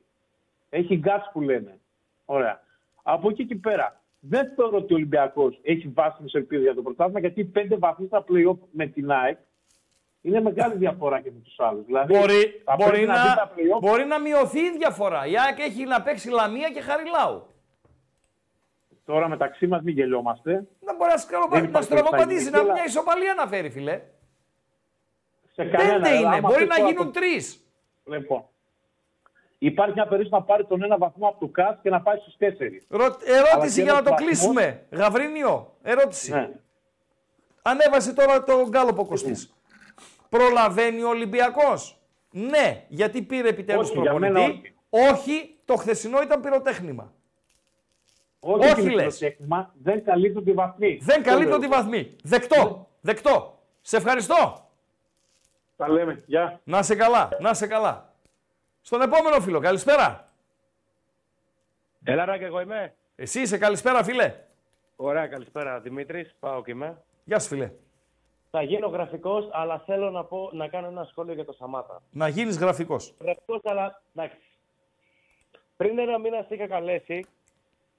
Έχει 0.71 0.97
γκάτς 0.97 1.31
που 1.33 1.41
λένε. 1.41 1.79
Ωραία. 2.25 2.61
Από 3.03 3.31
εκεί 3.31 3.47
και 3.47 3.57
πέρα, 3.57 4.01
δεν 4.21 4.53
θεωρώ 4.55 4.77
ότι 4.77 4.93
ο 4.93 4.97
Ολυμπιακός 4.97 5.59
έχει 5.63 5.89
βάσιμες 5.89 6.33
ελπίδες 6.33 6.65
για 6.65 6.75
το 6.75 6.83
πρωτάθλημα, 6.83 7.21
γιατί 7.21 7.41
οι 7.41 7.45
πέντε 7.45 7.77
βαθμοί 7.77 8.07
στα 8.07 8.25
playoff 8.29 8.59
με 8.71 8.87
την 8.87 9.11
ΑΕΚ 9.11 9.39
είναι 10.25 10.41
μεγάλη 10.41 10.77
διαφορά 10.77 11.21
και 11.21 11.31
με 11.31 11.41
τους 11.45 11.55
άλλους. 11.59 11.85
Δηλαδή, 11.85 12.19
Μπορεί, 12.19 12.63
θα 12.65 12.75
μπορεί, 12.77 12.91
πρέπει 12.91 13.07
να, 13.07 13.23
δει 13.23 13.29
τα 13.37 13.51
play-off. 13.57 13.81
μπορεί 13.81 14.05
να 14.05 14.19
μειωθεί 14.21 14.61
η 14.61 14.71
διαφορά. 14.77 15.27
Η 15.27 15.39
ΑΕΚ 15.39 15.59
έχει 15.59 15.85
να 15.85 16.03
παίξει 16.03 16.29
Λαμία 16.31 16.71
και 16.71 16.81
Χαριλάου. 16.81 17.47
Τώρα 19.05 19.29
μεταξύ 19.29 19.67
μας 19.67 19.83
μην 19.83 19.95
γελιόμαστε. 19.95 20.53
Να 20.81 20.95
μπορεί 20.97 21.11
να, 21.11 21.17
σκαλοπα... 21.17 21.49
Δεν 21.51 21.63
να 21.63 21.69
υπάρχει 21.69 21.87
στραβοπατήσει, 21.87 22.45
να 22.45 22.51
περισταγή, 22.51 22.73
μια 22.73 22.85
ισοπαλία 22.85 23.35
να 23.35 23.47
φέρει, 23.47 23.71
φιλέ. 23.71 24.01
Σε 25.53 25.65
κανένα, 25.65 25.93
Πέντε 26.03 26.15
είναι, 26.17 26.27
άμα 26.27 26.41
μπορεί 26.41 26.55
αυτό 26.55 26.67
να 26.67 26.75
τώρα 26.77 26.89
γίνουν 26.91 27.05
το- 27.05 27.11
τρεις. 27.21 27.65
Λοιπόν. 28.05 28.45
Υπάρχει 29.59 29.93
μια 29.93 30.07
περίπτωση 30.07 30.35
να 30.43 30.43
πάρει 30.43 30.65
τον 30.65 30.83
ένα 30.83 30.99
βαθμό 30.99 31.29
από 31.29 31.41
το 31.41 31.47
ΚΑΣ 31.47 31.79
και 31.83 31.91
να 31.91 32.01
πάει 32.01 32.17
στους 32.19 32.37
τέσσερις. 32.37 32.87
Ερώτηση 33.25 33.83
για 33.83 33.93
να 33.93 34.03
το 34.03 34.15
κλείσουμε. 34.15 34.87
Γαβρίνιο, 34.91 35.73
ερώτηση. 35.83 36.33
Ναι. 36.33 36.51
Ανέβασε 37.63 38.13
τώρα 38.15 38.43
το 38.45 38.69
γκάλοπο 38.69 39.05
Κωστής. 39.07 39.55
Προλαβαίνει 40.39 41.03
ο 41.03 41.09
Ολυμπιακός. 41.09 41.99
Ναι, 42.31 42.85
γιατί 42.89 43.23
πήρε 43.23 43.49
επιτέλους 43.49 43.91
Όχι, 43.91 44.01
για 44.01 44.15
μένα 44.19 44.41
προπονητή. 44.41 44.75
Όχι, 44.91 45.57
το 45.65 45.77
χθεσινό 45.77 46.23
ήταν 46.23 46.41
πυροτέχνημα. 46.41 47.13
Όχι, 48.41 48.65
Όχι, 48.65 48.81
όχι 48.81 48.91
λες. 48.91 49.21
λες. 49.21 49.37
δεν 49.83 50.05
καλύπτουν 50.05 50.45
τη 50.45 50.53
βαθμή. 50.53 50.99
Δεν 51.03 51.19
Αυτό 51.19 51.31
καλύπτω 51.31 51.51
λέω. 51.51 51.59
τη 51.59 51.67
βαθμή. 51.67 52.17
Δεκτό. 52.23 52.89
Δεκτό. 53.01 53.59
Σε 53.81 53.97
ευχαριστώ. 53.97 54.69
Τα 55.77 55.89
λέμε. 55.89 56.23
Γεια. 56.27 56.61
Να 56.65 56.83
σε 56.83 56.95
καλά. 56.95 57.29
Να 57.41 57.55
σε 57.55 57.67
καλά. 57.67 58.13
Στον 58.81 59.01
επόμενο 59.01 59.41
φίλο. 59.41 59.61
Καλησπέρα. 59.61 60.25
Έλα, 62.05 62.25
ρε, 62.25 62.39
και 62.39 62.45
εγώ 62.45 62.61
είμαι. 62.61 62.95
Εσύ 63.17 63.41
είσαι 63.41 63.59
καλησπέρα, 63.59 64.05
φίλε. 64.05 64.35
Ωραία, 64.97 65.27
καλησπέρα. 65.27 65.81
Δημήτρης, 65.81 66.35
πάω 66.41 66.63
και 66.63 66.71
είμαι. 66.71 67.03
Γεια 67.25 67.39
σου, 67.39 67.49
φίλε. 67.49 67.71
Θα 68.57 68.63
γίνω 68.63 68.87
γραφικός, 68.87 69.49
αλλά 69.53 69.79
θέλω 69.79 70.11
να, 70.11 70.25
πω, 70.25 70.51
να 70.53 70.69
κάνω 70.69 70.87
ένα 70.87 71.05
σχόλιο 71.05 71.35
για 71.35 71.45
το 71.45 71.53
Σαμάτα. 71.53 72.03
Να 72.11 72.29
γίνεις 72.29 72.59
γραφικός. 72.59 73.15
Γραφικός, 73.21 73.61
αλλά 73.65 74.03
εντάξει. 74.15 74.37
Πριν 75.77 75.99
ένα 75.99 76.19
μήνα 76.19 76.45
σε 76.49 76.55
είχα 76.55 76.67
καλέσει 76.67 77.27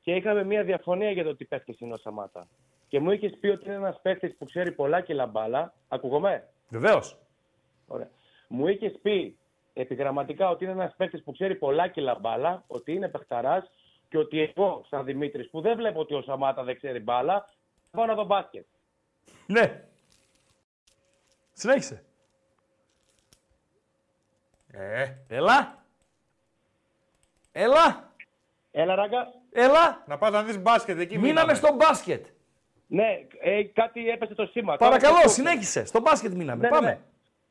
και 0.01 0.15
είχαμε 0.15 0.43
μια 0.43 0.63
διαφωνία 0.63 1.11
για 1.11 1.23
το 1.23 1.35
τι 1.35 1.45
παίχτης 1.45 1.79
είναι 1.79 1.93
ο 1.93 1.97
Σαμάτα. 1.97 2.47
Και 2.87 2.99
μου 2.99 3.11
είχες 3.11 3.37
πει 3.39 3.47
ότι 3.47 3.65
είναι 3.65 3.75
ένας 3.75 3.99
παίχτης 4.01 4.35
που 4.37 4.45
ξέρει 4.45 4.71
πολλά 4.71 5.01
και 5.01 5.13
λαμπάλα. 5.13 5.73
Ακούγομαι; 5.87 6.47
Βεβαίως. 6.69 7.17
Ωραία. 7.87 8.09
Μου 8.47 8.67
είχες 8.67 8.99
πει 9.01 9.37
επιγραμματικά 9.73 10.49
ότι 10.49 10.63
είναι 10.63 10.73
ένας 10.73 10.93
παίκτη 10.97 11.17
που 11.17 11.31
ξέρει 11.31 11.55
πολλά 11.55 11.87
κιλά 11.87 12.15
μπάλα, 12.19 12.63
ότι 12.67 12.93
είναι 12.93 13.09
παιχταράς 13.09 13.71
και 14.09 14.17
ότι 14.17 14.39
εγώ, 14.41 14.85
σαν 14.89 15.05
Δημήτρης, 15.05 15.49
που 15.49 15.61
δεν 15.61 15.75
βλέπω 15.77 15.99
ότι 15.99 16.13
ο 16.13 16.21
Σαμάτα 16.21 16.63
δεν 16.63 16.75
ξέρει 16.75 16.99
μπάλα, 16.99 17.49
θα 17.91 17.97
πάω 17.97 18.05
να 18.05 18.15
δω 18.15 18.23
μπάσκετ. 18.23 18.65
Ναι. 19.47 19.83
Συνέχισε. 21.57 22.03
Ε. 24.71 25.05
Έλα. 25.27 25.83
Έλα. 27.51 28.13
Έλα, 28.71 28.95
ράγκα. 28.95 29.33
Έλα. 29.51 30.03
Να 30.07 30.17
πας 30.17 30.31
να 30.31 30.43
δεις 30.43 30.59
μπάσκετ 30.59 30.99
εκεί. 30.99 31.17
Μείναμε 31.17 31.53
στο 31.53 31.73
μπάσκετ. 31.75 32.25
Ναι, 32.87 33.27
ε, 33.39 33.63
κάτι 33.63 34.09
έπεσε 34.09 34.33
το 34.35 34.45
σήμα. 34.45 34.75
Παρακαλώ, 34.77 35.15
Τώρα, 35.15 35.27
συνέχισε. 35.27 35.85
Στο 35.85 35.99
μπάσκετ 35.99 36.31
μείναμε. 36.33 36.61
Ναι, 36.61 36.67
ναι, 36.67 36.73
Πάμε. 36.75 36.87
ναι. 36.87 36.99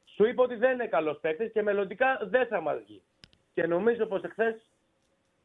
Σου 0.04 0.26
είπα 0.26 0.42
ότι 0.42 0.54
δεν 0.54 0.72
είναι 0.72 0.86
καλός 0.86 1.18
παίκτης 1.20 1.52
και 1.52 1.62
μελλοντικά 1.62 2.18
δεν 2.22 2.46
θα 2.46 2.60
μας 2.60 2.78
βγει. 2.86 3.02
Και 3.54 3.66
νομίζω 3.66 4.06
πως 4.06 4.22
εχθές 4.22 4.70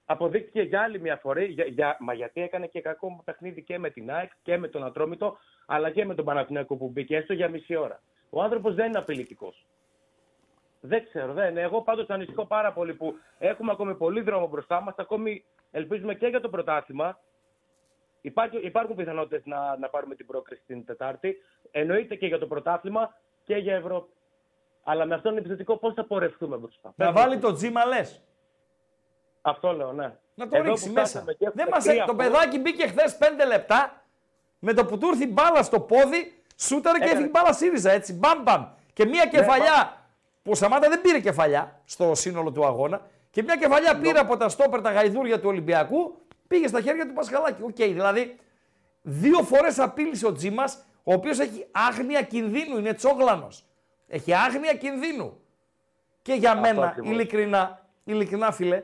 αποδείχθηκε 0.05 0.61
για 0.61 0.81
άλλη 0.81 0.99
μια 0.99 1.17
φορά, 1.17 1.41
για, 1.41 1.65
για, 1.65 1.97
μα 1.99 2.13
γιατί 2.13 2.41
έκανε 2.41 2.67
και 2.67 2.81
κακό 2.81 3.21
παιχνίδι 3.25 3.61
και 3.63 3.77
με 3.79 3.89
την 3.89 4.11
ΑΕΚ 4.11 4.31
και 4.41 4.57
με 4.57 4.67
τον 4.67 4.83
Ατρόμητο, 4.83 5.37
αλλά 5.65 5.91
και 5.91 6.05
με 6.05 6.15
τον 6.15 6.25
Παναθηναϊκό 6.25 6.75
που 6.75 6.89
μπήκε 6.89 7.15
έστω 7.15 7.33
για 7.33 7.49
μισή 7.49 7.75
ώρα. 7.75 8.01
Ο 8.29 8.41
άνθρωπος 8.41 8.75
δεν 8.75 8.87
είναι 8.87 8.97
απειλητικός. 8.97 9.65
Δεν 10.81 11.03
ξέρω, 11.03 11.33
δεν 11.33 11.49
είναι. 11.49 11.61
Εγώ 11.61 11.81
πάντως 11.81 12.09
ανησυχώ 12.09 12.45
πάρα 12.45 12.73
πολύ 12.73 12.93
που 12.93 13.15
έχουμε 13.39 13.71
ακόμη 13.71 13.95
πολύ 13.95 14.21
δρόμο 14.21 14.47
μπροστά 14.47 14.81
μας. 14.81 14.95
Ακόμη 14.97 15.45
ελπίζουμε 15.71 16.15
και 16.15 16.27
για 16.27 16.41
το 16.41 16.49
πρωτάθλημα. 16.49 17.19
Υπάρχει, 18.21 18.57
υπάρχουν 18.57 18.95
πιθανότητες 18.95 19.45
να, 19.45 19.77
να 19.77 19.89
πάρουμε 19.89 20.15
την 20.15 20.25
πρόκριση 20.25 20.61
την 20.67 20.85
Τετάρτη. 20.85 21.35
Εννοείται 21.71 22.15
και 22.15 22.27
για 22.27 22.39
το 22.39 22.47
πρωτάθλημα 22.47 23.17
και 23.43 23.55
για 23.55 23.75
Ευρώπη. 23.75 24.13
Αλλά 24.83 25.05
με 25.05 25.15
αυτόν 25.15 25.31
τον 25.31 25.39
επιθετικό 25.39 25.77
πώς 25.77 25.93
θα 25.93 26.05
πορευτούμε 26.05 26.57
μπροστά. 26.57 26.93
Να 26.95 27.05
Πες 27.11 27.21
βάλει 27.21 27.35
μου. 27.35 27.41
το 27.41 27.53
Τζίμα 27.53 27.85
λες. 27.85 28.23
Αυτό 29.41 29.71
λέω, 29.71 29.91
ναι. 29.93 30.17
Να 30.35 30.47
το 30.47 30.55
Εδώ 30.57 30.67
ρίξει 30.69 30.87
που 30.87 30.93
μέσα. 30.93 31.05
φτάσαμε 31.07 31.33
και 31.33 31.45
έχουμε 31.45 31.63
Δεν 31.63 31.71
μας... 31.73 31.83
τρία 31.83 32.05
Το 32.05 32.13
φορ, 32.13 32.23
παιδάκι 32.23 32.59
μπήκε 32.59 32.87
χθες 32.87 33.17
5 33.21 33.47
λεπτά. 33.47 34.03
Με 34.59 34.73
το 34.73 34.85
που 34.85 34.97
του 34.97 35.07
ήρθε 35.07 35.23
η 35.23 35.29
μπάλα 35.33 35.63
στο 35.63 35.79
πόδι, 35.79 36.38
σούταρε 36.59 36.97
και 36.97 37.03
Έκανε. 37.03 37.19
έφυγε 37.19 37.27
η 37.27 37.31
μπάλα 37.39 37.53
ΣΥΡΙΖΑ 37.53 37.91
έτσι. 37.91 38.13
Μπαμ 38.13 38.41
μπαμ. 38.43 38.65
Και 38.93 39.05
μία 39.05 39.23
Ναι, 39.23 39.29
κεφαλιά 39.29 40.07
που 40.43 40.51
ο 40.51 40.55
Σαμάτα 40.55 40.89
δεν 40.89 41.01
πήρε 41.01 41.19
κεφαλιά 41.19 41.81
στο 41.85 42.15
σύνολο 42.15 42.51
του 42.51 42.65
αγώνα. 42.65 43.01
Και 43.29 43.43
μια 43.43 43.55
κεφαλιά 43.55 43.99
πήρε 43.99 44.19
από 44.19 44.37
τα 44.37 44.49
στόπερ 44.49 44.81
τα 44.81 44.91
γαϊδούρια 44.91 45.39
του 45.39 45.49
Ολυμπιακού, 45.49 46.17
πήγε 46.47 46.67
στα 46.67 46.81
χέρια 46.81 47.07
του 47.07 47.13
Πασχαλάκη. 47.13 47.61
Οκ, 47.63 47.75
δηλαδή 47.75 48.35
δύο 49.01 49.43
φορές 49.43 49.79
απείλησε 49.79 50.25
ο 50.27 50.31
Τζίμας, 50.33 50.85
ο 51.03 51.13
οποίος 51.13 51.39
έχει 51.39 51.67
άγνοια 51.71 52.21
κινδύνου, 52.21 52.77
είναι 52.77 52.93
τσόγλανος. 52.93 53.65
Έχει 54.07 54.33
άγνοια 54.33 54.73
κινδύνου. 54.73 55.39
Και 56.21 56.33
για 56.33 56.49
Αυτό 56.51 56.61
μένα, 56.61 56.87
ακριβώς. 56.87 57.11
ειλικρινά, 57.11 57.85
ειλικρινά 58.03 58.51
φίλε, 58.51 58.83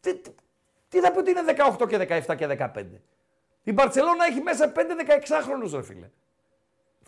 τι, 0.00 0.14
τι, 0.14 0.30
τι 0.88 1.00
θα 1.00 1.10
πει 1.10 1.18
ότι 1.18 1.30
είναι 1.30 1.40
18 1.78 1.88
και 1.88 2.22
17 2.26 2.36
και 2.36 2.56
15. 2.74 2.84
Η 3.62 3.72
Μπαρτσελώνα 3.72 4.24
έχει 4.26 4.40
μέσα 4.40 4.72
5 4.76 4.78
16χρονους 4.80 5.70
ρε 5.74 5.82
φίλε. 5.82 6.10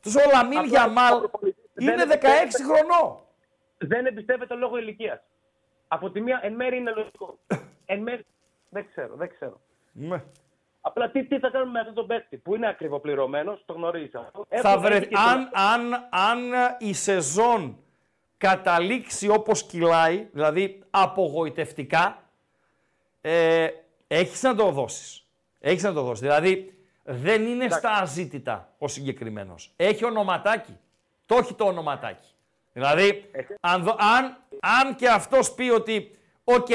Αυτός 0.06 0.24
ο 0.26 0.30
Λαμίν 0.32 0.58
Απλά 0.58 0.68
Γιαμάλ 0.70 1.14
ο 1.14 1.18
προπονητής 1.18 1.62
δεν 1.74 1.94
είναι 1.94 2.04
16 2.04 2.08
εμπιστεύεται- 2.42 2.64
χρονών. 2.64 3.18
Δεν 3.78 4.06
εμπιστεύεται 4.06 4.54
λόγω 4.54 4.76
ηλικίας. 4.78 5.20
Από 5.88 6.10
τη 6.10 6.20
μία, 6.20 6.40
εν 6.42 6.52
μέρει 6.54 6.76
είναι 6.76 6.90
λογικό. 6.96 7.38
εν 7.92 7.98
μέρει. 8.02 8.26
Δεν 8.68 8.86
ξέρω, 8.90 9.14
δεν 9.16 9.28
ξέρω. 9.28 9.60
Ναι. 9.92 10.22
Απλά 10.80 11.10
τι, 11.10 11.24
τι 11.24 11.38
θα 11.38 11.48
κάνουμε 11.50 11.70
με 11.70 11.78
αυτόν 11.78 11.94
τον 11.94 12.06
παίκτη 12.06 12.36
που 12.36 12.54
είναι 12.54 12.68
ακριβοπληρωμένος, 12.68 13.62
το 13.66 13.72
γνωρίζει 13.72 14.10
αυτό. 14.16 14.46
Θα 14.48 14.70
Έχω- 14.70 14.80
βρε... 14.80 14.96
έχει 14.96 15.06
και 15.06 15.16
αν, 15.18 15.50
αν, 15.52 15.94
αν 16.10 16.38
η 16.78 16.92
σεζόν 16.94 17.78
καταλήξει 18.38 19.28
όπως 19.28 19.62
κυλάει, 19.66 20.28
δηλαδή 20.32 20.82
απογοητευτικά, 20.90 22.22
ε, 23.20 23.68
έχεις 24.06 24.42
να 24.42 24.54
το 24.54 24.70
δώσεις. 24.70 25.26
Έχεις 25.60 25.82
να 25.82 25.92
το 25.92 26.02
δώσεις. 26.02 26.20
Δηλαδή 26.20 26.75
δεν 27.06 27.46
είναι 27.46 27.68
στα 27.68 27.90
αζήτητα 27.90 28.68
ο 28.78 28.88
συγκεκριμένος. 28.88 29.72
Έχει 29.76 30.04
ονοματάκι. 30.04 30.78
Το 31.26 31.36
έχει 31.36 31.54
το 31.54 31.64
ονοματάκι. 31.64 32.28
Δηλαδή, 32.72 33.30
αν, 33.60 33.82
δω- 33.82 33.96
αν, 34.16 34.36
αν 34.60 34.94
και 34.94 35.08
αυτός 35.08 35.52
πει 35.52 35.70
ότι 35.70 36.18
«OK, 36.44 36.68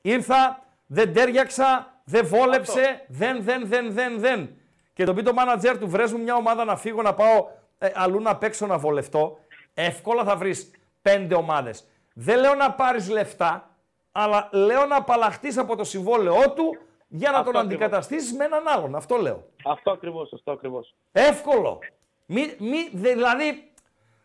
ήρθα, 0.00 0.62
δεν 0.86 1.12
ταίριαξα, 1.12 1.92
δεν 2.04 2.26
βόλεψε, 2.26 3.04
δεν, 3.08 3.42
δεν, 3.42 3.66
δεν, 3.66 3.92
δεν, 3.92 4.20
δεν». 4.20 4.56
Και 4.92 5.04
τον 5.04 5.14
πει 5.14 5.22
το 5.22 5.32
μάνατζερ 5.32 5.78
του 5.78 5.88
«Βρες 5.88 6.12
μου 6.12 6.18
μια 6.18 6.34
ομάδα 6.34 6.64
να 6.64 6.76
φύγω, 6.76 7.02
να 7.02 7.14
πάω 7.14 7.46
ε, 7.78 7.90
αλλού 7.94 8.20
να 8.20 8.36
παίξω, 8.36 8.66
να 8.66 8.78
βολευτώ», 8.78 9.38
εύκολα 9.74 10.24
θα 10.24 10.36
βρεις 10.36 10.70
πέντε 11.02 11.34
ομάδες. 11.34 11.84
Δεν 12.14 12.38
λέω 12.38 12.54
να 12.54 12.72
πάρεις 12.72 13.08
λεφτά, 13.10 13.70
αλλά 14.12 14.48
λέω 14.52 14.86
να 14.86 14.96
απαλλαχτείς 14.96 15.58
από 15.58 15.76
το 15.76 15.84
συμβόλαιό 15.84 16.52
του 16.54 16.78
για 17.16 17.30
να 17.30 17.38
Αυτό 17.38 17.50
τον 17.50 17.60
ακριβώς. 17.60 17.84
αντικαταστήσεις 17.84 18.32
με 18.32 18.44
έναν 18.44 18.68
άλλον. 18.68 18.94
Αυτό 18.94 19.16
λέω. 19.16 19.44
Αυτό 19.64 19.90
ακριβώς, 19.90 20.32
αυτό 20.32 20.52
ακριβώς. 20.52 20.94
Εύκολο. 21.12 21.78
Μη, 22.26 22.54
μη, 22.58 22.88
δε- 22.92 23.12
δηλαδή, 23.14 23.72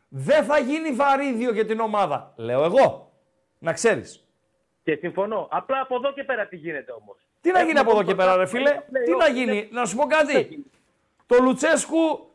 δεν 0.09 0.43
θα 0.43 0.59
γίνει 0.59 0.91
βαρύδιο 0.91 1.53
για 1.53 1.65
την 1.65 1.79
ομάδα. 1.79 2.33
Λέω 2.35 2.63
εγώ. 2.63 3.11
Να 3.59 3.73
ξέρεις. 3.73 4.23
Και 4.83 4.95
συμφωνώ. 4.95 5.47
Απλά 5.51 5.79
από 5.81 5.95
εδώ 5.95 6.13
και 6.13 6.23
πέρα 6.23 6.47
τι 6.47 6.55
γίνεται 6.55 6.91
όμως. 6.91 7.17
Τι 7.41 7.51
να 7.51 7.61
γίνει 7.63 7.79
από 7.79 7.91
εδώ 7.91 8.03
και 8.03 8.15
πέρα, 8.15 8.35
ρε 8.35 8.45
φίλε; 8.45 8.81
Τι 9.05 9.11
να 9.15 9.27
γίνει; 9.29 9.69
Να 9.71 9.85
σου 9.85 9.95
πω 9.95 10.05
κάτι. 10.05 10.65
Το 11.25 11.35
Λουτσέσκου 11.41 12.29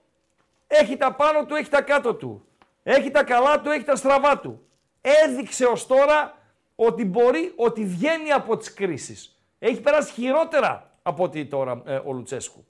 έχει 0.66 0.96
τα 0.96 1.12
πάνω 1.14 1.44
του, 1.44 1.54
έχει 1.54 1.70
τα 1.70 1.82
κάτω 1.82 2.14
του. 2.14 2.46
Έχει 2.82 3.10
τα 3.10 3.24
καλά 3.24 3.60
του, 3.60 3.70
έχει 3.70 3.84
τα 3.84 3.96
στραβά 3.96 4.38
του. 4.38 4.66
Έδειξε 5.00 5.64
ως 5.64 5.86
τώρα 5.86 6.38
ότι 6.74 7.04
μπορεί, 7.04 7.52
ότι 7.56 7.84
βγαίνει 7.84 8.32
από 8.32 8.56
τις 8.56 8.74
κρίσεις. 8.74 9.33
Έχει 9.66 9.80
περάσει 9.80 10.12
χειρότερα 10.12 10.90
από 11.02 11.24
ότι 11.24 11.46
τώρα 11.46 11.82
ε, 11.84 12.00
ο 12.04 12.12
Λουτσέσκου. 12.12 12.64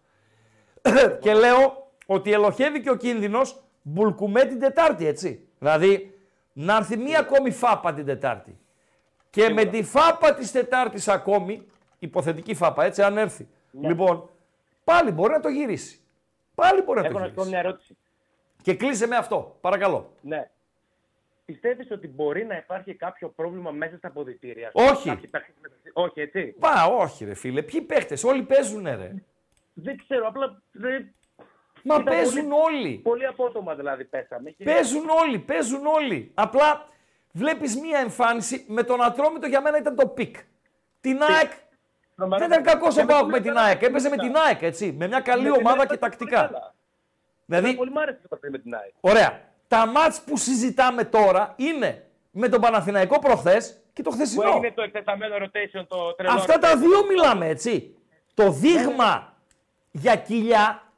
και 1.23 1.35
λέω 1.35 1.91
ότι 2.07 2.33
ελοχεύει 2.33 2.81
και 2.81 2.91
ο 2.91 2.97
κίνδυνος 2.97 3.63
μπουλκουμέ 3.83 4.45
την 4.45 4.61
Τετάρτη, 4.61 5.07
έτσι. 5.07 5.49
Δηλαδή, 5.59 6.19
να 6.53 6.77
έρθει 6.77 6.97
μία 6.97 7.19
ακόμη 7.19 7.51
φάπα 7.51 7.95
την 7.95 8.07
Τετάρτη. 8.07 8.59
Και 9.31 9.49
με 9.49 9.65
τη 9.65 9.83
φάπα 9.83 10.35
της 10.35 10.53
Τετάρτης 10.53 11.09
ακόμη, 11.09 11.67
υποθετική 11.99 12.55
φάπα, 12.55 12.85
έτσι, 12.85 13.03
αν 13.03 13.19
έρθει. 13.19 13.49
Λοιπόν, 13.71 14.29
πάλι 14.85 15.11
μπορεί 15.11 15.33
να 15.33 15.41
το 15.41 15.49
γυρίσει. 15.49 16.01
Πάλι 16.55 16.83
μπορεί 16.83 17.01
να 17.01 17.07
Έχω 17.07 17.15
το 17.15 17.21
να 17.21 17.27
σου 17.27 17.35
πω 17.35 17.43
γυρίσει. 17.43 17.61
μια 17.61 17.69
ερώτηση. 17.69 17.97
Και 18.63 18.75
κλείσε 18.75 19.07
με 19.07 19.17
αυτό, 19.17 19.57
παρακαλώ. 19.61 20.13
Ναι. 20.21 20.51
Πιστεύεις 21.45 21.91
ότι 21.91 22.09
μπορεί 22.09 22.45
να 22.45 22.57
υπάρχει 22.57 22.95
κάποιο 22.95 23.29
πρόβλημα 23.29 23.71
μέσα 23.71 23.97
στα 23.97 24.09
αποδητήρια; 24.09 24.71
Όχι. 24.73 25.09
Κάποιοι 25.09 25.27
παίκτες 25.29 25.55
μεταξύ- 25.61 25.91
Όχι, 25.93 26.21
έτσι; 26.21 26.55
Πα, 26.59 26.87
όχι 26.87 27.25
ρε 27.25 27.35
φίλε. 27.35 27.63
Ποιοι 27.63 27.81
παίχτες, 27.81 28.25
όλοι 28.25 28.43
παίζουνε 28.43 28.95
ρε. 28.95 29.15
Δεν 29.75 29.97
ξέρω, 29.97 30.27
απλά. 30.27 30.63
δεν- 30.73 31.15
Μα 31.83 31.95
ήταν 31.95 32.05
παίζουν 32.05 32.49
πολύ- 32.49 32.63
όλοι. 32.65 32.99
Πολύ 32.99 33.27
απότομα 33.27 33.75
δηλαδή 33.75 34.05
πέσαμε. 34.05 34.51
Και- 34.51 34.65
Παίζουν 34.65 35.09
όλοι, 35.09 35.39
παίζουν 35.39 35.87
όλοι. 35.87 36.31
Απλά 36.35 36.87
βλέπεις 37.33 37.77
μία 37.81 37.99
εμφάνιση, 37.99 38.65
με 38.69 38.83
τον 38.83 39.03
Ατρόμητο 39.03 39.47
για 39.47 39.61
μένα 39.61 39.79
ήταν 39.79 39.97
το 39.97 40.07
peak. 40.09 40.37
Την 41.01 41.23
ΑΕΚ, 41.23 41.51
δεν 42.17 42.51
ήταν 42.51 42.63
κακό 42.63 42.89
ο 43.03 43.07
Πάοκ 43.07 43.31
με 43.31 43.41
την 43.41 43.57
ΑΕΚ. 43.57 43.83
Έπαιζε 43.83 44.09
με 44.09 44.17
την 44.17 44.37
ΑΕΚ, 44.37 44.63
έτσι. 44.63 44.93
Με 44.93 45.07
μια 45.07 45.21
καλή 45.21 45.43
Με 45.43 45.51
την 45.51 45.61
ομάδα 45.61 45.79
ΑΕΚ 45.79 45.89
και 45.89 45.95
ήταν 45.95 46.11
τακτικά. 46.11 46.41
πολύ 46.41 46.53
καλά. 46.53 46.75
Δηλαδή, 47.47 47.75
Πολύ 47.75 47.91
μ' 47.91 47.99
άρεσε 47.99 48.19
το 48.23 48.29
παιχνίδι 48.29 48.57
με 48.57 48.63
την 48.63 48.75
ΑΕΚ. 48.75 48.93
ωραία. 49.01 49.53
Τα 49.75 49.87
ματς 49.87 50.21
που 50.21 50.37
συζητάμε 50.37 51.05
τώρα 51.05 51.55
είναι 51.57 52.07
με 52.31 52.49
τον 52.49 52.61
Παναθηναϊκό 52.61 53.19
προχθές 53.19 53.83
και 53.93 54.03
το 54.03 54.11
Που 54.11 54.17
χθεσινό. 54.17 54.49
έγινε 54.49 54.73
το 54.73 54.83
εκτεταμένο 54.83 55.37
rotation, 55.37 55.85
το 55.89 56.15
τρελό. 56.15 56.33
Αυτά 56.33 56.59
τα 56.59 56.73
rotation. 56.73 56.79
δύο 56.79 57.07
μιλάμε, 57.07 57.49
έτσι. 57.49 57.97
Το 58.35 58.51
δείγμα 58.51 59.35
για 59.91 60.17
κοιλιά 60.17 60.93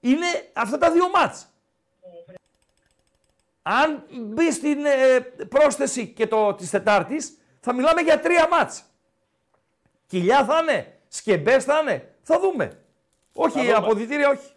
είναι 0.00 0.26
αυτά 0.52 0.78
τα 0.78 0.90
δύο 0.90 1.08
μάτς. 1.08 1.46
Αν 3.62 4.04
μπει 4.10 4.52
στην 4.52 4.84
ε, 4.84 5.20
πρόσθεση 5.48 6.08
και 6.08 6.26
το 6.26 6.54
της 6.54 6.70
Τετάρτης, 6.70 7.38
θα 7.60 7.74
μιλάμε 7.74 8.00
για 8.00 8.20
τρία 8.20 8.48
μάτς. 8.50 8.84
Κοιλιά 10.06 10.44
θα 10.44 10.58
είναι, 10.62 10.98
σκεμπές 11.08 11.64
θα 11.64 11.78
είναι, 11.82 12.14
θα 12.22 12.40
δούμε. 12.40 12.82
Όχι, 13.32 13.58
δούμε. 13.60 13.72
αποδητήρια 13.72 14.28
όχι. 14.28 14.52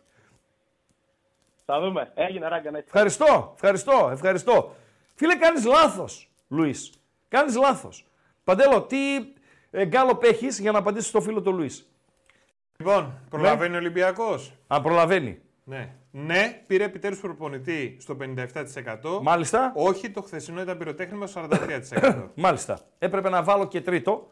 Θα 1.65 1.79
δούμε. 1.79 2.11
Έγινε 2.13 2.47
ράγκα 2.47 2.71
να 2.71 2.77
είσαι. 2.77 2.88
Ευχαριστώ, 2.88 3.51
ευχαριστώ, 3.53 4.09
ευχαριστώ. 4.11 4.75
Φίλε, 5.15 5.35
κάνεις 5.35 5.65
λάθος, 5.65 6.31
Λουίς. 6.47 6.91
Κάνεις 7.27 7.55
λάθος. 7.55 8.05
Παντέλο, 8.43 8.81
τι 8.81 8.97
ε, 9.71 9.85
γκάλοπ 9.85 10.23
έχεις 10.23 10.59
για 10.59 10.71
να 10.71 10.77
απαντήσεις 10.77 11.09
στο 11.09 11.21
φίλο 11.21 11.41
του 11.41 11.53
Λουίς; 11.53 11.89
Λοιπόν, 12.77 13.13
προλαβαίνει 13.29 13.75
ο 13.75 13.77
Ολυμπιακός. 13.77 14.53
Αν 14.67 14.81
προλαβαίνει. 14.81 15.41
Ναι. 15.63 15.95
Ναι, 16.11 16.63
πήρε 16.67 16.83
επιτέλους 16.83 17.19
προπονητή 17.19 17.97
στο 17.99 18.17
57%. 18.19 19.21
Μάλιστα. 19.21 19.71
Όχι, 19.75 20.09
το 20.09 20.21
χθεσινό 20.21 20.61
ήταν 20.61 20.77
πυροτέχνημα 20.77 21.27
στο 21.27 21.47
43%. 21.91 22.27
Μάλιστα. 22.35 22.79
Έπρεπε 22.99 23.29
να 23.29 23.43
βάλω 23.43 23.67
και 23.67 23.81
τρίτο. 23.81 24.27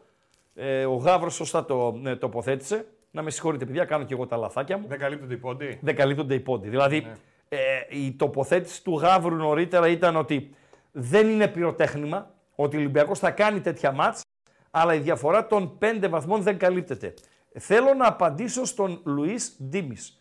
Ε, 0.54 0.86
ο 0.86 0.94
Γάβρος 0.94 1.34
σωστά 1.34 1.64
το 1.64 2.00
ε, 2.04 2.16
τοποθέτησε. 2.16 2.86
Να 3.10 3.22
με 3.22 3.30
συγχωρείτε, 3.30 3.64
παιδιά, 3.64 3.84
κάνω 3.84 4.04
και 4.04 4.14
εγώ 4.14 4.26
τα 4.26 4.36
λαθάκια 4.36 4.78
μου. 4.78 4.86
Δεν 4.88 4.98
καλύπτονται 4.98 5.34
οι 5.34 5.36
πόντι; 5.36 5.78
Δεν 5.82 5.96
καλύπτονται 5.96 6.34
οι 6.34 6.40
πόντι. 6.40 6.68
Δηλαδή, 6.68 7.12
ε, 7.48 7.58
η 7.88 8.12
τοποθέτηση 8.12 8.82
του 8.84 8.98
Γάβρου 8.98 9.34
νωρίτερα 9.34 9.88
ήταν 9.88 10.16
ότι 10.16 10.54
δεν 10.92 11.28
είναι 11.28 11.48
πυροτέχνημα, 11.48 12.34
ότι 12.54 12.76
ο 12.76 12.78
Ολυμπιακός 12.78 13.18
θα 13.18 13.30
κάνει 13.30 13.60
τέτοια 13.60 13.92
μάτς, 13.92 14.22
αλλά 14.70 14.94
η 14.94 14.98
διαφορά 14.98 15.46
των 15.46 15.78
πέντε 15.78 16.08
βαθμών 16.08 16.42
δεν 16.42 16.58
καλύπτεται. 16.58 17.14
Θέλω 17.58 17.94
να 17.94 18.06
απαντήσω 18.06 18.64
στον 18.64 19.00
Λουίς 19.04 19.56
Ντίμης. 19.62 20.20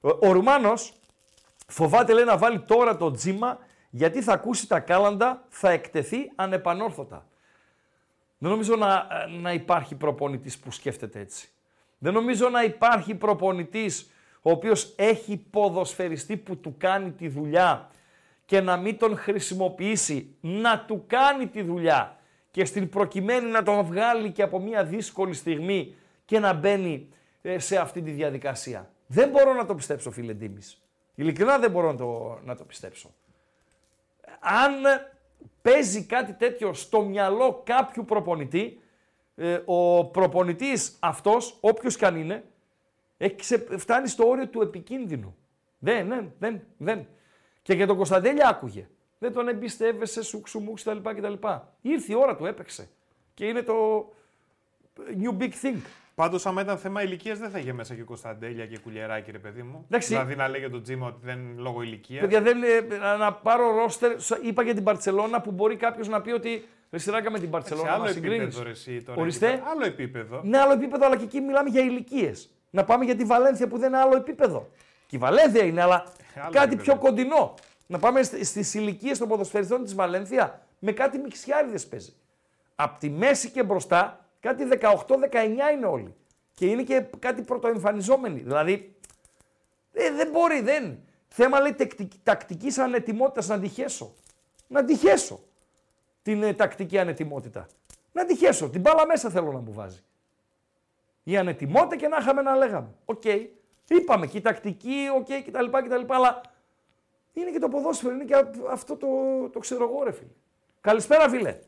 Ο, 0.00 0.08
ο 0.08 0.32
Ρουμάνος 0.32 0.92
φοβάται 1.66 2.12
λέει 2.12 2.24
να 2.24 2.36
βάλει 2.36 2.60
τώρα 2.60 2.96
το 2.96 3.10
τζίμα 3.10 3.58
γιατί 3.90 4.22
θα 4.22 4.32
ακούσει 4.32 4.68
τα 4.68 4.80
κάλαντα, 4.80 5.44
θα 5.48 5.70
εκτεθεί 5.70 6.32
ανεπανόρθωτα. 6.34 7.26
Δεν 8.38 8.50
νομίζω 8.50 8.76
να, 8.76 9.06
να 9.40 9.52
υπάρχει 9.52 9.94
προπονητής 9.94 10.58
που 10.58 10.70
σκέφτεται 10.70 11.20
έτσι. 11.20 11.48
Δεν 11.98 12.12
νομίζω 12.12 12.48
να 12.48 12.62
υπάρχει 12.62 13.14
προπονητής 13.14 14.10
ο 14.42 14.50
οποίος 14.50 14.94
έχει 14.96 15.36
ποδοσφαιριστή 15.50 16.36
που 16.36 16.56
του 16.56 16.74
κάνει 16.78 17.10
τη 17.10 17.28
δουλειά 17.28 17.90
και 18.44 18.60
να 18.60 18.76
μην 18.76 18.98
τον 18.98 19.16
χρησιμοποιήσει, 19.16 20.36
να 20.40 20.84
του 20.84 21.04
κάνει 21.06 21.46
τη 21.46 21.62
δουλειά 21.62 22.18
και 22.50 22.64
στην 22.64 22.88
προκειμένη 22.88 23.50
να 23.50 23.62
τον 23.62 23.84
βγάλει 23.84 24.30
και 24.30 24.42
από 24.42 24.60
μια 24.60 24.84
δύσκολη 24.84 25.34
στιγμή 25.34 25.94
και 26.24 26.38
να 26.38 26.52
μπαίνει 26.52 27.08
ε, 27.42 27.58
σε 27.58 27.76
αυτή 27.76 28.02
τη 28.02 28.10
διαδικασία. 28.10 28.90
Δεν 29.06 29.28
μπορώ 29.28 29.52
να 29.52 29.66
το 29.66 29.74
πιστέψω, 29.74 30.10
φίλε 30.10 30.32
Ντίμης. 30.32 30.82
Ειλικρινά 31.14 31.58
δεν 31.58 31.70
μπορώ 31.70 31.92
να 31.92 31.96
το, 31.96 32.38
να 32.44 32.56
το 32.56 32.64
πιστέψω. 32.64 33.14
Αν 34.40 34.72
παίζει 35.62 36.04
κάτι 36.04 36.32
τέτοιο 36.32 36.72
στο 36.72 37.02
μυαλό 37.02 37.62
κάποιου 37.64 38.04
προπονητή, 38.04 38.80
ε, 39.38 39.60
ο 39.64 40.04
προπονητής 40.04 40.96
αυτός, 41.00 41.56
όποιος 41.60 41.96
και 41.96 42.06
αν 42.06 42.16
είναι, 42.16 42.44
έχει 43.16 43.34
ξε- 43.34 43.78
φτάνει 43.78 44.08
στο 44.08 44.28
όριο 44.28 44.48
του 44.48 44.62
επικίνδυνου. 44.62 45.36
Δεν, 45.78 46.08
δεν, 46.08 46.32
δεν, 46.38 46.60
δεν. 46.76 47.06
Και 47.62 47.74
για 47.74 47.86
τον 47.86 47.96
Κωνσταντέλια 47.96 48.48
άκουγε. 48.48 48.88
Δεν 49.18 49.32
τον 49.32 49.48
εμπιστεύεσαι, 49.48 50.22
σου 50.22 50.40
ξουμούξ 50.40 50.82
κτλ. 50.82 50.96
κτλ. 51.10 51.32
Ήρθε 51.80 52.12
η 52.12 52.16
ώρα 52.16 52.36
του, 52.36 52.46
έπαιξε. 52.46 52.88
Και 53.34 53.46
είναι 53.46 53.62
το 53.62 53.74
new 54.96 55.42
big 55.42 55.50
thing. 55.62 55.76
Πάντως, 56.14 56.46
άμα 56.46 56.62
ήταν 56.62 56.78
θέμα 56.78 57.02
ηλικίας, 57.02 57.38
δεν 57.38 57.50
θα 57.50 57.58
είχε 57.58 57.72
μέσα 57.72 57.94
και 57.94 58.02
Κωνσταντέλια 58.02 58.66
και 58.66 58.78
κουλιεράκι, 58.78 59.30
ρε 59.30 59.38
παιδί 59.38 59.62
μου. 59.62 59.84
Εντάξει. 59.86 60.08
Δηλαδή 60.08 60.34
να 60.36 60.48
λέγε 60.48 60.68
το 60.68 60.80
τζίμα 60.80 61.06
ότι 61.06 61.18
δεν 61.22 61.38
είναι 61.38 61.60
λόγω 61.60 61.82
ηλικίας. 61.82 62.20
Παιδιά, 62.20 62.40
δεν, 62.40 62.62
ε, 62.62 62.80
να- 62.96 63.16
να 63.16 63.32
πάρω 63.32 63.74
ρόστερ. 63.76 64.20
Σα- 64.20 64.38
Είπα 64.38 64.62
για 64.62 64.74
την 64.74 64.84
Παρσελώνα 64.84 65.40
που 65.40 65.50
μπορεί 65.50 65.76
κάποιος 65.76 66.08
να 66.08 66.20
πει 66.20 66.30
ότι 66.30 66.64
ρε 66.90 66.98
σειράκα 66.98 67.30
με 67.30 67.36
την 67.38 67.46
Σε 67.46 67.52
Παρσελώνα 67.52 67.92
άλλο 67.92 68.04
να 68.04 68.10
συγκρίνεις. 68.10 68.40
επίπεδο, 68.42 68.62
ρε, 68.62 68.70
εσύ, 68.70 69.02
τώρα, 69.02 69.20
Ορίστε. 69.20 69.48
εκεί. 69.52 69.62
Άλλο 69.66 69.84
επίπεδο. 69.84 70.40
Ναι, 70.44 70.58
άλλο 70.58 70.72
επίπεδο, 70.72 71.06
αλλά 71.06 71.16
και 71.16 71.24
εκεί 71.24 71.40
μιλάμε 71.40 71.68
για 71.70 71.80
ηλικίες. 71.80 72.50
Να 72.70 72.84
πάμε 72.84 73.04
για 73.04 73.16
τη 73.16 73.24
Βαλένθια 73.24 73.68
που 73.68 73.78
δεν 73.78 73.88
είναι 73.88 73.98
άλλο 73.98 74.16
επίπεδο. 74.16 74.68
Και 75.06 75.16
η 75.16 75.18
Βαλένθια 75.18 75.64
είναι, 75.64 75.82
αλλά 75.82 75.94
Άλλο 76.34 76.50
κάτι 76.52 76.66
επίπεδο. 76.74 76.82
πιο 76.82 76.96
κοντινό. 77.08 77.54
Να 77.86 77.98
πάμε 77.98 78.22
στις 78.22 78.74
ηλικίες 78.74 79.18
των 79.18 79.28
ποδοσφαιριστών 79.28 79.82
της 79.84 79.94
Βαλένθια 79.94 80.66
με 80.78 80.92
κάτι 80.92 81.18
μιξιάριδες 81.18 81.86
παίζει. 81.86 82.12
Απ' 82.74 82.98
τη 82.98 83.10
μέση 83.10 83.50
και 83.50 83.62
μπροστά, 83.62 84.24
κάτι 84.40 84.64
18-19 84.64 85.70
είναι 85.76 85.86
όλοι. 85.86 86.14
Και 86.54 86.66
είναι 86.66 86.82
και 86.82 87.04
κάτι 87.18 87.42
πρωτοεμφανιζόμενοι. 87.42 88.40
Δηλαδή, 88.40 88.94
ε, 89.92 90.12
δεν 90.12 90.28
μπορεί, 90.30 90.60
δεν. 90.60 90.98
Θέμα 91.28 91.60
λέει 91.60 91.76
τακτικής 92.22 92.78
ανετοιμότητας 92.78 93.48
να 93.48 93.54
τη 93.54 93.69
χέσω. 93.69 94.14
Να 94.66 94.80
τη 94.80 94.97
χέσω 94.97 95.40
την 96.28 96.42
ε, 96.42 96.54
τακτική 96.54 96.98
ανετοιμότητα. 96.98 97.66
Να 98.12 98.22
τη 98.22 98.34
χέσω. 98.34 98.70
Την 98.70 98.80
μπάλα 98.80 99.06
μέσα 99.06 99.30
θέλω 99.30 99.52
να 99.52 99.58
μου 99.58 99.72
βάζει. 99.72 100.00
Η 101.22 101.36
ανετοιμότητα 101.36 101.96
και 101.96 102.08
να 102.08 102.16
είχαμε 102.16 102.42
να 102.42 102.56
λέγαμε. 102.56 102.94
Οκ. 103.04 103.22
Είπαμε 103.88 104.26
και 104.26 104.38
η 104.38 104.40
τακτική, 104.40 105.06
οκ 105.16 105.26
κτλ, 105.46 105.64
κτλ. 105.70 106.14
Αλλά 106.14 106.40
Είναι 107.32 107.50
και 107.50 107.58
το 107.58 107.68
ποδόσφαιρο, 107.68 108.14
είναι 108.14 108.24
και 108.24 108.34
α- 108.34 108.50
αυτό 108.70 108.96
το, 108.96 109.06
το 109.52 109.58
ξέρω 109.58 109.84
εγώ, 109.84 110.04
ρε 110.04 110.12
φίλε. 110.12 110.30
Καλησπέρα, 110.80 111.28
φίλε. 111.28 111.58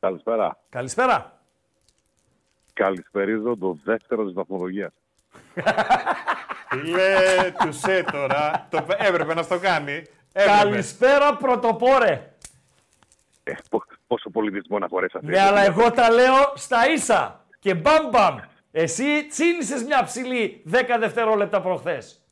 Καλησπέρα. 0.00 0.58
Καλησπέρα. 0.68 1.40
Καλησπερίζω 2.72 3.56
το 3.56 3.78
δεύτερο 3.84 4.24
της 4.24 4.32
βαθμολογίας. 4.32 4.92
Φίλε, 6.68 7.52
του 7.58 7.72
σε 7.72 8.02
τώρα. 8.02 8.66
Το, 8.70 8.86
έπρεπε 8.98 9.34
να 9.34 9.42
στο 9.42 9.58
κάνει. 9.58 9.92
Έπρεπε. 10.32 10.58
Καλησπέρα, 10.58 11.36
πρωτοπόρε. 11.36 12.33
Ε, 13.44 13.52
πόσο 14.06 14.30
πολιτισμό 14.30 14.78
να 14.78 14.88
χωρέσει 14.88 15.16
αυτή. 15.16 15.30
Ναι, 15.30 15.40
αλλά 15.40 15.60
εγώ 15.64 15.90
τα 15.90 16.10
λέω 16.10 16.52
στα 16.54 16.90
ίσα. 16.90 17.44
Και 17.58 17.74
μπαμ 17.74 18.08
μπαμ. 18.08 18.36
Εσύ 18.70 19.26
τσίνησες 19.26 19.84
μια 19.84 20.04
ψηλή 20.04 20.62
10 20.70 20.96
δευτερόλεπτα 20.98 21.60
προχθές. 21.60 22.22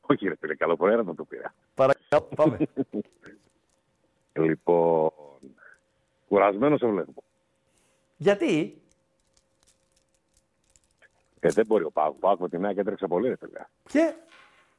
Όχι, 0.00 0.28
ρε 0.28 0.34
φίλε, 0.40 0.54
καλό 0.54 0.76
προέρα 0.76 1.02
να 1.02 1.14
το 1.14 1.24
πήρα. 1.24 1.54
Παρακαλώ, 1.74 2.22
πάμε. 2.36 2.56
λοιπόν. 4.46 5.10
Κουρασμένος 6.28 6.78
σε 6.78 6.86
βλέπω. 6.86 7.22
Γιατί; 8.16 8.82
Ε, 11.40 11.48
δεν 11.48 11.66
μπορεί 11.66 11.84
ο 11.84 11.90
Πάκου. 11.90 12.14
Ο 12.16 12.26
Πάκου 12.26 12.42
με 12.42 12.48
την 12.48 12.64
ΑΕΚ 12.66 12.76
έτρεξε 12.76 13.06
πολύ, 13.06 13.28
ρε 13.28 13.36
φίλε. 13.36 13.60
Και 13.88 14.14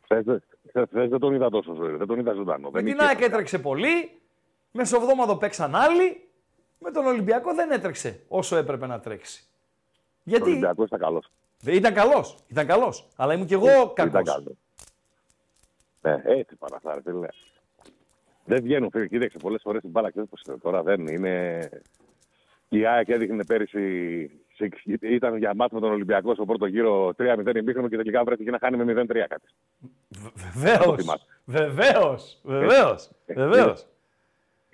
Χθες 0.04 0.24
δεν- 0.24 0.44
χθες- 0.68 0.88
χθες 0.90 1.10
δεν 1.10 1.20
τον 1.20 1.34
είδα 1.34 1.50
τόσο 1.50 1.74
ζωή, 1.74 1.96
δεν 1.96 2.08
τον 2.08 2.20
είδα 2.20 2.34
ζωντανό. 2.34 2.70
με 2.70 2.82
Δεν 2.82 2.84
την 2.86 2.94
είχε- 3.00 3.08
ΑΕΚ 3.08 3.22
έτρεξε 3.22 3.60
πολύ. 3.60 4.20
Μεσοβδόμαδο 4.78 5.36
παίξαν 5.38 5.76
άλλοι. 5.76 6.30
Με 6.80 6.92
τον 6.92 7.06
Ολυμπιακό 7.06 7.54
δεν 7.54 7.72
έτρεξε 7.72 8.20
όσο 8.28 8.56
έπρεπε 8.56 8.86
να 8.88 9.00
τρέξει. 9.00 9.48
Ο 9.48 10.22
Γιατί 10.24 10.50
Ολυμπιακός 10.50 10.86
ήταν 10.88 11.00
καλός. 11.00 11.32
Δεν 11.60 11.74
ήταν 11.76 11.94
καλός. 11.94 12.38
Ήταν 12.48 12.66
καλός. 12.68 13.08
Αλλά 13.16 13.34
ήμουν 13.34 13.46
κι 13.48 13.54
εγώ 13.54 13.66
Ήταν 13.66 13.94
κακός. 14.12 14.34
καλός. 14.34 14.54
Ναι, 16.02 16.22
έτσι 16.26 16.56
παραθά, 16.56 16.94
ρε 16.94 17.02
φίλε. 17.02 17.28
Δεν 18.46 18.64
βγαίνουν, 18.64 18.90
φίλε. 18.92 19.08
Κοίταξε 19.08 19.38
πολλές 19.38 19.62
φορές 19.64 19.82
την 19.82 19.90
μπάλα, 19.90 20.10
ξέρεις 20.10 20.30
πώς 20.30 20.42
είναι. 20.48 20.58
Τώρα 20.58 20.84
δεν 20.84 21.08
είναι. 21.08 21.70
Η 22.70 22.86
ΑΕΚ 22.86 23.10
έδειχνε 23.10 23.46
πέρυσι. 23.46 24.30
σε- 24.56 24.70
Ήταν 25.02 25.38
για 25.38 25.56
μάτς 25.56 25.74
με 25.74 25.80
τον 25.80 25.92
Ολυμπιακό 25.92 26.34
στο 26.34 26.46
πρώτο 26.46 26.66
γύρο 26.66 27.14
3-0 27.18 27.56
ημίχρονο 27.56 27.88
και 27.88 27.98
τελικά 27.98 28.24
βρέθηκε 28.24 28.52
να 28.52 28.58
χάνει 28.62 28.78
με 28.78 28.84
0-3 28.84 29.28
κάτι. 29.28 29.48
Βεβαίως. 30.54 30.86
Το 30.86 30.98
θυμάσαι. 30.98 31.26
Βεβαίως. 31.46 32.40
Βεβαίως. 32.44 33.88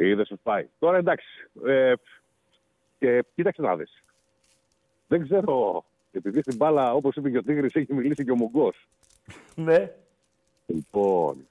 Ε, 0.02 0.08
Βεβαίω. 0.08 0.12
είδες. 0.12 0.12
Είδε 0.12 0.26
σου 0.26 0.40
πάει. 0.44 0.68
Τώρα 0.80 0.98
εντάξει. 0.98 1.28
Ε, 1.66 1.94
και 3.00 3.26
κοίταξε 3.36 3.62
να 3.62 3.76
δεις. 3.76 4.04
Δεν 5.08 5.24
ξέρω. 5.24 5.86
Επειδή 6.12 6.42
στην 6.42 6.56
μπάλα, 6.56 6.94
όπως 6.94 7.16
είπε 7.16 7.30
και 7.30 7.38
ο 7.38 7.44
Τίγρης, 7.44 7.76
έχει 7.76 7.94
μιλήσει 7.94 8.24
και 8.24 8.32
ο 8.32 8.36
Μουγκός. 8.36 8.88
Ναι. 9.56 9.92
Λοιπόν. 10.66 11.48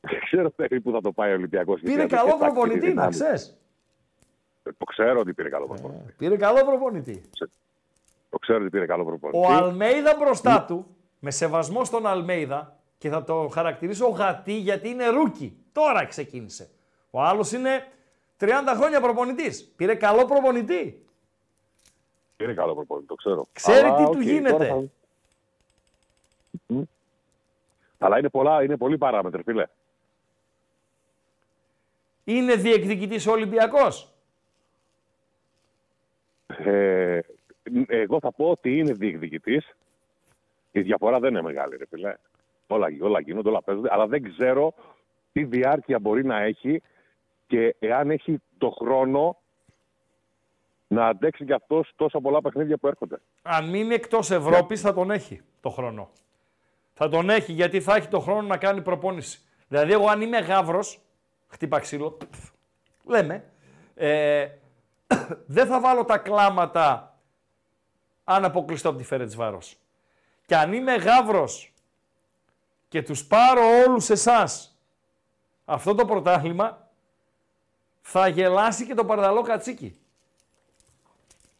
Δεν 0.00 0.20
ξέρω 0.20 0.50
περίπου 0.50 0.90
θα 0.90 1.00
το 1.00 1.12
πάει 1.12 1.30
ο 1.30 1.34
Ολυμπιακός. 1.34 1.80
Πήρε 1.80 2.06
καλό 2.06 2.36
προπονητή, 2.38 2.94
να 2.94 3.08
ξέρεις. 3.08 3.56
Το 4.62 4.84
ξέρω 4.84 5.20
ότι 5.20 5.32
πήρε 5.32 5.48
καλό 5.48 5.66
προπονητή. 5.66 6.14
Πήρε 6.18 6.36
καλό 6.36 6.64
προπονητή. 6.64 7.22
Το 8.30 8.38
ξέρω 8.38 8.60
ότι 8.60 8.70
πήρε 8.70 8.86
καλό 8.86 9.04
προπονητή. 9.04 9.38
Ο 9.38 9.52
Αλμέιδα 9.52 10.14
μπροστά 10.18 10.64
του, 10.64 10.86
με 11.18 11.30
σεβασμό 11.30 11.84
στον 11.84 12.06
Αλμέιδα, 12.06 12.76
και 12.98 13.08
θα 13.08 13.24
το 13.24 13.48
χαρακτηρίσω 13.48 14.08
γατί 14.08 14.52
γιατί 14.52 14.88
είναι 14.88 15.08
rookie. 15.08 15.56
Τώρα 15.72 16.04
ξεκίνησε. 16.04 16.68
Ο 17.16 17.22
άλλος 17.22 17.52
είναι 17.52 17.86
30 18.40 18.48
χρόνια 18.76 19.00
προπονητής. 19.00 19.64
Πήρε 19.76 19.94
καλό 19.94 20.24
προπονητή. 20.24 21.06
Πήρε 22.36 22.54
καλό 22.54 22.74
προπονητή, 22.74 23.06
το 23.08 23.14
ξέρω. 23.14 23.46
Ξέρει 23.52 23.86
Αλλά, 23.86 23.96
τι 23.96 24.02
του 24.04 24.10
οκ, 24.14 24.20
γίνεται. 24.22 24.50
τώρα 24.50 24.66
θα- 24.66 24.84
Μμ. 26.66 26.82
Αλλά 27.98 28.18
είναι, 28.18 28.28
πολλά, 28.28 28.62
είναι 28.62 28.76
πολλοί 28.76 28.98
παράμετροι, 28.98 29.42
φίλε. 29.42 29.66
Είναι 32.24 32.54
διεκδικητής 32.54 33.26
ο 33.26 33.32
Ολυμπιακός. 33.32 34.12
Ε, 36.46 37.20
εγώ 37.86 38.20
θα 38.20 38.32
πω 38.32 38.50
ότι 38.50 38.78
είναι 38.78 38.92
διεκδικητής. 38.92 39.76
Η 40.72 40.80
διαφορά 40.80 41.18
δεν 41.20 41.30
είναι 41.30 41.42
μεγάλη, 41.42 41.76
ρε 41.76 41.86
φίλε. 41.86 42.14
Όλα, 42.66 42.86
όλα 43.00 43.20
γίνονται, 43.20 43.48
όλα 43.48 43.62
παίζονται, 43.62 43.88
αλλά 43.92 44.06
δεν 44.06 44.22
ξέρω 44.32 44.74
τι 45.32 45.44
διάρκεια 45.44 45.98
μπορεί 45.98 46.24
να 46.24 46.40
έχει 46.42 46.82
και 47.46 47.76
εάν 47.78 48.10
έχει 48.10 48.42
το 48.58 48.70
χρόνο 48.70 49.36
να 50.86 51.06
αντέξει 51.06 51.44
κι 51.44 51.52
αυτός 51.52 51.92
τόσα 51.96 52.20
πολλά 52.20 52.40
παιχνίδια 52.40 52.76
που 52.76 52.86
έρχονται. 52.86 53.20
Αν 53.42 53.68
μείνει 53.68 53.94
εκτός 53.94 54.30
Ευρώπης 54.30 54.80
θα 54.80 54.94
τον 54.94 55.10
έχει 55.10 55.42
το 55.60 55.70
χρόνο. 55.70 56.10
Θα 56.94 57.08
τον 57.08 57.30
έχει 57.30 57.52
γιατί 57.52 57.80
θα 57.80 57.96
έχει 57.96 58.08
το 58.08 58.20
χρόνο 58.20 58.42
να 58.42 58.56
κάνει 58.56 58.82
προπόνηση. 58.82 59.40
Δηλαδή 59.68 59.92
εγώ 59.92 60.08
αν 60.08 60.20
είμαι 60.20 60.38
γάβρος, 60.38 61.00
χτύπα 61.48 61.78
ξύλο, 61.78 62.16
λέμε, 63.04 63.44
ε, 63.94 64.48
δεν 65.56 65.66
θα 65.66 65.80
βάλω 65.80 66.04
τα 66.04 66.18
κλάματα 66.18 67.16
αν 68.24 68.44
αποκλειστώ 68.44 68.88
από 68.88 68.98
τη 68.98 69.04
Φέρετς 69.04 69.36
Βάρος. 69.36 69.76
Και 70.46 70.56
αν 70.56 70.72
είμαι 70.72 70.94
γάβρος 70.94 71.72
και 72.88 73.02
τους 73.02 73.26
πάρω 73.26 73.62
όλους 73.86 74.10
εσάς 74.10 74.78
αυτό 75.64 75.94
το 75.94 76.04
πρωτάθλημα, 76.04 76.85
θα 78.08 78.28
γελάσει 78.28 78.86
και 78.86 78.94
το 78.94 79.04
παρδαλό 79.04 79.42
κατσίκι. 79.42 79.98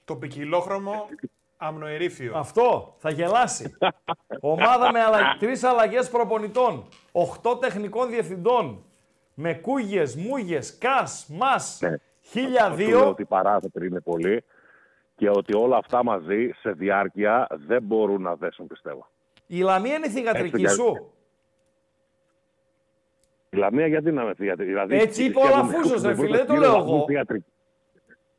Το 0.04 0.16
ποικιλόχρωμο 0.16 1.08
αμνοερήφιο. 1.56 2.32
Αυτό, 2.36 2.94
θα 2.98 3.10
γελάσει. 3.10 3.76
Ομάδα 4.40 4.92
με 4.92 5.00
αλλα... 5.00 5.36
τρεις 5.38 5.64
αλλαγές 5.64 6.10
προπονητών, 6.10 6.88
οχτώ 7.12 7.56
τεχνικών 7.56 8.08
διευθυντών, 8.08 8.84
με 9.34 9.54
κούγες, 9.54 10.16
μούγες, 10.16 10.78
κας, 10.78 11.26
μας, 11.28 11.80
χίλια 12.20 12.70
Του 12.70 12.76
λέω 12.76 12.86
δύο. 12.86 13.08
ότι 13.08 13.22
οι 13.22 13.24
παράμετροι 13.24 13.86
είναι 13.86 14.00
πολλοί 14.00 14.44
και 15.16 15.30
ότι 15.30 15.56
όλα 15.56 15.76
αυτά 15.76 16.04
μαζί 16.04 16.50
σε 16.60 16.70
διάρκεια 16.70 17.46
δεν 17.50 17.82
μπορούν 17.82 18.22
να 18.22 18.34
δέσουν, 18.34 18.66
πιστεύω. 18.66 19.08
Η 19.46 19.60
Λαμία 19.60 19.94
είναι 19.94 20.08
θηγατρική 20.08 20.62
Έτσι, 20.62 20.74
σου. 20.74 21.10
Η 23.56 23.58
Λαμία 23.58 23.86
γιατί 23.86 24.12
να 24.12 24.24
με 24.24 24.34
θηγατρική. 24.34 24.70
Δηλαδή, 24.70 24.96
Έτσι 24.96 25.24
είπε 25.24 25.38
ο 25.38 25.42
σκέφτομαι- 25.42 25.72
Λαφούζος, 25.72 26.02
ρε 26.02 26.08
με 26.08 26.14
φίλε, 26.14 26.36
δεν 26.36 26.46
το 26.46 26.52
πρώτο 26.52 26.60
λέω 26.60 26.72
βαθμό 26.72 26.94
εγώ. 26.96 27.04
θηγατρική. 27.06 27.44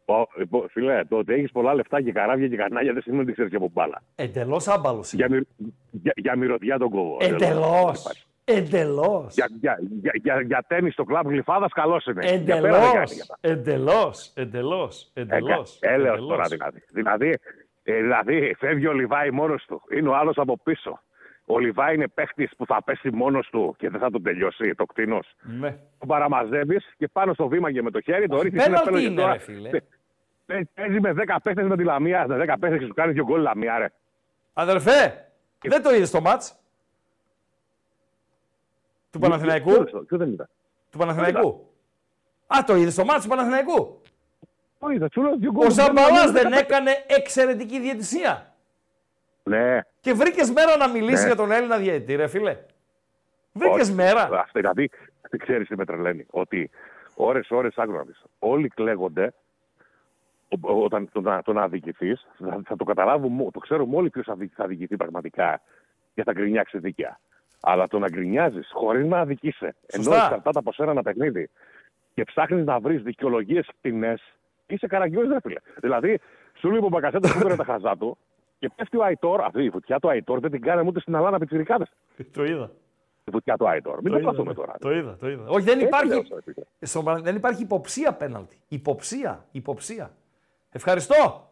Ο- 0.06 0.28
λοιπόν, 0.38 0.68
Φίλε, 0.70 1.04
το 1.10 1.18
ότι 1.18 1.34
έχεις 1.34 1.52
πολλά 1.52 1.74
λεφτά 1.74 2.02
και 2.02 2.12
καράβια 2.12 2.48
και 2.48 2.56
κανάλια 2.56 2.94
δεν 2.94 3.02
σημαίνει 3.02 3.22
ότι 3.22 3.32
ξέρεις 3.32 3.52
και 3.52 3.58
από 3.58 3.70
μπάλα. 3.74 4.02
Εντελώς 4.16 4.68
άμπαλος. 4.68 5.14
Για, 5.14 5.30
μυ... 5.30 5.40
για, 5.92 6.14
για 6.16 6.36
μυρωδιά 6.36 6.78
τον 6.78 6.90
κόβω. 6.90 7.18
Εντελώς. 7.20 8.26
Εντελώς. 8.50 9.34
Για, 9.34 9.48
για, 9.60 9.78
για, 10.02 10.12
για, 10.24 10.42
για 10.42 10.64
τέννη 10.68 10.90
στο 10.92 11.04
κλαμπ 11.04 11.28
γλυφάδας 11.28 11.72
καλός 11.74 12.06
είναι. 12.06 12.26
Για 12.36 12.62
πέρα 12.62 12.80
δεν 12.80 12.92
κάνει 12.92 12.94
Εντελώς. 12.94 13.14
για 13.14 13.26
τα- 13.26 13.38
Εντελώς. 13.42 14.32
Εντελώς. 14.36 15.12
Εντελώς. 15.14 15.78
Ε, 15.82 15.94
έλεος 15.94 16.08
Εντελώς. 16.18 16.28
τώρα 16.30 16.48
δηλαδή. 16.48 16.84
Δηλαδή, 16.92 17.38
ε, 17.84 17.94
δηλαδή 18.02 18.56
φεύγει 18.60 18.88
ο 18.88 18.94
Λιβάη 18.94 19.32
μόνος 19.32 19.66
του. 19.68 19.82
Είναι 19.98 20.10
ο 20.10 20.16
άλλος 20.16 20.38
από 20.38 20.58
πίσω. 20.64 21.00
Ο 21.50 21.60
Λιβάη 21.60 21.96
είναι 21.96 22.08
παίχτης 22.08 22.52
που 22.58 22.66
θα 22.66 22.84
πέσει 22.84 23.10
μόνος 23.12 23.50
του 23.50 23.76
και 23.78 23.90
δεν 23.90 24.00
θα 24.00 24.10
τον 24.10 24.24
τελειώσει 24.24 24.76
το 24.76 24.86
κτίνο. 24.86 25.20
Ναι. 25.42 25.78
Τον 26.00 26.08
παραμαζεύεις 26.08 26.94
και 26.98 27.08
πάνω 27.08 27.34
στο 27.34 27.48
βήμα 27.48 27.72
και 27.72 27.82
με 27.82 27.92
το 27.92 28.02
χέρι 28.02 28.28
το 28.28 28.42
ρίχνεις 28.42 28.64
Πέναλτι 28.64 29.04
είναι, 29.04 29.26
ρε 29.26 29.38
φίλε. 29.38 29.70
Παίζει 30.74 31.00
με 31.00 31.14
10 31.14 31.38
παίχτες 31.44 31.68
με 31.68 31.78
τη 31.78 31.84
Λαμία. 31.84 32.26
Με 32.28 32.46
10 32.48 32.56
παίχτες 32.60 32.80
και 32.80 32.86
σου 32.86 32.94
κάνει 32.94 33.14
δύο 33.14 33.24
γκολ 33.24 33.42
Λαμία, 33.42 33.78
ρε. 33.78 33.92
Αδερφέ, 34.54 35.30
δεν 35.62 35.84
το 35.84 35.94
είδες 35.94 36.12
το 36.12 36.22
μάτς; 36.22 36.60
Του 39.12 39.20
Παναθηναϊκού; 39.20 39.84
Ποιος 39.84 40.20
δεν 40.20 40.32
είδα. 40.32 40.50
Του 40.92 40.98
Παναθηναϊκού; 40.98 41.72
Α, 42.48 42.64
το 42.66 42.76
είδες 42.76 42.96
το 42.96 43.06
μάτς 43.06 43.24
του 43.24 43.30
Παναθηναϊκού; 43.30 44.02
Το 44.80 44.90
είδα. 44.90 45.08
Σου 45.12 45.22
λέω 45.22 45.36
δύο 45.36 45.52
γκολ. 45.52 45.68
Ο 45.68 45.70
Ζαμπαλάς 45.70 46.32
δεν 46.32 46.52
έκανε 46.54 46.92
εξαιρετική 47.08 47.80
διαιτησία. 47.80 48.56
Ναι. 49.48 49.80
Και 50.00 50.14
βρήκες 50.14 50.52
μέρα 50.52 50.78
να 50.78 50.90
μιλήσεις 50.90 51.20
Ναι. 51.22 51.26
για 51.28 51.36
τον 51.36 51.52
Έλληνα 51.52 51.78
διαιτητή, 51.78 52.16
ρε 52.16 52.28
φίλε. 52.28 52.58
Βρήκες 53.54 53.82
Όχι. 53.88 53.94
μέρα. 53.94 54.22
Αυτό, 54.22 54.60
δηλαδή, 54.60 54.90
ξέρεις 55.38 55.68
τι 55.68 55.76
με 55.76 55.86
τρελαίνει. 55.86 56.26
Ότι 56.30 56.70
ώρε-ώρε 57.16 57.68
άκου 57.76 57.92
να 57.92 58.02
δεις. 58.04 58.24
Όλοι 58.40 58.68
κλαίγονται 58.68 59.34
ο- 60.50 60.72
ο- 60.74 60.84
όταν 60.84 61.10
το, 61.12 61.22
να- 61.22 61.42
το 61.42 61.54
να 61.54 61.62
αδικηθεί. 61.62 62.16
Θα, 62.16 62.62
θα 62.66 62.76
το 62.76 62.84
καταλάβουμε, 62.84 63.52
το 63.52 63.60
ξέρουμε 63.60 63.96
όλοι 63.96 64.10
ποιος 64.10 64.26
θα, 64.26 64.36
δι- 64.36 64.54
θα 64.56 64.64
αδικηθεί 64.64 64.96
πραγματικά 64.98 65.62
και 66.14 66.24
θα 66.24 66.32
γκρινιάξει 66.34 66.78
δίκαια. 66.80 67.20
Αλλά 67.62 67.88
το 67.88 68.00
να 68.00 68.08
γκρινιάζεις 68.10 68.70
χωρίς 68.74 69.06
να 69.06 69.20
αδικήσει, 69.20 69.66
ενώ 69.88 70.04
Σωστά. 70.04 70.24
εξαρτάται 70.24 70.60
από 70.60 70.74
σένα 70.74 70.92
ένα 70.92 71.02
παιχνίδι 71.02 71.50
και 72.14 72.24
ψάχνεις 72.24 72.66
να 72.66 72.80
βρεις 72.80 73.02
δικαιολογίες 73.04 73.70
φτηνέ, 73.78 74.18
είσαι 74.68 74.88
καραγκιόζης, 74.88 75.32
ρε 75.32 75.40
φίλε. 75.42 75.60
Δηλαδή, 75.82 76.20
σου 76.60 76.70
λέει 76.72 76.80
ο 76.84 76.88
Μπακασέτα 76.88 77.30
που 77.40 77.56
τα 77.56 77.64
χαζά 77.64 77.98
του 77.98 78.18
και 78.60 78.70
πέφτει 78.76 78.98
ο 78.98 79.04
Αϊτόρ. 79.04 79.42
Αυτή 79.44 79.64
η 79.64 79.70
φωτιά 79.70 80.00
του 80.00 80.10
Αϊτόρ 80.10 80.40
δεν 80.40 80.52
την 80.52 80.62
κάναμε 80.62 80.90
ούτε 80.90 81.00
στην 81.00 81.14
Ελλάδα 81.16 81.38
πιτσιρικάδες. 81.38 81.88
Το 82.32 82.44
είδα. 82.44 82.72
Η 83.24 83.32
φωτιά 83.32 83.58
του 83.58 83.68
Αϊτόρ. 83.70 84.02
Μην 84.02 84.12
το 84.12 84.18
είδα, 84.18 84.28
πάθουμε 84.30 84.48
ναι. 84.48 84.54
τώρα. 84.54 84.74
Το 84.80 84.92
είδα, 84.92 85.18
το 85.20 85.30
είδα. 85.30 85.44
Όχι, 85.48 85.66
δεν 85.66 85.74
Έτσι 85.74 85.86
υπάρχει, 85.86 86.08
λέω, 86.08 86.22
ρε 86.34 86.42
φίλε. 86.42 86.66
στον 86.82 87.04
Πανα- 87.04 87.22
δεν 87.22 87.36
υπάρχει 87.36 87.62
υποψία 87.62 88.14
πέναλτι. 88.14 88.58
Υποψία, 88.68 89.46
υποψία. 89.52 90.12
Ευχαριστώ. 90.72 91.50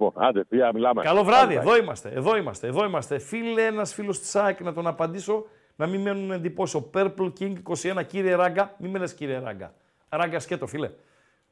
Λοιπόν, 0.00 0.12
άντε, 0.16 0.44
θεία, 0.48 0.72
μιλάμε. 0.72 1.02
Καλό 1.02 1.24
βράδυ. 1.24 1.56
Άντε, 1.56 1.68
Εδώ 1.68 1.76
είμαστε, 1.76 2.08
εδώ 2.10 2.36
είμαστε, 2.36 2.66
εδώ 2.66 2.84
είμαστε. 2.84 3.18
Φίλε, 3.18 3.64
ένας 3.66 3.94
φίλος 3.94 4.18
της 4.20 4.36
ΑΕΚ 4.36 4.60
να 4.60 4.72
τον 4.72 4.86
απαντήσω 4.86 5.46
να 5.76 5.86
μην 5.86 6.00
μένουν 6.00 6.30
εντυπώσεις. 6.30 6.74
Ο 6.74 6.90
Purple 6.94 7.32
King 7.40 7.52
21, 7.82 8.02
κύριε 8.06 8.34
Ράγκα, 8.34 8.74
μην 8.78 8.90
με 8.90 8.98
λες 8.98 9.14
κύριε 9.14 9.38
Ράγκα. 9.38 9.74
Ράγκα 10.08 10.38
σκέτο, 10.40 10.66
φίλε. 10.66 10.90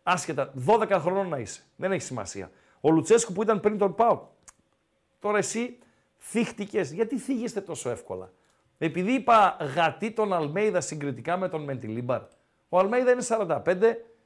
Άσχετα, 0.02 0.52
12 0.66 0.88
χρονών 1.00 1.28
να 1.28 1.38
είσαι. 1.38 1.62
Δεν 1.76 1.92
έχει 1.92 2.02
σημασία. 2.02 2.50
Ο 2.86 2.90
Λουτσέσκου 2.90 3.32
που 3.32 3.42
ήταν 3.42 3.60
πριν 3.60 3.78
τον 3.78 3.94
Πάο. 3.94 4.20
Τώρα 5.20 5.38
εσύ 5.38 5.78
θύχτηκες. 6.18 6.92
Γιατί 6.92 7.18
θίγεστε 7.18 7.60
τόσο 7.60 7.90
εύκολα; 7.90 8.30
Επειδή 8.78 9.12
είπα 9.12 9.56
γατί 9.74 10.10
τον 10.10 10.32
Αλμέιδα 10.32 10.80
συγκριτικά 10.80 11.36
με 11.36 11.48
τον 11.48 11.62
Μεντιλίμπαρ. 11.64 12.20
Ο 12.68 12.78
Αλμέιδα 12.78 13.10
είναι 13.10 13.22
45 13.28 13.62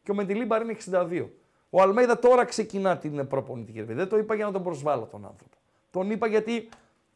και 0.03 0.11
ο 0.11 0.15
Μεντιλίμπαρ 0.15 0.63
είναι 0.63 0.77
62. 0.91 1.27
Ο 1.71 1.83
Αλμέιδα 1.83 2.19
τώρα 2.19 2.45
ξεκινά 2.45 2.99
την 2.99 3.27
προπονητική 3.27 3.79
εργασία. 3.79 3.97
Δεν 3.97 4.09
το 4.09 4.19
είπα 4.19 4.35
για 4.35 4.45
να 4.45 4.53
τον 4.53 4.63
προσβάλλω 4.63 5.05
τον 5.05 5.25
άνθρωπο. 5.25 5.57
Τον 5.91 6.11
είπα 6.11 6.27
γιατί 6.27 6.69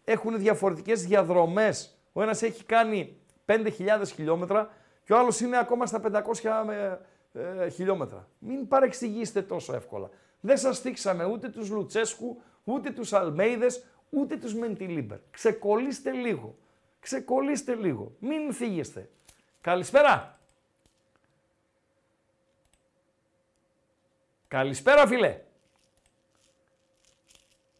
έχουν 0.04 0.38
διαφορετικές 0.38 1.06
διαδρομές. 1.06 1.98
Ο 2.12 2.22
ένας 2.22 2.42
έχει 2.42 2.64
κάνει 2.64 3.16
5.000 3.46 3.68
χιλιόμετρα 4.14 4.70
και 5.04 5.12
ο 5.12 5.18
άλλος 5.18 5.40
είναι 5.40 5.58
ακόμα 5.58 5.86
στα 5.86 6.00
500 6.00 6.98
ε, 7.32 7.68
χιλιόμετρα. 7.68 8.28
Μην 8.38 8.68
παρεξηγήσετε 8.68 9.42
τόσο 9.42 9.74
εύκολα. 9.74 10.10
Δεν 10.44 10.58
σας 10.58 10.78
θίξαμε 10.78 11.24
ούτε 11.24 11.48
τους 11.48 11.70
Λουτσέσκου, 11.70 12.42
ούτε 12.64 12.90
τους 12.90 13.12
Αλμέιδες, 13.12 13.84
ούτε 14.10 14.36
τους 14.36 14.54
Μεντιλίμπερ. 14.54 15.18
Ξεκολλήστε 15.30 16.10
λίγο. 16.10 16.56
Ξεκολλήστε 17.00 17.74
λίγο. 17.74 18.12
Μην 18.18 18.52
θίγεστε. 18.52 19.10
Καλησπέρα. 19.60 20.38
Καλησπέρα 24.48 25.06
φίλε. 25.06 25.40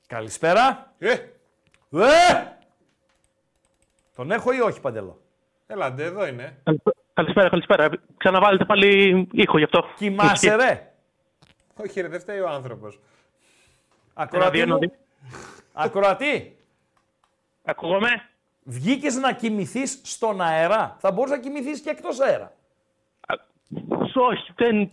Καλησπέρα. 0.07 0.95
Ε. 0.99 1.12
Ε! 1.12 2.57
Τον 4.15 4.31
έχω 4.31 4.53
ή 4.53 4.61
όχι 4.61 4.81
Παντελό. 4.81 5.20
Έλαντε, 5.66 6.05
εδώ 6.05 6.27
είναι. 6.27 6.62
Καλησπέρα, 7.15 7.49
καλησπέρα. 7.49 7.89
Ξαναβάλετε 8.16 8.65
πάλι 8.65 9.28
ήχο 9.32 9.59
γι' 9.59 9.65
αυτό. 9.65 9.85
Κοιμάσαι 9.97 10.55
ρε. 10.55 10.93
Όχι 11.76 12.01
ρε, 12.01 12.09
δεν 12.09 12.20
φταίει 12.20 12.40
ο 12.40 12.48
άνθρωπος. 12.48 13.01
Ακροατή 14.14 14.60
Ένα, 14.60 14.72
μου. 14.72 14.78
δύο, 14.78 14.90
Ακροατή. 15.72 16.56
Ακούγομαι; 17.64 18.28
Βγήκες 18.62 19.14
να 19.16 19.32
κοιμηθείς 19.32 20.01
στον 20.05 20.40
αέρα; 20.40 20.96
Θα 20.98 21.12
μπορείς 21.12 21.30
να 21.30 21.38
κοιμηθείς 21.38 21.80
και 21.80 21.90
εκτός 21.90 22.20
αέρα. 22.20 22.52
Όχι, 24.14 24.52
δεν. 24.56 24.90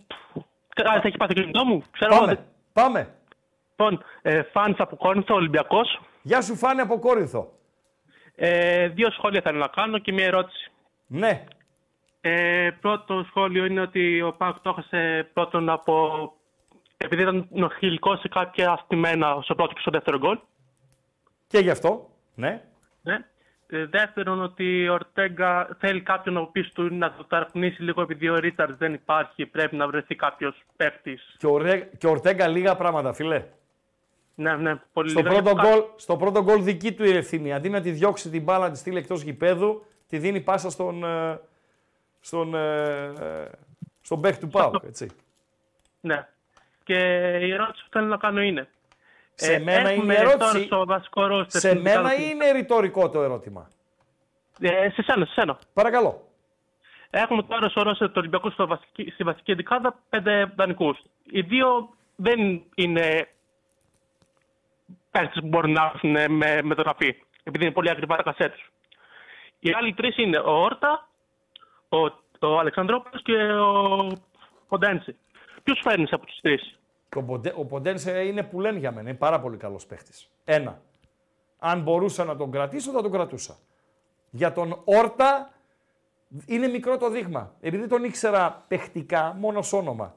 Κάτι 0.74 1.06
έχει 1.08 1.16
πάθει 1.16 1.34
το 1.34 1.40
κινητό 1.40 1.64
μου; 1.64 1.84
Ξέρω 1.90 2.14
εγώ, 2.14 2.24
Πάμε. 2.24 2.44
Πάμε. 2.72 3.14
Λοιπόν, 3.70 4.04
ε, 4.22 4.42
φάνης 4.42 4.78
από 4.78 4.96
Κόρινθο, 4.96 5.34
Ολυμπιακός. 5.34 6.00
Γεια 6.22 6.40
σου 6.42 6.56
Φάνη 6.56 6.80
από 6.80 6.98
Κόρινθο. 6.98 7.52
Ε, 8.34 8.88
δύο 8.88 9.10
σχόλια 9.10 9.40
θέλω 9.40 9.58
να 9.58 9.66
κάνω 9.66 9.98
και 9.98 10.12
μία 10.12 10.24
ερώτηση. 10.26 10.70
Ναι. 11.06 11.44
Ε, 12.20 12.70
πρώτο 12.80 13.24
σχόλιο 13.28 13.64
είναι 13.64 13.80
ότι 13.80 14.22
ο 14.22 14.32
Πάκ 14.32 14.58
το 14.62 14.70
έχασε 14.70 15.30
πρώτον 15.32 15.68
από... 15.68 16.32
επειδή 17.04 17.22
ήταν 17.22 17.46
νοχηλικό 17.50 18.16
σε 18.16 18.28
κάποια 18.28 18.70
αστημένα 18.72 19.38
στο 19.42 19.54
πρώτο 19.54 19.72
και 19.72 19.80
στο 19.80 19.90
δεύτερο 19.90 20.18
γκολ. 20.18 20.38
Και 21.46 21.58
γι' 21.58 21.70
αυτό. 21.70 22.10
Ναι. 22.34 22.62
Ναι. 23.02 23.24
Ε, 23.66 23.86
δεύτερον, 23.86 24.42
ότι 24.42 24.88
ο 24.88 24.92
Ορτέγκα 24.92 25.76
θέλει 25.78 26.00
κάποιον 26.00 26.36
από 26.36 26.46
πίσω 26.46 26.70
του 26.74 26.94
να 26.94 27.12
το 27.12 27.24
ταρακνήσει 27.24 27.82
λίγο 27.82 28.02
επειδή 28.02 28.28
ο 28.28 28.36
Ρίτσαρτ 28.38 28.76
δεν 28.78 28.94
υπάρχει. 28.94 29.46
Πρέπει 29.46 29.76
να 29.76 29.86
βρεθεί 29.86 30.14
κάποιος 30.14 30.62
παίχτη. 30.76 31.18
Και 31.36 31.46
ο, 31.46 31.58
Ρε... 31.58 31.90
και 31.98 32.06
ο 32.06 32.10
Ορτέγκα 32.10 32.48
λίγα 32.48 32.76
πράγματα, 32.76 33.12
φίλε. 33.12 33.44
Ναι, 34.34 34.56
ναι, 34.56 34.80
πολύ 34.92 35.10
Στο 35.10 35.20
λίγα. 35.20 35.42
πρώτο, 35.42 35.50
Γιατί 35.50 35.68
γκολ, 35.68 35.84
στο 35.96 36.16
πρώτο 36.16 36.42
γκολ 36.42 36.62
δική 36.62 36.92
του 36.92 37.04
η 37.04 37.16
ευθύνη. 37.16 37.52
Αντί 37.52 37.68
να 37.68 37.80
τη 37.80 37.90
διώξει 37.90 38.30
την 38.30 38.42
μπάλα, 38.42 38.66
να 38.66 38.72
τη 38.72 38.78
στείλει 38.78 38.98
εκτός 38.98 39.22
γηπέδου, 39.22 39.84
τη 40.08 40.18
δίνει 40.18 40.40
πάσα 40.40 40.70
στον, 40.70 41.04
ε, 41.04 41.40
στον, 42.20 42.54
ε, 42.54 43.04
ε, 43.20 43.50
στον 44.00 44.20
παίκ 44.20 44.38
του 44.38 44.48
Πάουκ. 44.48 44.74
Έτσι. 44.84 45.10
Ναι. 46.00 46.28
Και 46.84 46.96
η 47.42 47.52
ερώτηση 47.52 47.84
που 47.84 47.90
θέλω 47.92 48.06
να 48.06 48.16
κάνω 48.16 48.40
είναι. 48.40 48.68
Σε 49.34 49.52
ε, 49.54 49.58
μένα 49.58 49.88
έχουμε 49.90 50.14
είναι 50.14 50.14
τώρα 50.22 50.30
ερώτηση. 50.44 50.64
Στο 50.64 50.86
βασικό 50.86 51.26
ρόστερ 51.26 51.60
Σε 51.60 51.68
στην 51.68 51.80
μένα 51.80 52.00
Ιταλική- 52.00 52.22
ή 52.22 52.30
είναι 52.32 52.50
ρητορικό 52.50 53.10
το 53.10 53.22
ερώτημα. 53.22 53.68
Ε, 54.60 54.90
σε 54.90 55.02
σένα, 55.02 55.24
σε 55.26 55.32
σένα. 55.32 55.58
Παρακαλώ. 55.72 56.26
Έχουμε 57.10 57.42
τώρα 57.42 57.68
στο 57.68 57.82
ρόστερ 57.82 58.06
του 58.06 58.14
Ολυμπιακού 58.16 58.50
στο 58.50 58.66
βασική, 58.66 59.10
στη 59.10 59.24
βασική 59.24 59.50
εντικάδα 59.50 59.98
πέντε 60.08 60.52
δανεικούς. 60.56 60.98
Οι 61.24 61.40
δύο 61.40 61.88
δεν 62.16 62.62
είναι 62.74 63.28
παίχτε 65.10 65.40
που 65.40 65.46
μπορούν 65.46 65.72
να 65.72 65.90
έρθουν 65.94 66.32
με 66.36 66.62
μεταγραφή, 66.62 67.14
επειδή 67.42 67.64
είναι 67.64 67.74
πολύ 67.74 67.90
ακριβά 67.90 68.16
τα 68.16 68.22
κασέ 68.22 68.48
τους. 68.48 68.70
Οι 69.58 69.72
άλλοι 69.72 69.94
τρεις 69.94 70.16
είναι 70.16 70.38
ο 70.38 70.50
Όρτα, 70.62 71.08
ο, 71.88 71.98
ο 72.46 72.58
Αλεξανδρόπουλος 72.58 73.22
και 73.22 73.36
ο 73.52 74.06
Ποντέντσι. 74.68 75.16
Ποιου 75.62 75.74
φέρνεις 75.82 76.12
από 76.12 76.26
του 76.26 76.34
τρεις; 76.42 76.78
Ο, 77.16 77.22
Ποντε, 77.22 77.52
ο 77.56 77.64
Ποντένσε 77.64 78.24
είναι 78.24 78.42
που 78.42 78.60
λένε 78.60 78.78
για 78.78 78.92
μένα. 78.92 79.08
Είναι 79.08 79.18
πάρα 79.18 79.40
πολύ 79.40 79.56
καλός 79.56 79.86
παίχτης. 79.86 80.30
Ένα. 80.44 80.80
Αν 81.58 81.80
μπορούσα 81.80 82.24
να 82.24 82.36
τον 82.36 82.50
κρατήσω, 82.50 82.92
θα 82.92 83.02
τον 83.02 83.10
κρατούσα. 83.10 83.56
Για 84.30 84.52
τον 84.52 84.80
Όρτα 84.84 85.52
είναι 86.46 86.66
μικρό 86.68 86.96
το 86.96 87.10
δείγμα. 87.10 87.54
Επειδή 87.60 87.86
τον 87.86 88.04
ήξερα 88.04 88.64
παιχτικά, 88.68 89.36
μόνο 89.38 89.62
σ' 89.62 89.72
όνομα 89.72 90.14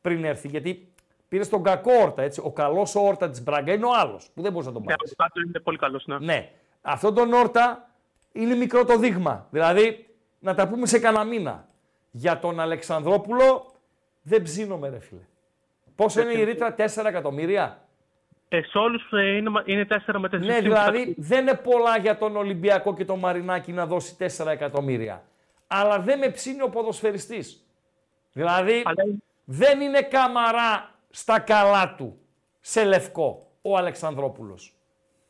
πριν 0.00 0.24
έρθει. 0.24 0.48
Γιατί 0.48 0.92
πήρε 1.28 1.44
τον 1.44 1.62
κακό 1.62 1.92
Όρτα. 2.02 2.22
Έτσι. 2.22 2.40
Ο 2.44 2.52
καλός 2.52 2.94
Όρτα 2.94 3.30
της 3.30 3.42
Μπράγκα 3.42 3.72
είναι 3.72 3.84
ο 3.86 3.90
άλλος 3.94 4.30
που 4.34 4.42
δεν 4.42 4.52
μπορείς 4.52 4.66
να 4.66 4.72
τον 4.72 4.82
Ναι, 4.82 4.94
πάρει. 4.96 5.14
πάντως 5.16 5.42
είναι 5.44 5.60
πολύ 5.60 5.78
καλός. 5.78 6.06
Ναι. 6.06 6.18
Ναι. 6.18 6.50
Αυτό 6.82 7.12
τον 7.12 7.32
Όρτα 7.32 7.90
είναι 8.32 8.54
μικρό 8.54 8.84
το 8.84 8.98
δείγμα. 8.98 9.46
Δηλαδή, 9.50 10.06
να 10.38 10.54
τα 10.54 10.68
πούμε 10.68 10.86
σε 10.86 10.98
κανένα 10.98 11.24
μήνα. 11.24 11.68
Για 12.10 12.38
τον 12.38 12.60
Αλεξανδρόπουλο 12.60 13.72
δεν 14.28 14.42
ψήνομαι, 14.42 14.88
ρε 14.88 14.98
φίλε. 14.98 15.20
Πόσο 15.94 16.20
είναι 16.20 16.32
η 16.32 16.44
ρήτρα, 16.44 16.74
4 16.78 17.04
εκατομμύρια; 17.06 17.82
Ε, 18.48 18.62
σε 18.62 18.78
όλους 18.78 19.10
είναι, 19.10 19.62
είναι 19.64 19.86
4 20.06 20.18
με 20.18 20.28
4. 20.28 20.38
Ναι, 20.38 20.60
δηλαδή 20.60 21.14
δεν 21.18 21.40
είναι 21.40 21.54
πολλά 21.54 21.98
για 21.98 22.18
τον 22.18 22.36
Ολυμπιακό 22.36 22.94
και 22.94 23.04
τον 23.04 23.18
Μαρινάκη 23.18 23.72
να 23.72 23.86
δώσει 23.86 24.16
4 24.38 24.46
εκατομμύρια. 24.46 25.22
Αλλά 25.66 26.00
δεν 26.00 26.18
με 26.18 26.28
ψήνει 26.28 26.62
ο 26.62 26.68
ποδοσφαιριστής. 26.68 27.66
Δηλαδή 28.32 28.82
δεν 29.44 29.80
είναι 29.80 30.00
Καμαρά 30.02 30.94
στα 31.10 31.38
καλά 31.40 31.94
του 31.94 32.18
σε 32.60 32.84
λευκό 32.84 33.46
ο 33.62 33.76
Αλεξανδρόπουλος. 33.76 34.74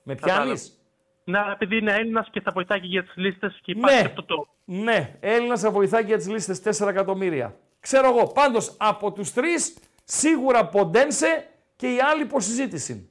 Με 0.02 0.14
πιάνεις; 0.14 0.82
Ναι, 1.24 1.38
επειδή 1.52 1.76
είναι 1.76 1.92
Έλληνας 1.94 2.28
και 2.30 2.40
θα 2.40 2.50
βοηθάει 2.54 2.80
και 2.80 2.86
για 2.86 3.02
τις 3.02 3.16
λίστες 3.16 3.58
και 3.62 3.72
υπάρχει 3.72 3.94
Ναι, 3.94 4.00
και 4.00 4.06
αυτό 4.06 4.24
το. 4.24 4.48
ναι, 4.64 5.16
Έλληνας 5.20 5.60
θα 5.60 5.70
βοηθάει 5.70 6.00
και 6.00 6.06
για 6.06 6.16
τις 6.16 6.28
λίστες 6.28 6.80
4 6.80 6.88
εκατομμύρια. 6.88 7.56
Ξέρω 7.80 8.08
εγώ. 8.08 8.26
Πάντως 8.26 8.74
από 8.78 9.12
τους 9.12 9.32
τρεις 9.32 9.78
σίγουρα 10.04 10.66
Ποντένσε 10.66 11.48
και 11.76 11.94
οι 11.94 12.00
άλλοι 12.00 12.22
υπό 12.22 12.44
συζήτηση. 12.44 13.08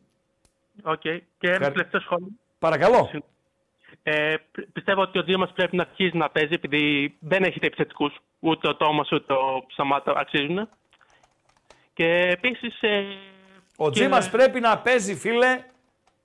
Οκ. 0.83 0.99
Και 1.01 1.17
ένα 1.39 1.51
Ευχαρι- 1.55 1.73
τελευταίο 1.73 1.99
σχόλιο. 2.01 2.27
Παρακαλώ. 2.59 3.09
Ε, 4.03 4.35
πι- 4.51 4.71
πιστεύω 4.71 5.01
ότι 5.01 5.19
ο 5.19 5.23
Δήμα 5.23 5.47
πρέπει 5.55 5.75
να 5.75 5.81
αρχίσει 5.83 6.17
να 6.17 6.29
παίζει 6.29 6.53
επειδή 6.53 7.15
δεν 7.19 7.43
έχετε 7.43 7.65
επιθετικούς. 7.65 8.15
Ούτε 8.39 8.67
ο 8.67 8.75
Τόμας 8.75 9.11
ούτε 9.11 9.33
ο 9.33 9.65
Σαμάτα 9.75 10.13
αξίζουν. 10.15 10.69
Και 11.93 12.05
επίσης. 12.05 12.81
Ε, 12.81 13.03
Ο 13.77 13.85
και- 13.85 13.91
Τζίμας 13.91 14.29
πρέπει 14.29 14.59
να 14.59 14.77
παίζει, 14.77 15.15
φίλε, 15.15 15.63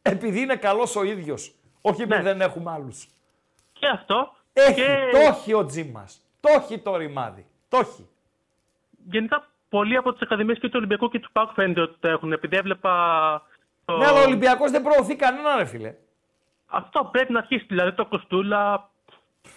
επειδή 0.02 0.40
είναι 0.40 0.56
καλός 0.56 0.96
ο 0.96 1.02
ίδιος. 1.02 1.54
Όχι 1.80 2.02
επειδή 2.02 2.22
δεν 2.22 2.40
έχουμε 2.40 2.70
άλλους. 2.70 3.08
Και 3.72 3.86
αυτό. 3.86 4.32
Έχει, 4.52 4.74
και... 4.74 5.08
το 5.12 5.18
έχει 5.18 5.52
ο 5.54 5.64
Τζίμας. 5.66 6.20
Το 6.40 6.48
έχει 6.52 6.78
το 6.78 6.96
ρημάδι. 6.96 7.46
Το 7.68 7.78
έχει. 7.78 8.08
Γενικά, 9.10 9.46
πολλοί 9.68 9.96
από 9.96 10.12
τις 10.12 10.22
Ακαδημίες 10.22 10.58
και 10.58 10.66
του 10.66 10.74
Ολυμπιακού 10.76 11.08
και 11.08 11.18
του 11.18 11.32
ΠΑΚ 11.32 11.50
φαίνεται 11.54 11.80
ότι 11.80 11.96
το 12.00 12.08
έχουν. 12.08 12.32
Επειδή 12.32 12.56
έβλεπα. 12.56 12.92
Το... 13.84 13.96
Ναι, 13.96 14.06
αλλά 14.06 14.20
ο 14.20 14.22
Ολυμπιακός 14.22 14.70
δεν 14.70 14.82
προωθεί 14.82 15.16
κανένα, 15.16 15.56
ρε 15.56 15.64
φίλε. 15.64 15.94
Αυτό 16.66 17.08
πρέπει 17.12 17.32
να 17.32 17.38
αρχίσει. 17.38 17.66
Δηλαδή 17.68 17.92
το 17.92 18.06
Κοστούλα 18.06 18.90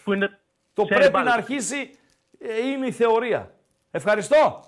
που 0.03 0.13
είναι. 0.13 0.39
Το 0.73 0.83
ξέρει 0.83 0.99
πρέπει 0.99 1.13
μπάλα. 1.13 1.29
να 1.29 1.35
αρχίσει 1.35 1.89
ε, 2.39 2.67
είναι 2.67 2.87
η 2.87 2.91
θεωρία. 2.91 3.51
Ευχαριστώ. 3.91 4.63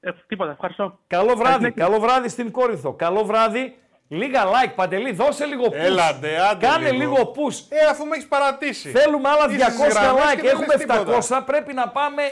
Ε, 0.00 0.10
τίποτα, 0.26 0.50
ευχαριστώ. 0.50 0.98
Καλό 1.06 1.36
βράδυ. 1.36 1.52
Καληνύχτα. 1.52 1.84
Καλό 1.84 2.00
βράδυ 2.00 2.28
στην 2.28 2.50
Κόρινθο. 2.50 2.92
Καλό 2.92 3.24
βράδυ. 3.24 3.76
Λίγα 4.10 4.44
like, 4.44 4.72
Παντελή, 4.74 5.12
δώσε 5.12 5.44
λίγο 5.44 5.64
push. 5.64 5.72
Έλατε, 5.72 6.38
άντε 6.50 6.66
Κάνε 6.66 6.90
λίγο. 6.90 7.10
λίγο 7.10 7.32
push. 7.36 7.64
Ε, 7.68 7.86
αφού 7.90 8.06
με 8.06 8.14
έχεις 8.16 8.28
παρατήσει. 8.28 8.90
Θέλουμε 8.90 9.28
άλλα 9.28 9.46
200 9.46 9.50
Είσαι 9.50 9.70
στις 9.70 9.94
γραμμές 9.94 10.22
like. 10.24 10.34
και 10.34 10.40
δεν 10.40 10.50
Έχουμε 10.50 10.66
λες 10.66 10.76
τίποτα. 10.76 11.38
700. 11.40 11.42
Πρέπει 11.46 11.74
να 11.74 11.88
πάμε 11.88 12.22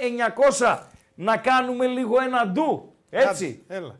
900. 0.61 0.79
Να 1.19 1.37
κάνουμε 1.37 1.87
λίγο 1.87 2.21
ένα 2.21 2.47
ντου. 2.47 2.95
Έτσι. 3.11 3.65
Άντε, 3.69 3.77
Έλα. 3.77 3.99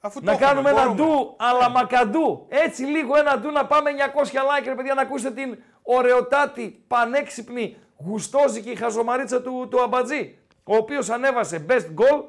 Αφού 0.00 0.18
το 0.20 0.24
Να 0.24 0.32
έχουμε, 0.32 0.46
κάνουμε 0.46 0.70
ένα 0.70 0.78
μπορούμε. 0.88 1.02
ντου, 1.02 1.34
αλλά 1.38 1.68
μακαντού. 1.68 2.46
Έτσι 2.48 2.82
λίγο 2.82 3.16
ένα 3.16 3.38
ντου 3.38 3.50
να 3.50 3.66
πάμε 3.66 3.90
900 3.90 4.22
like, 4.22 4.64
ρε 4.64 4.74
παιδιά, 4.74 4.94
να 4.94 5.02
ακούσετε 5.02 5.34
την 5.34 5.58
ωραιοτάτη, 5.82 6.84
πανέξυπνη, 6.86 7.76
γουστόζικη 7.96 8.76
χαζομαρίτσα 8.76 9.42
του, 9.42 9.68
του 9.70 9.80
Αμπατζή, 9.82 10.38
ο 10.64 10.76
οποίος 10.76 11.10
ανέβασε 11.10 11.66
best 11.68 11.86
goal, 12.00 12.22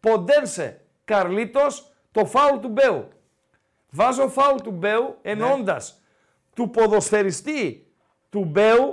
ποντένσε 0.00 0.80
Καρλίτος, 1.04 1.92
το 2.12 2.26
φάουλ 2.26 2.58
του 2.58 2.68
Μπέου. 2.68 3.08
Βάζω 3.90 4.28
φάουλ 4.28 4.56
του 4.62 4.70
Μπέου 4.70 5.18
εννοώντας 5.22 6.00
του 6.54 6.70
ποδοσφαιριστή 6.70 7.86
του 8.30 8.44
Μπέου 8.44 8.92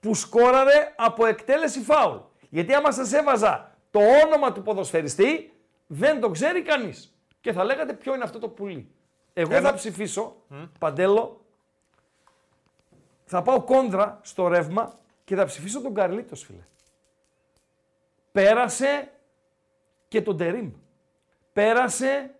που 0.00 0.14
σκόραρε 0.14 0.94
από 0.96 1.26
εκτέλεση 1.26 1.80
φάουλ. 1.80 2.16
Γιατί 2.50 2.74
άμα 2.74 2.92
σας 2.92 3.12
έβαζα 3.12 3.74
το 3.90 4.00
όνομα 4.26 4.52
του 4.52 4.62
ποδοσφαιριστή, 4.62 5.52
δεν 5.86 6.20
το 6.20 6.30
ξέρει 6.30 6.62
κανείς. 6.62 7.14
Και 7.40 7.52
θα 7.52 7.64
λέγατε 7.64 7.92
ποιο 7.92 8.14
είναι 8.14 8.24
αυτό 8.24 8.38
το 8.38 8.48
πουλί. 8.48 8.94
Εγώ 9.32 9.54
Ένα. 9.54 9.68
θα 9.68 9.74
ψηφίσω, 9.74 10.36
Παντέλο, 10.78 11.44
θα 13.24 13.42
πάω 13.42 13.62
κόντρα 13.62 14.20
στο 14.22 14.48
ρεύμα 14.48 14.98
και 15.24 15.36
θα 15.36 15.44
ψηφίσω 15.44 15.80
τον 15.80 15.94
Καρλίτος, 15.94 16.44
φίλε. 16.44 16.62
Πέρασε 18.32 19.10
και 20.08 20.22
τον 20.22 20.36
Τερίμ. 20.36 20.72
Πέρασε 21.52 22.34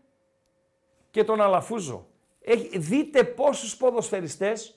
και 1.11 1.24
τον 1.24 1.41
Αλαφούζο. 1.41 2.07
Έχει, 2.41 2.78
δείτε 2.78 3.24
πόσους 3.24 3.77
ποδοσφαιριστές 3.77 4.74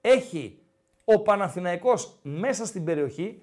έχει 0.00 0.62
ο 1.04 1.20
Παναθηναϊκός 1.22 2.18
μέσα 2.22 2.66
στην 2.66 2.84
περιοχή 2.84 3.42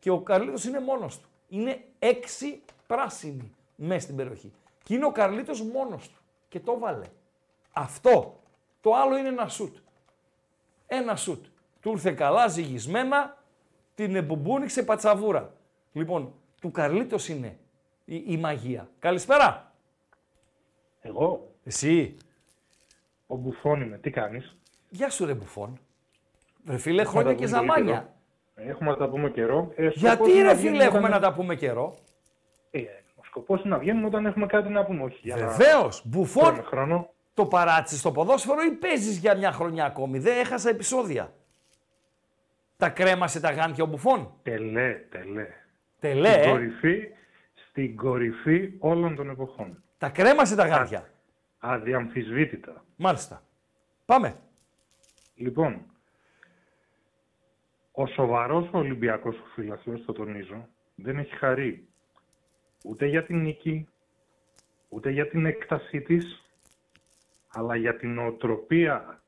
και 0.00 0.10
ο 0.10 0.20
Καρλίτος 0.20 0.64
είναι 0.64 0.80
μόνος 0.80 1.20
του. 1.20 1.28
Είναι 1.48 1.84
έξι 1.98 2.62
πράσινοι 2.86 3.54
μέσα 3.76 4.00
στην 4.00 4.16
περιοχή. 4.16 4.52
Και 4.82 4.94
είναι 4.94 5.04
ο 5.04 5.12
Καρλίτος 5.12 5.62
μόνος 5.62 6.08
του. 6.08 6.20
Και 6.48 6.60
το 6.60 6.78
βάλε. 6.78 7.06
Αυτό. 7.72 8.40
Το 8.80 8.94
άλλο 8.94 9.16
είναι 9.16 9.28
ένα 9.28 9.48
σουτ. 9.48 9.76
Ένα 10.86 11.16
σουτ. 11.16 11.44
Του 11.80 11.90
ήρθε 11.90 12.12
καλά, 12.12 12.48
ζυγισμένα, 12.48 13.36
την 13.94 14.16
εμπομπούνιξε 14.16 14.82
πατσαβούρα. 14.82 15.54
Λοιπόν, 15.92 16.34
του 16.60 16.70
Καρλίτος 16.70 17.28
είναι 17.28 17.58
η, 18.04 18.24
η 18.26 18.36
μαγεία. 18.36 18.90
Καλησπέρα. 18.98 19.74
Εγώ; 21.00 21.54
Εσύ. 21.64 22.16
Ο 23.26 23.36
Μπουφόν 23.36 23.80
είμαι. 23.80 23.98
Τι 23.98 24.10
κάνεις; 24.10 24.56
Γεια 24.88 25.10
σου 25.10 25.24
ρε 25.24 25.34
Μπουφόν. 25.34 25.80
Ρε 26.66 26.78
φίλε, 26.78 27.02
Έχουμε 27.02 27.22
χρόνια 27.22 27.40
να 27.40 27.46
και 27.46 27.52
τα 27.52 27.58
πούμε 27.58 27.72
πολύ 27.72 27.86
ζαμάνια. 27.86 28.14
Καιρό. 28.60 28.70
Έχουμε 28.70 28.90
να 28.90 28.96
τα 28.96 29.08
πούμε 29.08 29.30
καιρό. 29.30 29.72
Ε, 29.76 29.90
σκοπός 29.90 29.94
Γιατί 30.00 30.30
είναι 30.30 30.42
ρε 30.42 30.46
να 30.48 30.54
φίλε 30.54 30.60
βγαίνουμε 30.70 30.84
έχουμε 30.84 30.98
όταν- 31.06 31.10
να 31.20 31.20
τα 31.20 31.32
πούμε 31.34 31.54
καιρό; 31.54 31.94
Ε, 32.70 32.80
ο 33.14 33.24
σκοπός 33.24 33.60
είναι 33.60 33.68
να 33.74 33.78
βγαίνουμε 33.78 34.06
όταν 34.06 34.26
έχουμε 34.26 34.46
κάτι 34.46 34.68
να 34.68 34.84
πούμε. 34.84 35.02
Όχι, 35.02 35.18
για 35.22 35.36
να 35.36 35.46
Βεβαίως. 35.48 36.02
Μπουφόν 36.04 36.44
τρώμε 36.44 36.62
χρόνο. 36.62 37.08
το 37.34 37.46
παράτησε 37.46 37.96
στο 37.96 38.12
ποδόσφαιρο 38.12 38.62
ή 38.62 38.70
παίζεις 38.70 39.16
για 39.18 39.36
μια 39.36 39.52
χρονιά 39.52 39.84
ακόμη; 39.84 40.18
Δεν 40.18 40.38
έχασα 40.38 40.68
επεισόδια. 40.70 41.32
Τα 42.76 42.88
κρέμασε 42.88 43.40
τα 43.40 43.50
γάντια 43.50 43.84
ο 43.84 43.86
Μπουφόν; 43.86 44.32
Τελέ, 44.42 44.94
τελέ. 45.10 45.46
Τελέ, 46.00 46.28
Στην 46.32 46.42
ε; 46.42 46.50
κορυφή, 46.50 47.08
στην 47.70 47.96
κορυφή 47.96 48.72
όλων 48.78 49.14
των 49.16 49.30
εποχών. 49.30 49.82
Τα 49.98 50.08
κρέμασε 50.08 50.54
τα 50.56 50.66
γάντια; 50.66 51.08
Αδιαμφισβήτητα. 51.58 52.84
Μάλιστα. 52.96 53.42
Πάμε. 54.06 54.34
Λοιπόν, 55.34 55.82
ο 57.92 58.06
σοβαρός 58.06 58.68
Ολυμπιακός 58.72 59.36
ο 59.36 59.44
φιλαθλός, 59.54 60.04
το 60.04 60.12
τονίζω, 60.12 60.68
δεν 60.94 61.18
έχει 61.18 61.36
χαρεί 61.36 61.88
ούτε 62.84 63.06
για 63.06 63.24
την 63.24 63.40
νίκη, 63.40 63.88
ούτε 64.88 65.10
για 65.10 65.28
την 65.28 65.46
έκτασή 65.46 66.00
της, 66.00 66.44
αλλά 67.48 67.76
για 67.76 67.96
την 67.96 68.18
οτροπία 68.18 69.22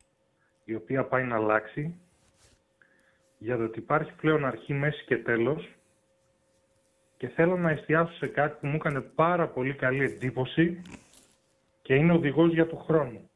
η 0.64 0.74
οποία 0.74 1.05
πάει 1.05 1.24
να 1.24 1.36
αλλάξει, 1.36 2.01
για 3.39 3.56
το 3.56 3.62
ότι 3.62 3.78
υπάρχει 3.78 4.12
πλέον 4.12 4.44
αρχή, 4.44 4.74
μέση 4.74 5.05
και 5.05 5.16
τέλος 5.18 5.74
και 7.16 7.28
θέλω 7.28 7.56
να 7.56 7.70
εστιάσω 7.70 8.12
σε 8.12 8.26
κάτι 8.26 8.56
που 8.60 8.66
μου 8.66 8.74
έκανε 8.74 9.01
πάρα 9.01 9.48
πολύ 9.48 9.74
καλή 9.74 10.05
εντύπωση 10.05 10.82
και 11.82 11.94
είναι 11.94 12.12
οδηγός 12.12 12.52
για 12.52 12.66
του 12.66 12.76
χρόνου. 12.76 13.30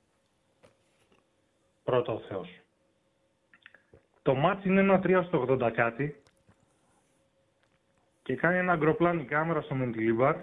Πρώτα 1.84 2.12
ο 2.12 2.18
Θεός. 2.18 2.65
Το 4.26 4.34
μάτς 4.34 4.64
είναι 4.64 4.80
ένα 4.80 5.00
3 5.04 5.22
στο 5.26 5.46
80 5.48 5.70
κάτι 5.74 6.22
και 8.22 8.36
κάνει 8.36 8.56
ένα 8.58 8.72
αγκροπλάνη 8.72 9.24
κάμερα 9.24 9.60
στο 9.60 9.74
Μεντιλίμπαρ 9.74 10.36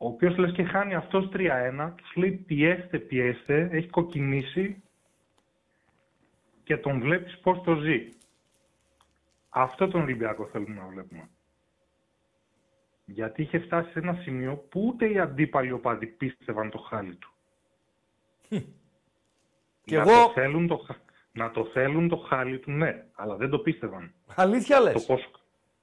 ο 0.00 0.06
οποίος 0.06 0.36
λες 0.36 0.52
και 0.52 0.64
χάνει 0.64 0.94
αυτός 0.94 1.28
3-1, 1.32 1.92
τους 1.96 2.14
λέει 2.16 2.30
πιέστε, 2.30 2.98
πιέστε, 2.98 3.68
έχει 3.72 3.88
κοκκινήσει 3.88 4.82
και 6.64 6.76
τον 6.76 7.00
βλέπεις 7.00 7.38
πώς 7.38 7.60
το 7.62 7.74
ζει. 7.74 8.08
Αυτό 9.48 9.88
τον 9.88 10.00
Ολυμπιακό 10.02 10.46
θέλουμε 10.46 10.74
να 10.80 10.86
βλέπουμε. 10.86 11.28
Γιατί 13.04 13.42
είχε 13.42 13.58
φτάσει 13.58 13.90
σε 13.90 13.98
ένα 13.98 14.14
σημείο 14.14 14.56
που 14.56 14.86
ούτε 14.86 15.10
οι 15.10 15.18
αντίπαλοι 15.18 15.72
οπαδοί 15.72 16.06
πίστευαν 16.06 16.70
το 16.70 16.78
χάλι 16.78 17.14
του. 17.16 17.32
Κι 19.84 19.94
να, 19.94 20.00
εγώ- 20.00 20.26
το 20.26 20.32
θέλουν 20.32 20.66
το, 20.66 20.76
χα- 20.76 21.06
να 21.38 21.50
το 21.50 21.64
θέλουν 21.64 22.08
το 22.08 22.16
χάλι 22.16 22.58
του, 22.58 22.70
ναι, 22.70 23.04
αλλά 23.14 23.36
δεν 23.36 23.50
το 23.50 23.58
πίστευαν. 23.58 24.12
Αλήθεια 24.34 24.80
λες. 24.80 24.92
Το 24.92 25.00
πώς, 25.14 25.30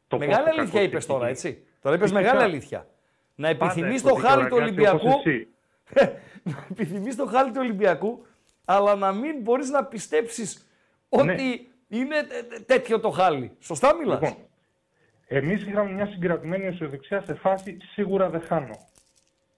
το 0.08 0.18
Μεγάλη 0.18 0.44
πόσο 0.46 0.60
αλήθεια 0.60 0.66
κακός 0.80 0.86
είπες 0.88 0.98
έχει 1.04 1.08
τώρα, 1.08 1.20
γίνει. 1.20 1.32
έτσι. 1.32 1.66
Τώρα 1.82 1.96
είπες 1.96 2.10
Φυσικά. 2.12 2.32
μεγάλη 2.34 2.52
αλήθεια. 2.52 2.88
Να 3.36 3.56
Πάντα 3.56 3.66
επιθυμείς 3.72 4.04
έχω 4.04 4.10
το 4.16 4.28
χάλι 4.28 4.42
του 4.48 4.56
δικαιολογιάσει 4.56 4.96
όπως 4.96 5.14
Ολυμπιακού. 5.14 5.30
εσύ. 5.30 5.48
να 6.52 6.66
επιθυμείς 6.72 7.16
το 7.16 7.26
χάλι 7.26 7.50
του 7.52 7.60
Ολυμπιακού, 7.60 8.26
αλλά 8.66 8.96
να 8.96 9.12
μην 9.14 9.42
μπορείς 9.42 9.70
να 9.70 9.86
πιστέψεις 9.86 10.68
ότι 11.10 11.26
Ναι. 11.26 11.34
είναι 11.88 12.24
τέ- 12.24 12.48
τέ- 12.50 12.66
τέτοιο 12.66 13.00
το 13.00 13.10
χάλι. 13.10 13.52
Σωστά 13.60 13.96
μιλάς. 13.96 14.22
Λοιπόν, 14.22 14.38
εμείς 15.28 15.62
είχαμε 15.68 15.92
μια 15.92 16.06
συγκρατημένη 16.06 16.66
αισιοδοξία 16.66 17.22
σε 17.22 17.34
φάση 17.34 17.78
σίγουρα 17.94 18.30
δεν 18.30 18.42
χάνω. 18.42 18.76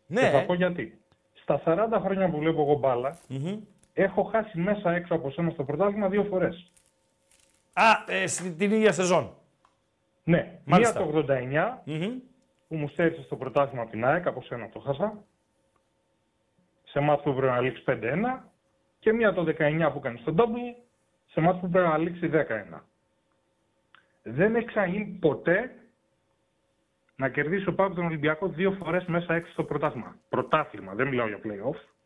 Ναι, 0.07 0.21
Και 0.21 0.27
θα 0.27 0.37
ε. 0.37 0.41
πω 0.43 0.53
γιατί. 0.53 0.99
Στα 1.33 1.61
40 1.65 1.99
χρόνια 2.03 2.29
που 2.29 2.37
βλέπω 2.37 2.61
εγώ 2.61 2.75
μπάλα, 2.75 3.17
έχω 4.03 4.23
χάσει 4.23 4.59
μέσα 4.59 4.91
έξω 4.91 5.15
από 5.15 5.31
σένα 5.31 5.49
στο 5.49 5.63
πρωτάθλημα 5.63 6.09
δύο 6.09 6.23
φορές. 6.23 6.71
Α, 7.73 7.83
ε, 8.07 8.27
στην 8.27 8.57
την 8.57 8.71
ίδια 8.71 8.91
σεζόν. 8.91 9.33
Ναι, 10.23 10.59
Μάλιστα. 10.65 10.99
μία 10.99 11.11
το 11.11 11.17
89 11.17 11.81
που 12.67 12.75
μου 12.75 12.87
στέρισε 12.87 13.21
στο 13.21 13.35
πρωτάθλημα 13.35 13.81
από 13.81 13.91
την 13.91 14.05
ΑΕΚ, 14.05 14.27
από 14.27 14.41
σένα 14.41 14.69
το 14.69 14.79
χάσα. 14.79 15.23
Σε 16.83 16.99
μάτς 16.99 17.23
που 17.23 17.33
πρέπει 17.33 17.51
να 17.53 17.61
λήξει 17.61 17.83
5-1 17.85 18.51
και 18.99 19.13
μία 19.13 19.33
το 19.33 19.43
19 19.43 19.91
που 19.91 19.97
έκανε 19.97 20.17
στο 20.21 20.33
double, 20.37 20.83
σε 21.25 21.39
μάτς 21.39 21.59
που 21.59 21.69
πρέπει 21.69 21.87
να 21.87 21.97
λήξει 21.97 22.27
10-1. 22.27 22.83
Δεν 24.23 24.55
έχει 24.55 24.65
ξαναγίνει 24.65 25.05
ποτέ 25.05 25.71
να 27.15 27.29
κερδίσει 27.29 27.69
ο 27.69 27.73
Πάουκ 27.73 27.93
τον 27.93 28.05
Ολυμπιακό 28.05 28.47
δύο 28.47 28.71
φορές 28.71 29.05
μέσα 29.05 29.33
έξω 29.33 29.51
στο 29.51 29.63
πρωτάθλημα. 29.63 30.15
Πρωτάθλημα, 30.29 30.93
δεν 30.93 31.07
μιλάω 31.07 31.27
για 31.27 31.39
play-off. 31.43 31.96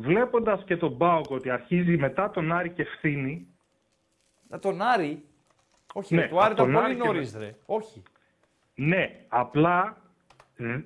Βλέποντας 0.00 0.62
και 0.64 0.76
τον 0.76 0.96
Πάουκ 0.98 1.30
ότι 1.30 1.50
αρχίζει 1.50 1.96
μετά 1.96 2.30
τον 2.30 2.52
Άρη 2.52 2.70
και 2.70 2.82
ευθύνη, 2.82 3.46
Να 4.48 4.58
τον 4.58 4.82
Άρη; 4.82 5.22
Όχι, 5.94 6.14
Ναι, 6.14 6.20
ρε, 6.20 6.28
του 6.28 6.40
Άρη 6.40 6.52
από 6.52 6.62
ήταν 6.62 6.64
τον 6.66 6.74
πολύ 6.74 6.84
Άρη 6.86 6.94
και 7.00 7.06
νωρίς, 7.06 7.32
με- 7.32 7.38
ρε. 7.40 7.54
Όχι. 7.66 8.02
Ναι, 8.74 9.20
απλά 9.28 9.96
ε, 10.56 10.78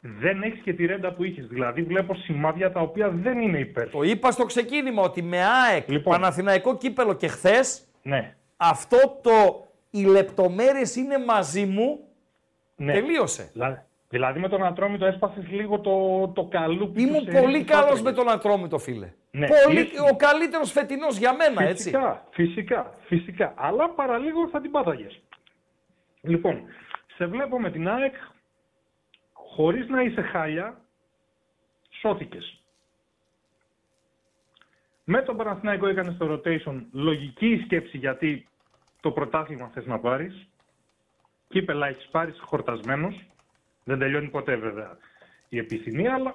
δεν 0.00 0.42
έχεις 0.42 0.60
και 0.60 0.72
τη 0.74 0.86
ρέντα 0.86 1.12
που 1.12 1.24
είχες. 1.24 1.46
Δηλαδή, 1.46 1.82
βλέπω 1.82 2.14
σημάδια 2.14 2.72
τα 2.72 2.80
οποία 2.80 3.08
δεν 3.10 3.38
είναι 3.40 3.58
υπέρ. 3.58 3.90
Το 3.90 4.02
είπα 4.02 4.30
στο 4.30 4.44
ξεκίνημα 4.44 5.02
ότι 5.02 5.22
με 5.22 5.44
ΑΕΚ, 5.44 5.88
Λοιπόν. 5.88 6.12
Παναθηναϊκό 6.12 6.76
κύπελο 6.76 7.14
και 7.14 7.28
χθες, 7.28 7.84
Ναι. 8.02 8.36
αυτό 8.56 9.18
το 9.22 9.66
οι 9.90 10.04
λεπτομέρειες 10.04 10.96
είναι 10.96 11.18
μαζί 11.18 11.66
μου, 11.66 12.00
ναι. 12.76 12.92
τελείωσε. 12.92 13.50
Δηλαδή, 13.52 13.78
δηλαδή, 14.14 14.40
με 14.40 14.48
τον 14.48 14.64
Ατρόμητο 14.64 15.06
έσπασε 15.06 15.46
λίγο 15.50 15.80
το, 15.80 16.28
το 16.28 16.44
καλούπι. 16.44 17.02
Ήμουν 17.02 17.24
του 17.24 17.30
σε 17.30 17.40
πολύ 17.40 17.52
ρίχνει 17.52 17.64
καλός 17.64 17.84
φάτρες. 17.84 18.02
με 18.02 18.12
τον 18.12 18.30
Ατρόμητο, 18.30 18.78
φίλε. 18.78 19.12
Ναι, 19.30 19.46
πολύ, 19.64 19.80
ήσουν. 19.80 20.08
ο 20.10 20.16
καλύτερος 20.16 20.72
φετινός 20.72 21.16
για 21.16 21.34
μένα, 21.34 21.62
έτσι. 21.62 21.82
Φυσικά, 21.82 22.26
φυσικά, 22.30 22.94
φυσικά. 23.06 23.54
Αλλά 23.56 23.90
παραλίγο 23.90 24.48
θα 24.48 24.60
την 24.60 24.70
πάταγες. 24.70 25.22
Λοιπόν, 26.20 26.62
σε 27.16 27.26
βλέπω 27.26 27.60
με 27.60 27.70
την 27.70 27.88
ΑΕΚ, 27.88 28.14
χωρίς 29.32 29.88
να 29.88 30.02
είσαι 30.02 30.22
χάλια, 30.22 30.80
σώθηκες. 32.00 32.62
Με 35.04 35.22
τον 35.22 35.36
Παναθηναϊκό 35.36 35.86
έκανε 35.86 36.12
το 36.12 36.32
rotation 36.32 36.82
λογική 36.92 37.46
η 37.46 37.60
σκέψη 37.64 37.96
γιατί 37.96 38.48
το 39.00 39.10
πρωτάθλημα 39.10 39.70
θες 39.74 39.86
να 39.86 39.98
πάρεις. 39.98 40.48
Κύπελα 41.48 41.86
έχεις 41.86 42.08
πάρεις 42.10 42.34
είσαι 42.34 42.44
χορτασμένος. 42.44 43.33
Δεν 43.84 43.98
τελειώνει 43.98 44.28
ποτέ 44.28 44.56
βέβαια 44.56 44.98
η 45.48 45.58
επιθυμία, 45.58 46.14
αλλά 46.14 46.34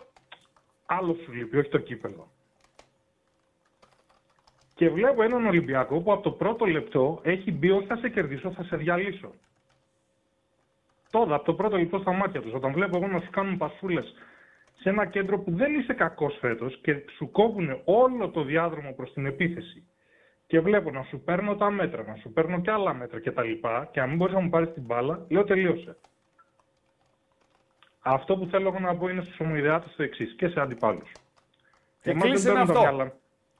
άλλο 0.86 1.18
σου 1.24 1.32
λείπει, 1.32 1.58
όχι 1.58 1.70
το 1.70 1.78
κύπελο. 1.78 2.32
Και 4.74 4.90
βλέπω 4.90 5.24
έναν 5.24 5.46
Ολυμπιακό 5.46 6.02
που 6.02 6.12
από 6.12 6.24
το 6.24 6.32
πρώτο 6.32 6.66
λεπτό 6.66 7.20
έχει 7.24 7.52
μπει 7.52 7.72
όχι 7.72 7.88
θα 7.88 7.96
σε 7.96 8.10
κερδίσω, 8.10 8.52
θα 8.52 8.64
σε 8.64 8.76
διαλύσω. 8.76 9.34
Τώρα, 11.12 11.36
από 11.36 11.46
το 11.46 11.54
πρώτο 11.54 11.78
λεπτό 11.78 12.00
στα 12.00 12.12
μάτια 12.12 12.42
τους, 12.42 12.54
όταν 12.54 12.74
βλέπω 12.74 12.98
εγώ 12.98 13.08
να 13.08 13.20
σου 13.20 13.30
κάνουν 13.30 13.58
πασούλες 13.58 14.14
σε 14.82 14.90
ένα 14.90 15.06
κέντρο 15.06 15.40
που 15.40 15.52
δεν 15.52 15.74
είσαι 15.74 15.94
κακός 15.94 16.38
φέτος 16.40 16.80
και 16.82 17.04
σου 17.16 17.32
κόβουν 17.32 17.82
όλο 17.84 18.30
το 18.30 18.44
διάδρομο 18.44 18.94
προς 18.94 19.14
την 19.14 19.26
επίθεση. 19.26 19.88
Και 20.48 20.60
βλέπω 20.60 20.92
να 20.92 21.04
σου 21.04 21.20
παίρνω 21.20 21.56
τα 21.56 21.70
μέτρα, 21.70 22.04
να 22.04 22.16
σου 22.16 22.32
παίρνω 22.32 22.62
και 22.62 22.72
άλλα 22.72 22.94
μέτρα 22.94 23.20
κτλ. 23.20 23.42
Και, 23.42 23.60
και 23.92 24.02
αν 24.02 24.10
μην 24.10 24.18
μπορείς 24.18 24.34
να 24.34 24.40
μου 24.40 24.50
πάρεις 24.50 24.74
την 24.74 24.84
μπάλα, 24.84 25.26
λέω 25.30 25.44
τελείωσε. 25.44 25.98
Αυτό 28.14 28.38
που 28.38 28.46
θέλω 28.46 28.68
εγώ 28.68 28.80
να 28.80 28.96
πω 28.98 29.08
είναι 29.08 29.22
στου 29.24 29.36
ομοειδεάτε 29.40 29.88
το 29.98 30.04
εξής 30.04 30.34
και 30.36 30.48
σε 30.48 30.60
αντιπάλους. 30.62 31.12
Και 32.02 32.14
κλείσε 32.14 32.52
με 32.52 32.60
αυτό. 32.60 33.12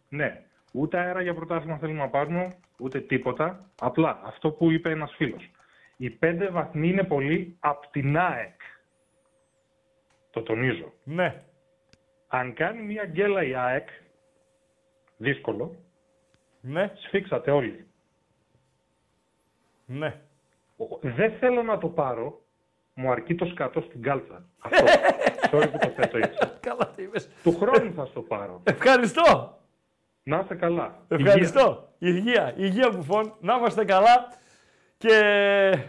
Ναι. 0.10 0.44
Ούτε 0.74 0.98
αέρα 1.00 1.22
για 1.22 1.34
πρωτάθλημα 1.34 1.78
θέλουμε 1.78 2.00
να 2.00 2.10
πάρουμε, 2.10 2.56
ούτε 2.80 3.00
τίποτα. 3.00 3.70
Απλά 3.80 4.20
αυτό 4.24 4.52
που 4.52 4.72
είπε 4.72 4.90
ένας 4.90 5.14
φίλος. 5.16 5.50
Οι 5.98 6.10
πέντε 6.10 6.50
βαθμοί 6.50 6.88
είναι 6.90 7.04
πολύ 7.04 7.58
απ' 7.60 7.86
την 7.92 8.18
ΑΕΚ. 8.18 8.60
Το 10.30 10.42
τονίζω. 10.42 10.94
Ναι. 11.04 11.36
Αν 12.28 12.54
κάνει 12.54 12.82
μια 12.82 13.06
γκέλα 13.06 13.44
η 13.44 13.56
ΑΕΚ, 13.56 13.88
δύσκολο, 15.18 15.76
Ναι. 16.62 16.92
σφίξατε 16.96 17.52
όλοι. 17.52 17.88
Ναι. 19.86 20.22
Ο- 20.78 20.98
Δεν 21.02 21.32
θέλω 21.40 21.64
να 21.64 21.78
το 21.78 21.88
πάρω, 21.88 22.39
μου 23.00 23.12
αρκεί 23.12 23.36
το 23.36 23.46
σκατό 23.46 23.82
στην 23.82 24.02
κάλτσα. 24.02 24.44
Αυτό. 24.66 24.86
Sorry 25.52 25.68
που 25.72 25.78
το 25.78 25.90
θέτω 25.96 26.18
έτσι. 26.18 26.40
Καλά 26.60 26.92
τι 26.96 27.02
είπες. 27.04 27.30
Του 27.44 27.58
χρόνου 27.60 27.94
θα 27.96 28.06
στο 28.06 28.22
πάρω. 28.22 28.62
Ευχαριστώ. 28.64 29.58
Να 30.24 30.40
είστε 30.40 30.56
καλά. 30.56 30.96
Ευχαριστώ. 31.08 31.90
Υγεία. 31.98 32.54
Υγεία 32.56 32.90
Μπουφών. 32.90 33.34
Να 33.40 33.56
είμαστε 33.56 33.86
καλά 33.86 34.34
και 34.98 35.10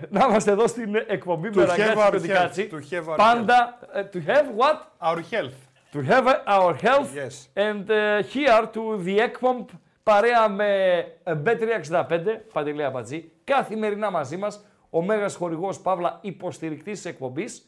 να 0.09 0.24
είμαστε 0.28 0.51
εδώ 0.51 0.66
στην 0.66 0.95
εκπομπή 1.07 1.49
To 1.53 1.57
με 1.57 1.62
have 1.62 1.66
ραγκάτσι 1.69 1.95
our 2.07 2.11
Πεντικάτσι. 2.11 2.69
health. 2.73 2.74
To 2.74 2.95
have 2.95 3.09
our 3.12 3.16
Πάντα 3.16 3.78
ε, 3.93 4.03
to 4.12 4.16
have 4.27 4.45
what? 4.57 5.09
Our 5.11 5.19
health. 5.32 5.55
To 5.95 6.03
have 6.11 6.27
our 6.47 6.74
health 6.82 7.15
Yes. 7.15 7.49
and 7.66 7.91
uh, 7.91 8.23
here 8.35 8.66
to 8.74 9.03
the 9.05 9.19
ECPOMP 9.19 9.65
παρέα 10.03 10.49
με 10.49 10.99
ε, 11.23 11.32
Bet365, 11.45 12.20
Παντελή 12.53 12.85
Αμπατζή, 12.85 13.31
καθημερινά 13.45 14.11
μαζί 14.11 14.37
μας, 14.37 14.65
ο 14.90 15.02
μέγας 15.02 15.34
χορηγός 15.34 15.80
Παύλα 15.80 16.18
υποστηρικτής 16.22 17.00
της 17.02 17.04
εκπομπής, 17.10 17.66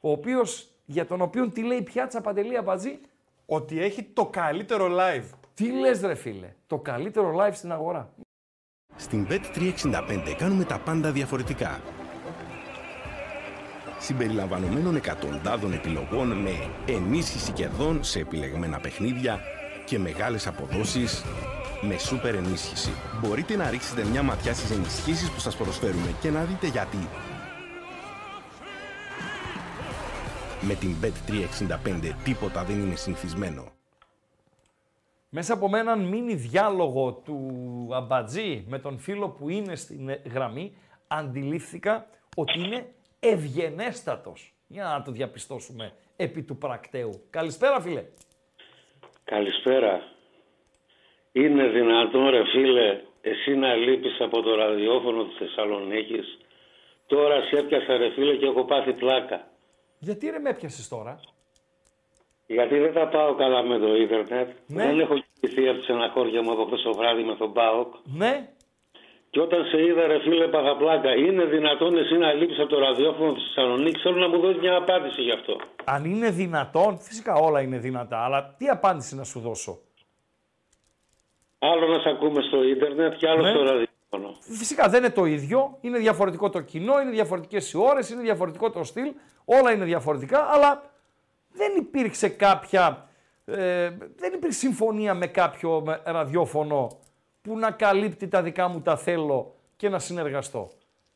ο 0.00 0.10
οποίος, 0.10 0.68
για 0.84 1.06
τον 1.06 1.20
οποίο 1.20 1.48
τι 1.48 1.62
λέει 1.62 1.78
η 1.78 1.82
πιάτσα 1.82 2.20
Παντελή 2.20 2.56
Αμπατζή, 2.56 3.00
Ότι 3.46 3.82
έχει 3.82 4.02
το 4.02 4.26
καλύτερο 4.26 4.86
live. 4.90 5.24
τι 5.54 5.70
λες 5.70 6.00
ρε 6.00 6.14
φίλε, 6.14 6.54
το 6.66 6.78
καλύτερο 6.78 7.36
live 7.38 7.54
στην 7.54 7.72
αγορά; 7.72 8.14
Στην 8.96 9.26
Bet365 9.30 10.34
κάνουμε 10.38 10.64
τα 10.64 10.78
πάντα 10.78 11.12
διαφορετικά. 11.12 11.80
Συμπεριλαμβανομένων 13.98 14.96
εκατοντάδων 14.96 15.72
επιλογών 15.72 16.28
με 16.28 16.50
ενίσχυση 16.86 17.52
κερδών 17.52 18.04
σε 18.04 18.18
επιλεγμένα 18.20 18.80
παιχνίδια 18.80 19.40
και 19.84 19.98
μεγάλες 19.98 20.46
αποδόσεις 20.46 21.24
με 21.80 21.98
σούπερ 21.98 22.34
ενίσχυση. 22.34 22.90
Μπορείτε 23.20 23.56
να 23.56 23.70
ρίξετε 23.70 24.04
μια 24.04 24.22
ματιά 24.22 24.54
στις 24.54 24.70
ενισχύσεις 24.70 25.30
που 25.30 25.40
σας 25.40 25.56
προσφέρουμε 25.56 26.14
και 26.20 26.30
να 26.30 26.44
δείτε 26.44 26.66
γιατί. 26.66 27.08
Με 30.60 30.74
την 30.74 30.94
Bet365 31.02 32.12
τίποτα 32.24 32.64
δεν 32.64 32.80
είναι 32.80 32.94
συνηθισμένο. 32.94 33.72
Μέσα 35.28 35.54
από 35.54 35.68
με 35.68 35.78
έναν 35.78 36.00
μίνι 36.00 36.34
διάλογο 36.34 37.12
του 37.12 37.38
Αμπατζή 37.92 38.64
με 38.68 38.78
τον 38.78 38.98
φίλο 38.98 39.28
που 39.28 39.48
είναι 39.48 39.76
στην 39.76 40.08
ε, 40.08 40.22
γραμμή, 40.32 40.76
αντιλήφθηκα 41.06 42.06
ότι 42.36 42.60
είναι 42.60 42.86
ευγενέστατος. 43.20 44.54
Για 44.66 44.84
να 44.84 45.02
το 45.02 45.10
διαπιστώσουμε 45.10 45.92
επί 46.16 46.42
του 46.42 46.56
πρακτέου. 46.56 47.26
Καλησπέρα 47.30 47.80
φίλε. 47.80 48.04
Καλησπέρα. 49.24 50.18
Είναι 51.32 51.68
δυνατόν 51.68 52.28
ρε 52.28 52.44
φίλε 52.44 53.00
εσύ 53.20 53.54
να 53.54 53.74
λείπεις 53.74 54.20
από 54.20 54.42
το 54.42 54.54
ραδιόφωνο 54.54 55.24
της 55.24 55.36
Θεσσαλονίκης. 55.38 56.38
Τώρα 57.06 57.40
σε 57.40 57.56
έπιασα 57.56 57.96
ρε 57.96 58.10
φίλε 58.10 58.36
και 58.36 58.46
έχω 58.46 58.64
πάθει 58.64 58.92
πλάκα. 58.92 59.48
Γιατί 59.98 60.30
ρε 60.30 60.38
με 60.38 60.50
έπιασες 60.50 60.88
τώρα; 60.88 61.20
Γιατί 62.46 62.78
δεν 62.78 62.92
τα 62.92 63.08
πάω 63.08 63.34
καλά 63.34 63.62
με 63.62 63.78
το 63.78 63.96
ίντερνετ. 63.96 64.48
Ναι. 64.66 64.84
Δεν 64.86 65.00
έχω 65.00 65.14
κοιμηθεί 65.18 65.68
από 65.68 65.78
τη 65.78 65.84
στεναχώρια 65.84 66.42
μου 66.42 66.52
από 66.52 66.64
χθες 66.64 66.82
το 66.82 66.92
βράδυ 66.92 67.22
με 67.22 67.34
τον 67.34 67.52
ΠΑΟΚ. 67.52 67.94
Ναι. 68.04 68.48
Και 69.30 69.40
όταν 69.40 69.64
σε 69.64 69.82
είδα 69.82 70.06
ρε 70.06 70.18
φίλε 70.20 70.46
πάθα 70.48 70.76
πλάκα. 70.76 71.14
Είναι 71.14 71.44
δυνατόν 71.44 71.96
εσύ 71.96 72.14
να 72.14 72.32
λείπεις 72.32 72.58
από 72.58 72.68
το 72.68 72.78
ραδιόφωνο 72.78 73.32
της 73.32 73.42
Θεσσαλονίκης; 73.46 74.02
Θέλω 74.02 74.16
να 74.16 74.28
μου 74.28 74.40
δώσεις 74.40 74.60
μια 74.60 74.76
απάντηση 74.76 75.22
γι' 75.22 75.32
αυτό. 75.32 75.56
Αν 75.84 76.04
είναι 76.04 76.30
δυνατόν, 76.30 76.98
φυσικά 76.98 77.34
όλα 77.34 77.60
είναι 77.60 77.78
δυνατά, 77.78 78.24
αλλά 78.24 78.54
τι 78.58 78.68
απάντηση 78.68 79.14
να 79.16 79.24
σου 79.24 79.40
δώσω; 79.40 79.78
Άλλο 81.62 81.86
να 81.86 81.98
σε 82.00 82.08
ακούμε 82.08 82.42
στο 82.42 82.62
ίντερνετ 82.62 83.16
και 83.16 83.28
άλλο 83.28 83.42
Ναι. 83.42 83.50
στο 83.50 83.62
ραδιόφωνο. 83.62 84.36
Φυσικά 84.40 84.88
δεν 84.88 85.02
είναι 85.04 85.12
το 85.12 85.24
ίδιο, 85.24 85.78
είναι 85.80 85.98
διαφορετικό 85.98 86.50
το 86.50 86.60
κοινό, 86.60 87.00
είναι 87.00 87.10
διαφορετικές 87.10 87.72
οι 87.72 87.78
ώρες, 87.78 88.10
είναι 88.10 88.22
διαφορετικό 88.22 88.70
το 88.70 88.84
στυλ, 88.84 89.12
όλα 89.44 89.72
είναι 89.72 89.84
διαφορετικά, 89.84 90.48
αλλά 90.50 90.82
δεν 91.52 91.72
υπήρξε 91.76 92.28
κάποια, 92.28 93.08
ε, 93.44 93.90
δεν 94.16 94.32
υπήρξε 94.34 94.58
συμφωνία 94.58 95.14
με 95.14 95.26
κάποιο 95.26 95.82
με 95.84 96.00
ραδιόφωνο 96.04 96.88
που 97.42 97.58
να 97.58 97.70
καλύπτει 97.70 98.28
τα 98.28 98.42
δικά 98.42 98.68
μου 98.68 98.80
τα 98.80 98.96
θέλω 98.96 99.54
και 99.76 99.88
να 99.88 99.98
συνεργαστώ. 99.98 100.70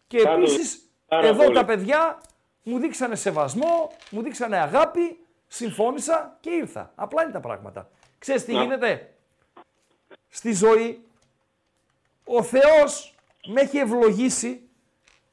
Και 0.07 0.23
Πάντως, 0.23 0.55
επίσης, 0.55 0.81
πάρα 1.09 1.27
εδώ 1.27 1.43
πολύ. 1.43 1.55
τα 1.55 1.65
παιδιά 1.65 2.21
μου 2.63 2.79
δείξανε 2.79 3.15
σεβασμό, 3.15 3.91
μου 4.11 4.23
δείξανε 4.23 4.57
αγάπη, 4.57 5.19
συμφώνησα 5.47 6.37
και 6.41 6.51
ήρθα. 6.51 6.93
Απλά 6.95 7.23
είναι 7.23 7.33
τα 7.33 7.41
πράγματα. 7.41 7.91
Ξέρεις 8.19 8.45
τι 8.45 8.53
Να. 8.53 8.63
γίνεται; 8.63 9.14
Στη 10.39 10.53
ζωή, 10.55 11.05
ο 12.25 12.43
Θεός 12.43 13.15
με 13.47 13.61
έχει 13.61 13.79
ευλογήσει 13.79 14.61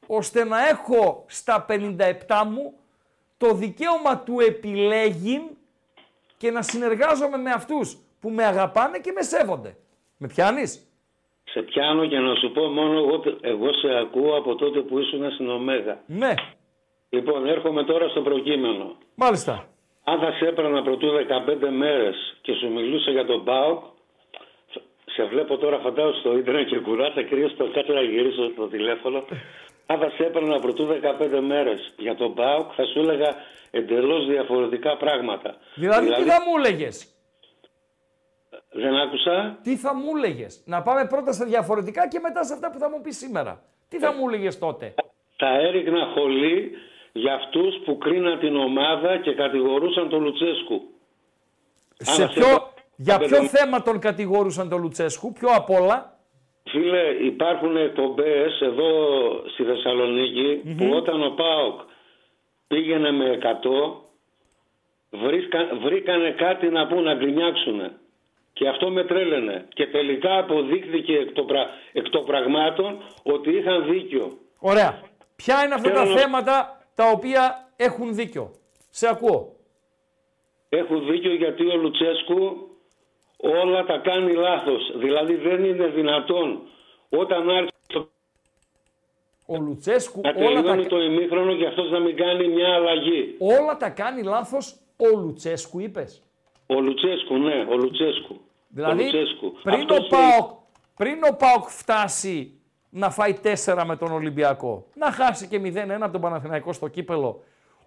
ώστε 0.06 0.44
να 0.44 0.68
έχω 0.68 1.24
στα 1.28 1.66
57 1.68 2.44
μου 2.46 2.74
το 3.38 3.54
δικαίωμα 3.54 4.18
του 4.18 4.40
επιλέγει 4.40 5.40
και 6.36 6.50
να 6.50 6.62
συνεργάζομαι 6.62 7.36
με 7.36 7.50
αυτούς 7.50 7.96
που 8.20 8.30
με 8.30 8.44
αγαπάνε 8.44 8.98
και 8.98 9.12
με 9.12 9.22
σέβονται. 9.22 9.76
Με 10.18 10.26
πιάνεις; 10.26 10.86
Σε 11.44 11.62
πιάνω 11.62 12.06
και 12.06 12.18
να 12.18 12.34
σου 12.34 12.52
πω 12.52 12.62
μόνο 12.66 12.98
εγώ, 12.98 13.22
εγώ 13.40 13.72
σε 13.72 13.98
ακούω 13.98 14.36
από 14.36 14.54
τότε 14.54 14.80
που 14.80 14.98
ήσουν 14.98 15.30
στην 15.30 15.50
Ωμέγα. 15.50 16.02
Ναι. 16.06 16.34
Λοιπόν, 17.10 17.46
έρχομαι 17.46 17.84
τώρα 17.84 18.08
στο 18.08 18.20
προκείμενο. 18.22 18.96
Μάλιστα. 19.14 19.66
Αν 20.04 20.18
θα 20.18 20.32
σε 20.32 20.46
έπαιρνα 20.46 20.82
πρωτού 20.82 21.08
15 21.66 21.70
μέρες 21.70 22.38
και 22.40 22.52
σου 22.52 22.72
μιλούσα 22.72 23.10
για 23.10 23.26
τον 23.26 23.44
ΠΑΟΚ, 23.44 23.91
σε 25.14 25.24
βλέπω 25.24 25.56
τώρα 25.56 25.78
φαντάζομαι 25.78 26.16
στο 26.20 26.36
ίντερνετ 26.36 26.66
και 26.66 26.78
κουράσαι 26.78 27.22
κρύο 27.22 27.52
το 27.56 27.70
κάτσε 27.70 27.92
να 27.92 28.02
γυρίσω 28.02 28.50
το 28.56 28.68
τηλέφωνο. 28.68 29.24
Αν 29.86 29.98
θα 29.98 30.10
σε 30.16 30.24
έπαιρνα 30.24 30.58
πρωτού 30.60 30.86
15 30.86 31.40
μέρες 31.40 31.92
για 31.96 32.14
τον 32.14 32.34
ΠΑΟΚ, 32.34 32.70
θα 32.76 32.84
σου 32.84 32.98
έλεγα 32.98 33.34
εντελώς 33.70 34.26
διαφορετικά 34.26 34.96
πράγματα. 34.96 35.56
Δηλαδή, 35.74 36.06
τι 36.14 36.22
θα 36.22 36.38
μου 36.46 36.64
έλεγες; 36.64 37.06
Δεν 38.70 38.94
άκουσα. 38.94 39.58
Τι 39.62 39.76
θα 39.76 39.94
μου 39.94 40.16
έλεγες; 40.16 40.62
Να 40.66 40.82
πάμε 40.82 41.06
πρώτα 41.06 41.32
στα 41.32 41.44
διαφορετικά 41.44 42.08
και 42.08 42.18
μετά 42.20 42.44
σε 42.44 42.52
αυτά 42.54 42.70
που 42.70 42.78
θα 42.78 42.90
μου 42.90 43.00
πεις 43.00 43.16
σήμερα. 43.16 43.62
Τι 43.88 43.98
θα 43.98 44.12
μου 44.12 44.28
έλεγες 44.28 44.58
τότε; 44.58 44.94
Θα 45.36 45.48
έριχνα 45.48 46.06
χολή 46.14 46.70
για 47.12 47.34
αυτούς 47.34 47.74
που 47.84 47.98
κρίναν 47.98 48.38
την 48.38 48.56
ομάδα 48.56 49.16
και 49.16 49.34
κατηγορούσαν 49.34 50.08
τον 50.08 50.22
Λουτσέσκου. 50.22 50.82
Σε 51.96 52.10
Αν 52.10 52.16
σε 52.16 52.26
ποιο, 52.26 52.46
έπαιρνα 52.46 52.71
για 53.02 53.16
15 53.20 53.26
ποιο 53.28 53.42
θέμα 53.44 53.82
τον 53.82 53.98
κατηγορούσαν 53.98 54.68
τον 54.68 54.80
Λουτσέσκου, 54.80 55.32
πιο 55.32 55.48
απ' 55.54 55.70
όλα; 55.70 56.18
Φίλε, 56.70 57.02
υπάρχουν 57.24 57.76
εκπομπέ 57.76 58.44
εδώ 58.60 58.88
στη 59.52 59.62
θεσσαλονικη 59.64 60.60
που 60.76 60.90
όταν 60.94 61.22
ο 61.22 61.30
ΠΑΟΚ 61.30 61.80
πήγαινε 62.66 63.10
με 63.12 63.38
100, 63.42 63.48
βρίσκα, 65.10 65.58
βρήκανε 65.82 66.30
κάτι 66.30 66.68
να 66.68 66.86
πούν, 66.86 67.02
να 67.02 67.14
γκρινιάξουν. 67.14 67.80
Και 68.52 68.68
αυτό 68.68 68.90
με 68.90 69.04
τρέλαινε. 69.04 69.66
Και 69.68 69.86
τελικά 69.86 70.38
αποδείχθηκε 70.38 71.12
εκ 71.16 71.32
των, 71.32 71.46
πρα- 71.46 71.68
εκ 71.92 72.08
των 72.08 72.24
πραγμάτων 72.24 72.98
ότι 73.22 73.50
είχαν 73.56 73.84
δίκιο. 73.90 74.38
Ωραία. 74.58 75.00
Ποια 75.36 75.64
είναι 75.64 75.74
αυτά 75.74 75.90
τα 75.90 76.00
Θέλω 76.00 76.14
να- 76.14 76.20
θέματα 76.20 76.86
τα 76.94 77.10
οποία 77.10 77.68
έχουν 77.76 78.14
δίκιο; 78.14 78.50
Σε 78.90 79.08
ακούω. 79.08 79.56
Έχουν 80.68 81.06
δίκιο 81.10 81.34
γιατί 81.34 81.66
ο 81.66 81.76
Λουτσέσκου 81.76 82.68
όλα 83.42 83.84
τα 83.84 83.98
κάνει 83.98 84.32
λάθος. 84.32 84.92
Δηλαδή 84.96 85.34
δεν 85.34 85.64
είναι 85.64 85.86
δυνατόν 85.86 86.60
όταν 87.08 87.50
άρχισε 87.50 87.72
το 87.86 88.08
Ο 89.46 89.56
Λουτσέσκου 89.56 90.20
να 90.20 90.30
όλα 90.36 90.54
τα, 90.54 90.62
τελειώνει 90.62 90.86
το 90.86 91.02
ημίχρονο 91.02 91.54
και 91.54 91.66
αυτός 91.66 91.90
να 91.90 92.00
μην 92.00 92.16
κάνει 92.16 92.48
μια 92.48 92.74
αλλαγή. 92.74 93.36
όλα 93.38 93.76
τα 93.76 93.88
κάνει 93.90 94.22
λάθος 94.22 94.76
ο 94.96 95.18
Λουτσέσκου 95.18 95.80
είπες. 95.80 96.22
Ο 96.66 96.80
Λουτσέσκου, 96.80 97.38
ναι, 97.38 97.66
ο 97.70 97.76
Λουτσέσκου. 97.76 98.40
Δηλαδή, 98.68 99.00
ο 99.00 99.04
Λουτσέσκου. 99.04 99.52
πριν, 99.62 99.80
Αυτός 99.80 99.98
ο 99.98 100.06
ΠΑΟΚ, 100.08 100.50
πριν 100.96 101.18
ο 101.30 101.36
ΠΑΟΚ 101.36 101.68
φτάσει 101.68 102.60
να 102.90 103.10
φάει 103.10 103.38
4 103.42 103.84
με 103.86 103.96
τον 103.96 104.12
Ολυμπιακό, 104.12 104.86
να 104.94 105.10
χάσει 105.10 105.48
και 105.48 105.58
0-1 105.58 106.02
από 106.02 106.12
τον 106.12 106.20
Παναθηναϊκό 106.20 106.72
στο 106.72 106.88
κύπελο, 106.88 107.42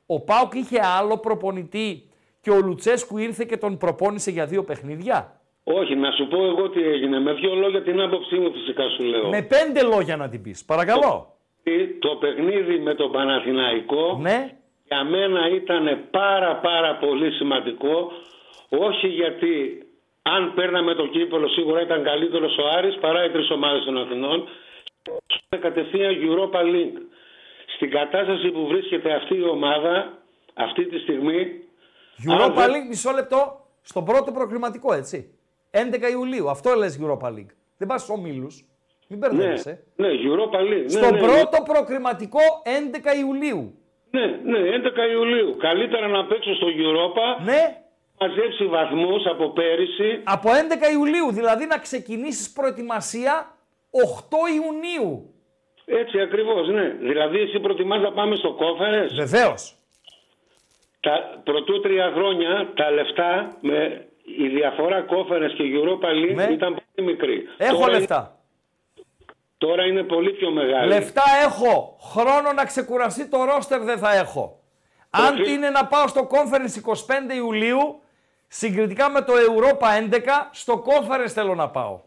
ο 0.06 0.22
ΠΑΟΚ 0.22 0.53
είχε 0.53 0.80
άλλο 0.84 1.18
προπονητή 1.18 2.10
και 2.41 2.49
ο 2.52 2.60
Λουτσέσκου 2.60 3.18
ήρθε 3.18 3.45
και 3.45 3.57
τον 3.57 3.77
προπόνησε 3.77 4.32
για 4.32 4.45
δύο 4.45 4.64
παιχνίδια; 4.64 5.35
Όχι, 5.67 5.95
να 5.95 6.11
σου 6.11 6.27
πω 6.27 6.45
εγώ 6.45 6.69
τι 6.69 6.81
έγινε. 6.83 7.19
Με 7.19 7.33
δύο 7.33 7.53
λόγια 7.55 7.81
την 7.83 8.01
άποψή 8.01 8.35
μου 8.35 8.51
φυσικά 8.51 8.89
σου 8.89 9.03
λέω. 9.03 9.29
Με 9.29 9.41
πέντε 9.41 9.83
λόγια 9.83 10.15
να 10.15 10.29
την 10.29 10.41
πεις. 10.41 10.65
Παρακαλώ. 10.65 11.29
Το 11.99 12.15
παιχνίδι 12.15 12.79
με 12.79 12.93
τον 12.95 13.11
Παναθηναϊκό 13.11 14.17
ναι. 14.21 14.57
για 14.83 15.03
μένα 15.03 15.49
ήταν 15.49 15.99
πάρα 16.11 16.55
πάρα 16.55 16.95
πολύ 16.95 17.31
σημαντικό 17.31 18.11
όχι 18.69 19.07
γιατί 19.07 19.83
αν 20.21 20.53
παίρναμε 20.53 20.93
το 20.93 21.07
κύπελο, 21.07 21.47
σίγουρα 21.47 21.81
ήταν 21.81 22.03
καλύτερος 22.03 22.57
ο 22.57 22.67
Άρης 22.77 22.97
παρά 22.97 23.25
οι 23.25 23.29
τρεις 23.29 23.49
ομάδες 23.49 23.83
των 23.83 23.97
Αθηνών. 23.97 24.47
Κατευθείαν 25.59 26.15
Europa 26.21 26.59
League. 26.59 26.99
Στην 27.75 27.89
κατάσταση 27.91 28.49
που 28.49 28.67
βρίσκεται 28.67 29.13
αυτή 29.13 29.35
η 29.37 29.43
ομάδα, 29.43 30.17
αυτή 30.53 30.85
τη 30.85 30.99
στιγμή. 30.99 31.39
αν 32.29 32.39
Europa 32.39 32.53
δεν- 32.55 32.71
League, 32.71 32.87
μισό 32.87 33.11
λεπτό, 33.11 33.59
στον 33.81 34.05
πρώτο 34.05 34.31
προκριματικό, 34.31 34.93
έτσι. 34.93 35.35
11 35.76 36.10
Ιουλίου. 36.11 36.49
Αυτό 36.49 36.73
λες 36.76 36.99
Europa 37.02 37.27
League. 37.27 37.53
Δεν 37.77 37.88
πας 37.88 38.02
στους 38.02 38.15
ομίλους. 38.18 38.65
Μην 39.07 39.19
Ναι, 39.19 39.27
μπερδεύεσαι. 39.27 39.84
ναι, 39.95 40.07
Europa 40.07 40.60
League. 40.72 40.85
Στον 40.88 41.02
ναι, 41.14 41.19
ναι, 41.19 41.27
πρώτο 41.27 41.64
προκριματικό 41.73 42.39
11 42.64 43.14
Ιουλίου. 43.19 43.77
Ναι, 44.11 44.26
ναι, 44.26 44.60
11 44.60 45.11
Ιουλίου. 45.11 45.56
Καλύτερα 45.57 46.07
να 46.07 46.26
παίξω 46.26 46.56
στο 46.56 46.68
Europa. 46.68 47.43
Ναι. 47.45 47.77
Μαζέψει 48.19 48.65
βαθμούς 48.65 49.26
από 49.26 49.49
πέρυσι. 49.49 50.22
Από 50.23 50.49
11 50.49 50.91
Ιουλίου, 50.93 51.31
δηλαδή 51.31 51.65
να 51.65 51.77
ξεκινήσεις 51.77 52.52
προετοιμασία 52.52 53.56
8 53.91 54.38
Ιουνίου. 54.56 55.30
Έτσι 55.85 56.19
ακριβώς, 56.22 56.68
ναι. 56.69 56.95
Δηλαδή 56.99 57.39
εσύ 57.39 57.60
προτιμάς 57.60 58.02
να 58.02 58.11
πάμε 58.11 58.35
στο 58.35 58.53
κόφερες; 58.53 59.14
Βεβαίως. 59.15 59.76
Τα 60.99 61.41
πρωτού 61.43 61.80
τρία 61.80 62.11
χρόνια 62.15 62.72
τα 62.76 62.91
λεφτά 62.91 63.57
με 63.61 64.06
η 64.26 64.47
διαφορά 64.47 65.02
κόφερες 65.02 65.53
και 65.53 65.64
Europa 65.64 66.06
League 66.06 66.35
Ναι. 66.35 66.43
ήταν 66.43 66.73
πολύ 66.95 67.07
μικρή. 67.07 67.47
Έχω 67.57 67.80
Τώρα 67.80 67.91
λεφτά. 67.91 68.39
Είναι, 68.95 69.03
τώρα 69.57 69.85
είναι 69.85 70.03
πολύ 70.03 70.31
πιο 70.31 70.52
μεγάλη. 70.52 70.88
Λεφτά 70.88 71.23
έχω. 71.43 71.97
Χρόνο 72.02 72.53
να 72.53 72.65
ξεκουραστεί 72.65 73.27
το 73.30 73.43
ρόστερ 73.43 73.81
δεν 73.81 73.97
θα 73.97 74.15
έχω. 74.15 74.60
Αν 75.10 75.35
Προφίλ. 75.35 75.53
είναι 75.53 75.69
να 75.69 75.85
πάω 75.85 76.07
στο 76.07 76.27
conference 76.31 76.81
25 77.31 77.34
Ιουλίου, 77.35 78.02
συγκριτικά 78.47 79.10
με 79.10 79.22
το 79.22 79.34
Europa 79.34 79.88
11, 80.14 80.49
στο 80.52 80.84
conference 80.85 81.30
θέλω 81.30 81.56
να 81.56 81.69
πάω. 81.69 81.99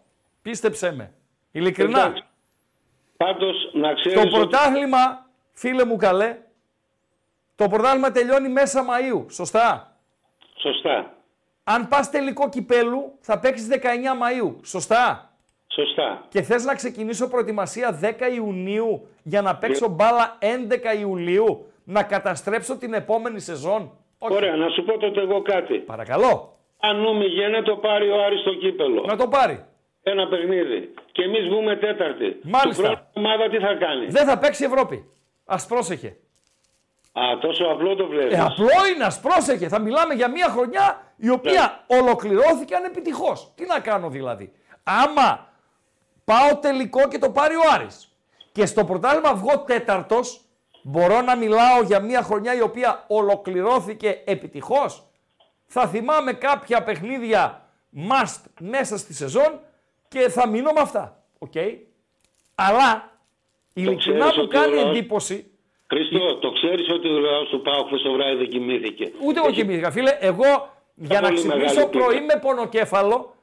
Πίστεψέ 0.43 0.93
με. 0.93 1.13
Ειλικρινά. 1.53 2.01
Εντάξει. 2.01 2.23
Πάντως 3.17 3.71
να 3.73 3.95
ξέρεις 3.95 4.13
Το 4.15 4.21
ότι- 4.21 4.31
πρωτάθλημα, 4.31 5.27
φίλε 5.53 5.85
μου 5.85 5.97
καλέ, 5.97 6.37
το 7.57 7.69
πρωτάθλημα 7.69 8.11
τελειώνει 8.11 8.49
μέσα 8.49 8.85
Μαΐου. 8.85 9.25
Σωστά; 9.31 9.97
Σωστά. 10.57 11.13
Αν 11.75 11.89
πας 11.89 12.11
τελικό 12.11 12.49
κυπέλου, 12.49 13.13
θα 13.21 13.39
παίξεις 13.39 13.69
19 13.69 13.75
Μαΐου. 14.23 14.55
Σωστά; 14.63 15.31
Σωστά. 15.67 16.25
Και 16.29 16.43
θες 16.43 16.65
να 16.65 16.75
ξεκινήσω 16.75 17.29
προετοιμασία 17.29 17.99
10 18.03 18.35
Ιουνίου 18.35 19.09
για 19.23 19.43
να 19.43 19.57
παίξω 19.57 19.89
μπάλα 19.89 20.39
11 20.41 20.99
Ιουλίου, 21.01 21.67
να 21.85 22.03
καταστρέψω 22.03 22.77
την 22.77 22.95
επόμενη 22.95 23.41
σεζόν; 23.41 23.93
Όχι. 24.19 24.35
Ωραία, 24.35 24.57
να 24.57 24.69
σου 24.69 24.85
πω 24.85 24.99
τότε 24.99 25.21
εγώ 25.21 25.43
κάτι. 25.43 25.75
Παρακαλώ. 25.75 26.57
Αν 26.81 27.01
νου 27.01 27.17
μη 27.17 27.25
γίνεται, 27.25 27.63
το 27.63 27.77
πάρει 27.77 28.11
ο 28.11 28.25
Άρης 28.25 28.41
στο 28.41 28.55
κύπελο. 28.55 29.03
Να 29.07 29.17
το 29.17 29.29
πάρει. 29.29 29.65
Ένα 30.03 30.29
παιχνίδι. 30.29 30.95
Και 31.13 31.23
εμείς 31.23 31.49
βγούμε 31.49 31.77
τέταρτη. 31.77 32.37
Μάλιστα. 32.43 32.83
Του 32.83 32.89
χρόνου 32.89 32.99
η 33.15 33.19
ομάδα 33.19 33.49
τι 33.49 33.59
θα 33.59 33.75
κάνει; 33.75 34.07
Δεν 34.07 34.27
θα 34.27 34.39
παίξει 34.39 34.63
η 34.63 34.67
Ευρώπη. 34.67 35.11
Ας 35.45 35.67
πρόσεχε. 35.67 36.17
Α, 37.13 37.39
τόσο 37.41 37.65
απλό 37.65 37.95
το 37.95 38.07
βλέπεις. 38.07 38.39
Ε, 38.39 38.41
απλό 38.41 38.79
είναι, 38.95 39.05
ας 39.05 39.21
πρόσεχε. 39.21 39.69
Θα 39.69 39.79
μιλάμε 39.79 40.15
για 40.15 40.31
μια 40.31 40.49
χρονιά 40.49 41.08
η 41.19 41.29
οποία 41.31 41.85
ολοκληρώθηκε 41.87 42.75
ανεπιτυχώς. 42.75 43.53
Τι 43.55 43.67
να 43.67 43.81
κάνω 43.81 44.09
δηλαδή. 44.09 44.53
Άμα 44.83 45.49
πάω 46.25 46.57
τελικό 46.61 47.09
και 47.09 47.19
το 47.19 47.31
πάρει 47.31 47.55
ο 47.55 47.61
Άρης 47.75 48.13
και 48.53 48.67
στο 48.67 48.85
πρωτάθλημα 48.85 49.35
βγω 49.35 49.59
τέταρτος, 49.59 50.41
μπορώ 50.83 51.21
να 51.21 51.37
μιλάω 51.37 51.83
για 51.83 52.01
μια 52.01 52.23
χρονιά 52.23 52.55
η 52.55 52.61
οποία 52.61 53.05
ολοκληρώθηκε 53.09 54.23
επιτυχώς. 54.25 55.03
Θα 55.67 55.87
θυμάμαι 55.87 56.33
κάποια 56.33 56.83
παιχνίδια 56.83 57.63
must 58.11 58.43
μέσα 58.61 58.99
στη 58.99 59.15
σεζόν 59.15 59.61
και 60.09 60.29
θα 60.29 60.49
μείνω 60.49 60.73
με 60.73 60.81
αυτά. 60.81 61.23
Οκ. 61.39 61.53
Αλλά 62.55 63.11
ειλικρινά 63.73 64.19
ξέρεις 64.19 64.37
μου 64.37 64.43
ότι 64.43 64.57
ο 64.57 64.61
κάνει 64.61 64.75
λαός- 64.75 64.89
εντύπωση 64.97 65.51
Χρήστο, 65.91 66.37
το 66.39 66.53
ξέρεις 66.53 66.89
ότι 66.91 67.09
ο 67.09 67.19
λαός 67.19 67.49
του 67.49 67.63
ΠΑΟΚ 67.63 67.85
χθες 67.85 68.03
το 68.03 68.13
βράδυ 68.13 68.37
δεν 68.37 68.49
κοιμήθηκε. 68.49 69.13
Ούτε 69.25 69.41
εγώ 69.41 69.51
κοιμήθηκα, 69.51 69.91
φίλε. 69.91 70.17
Εγώ 70.21 70.73
για 70.99 71.21
να 71.21 71.29
πολύ 71.29 71.39
ξυπνήσω 71.41 71.75
μεγάλη 71.75 71.91
πρωί 71.91 72.21
πήρα. 72.21 72.25
με 72.35 72.41
πονοκέφαλο 72.41 73.35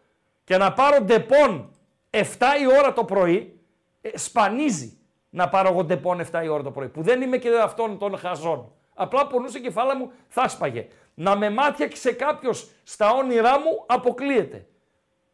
και 0.43 0.57
να 0.57 0.73
πάρω 0.73 1.01
ντεπών 1.01 1.69
7 2.09 2.21
η 2.61 2.77
ώρα 2.79 2.93
το 2.93 3.03
πρωί, 3.03 3.59
ε, 4.01 4.17
σπανίζει 4.17 4.97
να 5.29 5.49
πάρω 5.49 5.69
εγώ 5.69 5.83
ντεπών 5.83 6.19
7 6.31 6.43
η 6.43 6.47
ώρα 6.47 6.63
το 6.63 6.71
πρωί. 6.71 6.87
Που 6.87 7.01
δεν 7.01 7.21
είμαι 7.21 7.37
και 7.37 7.49
αυτών 7.63 7.97
των 7.97 8.17
χαζών. 8.17 8.71
Απλά 8.93 9.27
πονούσε 9.27 9.57
η 9.57 9.61
κεφάλα 9.61 9.95
μου, 9.95 10.11
θα 10.27 10.47
σπαγε. 10.47 10.87
Να 11.13 11.35
με 11.35 11.49
μάτιαξε 11.49 12.11
κάποιος 12.11 12.69
στα 12.83 13.11
όνειρά 13.11 13.59
μου, 13.59 13.83
αποκλείεται. 13.85 14.65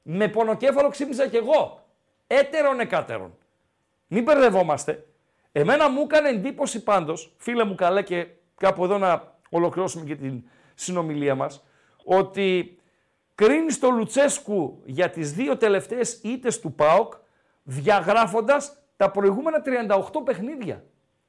Με 0.02 0.28
πονοκέφαλο 0.28 0.90
ξύπνησα 0.90 1.28
κι 1.28 1.36
εγώ. 1.36 1.86
Έτερον 2.28 2.80
εκάτερον. 2.80 3.38
Μην 4.08 4.24
μπερδευόμαστε. 4.24 5.06
Εμένα 5.52 5.90
μου 5.90 6.02
έκανε 6.02 6.30
εντύπωση 6.30 6.84
πάντως, 6.84 7.34
φίλε 7.38 7.64
μου 7.64 7.76
καλέ 7.76 8.02
και 8.02 8.28
κάπου 8.58 8.84
εδώ 8.84 8.98
να 8.98 9.36
ολοκληρώσουμε 9.50 10.06
και 10.06 10.16
την 10.16 10.44
συνομιλία 10.76 11.36
μας, 11.36 11.64
ότι 12.04 12.78
κρίνεις 13.36 13.80
το 13.80 13.90
Λουτσέσκου 13.90 14.82
για 14.86 15.10
τις 15.10 15.32
δύο 15.34 15.58
τελευταίες 15.58 16.20
ήττες 16.24 16.60
του 16.60 16.74
ΠΑΟΚ, 16.74 17.14
διαγράφοντας 17.64 18.78
τα 18.98 19.12
προηγούμενα 19.12 19.62
38 19.62 20.22
παιχνίδια. 20.26 20.84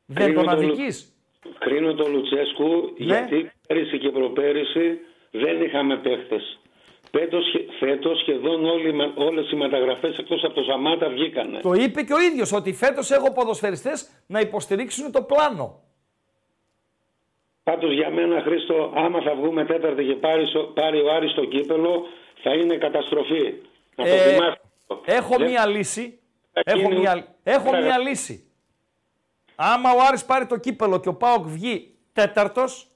Δεν 0.06 0.24
Κρίνω 0.24 0.40
τον 0.42 0.50
το 0.50 0.62
Λου- 0.62 0.70
αδικείς. 0.72 1.12
Κρίνω 1.58 1.94
τον 1.94 2.12
Λουτσέσκου 2.12 2.92
γιατί 2.96 3.50
πέρυσι 3.66 3.98
και 3.98 4.08
προπέρυσι 4.10 4.98
δεν 5.30 5.62
είχαμε 5.62 5.96
παίχτες. 5.96 6.56
Φέτος, 7.10 7.44
σχε- 7.46 7.70
φέτος 7.78 8.18
σχεδόν 8.20 8.64
όλοι, 8.64 8.88
οι 8.88 8.92
μα- 8.92 9.12
όλες 9.14 9.50
οι 9.50 9.56
μεταγραφές 9.56 10.16
εκτός 10.18 10.44
από 10.44 10.54
το 10.54 10.62
Σαμάτα 10.62 11.08
βγήκανε. 11.08 11.60
Το 11.60 11.72
είπε 11.72 12.02
και 12.02 12.12
ο 12.12 12.20
ίδιος 12.20 12.52
ότι 12.52 12.72
φέτος 12.72 13.10
έχω 13.10 13.32
ποδοσφαιριστές 13.32 14.10
να 14.26 14.40
υποστηρίξουν 14.40 15.12
το 15.12 15.22
πλάνο. 15.22 15.80
Πάντως 17.62 17.92
για 17.92 18.10
μένα 18.10 18.40
Χρήστο, 18.40 18.92
άμα 18.94 19.22
θα 19.22 19.34
βγούμε 19.34 19.64
τέταρτη 19.64 20.04
και 20.04 20.14
πάρει, 20.14 20.46
στο- 20.46 20.62
πάρει 20.74 21.00
ο 21.00 21.12
Άρης 21.12 21.34
το 21.34 21.44
κύπελο, 21.44 22.06
θα 22.42 22.54
είναι 22.54 22.76
καταστροφή. 22.76 23.54
Να 23.96 24.04
το 24.04 24.10
Ε, 24.10 24.16
θυμάστε. 24.18 24.60
Έχω 25.04 25.36
Δεν- 25.38 25.48
μία 25.48 25.66
λύση. 25.66 26.18
Θα 26.52 26.62
Έχω 26.64 26.78
γίνει- 26.80 26.98
μία, 26.98 27.26
έχω 27.42 27.70
Παρα- 27.70 27.80
μία 27.84 27.98
λύση. 27.98 28.46
Άμα 29.54 29.90
ο 29.92 29.96
Άρης 30.08 30.24
πάρει 30.24 30.46
το 30.46 30.56
κύπελο 30.56 31.00
και 31.00 31.08
ο 31.08 31.14
Πάοκ 31.14 31.44
βγει 31.46 31.94
τέταρτος, 32.12 32.86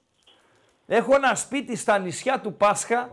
έχω 0.87 1.15
ένα 1.15 1.35
σπίτι 1.35 1.77
στα 1.77 1.99
νησιά 1.99 2.41
του 2.41 2.55
Πάσχα, 2.57 3.11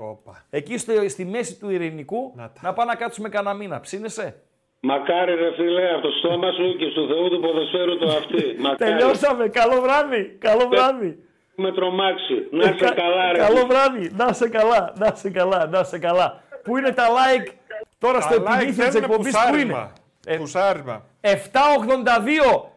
εκεί 0.49 0.77
στο, 0.77 1.09
στη 1.09 1.25
μέση 1.25 1.59
του 1.59 1.69
Ειρηνικού, 1.69 2.33
να, 2.61 2.73
πάω 2.73 2.85
να 2.85 2.95
κάτσουμε 2.95 3.29
κανένα 3.29 3.53
μήνα. 3.55 3.79
Ψήνεσαι; 3.79 4.41
Μακάρι 4.79 5.35
ρε 5.35 5.53
φίλε, 5.53 5.91
από 5.93 6.01
το 6.01 6.11
στόμα 6.11 6.51
σου 6.51 6.75
και 6.77 6.89
στο 6.89 7.07
Θεού 7.07 7.29
του 7.29 7.39
ποδοσφαίρου 7.39 7.97
το 7.97 8.07
αυτή. 8.07 8.55
Μακάρι. 8.59 8.91
Τελειώσαμε. 8.91 9.47
Καλό 9.47 9.81
βράδυ. 9.81 10.37
Καλό 10.39 10.67
βράδυ. 10.67 11.17
Με 11.55 11.71
τρομάξει. 11.71 12.47
Να 12.51 12.63
είσαι 12.69 12.85
Ε, 12.85 12.87
κα- 12.87 12.93
καλά 12.93 13.31
ρε. 13.31 13.37
Καλό 13.37 13.65
βράδυ. 13.65 14.11
Να 14.15 14.27
είσαι 14.31 14.49
καλά. 14.49 14.93
Να 14.95 15.11
είσαι 15.15 15.29
καλά. 15.29 15.65
Να 15.65 15.79
είσαι 15.79 15.99
καλά. 15.99 16.41
Πού 16.63 16.77
είναι 16.77 16.91
τα 16.91 17.07
like; 17.07 17.51
Τώρα 17.97 18.21
στο 18.21 18.41
Τα 18.41 18.51
like 18.51 18.55
επιμήθειο 18.55 18.83
της 18.85 18.93
θέλουνε 18.93 19.05
εκπομπής 19.13 19.31
που 19.33 19.39
είναι; 19.39 19.53
πουσάρισμα. 19.55 19.91
Ε, 20.25 20.35
Πουσάρισμα. 20.37 21.05
782. 21.21 22.71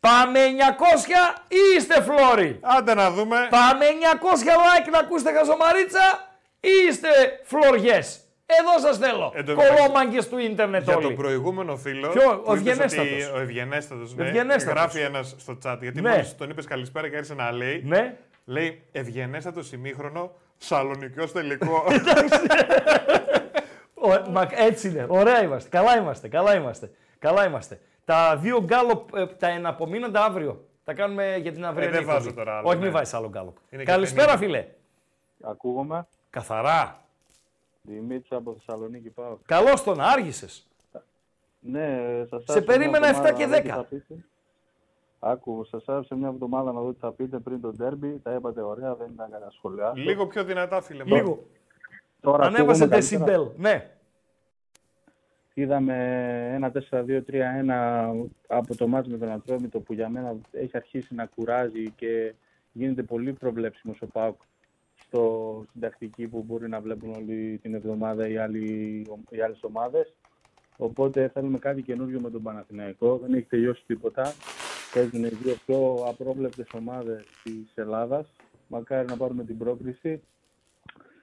Πάμε 0.00 0.40
900 0.44 1.40
ή 1.48 1.76
είστε 1.76 2.02
φλόροι; 2.02 2.58
Άντε 2.62 2.94
να 2.94 3.10
δούμε. 3.10 3.46
Πάμε 3.50 3.84
900 3.86 4.50
like 4.56 4.90
να 4.92 4.98
ακούσετε 4.98 5.32
χαζομαρίτσα 5.32 6.28
ή 6.60 6.70
είστε 6.88 7.08
φλωριές; 7.44 8.20
Εδώ 8.46 8.78
σας 8.86 8.98
θέλω. 8.98 9.32
Εν 9.34 9.44
τω 9.44 9.54
μεταξύ, 9.54 9.76
Κολόμαγκες 9.82 10.28
του 10.28 10.38
ίντερνετ 10.38 10.82
Για 10.82 10.94
όλοι. 10.96 11.04
τον 11.06 11.14
προηγούμενο 11.14 11.76
φίλο. 11.76 12.08
Ποιο, 12.08 12.30
ο 12.30 12.36
που 12.36 12.56
είπες 12.56 12.58
Ευγενέστατος. 12.72 13.08
ότι 13.28 13.36
Ο 13.36 13.40
Ευγενέστατος, 13.40 14.14
ναι. 14.14 14.24
Ευγενέστατος. 14.26 14.78
Γράφει 14.80 15.00
ένας 15.00 15.34
στο 15.38 15.58
chat. 15.64 15.76
Γιατί 15.80 16.00
Ναι. 16.00 16.10
μόλις 16.10 16.36
τον 16.36 16.50
είπες 16.50 16.64
καλησπέρα 16.64 17.08
και 17.08 17.14
άρχισε 17.16 17.34
να 17.34 17.52
λέει. 17.52 17.82
Ναι. 17.84 18.16
Λέει 18.44 18.82
Ευγενέστατο 18.92 19.60
ημίχρονο, 19.74 20.32
Σαλονικιό 20.56 21.28
τελικό. 21.28 21.84
Ο- 23.94 24.30
μα, 24.30 24.48
έτσι 24.54 24.88
είναι. 24.88 25.04
Ωραία 25.08 25.42
είμαστε. 25.42 25.68
Καλά 25.68 25.96
είμαστε. 25.98 26.28
Καλά 26.28 26.54
είμαστε. 26.54 26.90
Καλά 27.18 27.46
είμαστε. 27.46 27.80
Τα 28.04 28.36
δύο 28.36 28.62
γκάλοπ, 28.64 29.14
ε, 29.16 29.26
τα 29.26 29.48
εναπομείνοντα 29.48 30.24
αύριο. 30.24 30.64
Τα 30.84 30.94
κάνουμε 30.94 31.36
για 31.36 31.52
την 31.52 31.64
αυριανή. 31.64 31.90
δεν 31.92 32.00
εκπομπή. 32.00 32.18
βάζω 32.18 32.32
τώρα 32.34 32.56
άλλο, 32.58 32.68
Όχι, 32.68 32.76
ναι. 32.78 32.82
μην 32.84 32.92
βάζεις 32.92 33.14
άλλο 33.14 33.28
γκάλοπ. 33.28 33.56
Είναι 33.70 33.82
και 33.82 33.90
Καλησπέρα, 33.90 34.26
ταινία. 34.38 34.38
φίλε. 34.46 34.64
Ακούγομαι. 35.50 36.06
Καθαρά. 36.30 37.00
Δημήτρη 37.86 38.36
από 38.36 38.56
Θεσσαλονίκη 38.58 39.08
πάω. 39.10 39.36
Καλώς 39.46 39.82
τον 39.82 40.00
άργησες. 40.00 40.66
Ναι, 41.60 41.98
σας 42.28 42.44
Σε 42.44 42.52
άφησα 42.52 42.64
περίμενα 42.64 43.08
μια 43.10 43.22
7 43.32 43.34
και 43.36 43.42
εβδομάδα 43.42 43.46
να 43.46 43.56
δω 43.56 43.60
τι 43.60 43.68
10. 43.68 43.74
θα 43.74 43.84
πείτε. 43.84 44.24
Άκου, 45.18 45.64
σας 45.64 45.88
άφησα 45.88 46.14
μια 46.14 46.28
εβδομάδα 46.28 46.72
να 46.72 46.80
δω 46.80 46.92
τι 46.92 46.98
θα 47.00 47.12
πείτε 47.12 47.38
πριν 47.38 47.60
τον 47.60 47.76
τέρμπι. 47.76 48.20
Τα 48.22 48.32
είπατε 48.34 48.60
ωραία, 48.62 48.94
δεν 48.94 49.10
ήταν 49.14 49.30
κανένα 49.30 49.50
σχολιά. 49.50 49.92
Λίγο 49.96 50.26
πιο 50.26 50.44
δυνατά, 50.44 50.80
φίλε 50.80 51.04
μου. 51.04 51.14
Λίγο. 51.14 51.46
Τώρα 52.20 52.44
Ανέβασε 52.46 52.84
ακούγομαι 52.84 53.02
καλύτερα. 53.06 53.26
δεσιμπέλ. 53.26 53.48
Ναι. 53.56 53.90
Είδαμε 55.54 55.94
ένα 56.54 56.72
4-2-3-1 56.90 58.28
από 58.46 58.76
το 58.76 58.86
μάτς 58.86 59.08
με 59.08 59.18
τον 59.18 59.30
Ατρόμητο 59.30 59.80
που 59.80 59.92
για 59.92 60.08
μένα 60.08 60.36
έχει 60.52 60.76
αρχίσει 60.76 61.14
να 61.14 61.26
κουράζει 61.26 61.90
και 61.90 62.34
γίνεται 62.72 63.02
πολύ 63.02 63.32
προβλέψιμος 63.32 64.02
ο 64.02 64.06
ΠΑΟΚ 64.06 64.40
στο 65.16 65.24
στο, 65.24 65.64
στην 65.68 65.80
τακτική 65.80 66.28
που 66.28 66.44
μπορεί 66.46 66.68
να 66.68 66.80
βλέπουν 66.80 67.14
όλη 67.14 67.58
την 67.62 67.74
εβδομάδα 67.74 68.28
οι, 68.28 68.36
άλλοι, 68.36 68.66
οι 69.30 69.40
άλλες 69.40 69.58
ομάδες. 69.62 70.14
Οπότε 70.76 71.28
θέλουμε 71.28 71.58
κάτι 71.58 71.82
καινούριο 71.82 72.20
με 72.20 72.30
τον 72.30 72.42
Παναθηναϊκό. 72.42 73.16
Δεν 73.16 73.34
έχει 73.34 73.46
τελειώσει 73.46 73.82
τίποτα. 73.86 74.32
Παίζουν 74.94 75.24
οι 75.24 75.28
δύο 75.28 75.54
πιο 75.66 76.04
απρόβλεπτες 76.08 76.66
ομάδες 76.74 77.24
της 77.42 77.72
Ελλάδας. 77.74 78.32
Μακάρι 78.66 79.06
να 79.08 79.16
πάρουμε 79.16 79.44
την 79.44 79.58
πρόκριση. 79.58 80.22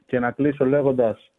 Και 0.05 0.19
να 0.19 0.31
κλείσω 0.31 0.65
λέγοντας 0.65 1.31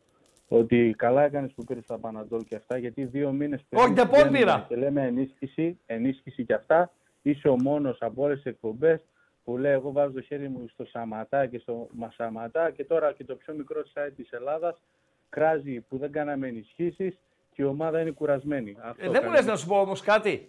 ότι 0.48 0.94
καλά 0.98 1.22
έκανες 1.22 1.52
που 1.52 1.64
πήρες 1.64 1.86
τα 1.86 1.98
Πανατόλ 1.98 2.44
και 2.44 2.56
αυτά, 2.56 2.76
γιατί 2.76 3.05
δύο 3.05 3.32
μήνες 3.32 3.64
Όχι, 3.72 3.93
δεν 3.93 4.09
πω, 4.09 4.18
πήρα. 4.32 4.64
Και 4.68 4.76
λέμε 4.76 5.06
ενίσχυση, 5.06 5.78
ενίσχυση 5.86 6.44
και 6.44 6.55
αυτά. 6.55 6.93
Είσαι 7.22 7.48
ο 7.48 7.56
μόνος 7.62 7.97
από 8.01 8.22
όλες 8.22 8.36
τις 8.36 8.52
εκπομπές 8.52 9.01
που 9.45 9.57
λέει: 9.57 9.73
Εγώ 9.73 9.93
βάζω 9.93 10.12
το 10.12 10.21
χέρι 10.21 10.49
μου 10.49 10.69
στο 10.69 10.85
Σαματά 10.85 11.47
και 11.47 11.59
στο 11.59 11.89
Μασαματά 11.93 12.71
και 12.71 12.85
τώρα 12.85 13.12
και 13.12 13.25
το 13.25 13.35
πιο 13.35 13.55
μικρό 13.55 13.83
site 13.95 14.12
της 14.16 14.33
Ελλάδας 14.33 14.83
κράζει 15.29 15.81
που 15.81 15.99
δεν 15.99 16.12
κάναμε 16.12 16.49
ενισχύσεις 16.49 17.19
και 17.53 17.62
η 17.62 17.65
ομάδα 17.65 18.01
είναι 18.01 18.11
κουρασμένη. 18.11 18.77
Αυτό 18.83 19.05
Ε, 19.05 19.11
δεν 19.11 19.12
μου 19.15 19.21
κάνει. 19.21 19.35
λες 19.35 19.47
να 19.47 19.57
σου 19.57 19.66
πω 19.66 19.81
όμως 19.81 20.01
κάτι. 20.01 20.49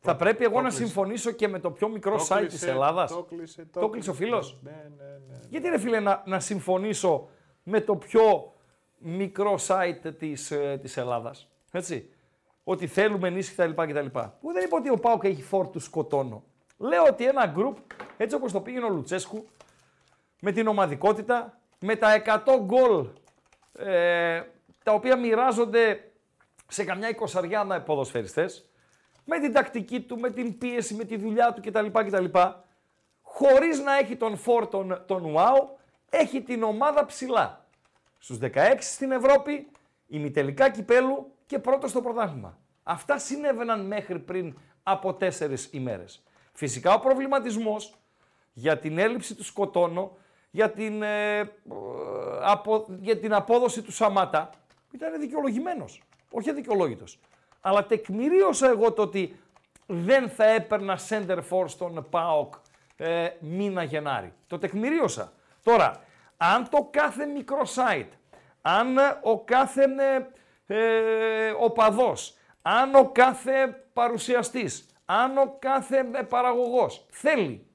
Θα 0.00 0.16
πρέπει 0.16 0.44
εγώ 0.44 0.60
να 0.60 0.68
κλείσε. 0.68 0.84
συμφωνήσω 0.84 1.30
και 1.30 1.48
με 1.48 1.58
το 1.60 1.70
πιο 1.70 1.88
μικρό 1.88 2.16
Το 2.16 2.22
site 2.28 2.36
κλείσε, 2.38 2.46
της 2.56 2.66
Ελλάδας. 2.66 3.12
το 3.12 3.22
κλείσε, 3.22 3.66
το 3.72 3.80
Το 3.80 3.88
κλείσε 3.88 4.10
ο 4.10 4.12
κλείσε. 4.12 4.24
φίλος. 4.26 4.58
Ναι, 4.62 4.70
ναι, 4.70 5.04
ναι. 5.28 5.38
Γιατί 5.48 5.68
ρε 5.68 5.78
φίλε 5.78 6.00
να, 6.00 6.22
να 6.26 6.40
συμφωνήσω 6.40 7.28
με 7.62 7.80
το 7.80 7.96
πιο 7.96 8.52
μικρό 8.98 9.54
site 9.66 10.12
της, 10.18 10.50
ε, 10.50 10.78
της 10.82 10.96
Ελλάδας. 10.96 11.48
Έτσι; 11.72 12.10
Ότι 12.64 12.86
θέλουμε 12.86 13.28
ενίσχυση 13.28 13.62
κτλ. 13.72 13.82
κτλ. 13.92 14.06
Που 14.40 14.52
δεν 14.52 14.64
είπα 14.64 14.76
ότι 14.76 14.90
ο 14.90 14.96
Πάουκ 14.96 15.24
έχει 15.24 15.42
φόρτους 15.42 15.84
σκοτώνω. 15.84 16.42
Λέω 16.78 17.02
ότι 17.10 17.26
ένα 17.26 17.54
group, 17.56 17.74
έτσι 18.18 18.36
όπως 18.36 18.52
το 18.52 18.60
πήγαινε 18.60 18.84
ο 18.84 18.88
Λουτσέσκου, 18.88 19.48
με 20.40 20.52
την 20.52 20.66
ομαδικότητα, 20.66 21.60
με 21.78 21.96
τα 21.96 22.22
100 22.24 22.40
γκολ, 22.60 23.08
ε, 23.78 24.42
τα 24.82 24.92
οποία 24.92 25.16
μοιράζονται 25.16 26.10
σε 26.68 26.84
καμιά 26.84 27.08
εικοσαριά 27.08 27.64
με 27.64 27.80
ποδοσφαιριστές, 27.80 28.70
με 29.24 29.40
την 29.40 29.52
τακτική 29.52 30.00
του, 30.00 30.18
με 30.18 30.30
την 30.30 30.58
πίεση, 30.58 30.94
με 30.94 31.04
τη 31.04 31.16
δουλειά 31.16 31.52
του 31.52 31.60
κτλ. 31.60 31.86
κτλ 31.86 32.24
χωρίς 33.22 33.80
να 33.80 33.98
έχει 33.98 34.16
τον 34.16 34.36
φόρ 34.36 34.66
τον, 34.66 35.04
τον 35.06 35.34
wow, 35.36 35.68
έχει 36.10 36.42
την 36.42 36.62
ομάδα 36.62 37.04
ψηλά. 37.06 37.66
Στους 38.18 38.38
16 38.42 38.76
στην 38.78 39.12
Ευρώπη, 39.12 39.70
ημιτελικά 40.06 40.70
κυπέλου 40.70 41.32
και 41.46 41.58
πρώτος 41.58 41.90
στο 41.90 42.00
πρωτάθλημα. 42.00 42.58
Αυτά 42.82 43.18
συνέβαιναν 43.18 43.86
μέχρι 43.86 44.18
πριν 44.18 44.58
από 44.82 45.14
τέσσερις 45.14 45.68
ημέρες. 45.72 46.22
Φυσικά 46.52 46.94
ο 46.94 47.00
προβληματισμός 47.00 47.97
για 48.58 48.78
την 48.78 48.98
έλλειψη 48.98 49.34
του 49.34 49.44
Σκοτώνο, 49.44 50.16
για 50.50 50.70
την, 50.70 51.02
ε, 51.02 51.38
ε, 51.38 51.46
απο- 52.42 52.86
για 53.00 53.18
την 53.18 53.34
απόδοση 53.34 53.82
του 53.82 53.92
Σαμάτα, 53.92 54.50
ήταν 54.92 55.20
δικαιολογημένος, 55.20 56.02
όχι 56.30 56.50
αδικαιολόγητος. 56.50 57.18
Αλλά 57.60 57.86
τεκμηρίωσα 57.86 58.68
εγώ 58.68 58.92
το 58.92 59.02
ότι 59.02 59.40
δεν 59.86 60.28
θα 60.28 60.44
έπαιρνα 60.44 60.98
center 61.08 61.38
for 61.50 61.64
στον 61.68 62.06
ΠΑΟΚ 62.10 62.54
ε, 62.96 63.28
μήνα 63.40 63.82
Γενάρη. 63.82 64.32
Το 64.46 64.58
τεκμηρίωσα. 64.58 65.32
Τώρα, 65.62 66.02
αν 66.36 66.68
το 66.68 66.88
κάθε 66.90 67.26
μικρό 67.26 67.62
site, 67.74 68.08
αν 68.62 68.98
ε, 68.98 69.18
ο 69.22 69.40
κάθε 69.40 69.84
ε, 70.66 70.76
ε, 70.76 71.50
οπαδός, 71.58 72.36
αν 72.62 72.94
ο 72.94 73.08
κάθε 73.12 73.84
παρουσιαστής, 73.92 74.86
αν 75.04 75.38
ο 75.38 75.56
κάθε 75.58 76.08
ε, 76.12 76.22
παραγωγός 76.22 77.06
θέλει 77.10 77.67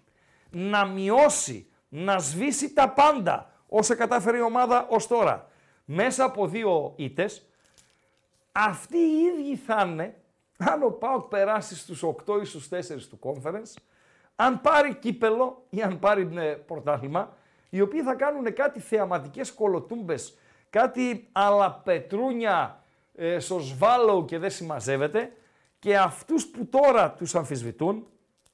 να 0.54 0.86
μειώσει, 0.86 1.68
να 1.90 2.20
σβήσει 2.20 2.74
τα 2.74 2.90
πάντα 2.90 3.52
όσα 3.68 3.96
κατάφερε 3.96 4.38
η 4.38 4.42
ομάδα 4.42 4.88
ως 4.90 5.08
τώρα. 5.08 5.48
Μέσα 5.86 6.24
από 6.24 6.48
δύο 6.48 6.94
ήτες, 6.96 7.46
αυτοί 8.52 8.98
οι 8.98 9.20
ίδιοι 9.24 9.56
θα 9.56 9.86
είναι, 9.88 10.22
αν 10.58 10.84
ο 10.84 10.90
ΠΑΟΚ 10.90 11.28
περάσει 11.28 11.76
στους 11.76 12.04
8 12.04 12.42
ή 12.42 12.46
στους 12.46 12.70
4 12.70 13.08
του 13.10 13.20
conference, 13.22 13.82
αν 14.36 14.62
πάρει 14.62 14.96
κύπελο 14.96 15.66
ή 15.70 15.82
αν 15.82 16.00
πάρει 16.00 16.30
ε, 16.36 16.42
πρωτάθλημα, 16.42 17.38
οι 17.70 17.82
οποίοι 17.82 18.02
θα 18.02 18.16
κάνουν 18.16 18.54
κάτι 18.54 18.80
θεαματικές 18.80 19.52
κολοτούμπες, 19.52 20.38
κάτι 20.70 21.30
αλαπετρούνια 21.32 22.84
ε, 23.16 23.40
στο 23.40 23.60
σβάλο 23.60 24.26
και 24.26 24.38
δεν 24.38 24.50
συμμαζεύεται 24.50 25.34
και 25.80 25.98
αυτούς 25.98 26.48
που 26.48 26.66
τώρα 26.66 27.12
τους 27.12 27.36
αμφισβητούν, 27.36 28.08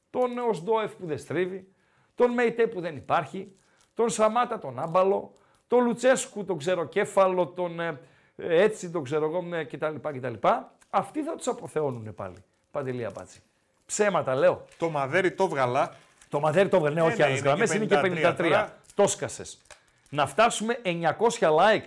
τον 0.09 0.37
Οσντόεφ 0.37 0.95
που 0.95 1.05
δεν 1.05 1.17
στρίβει, 1.17 1.73
τον 2.19 2.31
Μέιτε 2.31 2.67
που 2.67 2.81
δεν 2.81 2.95
υπάρχει, 2.95 3.51
τον 3.93 4.09
Σαμάτα 4.09 4.59
τον 4.59 4.79
Άμπαλο, 4.79 5.31
τον 5.67 5.83
Λουτσέσκου 5.83 6.45
τον 6.45 6.57
ξεροκέφαλο, 6.57 7.47
τον 7.47 7.79
ε, 7.79 7.99
ε, 8.35 8.61
έτσι 8.61 8.89
τον 8.89 9.03
ξέρω 9.03 9.25
εγώ 9.25 9.55
ε, 9.55 9.63
κτλ, 9.63 9.95
κτλ. 10.17 10.47
Αυτοί 10.89 11.23
θα 11.23 11.35
τους 11.35 11.47
αποθεώνουν 11.47 12.15
πάλι. 12.15 12.35
Παντελή 12.71 13.05
Απάτσι. 13.05 13.41
Ψέματα 13.85 14.35
λέω. 14.35 14.65
Το 14.77 14.89
μαδέρι 14.89 15.31
το 15.31 15.47
βγαλά. 15.47 15.93
Το 16.29 16.39
μαδέρι 16.39 16.69
το 16.69 16.75
έβγαλε, 16.77 16.95
ναι, 16.95 17.01
Ε, 17.01 17.03
όχι 17.07 17.17
ναι, 17.17 17.23
άλλες 17.23 17.39
είναι 17.39 17.47
γραμμές, 17.47 17.69
και 17.71 17.77
είναι 17.77 17.85
και 17.85 17.95
53 17.95 18.31
53. 18.31 18.35
τώρα. 18.37 18.77
Το 18.95 19.07
σκασες. 19.07 19.61
Να 20.09 20.27
φτάσουμε 20.27 20.79
900 20.83 21.47
like. 21.49 21.83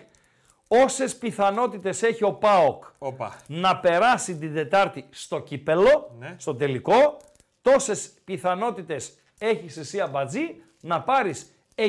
Όσες 0.69 1.17
πιθανότητες 1.17 2.03
έχει 2.03 2.25
ο 2.25 2.33
ΠΑΟΚ 2.33 2.85
Όπα. 2.99 3.37
να 3.47 3.77
περάσει 3.77 4.37
την 4.37 4.55
Τετάρτη 4.55 5.07
στο 5.11 5.41
κύπελο, 5.41 6.15
Ναι. 6.19 6.35
στο 6.39 6.55
τελικό, 6.55 7.17
τόσες 7.63 8.13
πιθανότητες 8.25 9.17
έχεις 9.43 9.77
εσύ 9.77 10.01
αμπατζή 10.01 10.63
να 10.81 11.03
πάρεις 11.03 11.51
900 11.75 11.83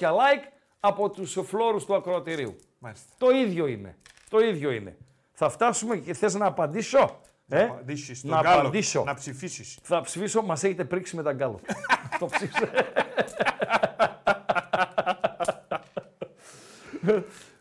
like 0.00 0.48
από 0.80 1.10
τους 1.10 1.38
φλόρους 1.44 1.84
του 1.84 1.94
ακροατηρίου. 1.94 2.56
Μάλιστα. 2.78 3.06
Το 3.18 3.30
ίδιο 3.30 3.66
είναι. 3.66 3.96
Το 4.30 4.38
ίδιο 4.38 4.70
είναι. 4.70 4.96
Θα 5.32 5.48
φτάσουμε 5.48 5.96
και 5.96 6.14
θες 6.14 6.34
να 6.34 6.46
απαντήσω. 6.46 7.20
Να 7.46 7.58
ε; 7.58 7.64
απαντήσεις 7.64 8.18
στον 8.18 8.30
να 8.30 8.40
Γκάλο, 8.40 8.60
απαντήσω. 8.60 9.02
να 9.04 9.14
ψηφίσεις. 9.14 9.78
Θα 9.82 10.00
ψηφίσω, 10.00 10.42
μας 10.42 10.64
έχετε 10.64 10.84
πρίξει 10.84 11.16
με 11.16 11.22
τα 11.22 11.32
γκάλο. 11.32 11.60
το 12.20 12.26
ψήφισα. 12.26 12.68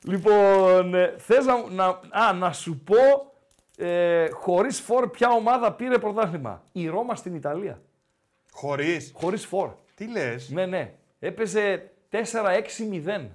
λοιπόν, 0.04 0.94
ε, 0.94 1.16
θες 1.18 1.46
να, 1.46 1.70
να, 1.70 2.00
α, 2.26 2.34
να 2.34 2.52
σου 2.54 2.80
πω 2.80 3.32
ε, 3.78 4.30
χωρίς 4.30 4.80
φορ 4.80 5.10
ποια 5.10 5.30
ομάδα 5.30 5.74
πήρε 5.74 5.98
πρωτάθλημα. 5.98 6.64
Η 6.72 6.88
Ρώμα 6.88 7.16
στην 7.16 7.36
Ιταλία. 7.36 7.82
Χωρίς. 8.54 9.12
Χωρίς 9.16 9.46
φορ. 9.46 9.70
Τι 9.96 10.08
λες; 10.08 10.50
Ναι, 10.50 10.66
ναι. 10.66 10.94
Έπαιζε 11.20 11.92
4-6-0. 12.12 13.30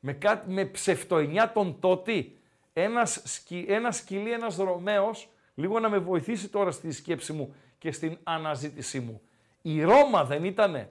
Με, 0.00 0.12
κάτι, 0.12 0.50
με 0.50 0.64
ψευτοεννιά 0.64 1.52
τον 1.52 1.76
Τότι. 1.80 2.32
Ένας, 2.72 3.20
σκι, 3.24 3.66
ένα 3.68 3.92
σκυλί, 3.92 4.32
ένας 4.32 4.56
Ρωμαίος, 4.56 5.28
λίγο 5.54 5.80
να 5.80 5.88
με 5.88 5.98
βοηθήσει 5.98 6.48
τώρα 6.48 6.70
στη 6.70 6.92
σκέψη 6.92 7.32
μου 7.32 7.54
και 7.78 7.92
στην 7.92 8.18
αναζήτησή 8.22 9.00
μου. 9.00 9.20
Η 9.62 9.82
Ρώμα 9.82 10.24
δεν 10.24 10.44
ήτανε 10.44 10.90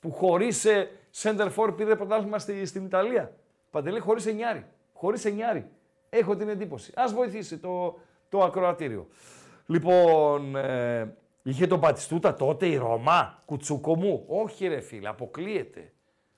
που 0.00 0.10
χωρίς 0.12 0.64
ε, 0.64 0.90
center 1.22 1.48
for 1.56 1.76
πήρε 1.76 1.96
πρωτάθλημα 1.96 2.38
στη, 2.38 2.66
στην 2.66 2.84
Ιταλία. 2.84 3.32
Παντελή 3.70 4.00
χωρίς 4.00 4.26
εννιάρι. 4.26 4.66
Χωρίς 4.92 5.24
εννιάρι. 5.24 5.70
Έχω 6.10 6.36
την 6.36 6.48
εντύπωση. 6.48 6.92
Ας 6.94 7.12
βοηθήσει 7.12 7.58
το, 7.58 7.98
το 8.28 8.42
ακροατήριο. 8.42 9.08
Λοιπόν, 9.66 10.56
ε, 10.56 11.14
είχε 11.42 11.66
τον 11.66 11.80
Πατιστούτα 11.80 12.34
τότε 12.34 12.66
η 12.66 12.76
Ρώμα, 12.76 13.42
κουτσούκο 13.44 13.96
μου. 13.96 14.24
Όχι 14.28 14.66
ρε 14.66 14.80
φίλε, 14.80 15.08
αποκλείεται. 15.08 15.92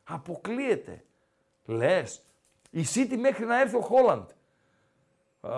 Αποκλείεται. 0.04 1.04
Λες, 1.64 2.22
η 2.70 2.82
City 2.94 3.16
μέχρι 3.18 3.44
να 3.44 3.60
έρθει 3.60 3.76
ο 3.76 3.80
Χόλαντ. 3.80 4.28
Α, 5.40 5.54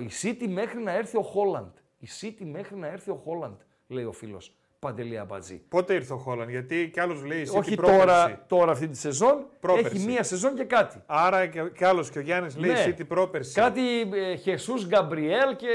η 0.00 0.08
City 0.22 0.46
μέχρι 0.48 0.82
να 0.82 0.92
έρθει 0.92 1.16
ο 1.16 1.22
Χόλαντ. 1.22 1.72
Η 1.98 2.08
City 2.20 2.44
μέχρι 2.44 2.76
να 2.76 2.86
έρθει 2.86 3.10
ο 3.10 3.14
Χόλαντ, 3.14 3.60
λέει 3.86 4.04
ο 4.04 4.12
φίλος 4.12 4.54
Παντελή 4.78 5.18
Αμπατζή. 5.18 5.62
Πότε 5.68 5.94
ήρθε 5.94 6.12
ο 6.12 6.16
Χόλαν, 6.16 6.48
γιατί 6.48 6.90
κι 6.92 7.00
άλλος 7.00 7.24
λέει 7.24 7.40
η 7.40 7.46
City 7.52 7.58
Όχι 7.58 7.74
πρόπερση. 7.74 7.98
τώρα, 8.00 8.44
τώρα 8.48 8.72
αυτή 8.72 8.88
τη 8.88 8.96
σεζόν, 8.96 9.46
Πρόπερση. 9.60 9.96
έχει 9.96 10.06
μία 10.06 10.22
σεζόν 10.22 10.54
και 10.54 10.64
κάτι. 10.64 11.02
Άρα 11.06 11.46
και, 11.46 11.62
κι 11.76 11.84
άλλος 11.84 12.10
και 12.10 12.18
ο 12.18 12.20
Γιάννης 12.20 12.56
λέει 12.56 12.70
Ναι. 12.70 12.84
City 12.86 13.06
πρόπερση. 13.08 13.54
Κάτι 13.54 14.00
ε, 14.14 14.36
Χεσούς 14.36 14.86
Γκαμπριέλ 14.86 15.56
και 15.56 15.68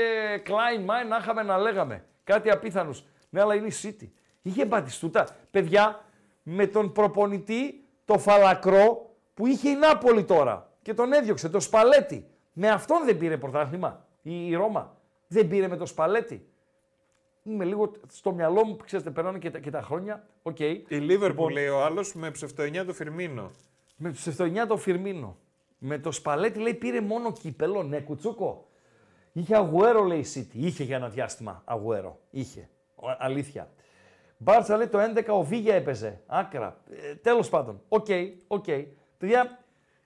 Κλάιν 0.43 0.81
Μάιν 0.81 1.07
να 1.07 1.17
είχαμε 1.17 1.43
να 1.43 1.57
λέγαμε. 1.57 2.05
Κάτι 2.25 2.49
απίθανους. 2.51 3.03
Ναι, 3.29 3.41
αλλά 3.41 3.55
είναι 3.55 3.67
η 3.67 3.73
City. 3.81 4.09
Είχε 4.41 4.65
μπατιστούτα. 4.65 5.27
Παιδιά, 5.51 6.05
με 6.43 6.67
τον 6.67 6.91
προπονητή, 6.91 7.83
το 8.05 8.17
φαλακρό 8.17 9.15
που 9.33 9.47
είχε 9.47 9.69
η 9.69 9.75
Νάπολη 9.75 10.23
τώρα 10.23 10.73
και 10.81 10.93
τον 10.93 11.13
έδιωξε, 11.13 11.49
το 11.49 11.59
Σπαλέτη. 11.59 12.27
Με 12.53 12.69
αυτόν 12.69 13.05
δεν 13.05 13.17
πήρε 13.17 13.37
πρωτάθλημα 13.37 14.05
η, 14.21 14.47
η 14.47 14.55
Ρώμα. 14.55 14.97
Δεν 15.27 15.47
πήρε 15.47 15.67
με 15.67 15.77
το 15.77 15.85
Σπαλέτη. 15.85 16.47
Είμαι 17.43 17.65
λίγο 17.65 17.91
στο 18.07 18.31
μυαλό 18.31 18.65
μου, 18.65 18.77
ξέρετε, 18.85 19.11
περνάνε 19.11 19.37
και 19.37 19.51
τα, 19.51 19.59
και 19.59 19.69
τα 19.69 19.81
χρόνια. 19.81 20.27
Οκ. 20.43 20.59
Η 20.59 20.85
Λίβερπουλ 20.87 21.27
Λοιπόν, 21.27 21.51
λέει 21.51 21.67
ο 21.67 21.83
άλλος 21.83 22.13
με 22.13 22.31
ψευτοεννιά 22.31 22.85
το 22.85 22.93
Φιρμίνο. 22.93 23.51
με 23.95 24.11
του 24.11 24.19
7 24.37 24.65
το 24.67 24.77
Φιρμίνο. 24.77 25.37
Με 25.77 25.99
το 25.99 26.11
Σπαλέτη 26.11 26.59
λέει 26.59 26.73
πήρε 26.73 27.01
μόνο 27.01 27.31
κύπελο. 27.31 27.83
Ναι, 27.83 27.99
κουτσούκο. 27.99 28.64
Είχε 29.37 29.55
Αγουέρο 29.55 30.03
λέει 30.03 30.19
η 30.19 30.25
City. 30.35 30.55
Είχε 30.55 30.83
για 30.83 30.95
ένα 30.95 31.09
διάστημα 31.09 31.61
Αγουέρο. 31.65 32.19
Είχε. 32.29 32.69
Ο- 32.95 33.15
αλήθεια. 33.17 33.69
Μπάρτσα 34.37 34.77
λέει 34.77 34.87
το 34.87 34.99
11 34.99 35.23
ο 35.27 35.43
Βίγια 35.43 35.75
έπαιζε. 35.75 36.21
Άκρα. 36.27 36.77
Ε, 36.91 37.15
Τέλος 37.15 37.49
πάντων. 37.49 37.81
OK, 37.87 38.05
OK. 38.47 38.65
Παιδιά, 39.17 39.59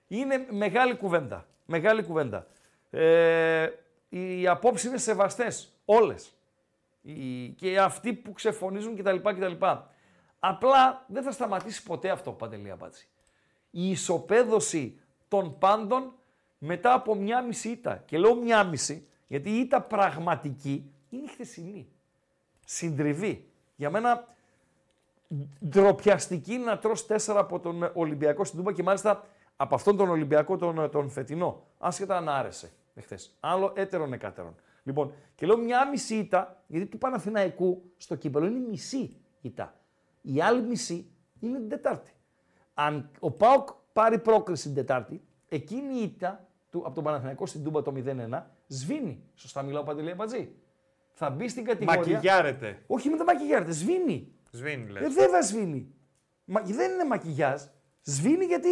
είναι 0.08 0.46
μεγάλη 0.50 0.96
κουβέντα. 0.96 1.46
Μεγάλη 1.66 2.02
κουβέντα. 2.02 2.46
Ε, 2.90 3.68
οι 4.08 4.46
απόψεις 4.46 4.88
είναι 4.88 4.98
σεβαστές. 4.98 5.74
Όλες. 5.84 6.32
Οι, 7.02 7.48
και 7.48 7.78
αυτοί 7.80 8.12
που 8.12 8.32
ξεφωνίζουν 8.32 8.96
κτλ. 8.96 9.16
κτλ. 9.16 9.64
Απλά 10.38 11.04
δεν 11.08 11.22
θα 11.22 11.30
σταματήσει 11.30 11.82
ποτέ 11.82 12.10
αυτό, 12.10 12.32
Παντελή 12.32 12.70
Αμπατζή. 12.70 13.08
Η 13.70 13.90
ισοπέδωση 13.90 15.00
των 15.28 15.58
πάντων 15.58 16.12
μετά 16.58 16.92
από 16.94 17.14
μια 17.14 17.42
μισή 17.42 17.68
ήττα. 17.68 18.02
Και 18.06 18.18
λέω 18.18 18.34
μια 18.34 18.64
μισή, 18.64 19.08
γιατί 19.30 19.50
η 19.50 19.60
ήττα 19.60 19.82
πραγματική 19.82 20.92
είναι 21.10 21.24
η 21.24 21.28
χθεσινή. 21.28 21.88
Συντριβή. 22.64 23.50
Για 23.76 23.90
μένα 23.90 24.24
ντροπιαστική 25.68 26.56
να 26.58 26.78
τρως 26.78 27.06
τέσσερα 27.06 27.40
από 27.40 27.60
τον 27.60 27.90
Ολυμπιακό 27.94 28.44
στην 28.44 28.58
Τούμπα 28.58 28.72
και 28.72 28.82
μάλιστα 28.82 29.24
από 29.56 29.74
αυτόν 29.74 29.96
τον 29.96 30.08
Ολυμπιακό 30.08 30.56
τον, 30.56 30.90
τον 30.90 31.10
φετινό. 31.10 31.66
Άσχετα 31.78 32.16
αν 32.16 32.28
άρεσε 32.28 32.72
εχθές. 32.94 33.36
Άλλο 33.40 33.72
έτερον 33.76 34.12
εκάτερον. 34.12 34.54
Λοιπόν, 34.82 35.12
και 35.34 35.46
λέω 35.46 35.58
μια 35.58 35.88
μισή 35.88 36.14
ήττα, 36.14 36.62
γιατί 36.66 36.86
του 36.86 36.98
Παναθηναϊκού 36.98 37.82
στο 37.96 38.14
κύπελο 38.14 38.46
είναι 38.46 38.68
μισή 38.68 39.16
ήττα. 39.40 39.74
Η 40.22 40.40
άλλη 40.40 40.62
μισή 40.62 41.10
είναι 41.40 41.58
την 41.58 41.68
Τετάρτη. 41.68 42.10
Αν 42.74 43.10
ο 43.18 43.30
Πάοκ 43.30 43.68
πάρει 43.92 44.18
πρόκριση 44.18 44.62
την 44.62 44.74
Τετάρτη, 44.74 45.22
εκείνη 45.48 45.94
η 45.94 46.02
ήττα 46.02 46.46
του, 46.70 46.82
από 46.84 46.94
τον 46.94 47.04
Παναθηναϊκό 47.04 47.46
στην 47.46 47.64
Τούμπα 47.64 47.82
το 47.82 47.92
0-1 47.96 48.42
σβήνει. 48.70 49.22
Σωστά 49.34 49.62
μιλάω 49.62 49.82
Παντελή 49.82 50.14
Μπατζή. 50.14 50.52
Θα 51.12 51.30
μπει 51.30 51.48
στην 51.48 51.64
κατηγορία. 51.64 52.00
Μακιγιάρεται. 52.00 52.82
Όχι, 52.86 53.08
με 53.08 53.16
τα 53.16 53.24
μακιγιάρεται. 53.24 53.72
Σβήνει. 53.72 54.32
Σβήνει, 54.50 54.90
λες. 54.90 55.02
Ε, 55.02 55.08
βέβαια 55.08 55.42
σβήνει. 55.42 55.94
Μα, 56.44 56.60
δεν 56.60 56.92
είναι 56.92 57.04
μακιγιάζ. 57.04 57.62
Σβήνει 58.02 58.44
γιατί 58.44 58.68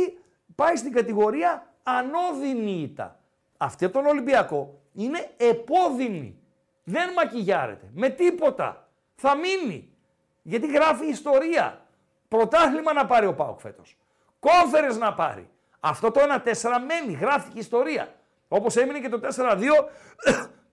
πάει 0.55 0.77
στην 0.77 0.93
κατηγορία 0.93 1.75
ανώδυνη 1.83 2.83
ήττα. 2.83 3.21
Αυτή 3.57 3.85
από 3.85 3.95
τον 3.95 4.07
Ολυμπιακό 4.07 4.81
είναι 4.93 5.31
επώδυνη. 5.37 6.39
Δεν 6.85 7.13
μακιγιάρεται. 7.13 7.91
Με 7.95 8.09
τίποτα. 8.09 8.89
Θα 9.15 9.37
μείνει. 9.37 9.93
Γιατί 10.43 10.67
γράφει 10.67 11.07
ιστορία. 11.07 11.87
Πρωτάθλημα 12.29 12.93
να 12.93 13.07
πάρει 13.07 13.27
ο 13.27 13.35
Πάοκ 13.35 13.61
φέτος. 13.61 13.99
Κόμφερες 14.39 14.97
να 14.97 15.15
πάρει. 15.15 15.51
Αυτό 15.81 16.11
το 16.11 16.21
1-4 16.21 16.53
μένει. 16.87 17.13
Γράφει 17.13 17.51
ιστορία. 17.55 18.15
Όπως 18.49 18.77
έμεινε 18.77 19.01
και 19.01 19.09
το 19.09 19.21
4-2 19.37 19.61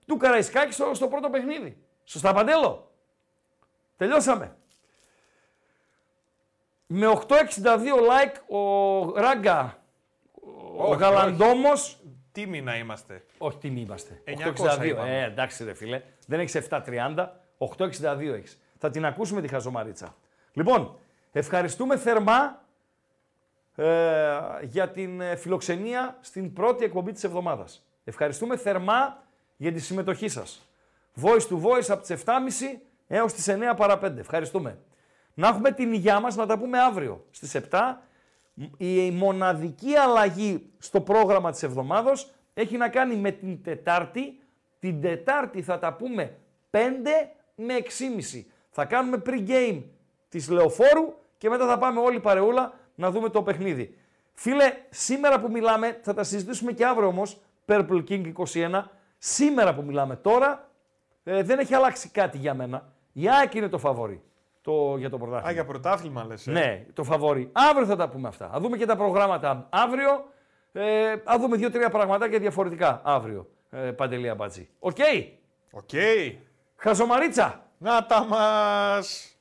του 0.06 0.16
Καραϊσκάκης 0.16 0.74
στο, 0.74 0.94
στο 0.94 1.08
πρώτο 1.08 1.30
παιχνίδι. 1.30 1.76
Σωστά, 2.04 2.32
Παντέλο; 2.32 2.90
Τελειώσαμε. 3.96 4.56
Με 6.86 7.06
862 7.28 7.34
like 8.08 8.56
ο 8.56 9.20
Ράγκα, 9.20 9.82
ο 10.76 10.84
Όχι, 10.84 11.00
Γαλαντόμος, 11.00 12.00
Τίμοι 12.32 12.60
να 12.60 12.76
είμαστε; 12.76 13.24
όχι, 13.38 13.58
τιμή 13.58 13.80
είμαστε. 13.80 14.22
900 14.24 14.30
862. 14.80 14.84
είπαμε. 14.84 15.20
Ε, 15.20 15.24
εντάξει 15.24 15.64
ρε 15.64 15.74
φίλε. 15.74 16.02
Δεν 16.26 16.40
έχεις 16.40 16.54
730. 16.70 17.26
862 17.58 18.34
έχεις. 18.34 18.60
Θα 18.78 18.90
την 18.90 19.04
ακούσουμε 19.04 19.40
τη 19.40 19.48
χαζομαρίτσα. 19.48 20.16
Λοιπόν, 20.52 20.98
ευχαριστούμε 21.32 21.96
θερμά 21.96 22.44
ε, 22.44 22.65
για 24.62 24.90
την 24.92 25.20
ε, 25.20 25.36
φιλοξενία 25.36 26.18
στην 26.20 26.52
πρώτη 26.52 26.84
εκπομπή 26.84 27.12
της 27.12 27.24
εβδομάδας. 27.24 27.86
Ευχαριστούμε 28.04 28.56
θερμά 28.56 29.24
για 29.56 29.72
τη 29.72 29.80
συμμετοχή 29.80 30.28
σας. 30.28 30.70
Voice 31.22 31.48
to 31.48 31.60
voice 31.62 31.88
από 31.88 32.02
τις 32.02 32.22
7.30 32.24 32.32
έως 33.06 33.32
τις 33.32 33.48
9 33.48 33.76
παρα 33.76 33.98
5. 34.04 34.16
Ευχαριστούμε. 34.16 34.78
Να 35.34 35.48
έχουμε 35.48 35.70
την 35.70 35.92
υγειά 35.92 36.20
μας 36.20 36.36
να 36.36 36.46
τα 36.46 36.58
πούμε 36.58 36.78
αύριο 36.78 37.24
στις 37.30 37.54
7. 37.70 37.78
Η 38.76 39.10
μοναδική 39.10 39.96
αλλαγή 39.96 40.70
στο 40.78 41.00
πρόγραμμα 41.00 41.50
της 41.50 41.62
εβδομάδος 41.62 42.32
έχει 42.54 42.76
να 42.76 42.88
κάνει 42.88 43.16
με 43.16 43.30
την 43.30 43.62
Τετάρτη. 43.62 44.38
Την 44.78 45.00
Τετάρτη 45.00 45.62
θα 45.62 45.78
τα 45.78 45.92
πούμε 45.92 46.36
5 46.70 46.78
με 47.54 47.74
6.30. 47.78 48.44
Θα 48.70 48.84
κάνουμε 48.84 49.22
pre-game 49.26 49.82
της 50.28 50.48
Λεωφόρου 50.48 51.14
και 51.38 51.48
μετά 51.48 51.66
θα 51.66 51.78
πάμε 51.78 52.00
όλοι 52.00 52.20
παρεούλα 52.20 52.72
να 52.96 53.10
δούμε 53.10 53.28
το 53.28 53.42
παιχνίδι. 53.42 53.98
Φίλε, 54.34 54.72
σήμερα 54.90 55.40
που 55.40 55.50
μιλάμε, 55.50 55.98
θα 56.02 56.14
τα 56.14 56.22
συζητήσουμε 56.22 56.72
και 56.72 56.86
αύριο 56.86 57.08
όμως, 57.08 57.40
Purple 57.66 58.04
King 58.08 58.32
21, 58.52 58.82
σήμερα 59.18 59.74
που 59.74 59.82
μιλάμε 59.82 60.16
τώρα, 60.16 60.70
ε, 61.24 61.42
δεν 61.42 61.58
έχει 61.58 61.74
αλλάξει 61.74 62.08
κάτι 62.08 62.38
για 62.38 62.54
μένα. 62.54 62.92
Η 63.12 63.28
ΑΕΚ 63.28 63.54
είναι 63.54 63.68
το 63.68 63.78
φαβορή 63.78 64.22
το, 64.66 64.96
για 64.96 65.10
το 65.10 65.18
πρωτάθλημα. 65.18 65.48
Α, 65.48 65.52
για 65.52 65.64
πρωτάθλημα 65.64 66.24
λες. 66.24 66.46
ε. 66.46 66.50
Ναι, 66.50 66.86
το 66.92 67.04
φαβορή. 67.04 67.48
Αύριο 67.52 67.86
θα 67.86 67.96
τα 67.96 68.08
πούμε 68.08 68.28
αυτά. 68.28 68.48
Θα 68.52 68.60
δούμε 68.60 68.76
και 68.76 68.86
τα 68.86 68.96
προγράμματα 68.96 69.66
αύριο. 69.70 70.24
Ε, 70.72 71.16
θα 71.24 71.38
δούμε 71.38 71.56
δύο-τρία 71.56 71.90
πραγματάκια 71.90 72.38
διαφορετικά 72.38 73.00
αύριο. 73.04 73.48
Ε, 73.70 73.78
Παντελή 73.78 74.34
Αμπατζή. 74.34 74.68
Οκ; 74.78 74.96
Οκ. 75.70 75.90
Χαζομαρίτσα. 76.76 77.66
Να 77.78 78.06
τα 78.06 78.24
μας. 78.24 79.35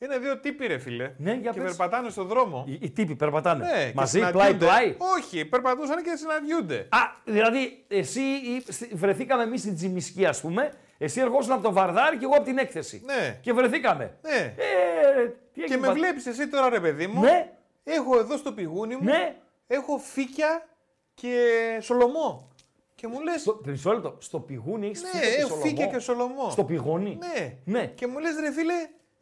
Είναι 0.00 0.18
δύο 0.18 0.38
τύποι 0.40 0.66
ρε 0.66 0.78
φίλε. 0.78 1.12
Ναι, 1.16 1.32
για 1.32 1.50
και 1.52 1.60
πες. 1.60 1.68
περπατάνε 1.68 2.10
στον 2.10 2.26
δρόμο. 2.26 2.64
Οι, 2.68 2.78
οι 2.82 2.90
τύποι 2.90 3.14
περπατάνε. 3.14 3.64
Ναι, 3.64 3.84
και 3.86 3.92
Μαζί, 3.94 4.18
συναντιούνται. 4.18 4.56
πλάι-πλάι. 4.64 4.96
Όχι, 5.16 5.44
περπατούσαν 5.44 6.02
και 6.02 6.16
συναντιούνται. 6.16 6.76
Α, 6.90 6.98
δηλαδή, 7.24 7.84
εσύ 7.88 8.20
ή- 8.20 8.64
στη- 8.68 8.90
βρεθήκαμε 8.94 9.42
εμείς 9.42 9.60
στην 9.60 9.74
Τζιμισκή, 9.74 10.26
ας 10.26 10.40
πούμε. 10.40 10.72
Εσύ 10.98 11.20
ερχόσουν 11.20 11.52
από 11.52 11.62
το 11.62 11.72
Βαρδάρι 11.72 12.16
και 12.16 12.24
εγώ 12.24 12.34
από 12.34 12.44
την 12.44 12.58
έκθεση. 12.58 13.02
Ναι. 13.04 13.38
Και 13.42 13.52
βρεθήκαμε. 13.52 14.16
Ναι. 14.22 14.54
Ε, 14.56 15.26
τι 15.26 15.60
και 15.60 15.62
έγινε, 15.62 15.78
με 15.78 15.86
πα- 15.86 15.92
βλέπεις 15.92 16.26
εσύ 16.26 16.48
τώρα 16.48 16.68
ρε 16.68 16.80
παιδί 16.80 17.06
μου. 17.06 17.20
Ναι. 17.20 17.52
Έχω 17.84 18.18
εδώ 18.18 18.36
στο 18.36 18.52
πηγούνι 18.52 18.94
μου. 18.96 19.02
Ναι. 19.04 19.36
Έχω 19.66 19.98
φύκια 19.98 20.66
και 21.14 21.32
σολομό. 21.80 22.48
Και 22.94 23.06
μου 23.06 23.20
λες... 23.20 23.40
Στο, 23.40 23.60
μισό 23.64 23.92
λεπτό. 23.92 24.16
Στο 24.18 24.40
πηγούνι 24.40 24.86
έχεις 24.86 25.02
Ναι, 25.02 25.20
έχω 25.38 25.54
φύκια 25.54 25.86
και 25.86 25.98
σολομό. 25.98 26.50
Στο 26.50 26.64
πηγούνι. 26.64 27.18
Ναι. 27.20 27.54
ναι. 27.64 27.86
Και 27.86 28.06
μου 28.06 28.18
λες 28.18 28.36
ρε 28.40 28.52
φίλε, 28.52 28.74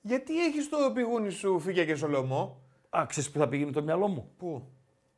γιατί 0.07 0.45
έχεις 0.45 0.65
στο 0.65 0.91
πηγούνι 0.95 1.31
σου 1.31 1.59
φύκια 1.61 1.85
και 1.85 1.95
σολομό; 1.95 2.61
Α, 2.91 3.07
ξέρεις 3.07 3.31
που 3.31 3.39
θα 3.39 3.49
πήγαινε 3.49 3.73
το 3.73 3.83
μυαλό 3.83 4.09
μου; 4.09 4.31
Πού; 4.39 4.69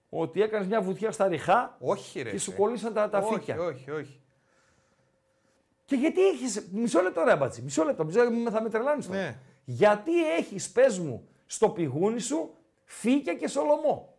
Ότι 0.08 0.42
έκανες 0.42 0.66
μια 0.66 0.80
βουτιά 0.80 1.12
στα 1.12 1.28
ριχά 1.28 1.76
Όχι 1.80 2.22
ρε. 2.22 2.30
και 2.30 2.38
σου 2.38 2.50
εσύ. 2.50 2.60
κολλήσαν 2.60 2.92
τα, 2.94 3.08
τα 3.08 3.18
όχι, 3.18 3.34
φύκια. 3.34 3.60
Όχι, 3.60 3.90
όχι. 3.90 4.20
Και 5.84 5.96
γιατί 5.96 6.28
έχεις. 6.28 6.68
Μισό 6.72 7.00
λεπτό, 7.02 7.24
ρε 7.24 7.36
μπατσι. 7.36 7.62
Μισό 7.62 7.84
λεπτό. 7.84 8.04
Μισό 8.04 8.22
λεπτό 8.22 8.50
θα 8.50 8.62
με 8.62 8.68
τρελάνεις 8.70 9.06
τώρα. 9.06 9.18
Ναι. 9.18 9.38
Γιατί 9.64 10.34
έχεις, 10.34 10.70
πες 10.70 10.98
μου, 10.98 11.28
στο 11.46 11.68
πηγούνι 11.70 12.20
σου 12.20 12.54
φύκια 12.84 13.34
και 13.34 13.48
σολομό; 13.48 14.16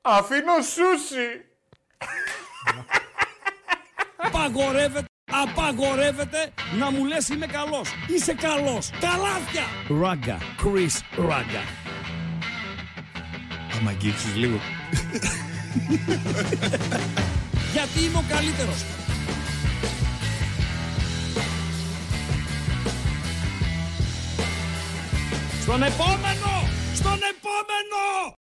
Αφήνω 0.00 0.60
σούσι. 0.60 1.44
Απαγορεύεται, 4.16 5.06
απαγορεύεται 5.42 6.50
να 6.78 6.90
μου 6.90 7.04
λες 7.04 7.28
είμαι 7.28 7.46
καλός. 7.46 7.88
Είσαι 8.06 8.34
καλός. 8.34 8.90
Καλάθια. 9.00 9.64
Ράγκα. 10.00 10.38
Chris 10.62 11.00
Ράγκα. 11.16 11.62
Άμα 13.78 13.90
αγγίξεις 13.90 14.36
λίγο. 14.36 14.58
Γιατί 17.72 18.04
είμαι 18.04 18.18
ο 18.18 18.24
καλύτερος. 18.28 18.84
Στον 25.62 25.82
επόμενο! 25.82 26.68
Στον 26.94 27.18
επόμενο! 27.32 28.41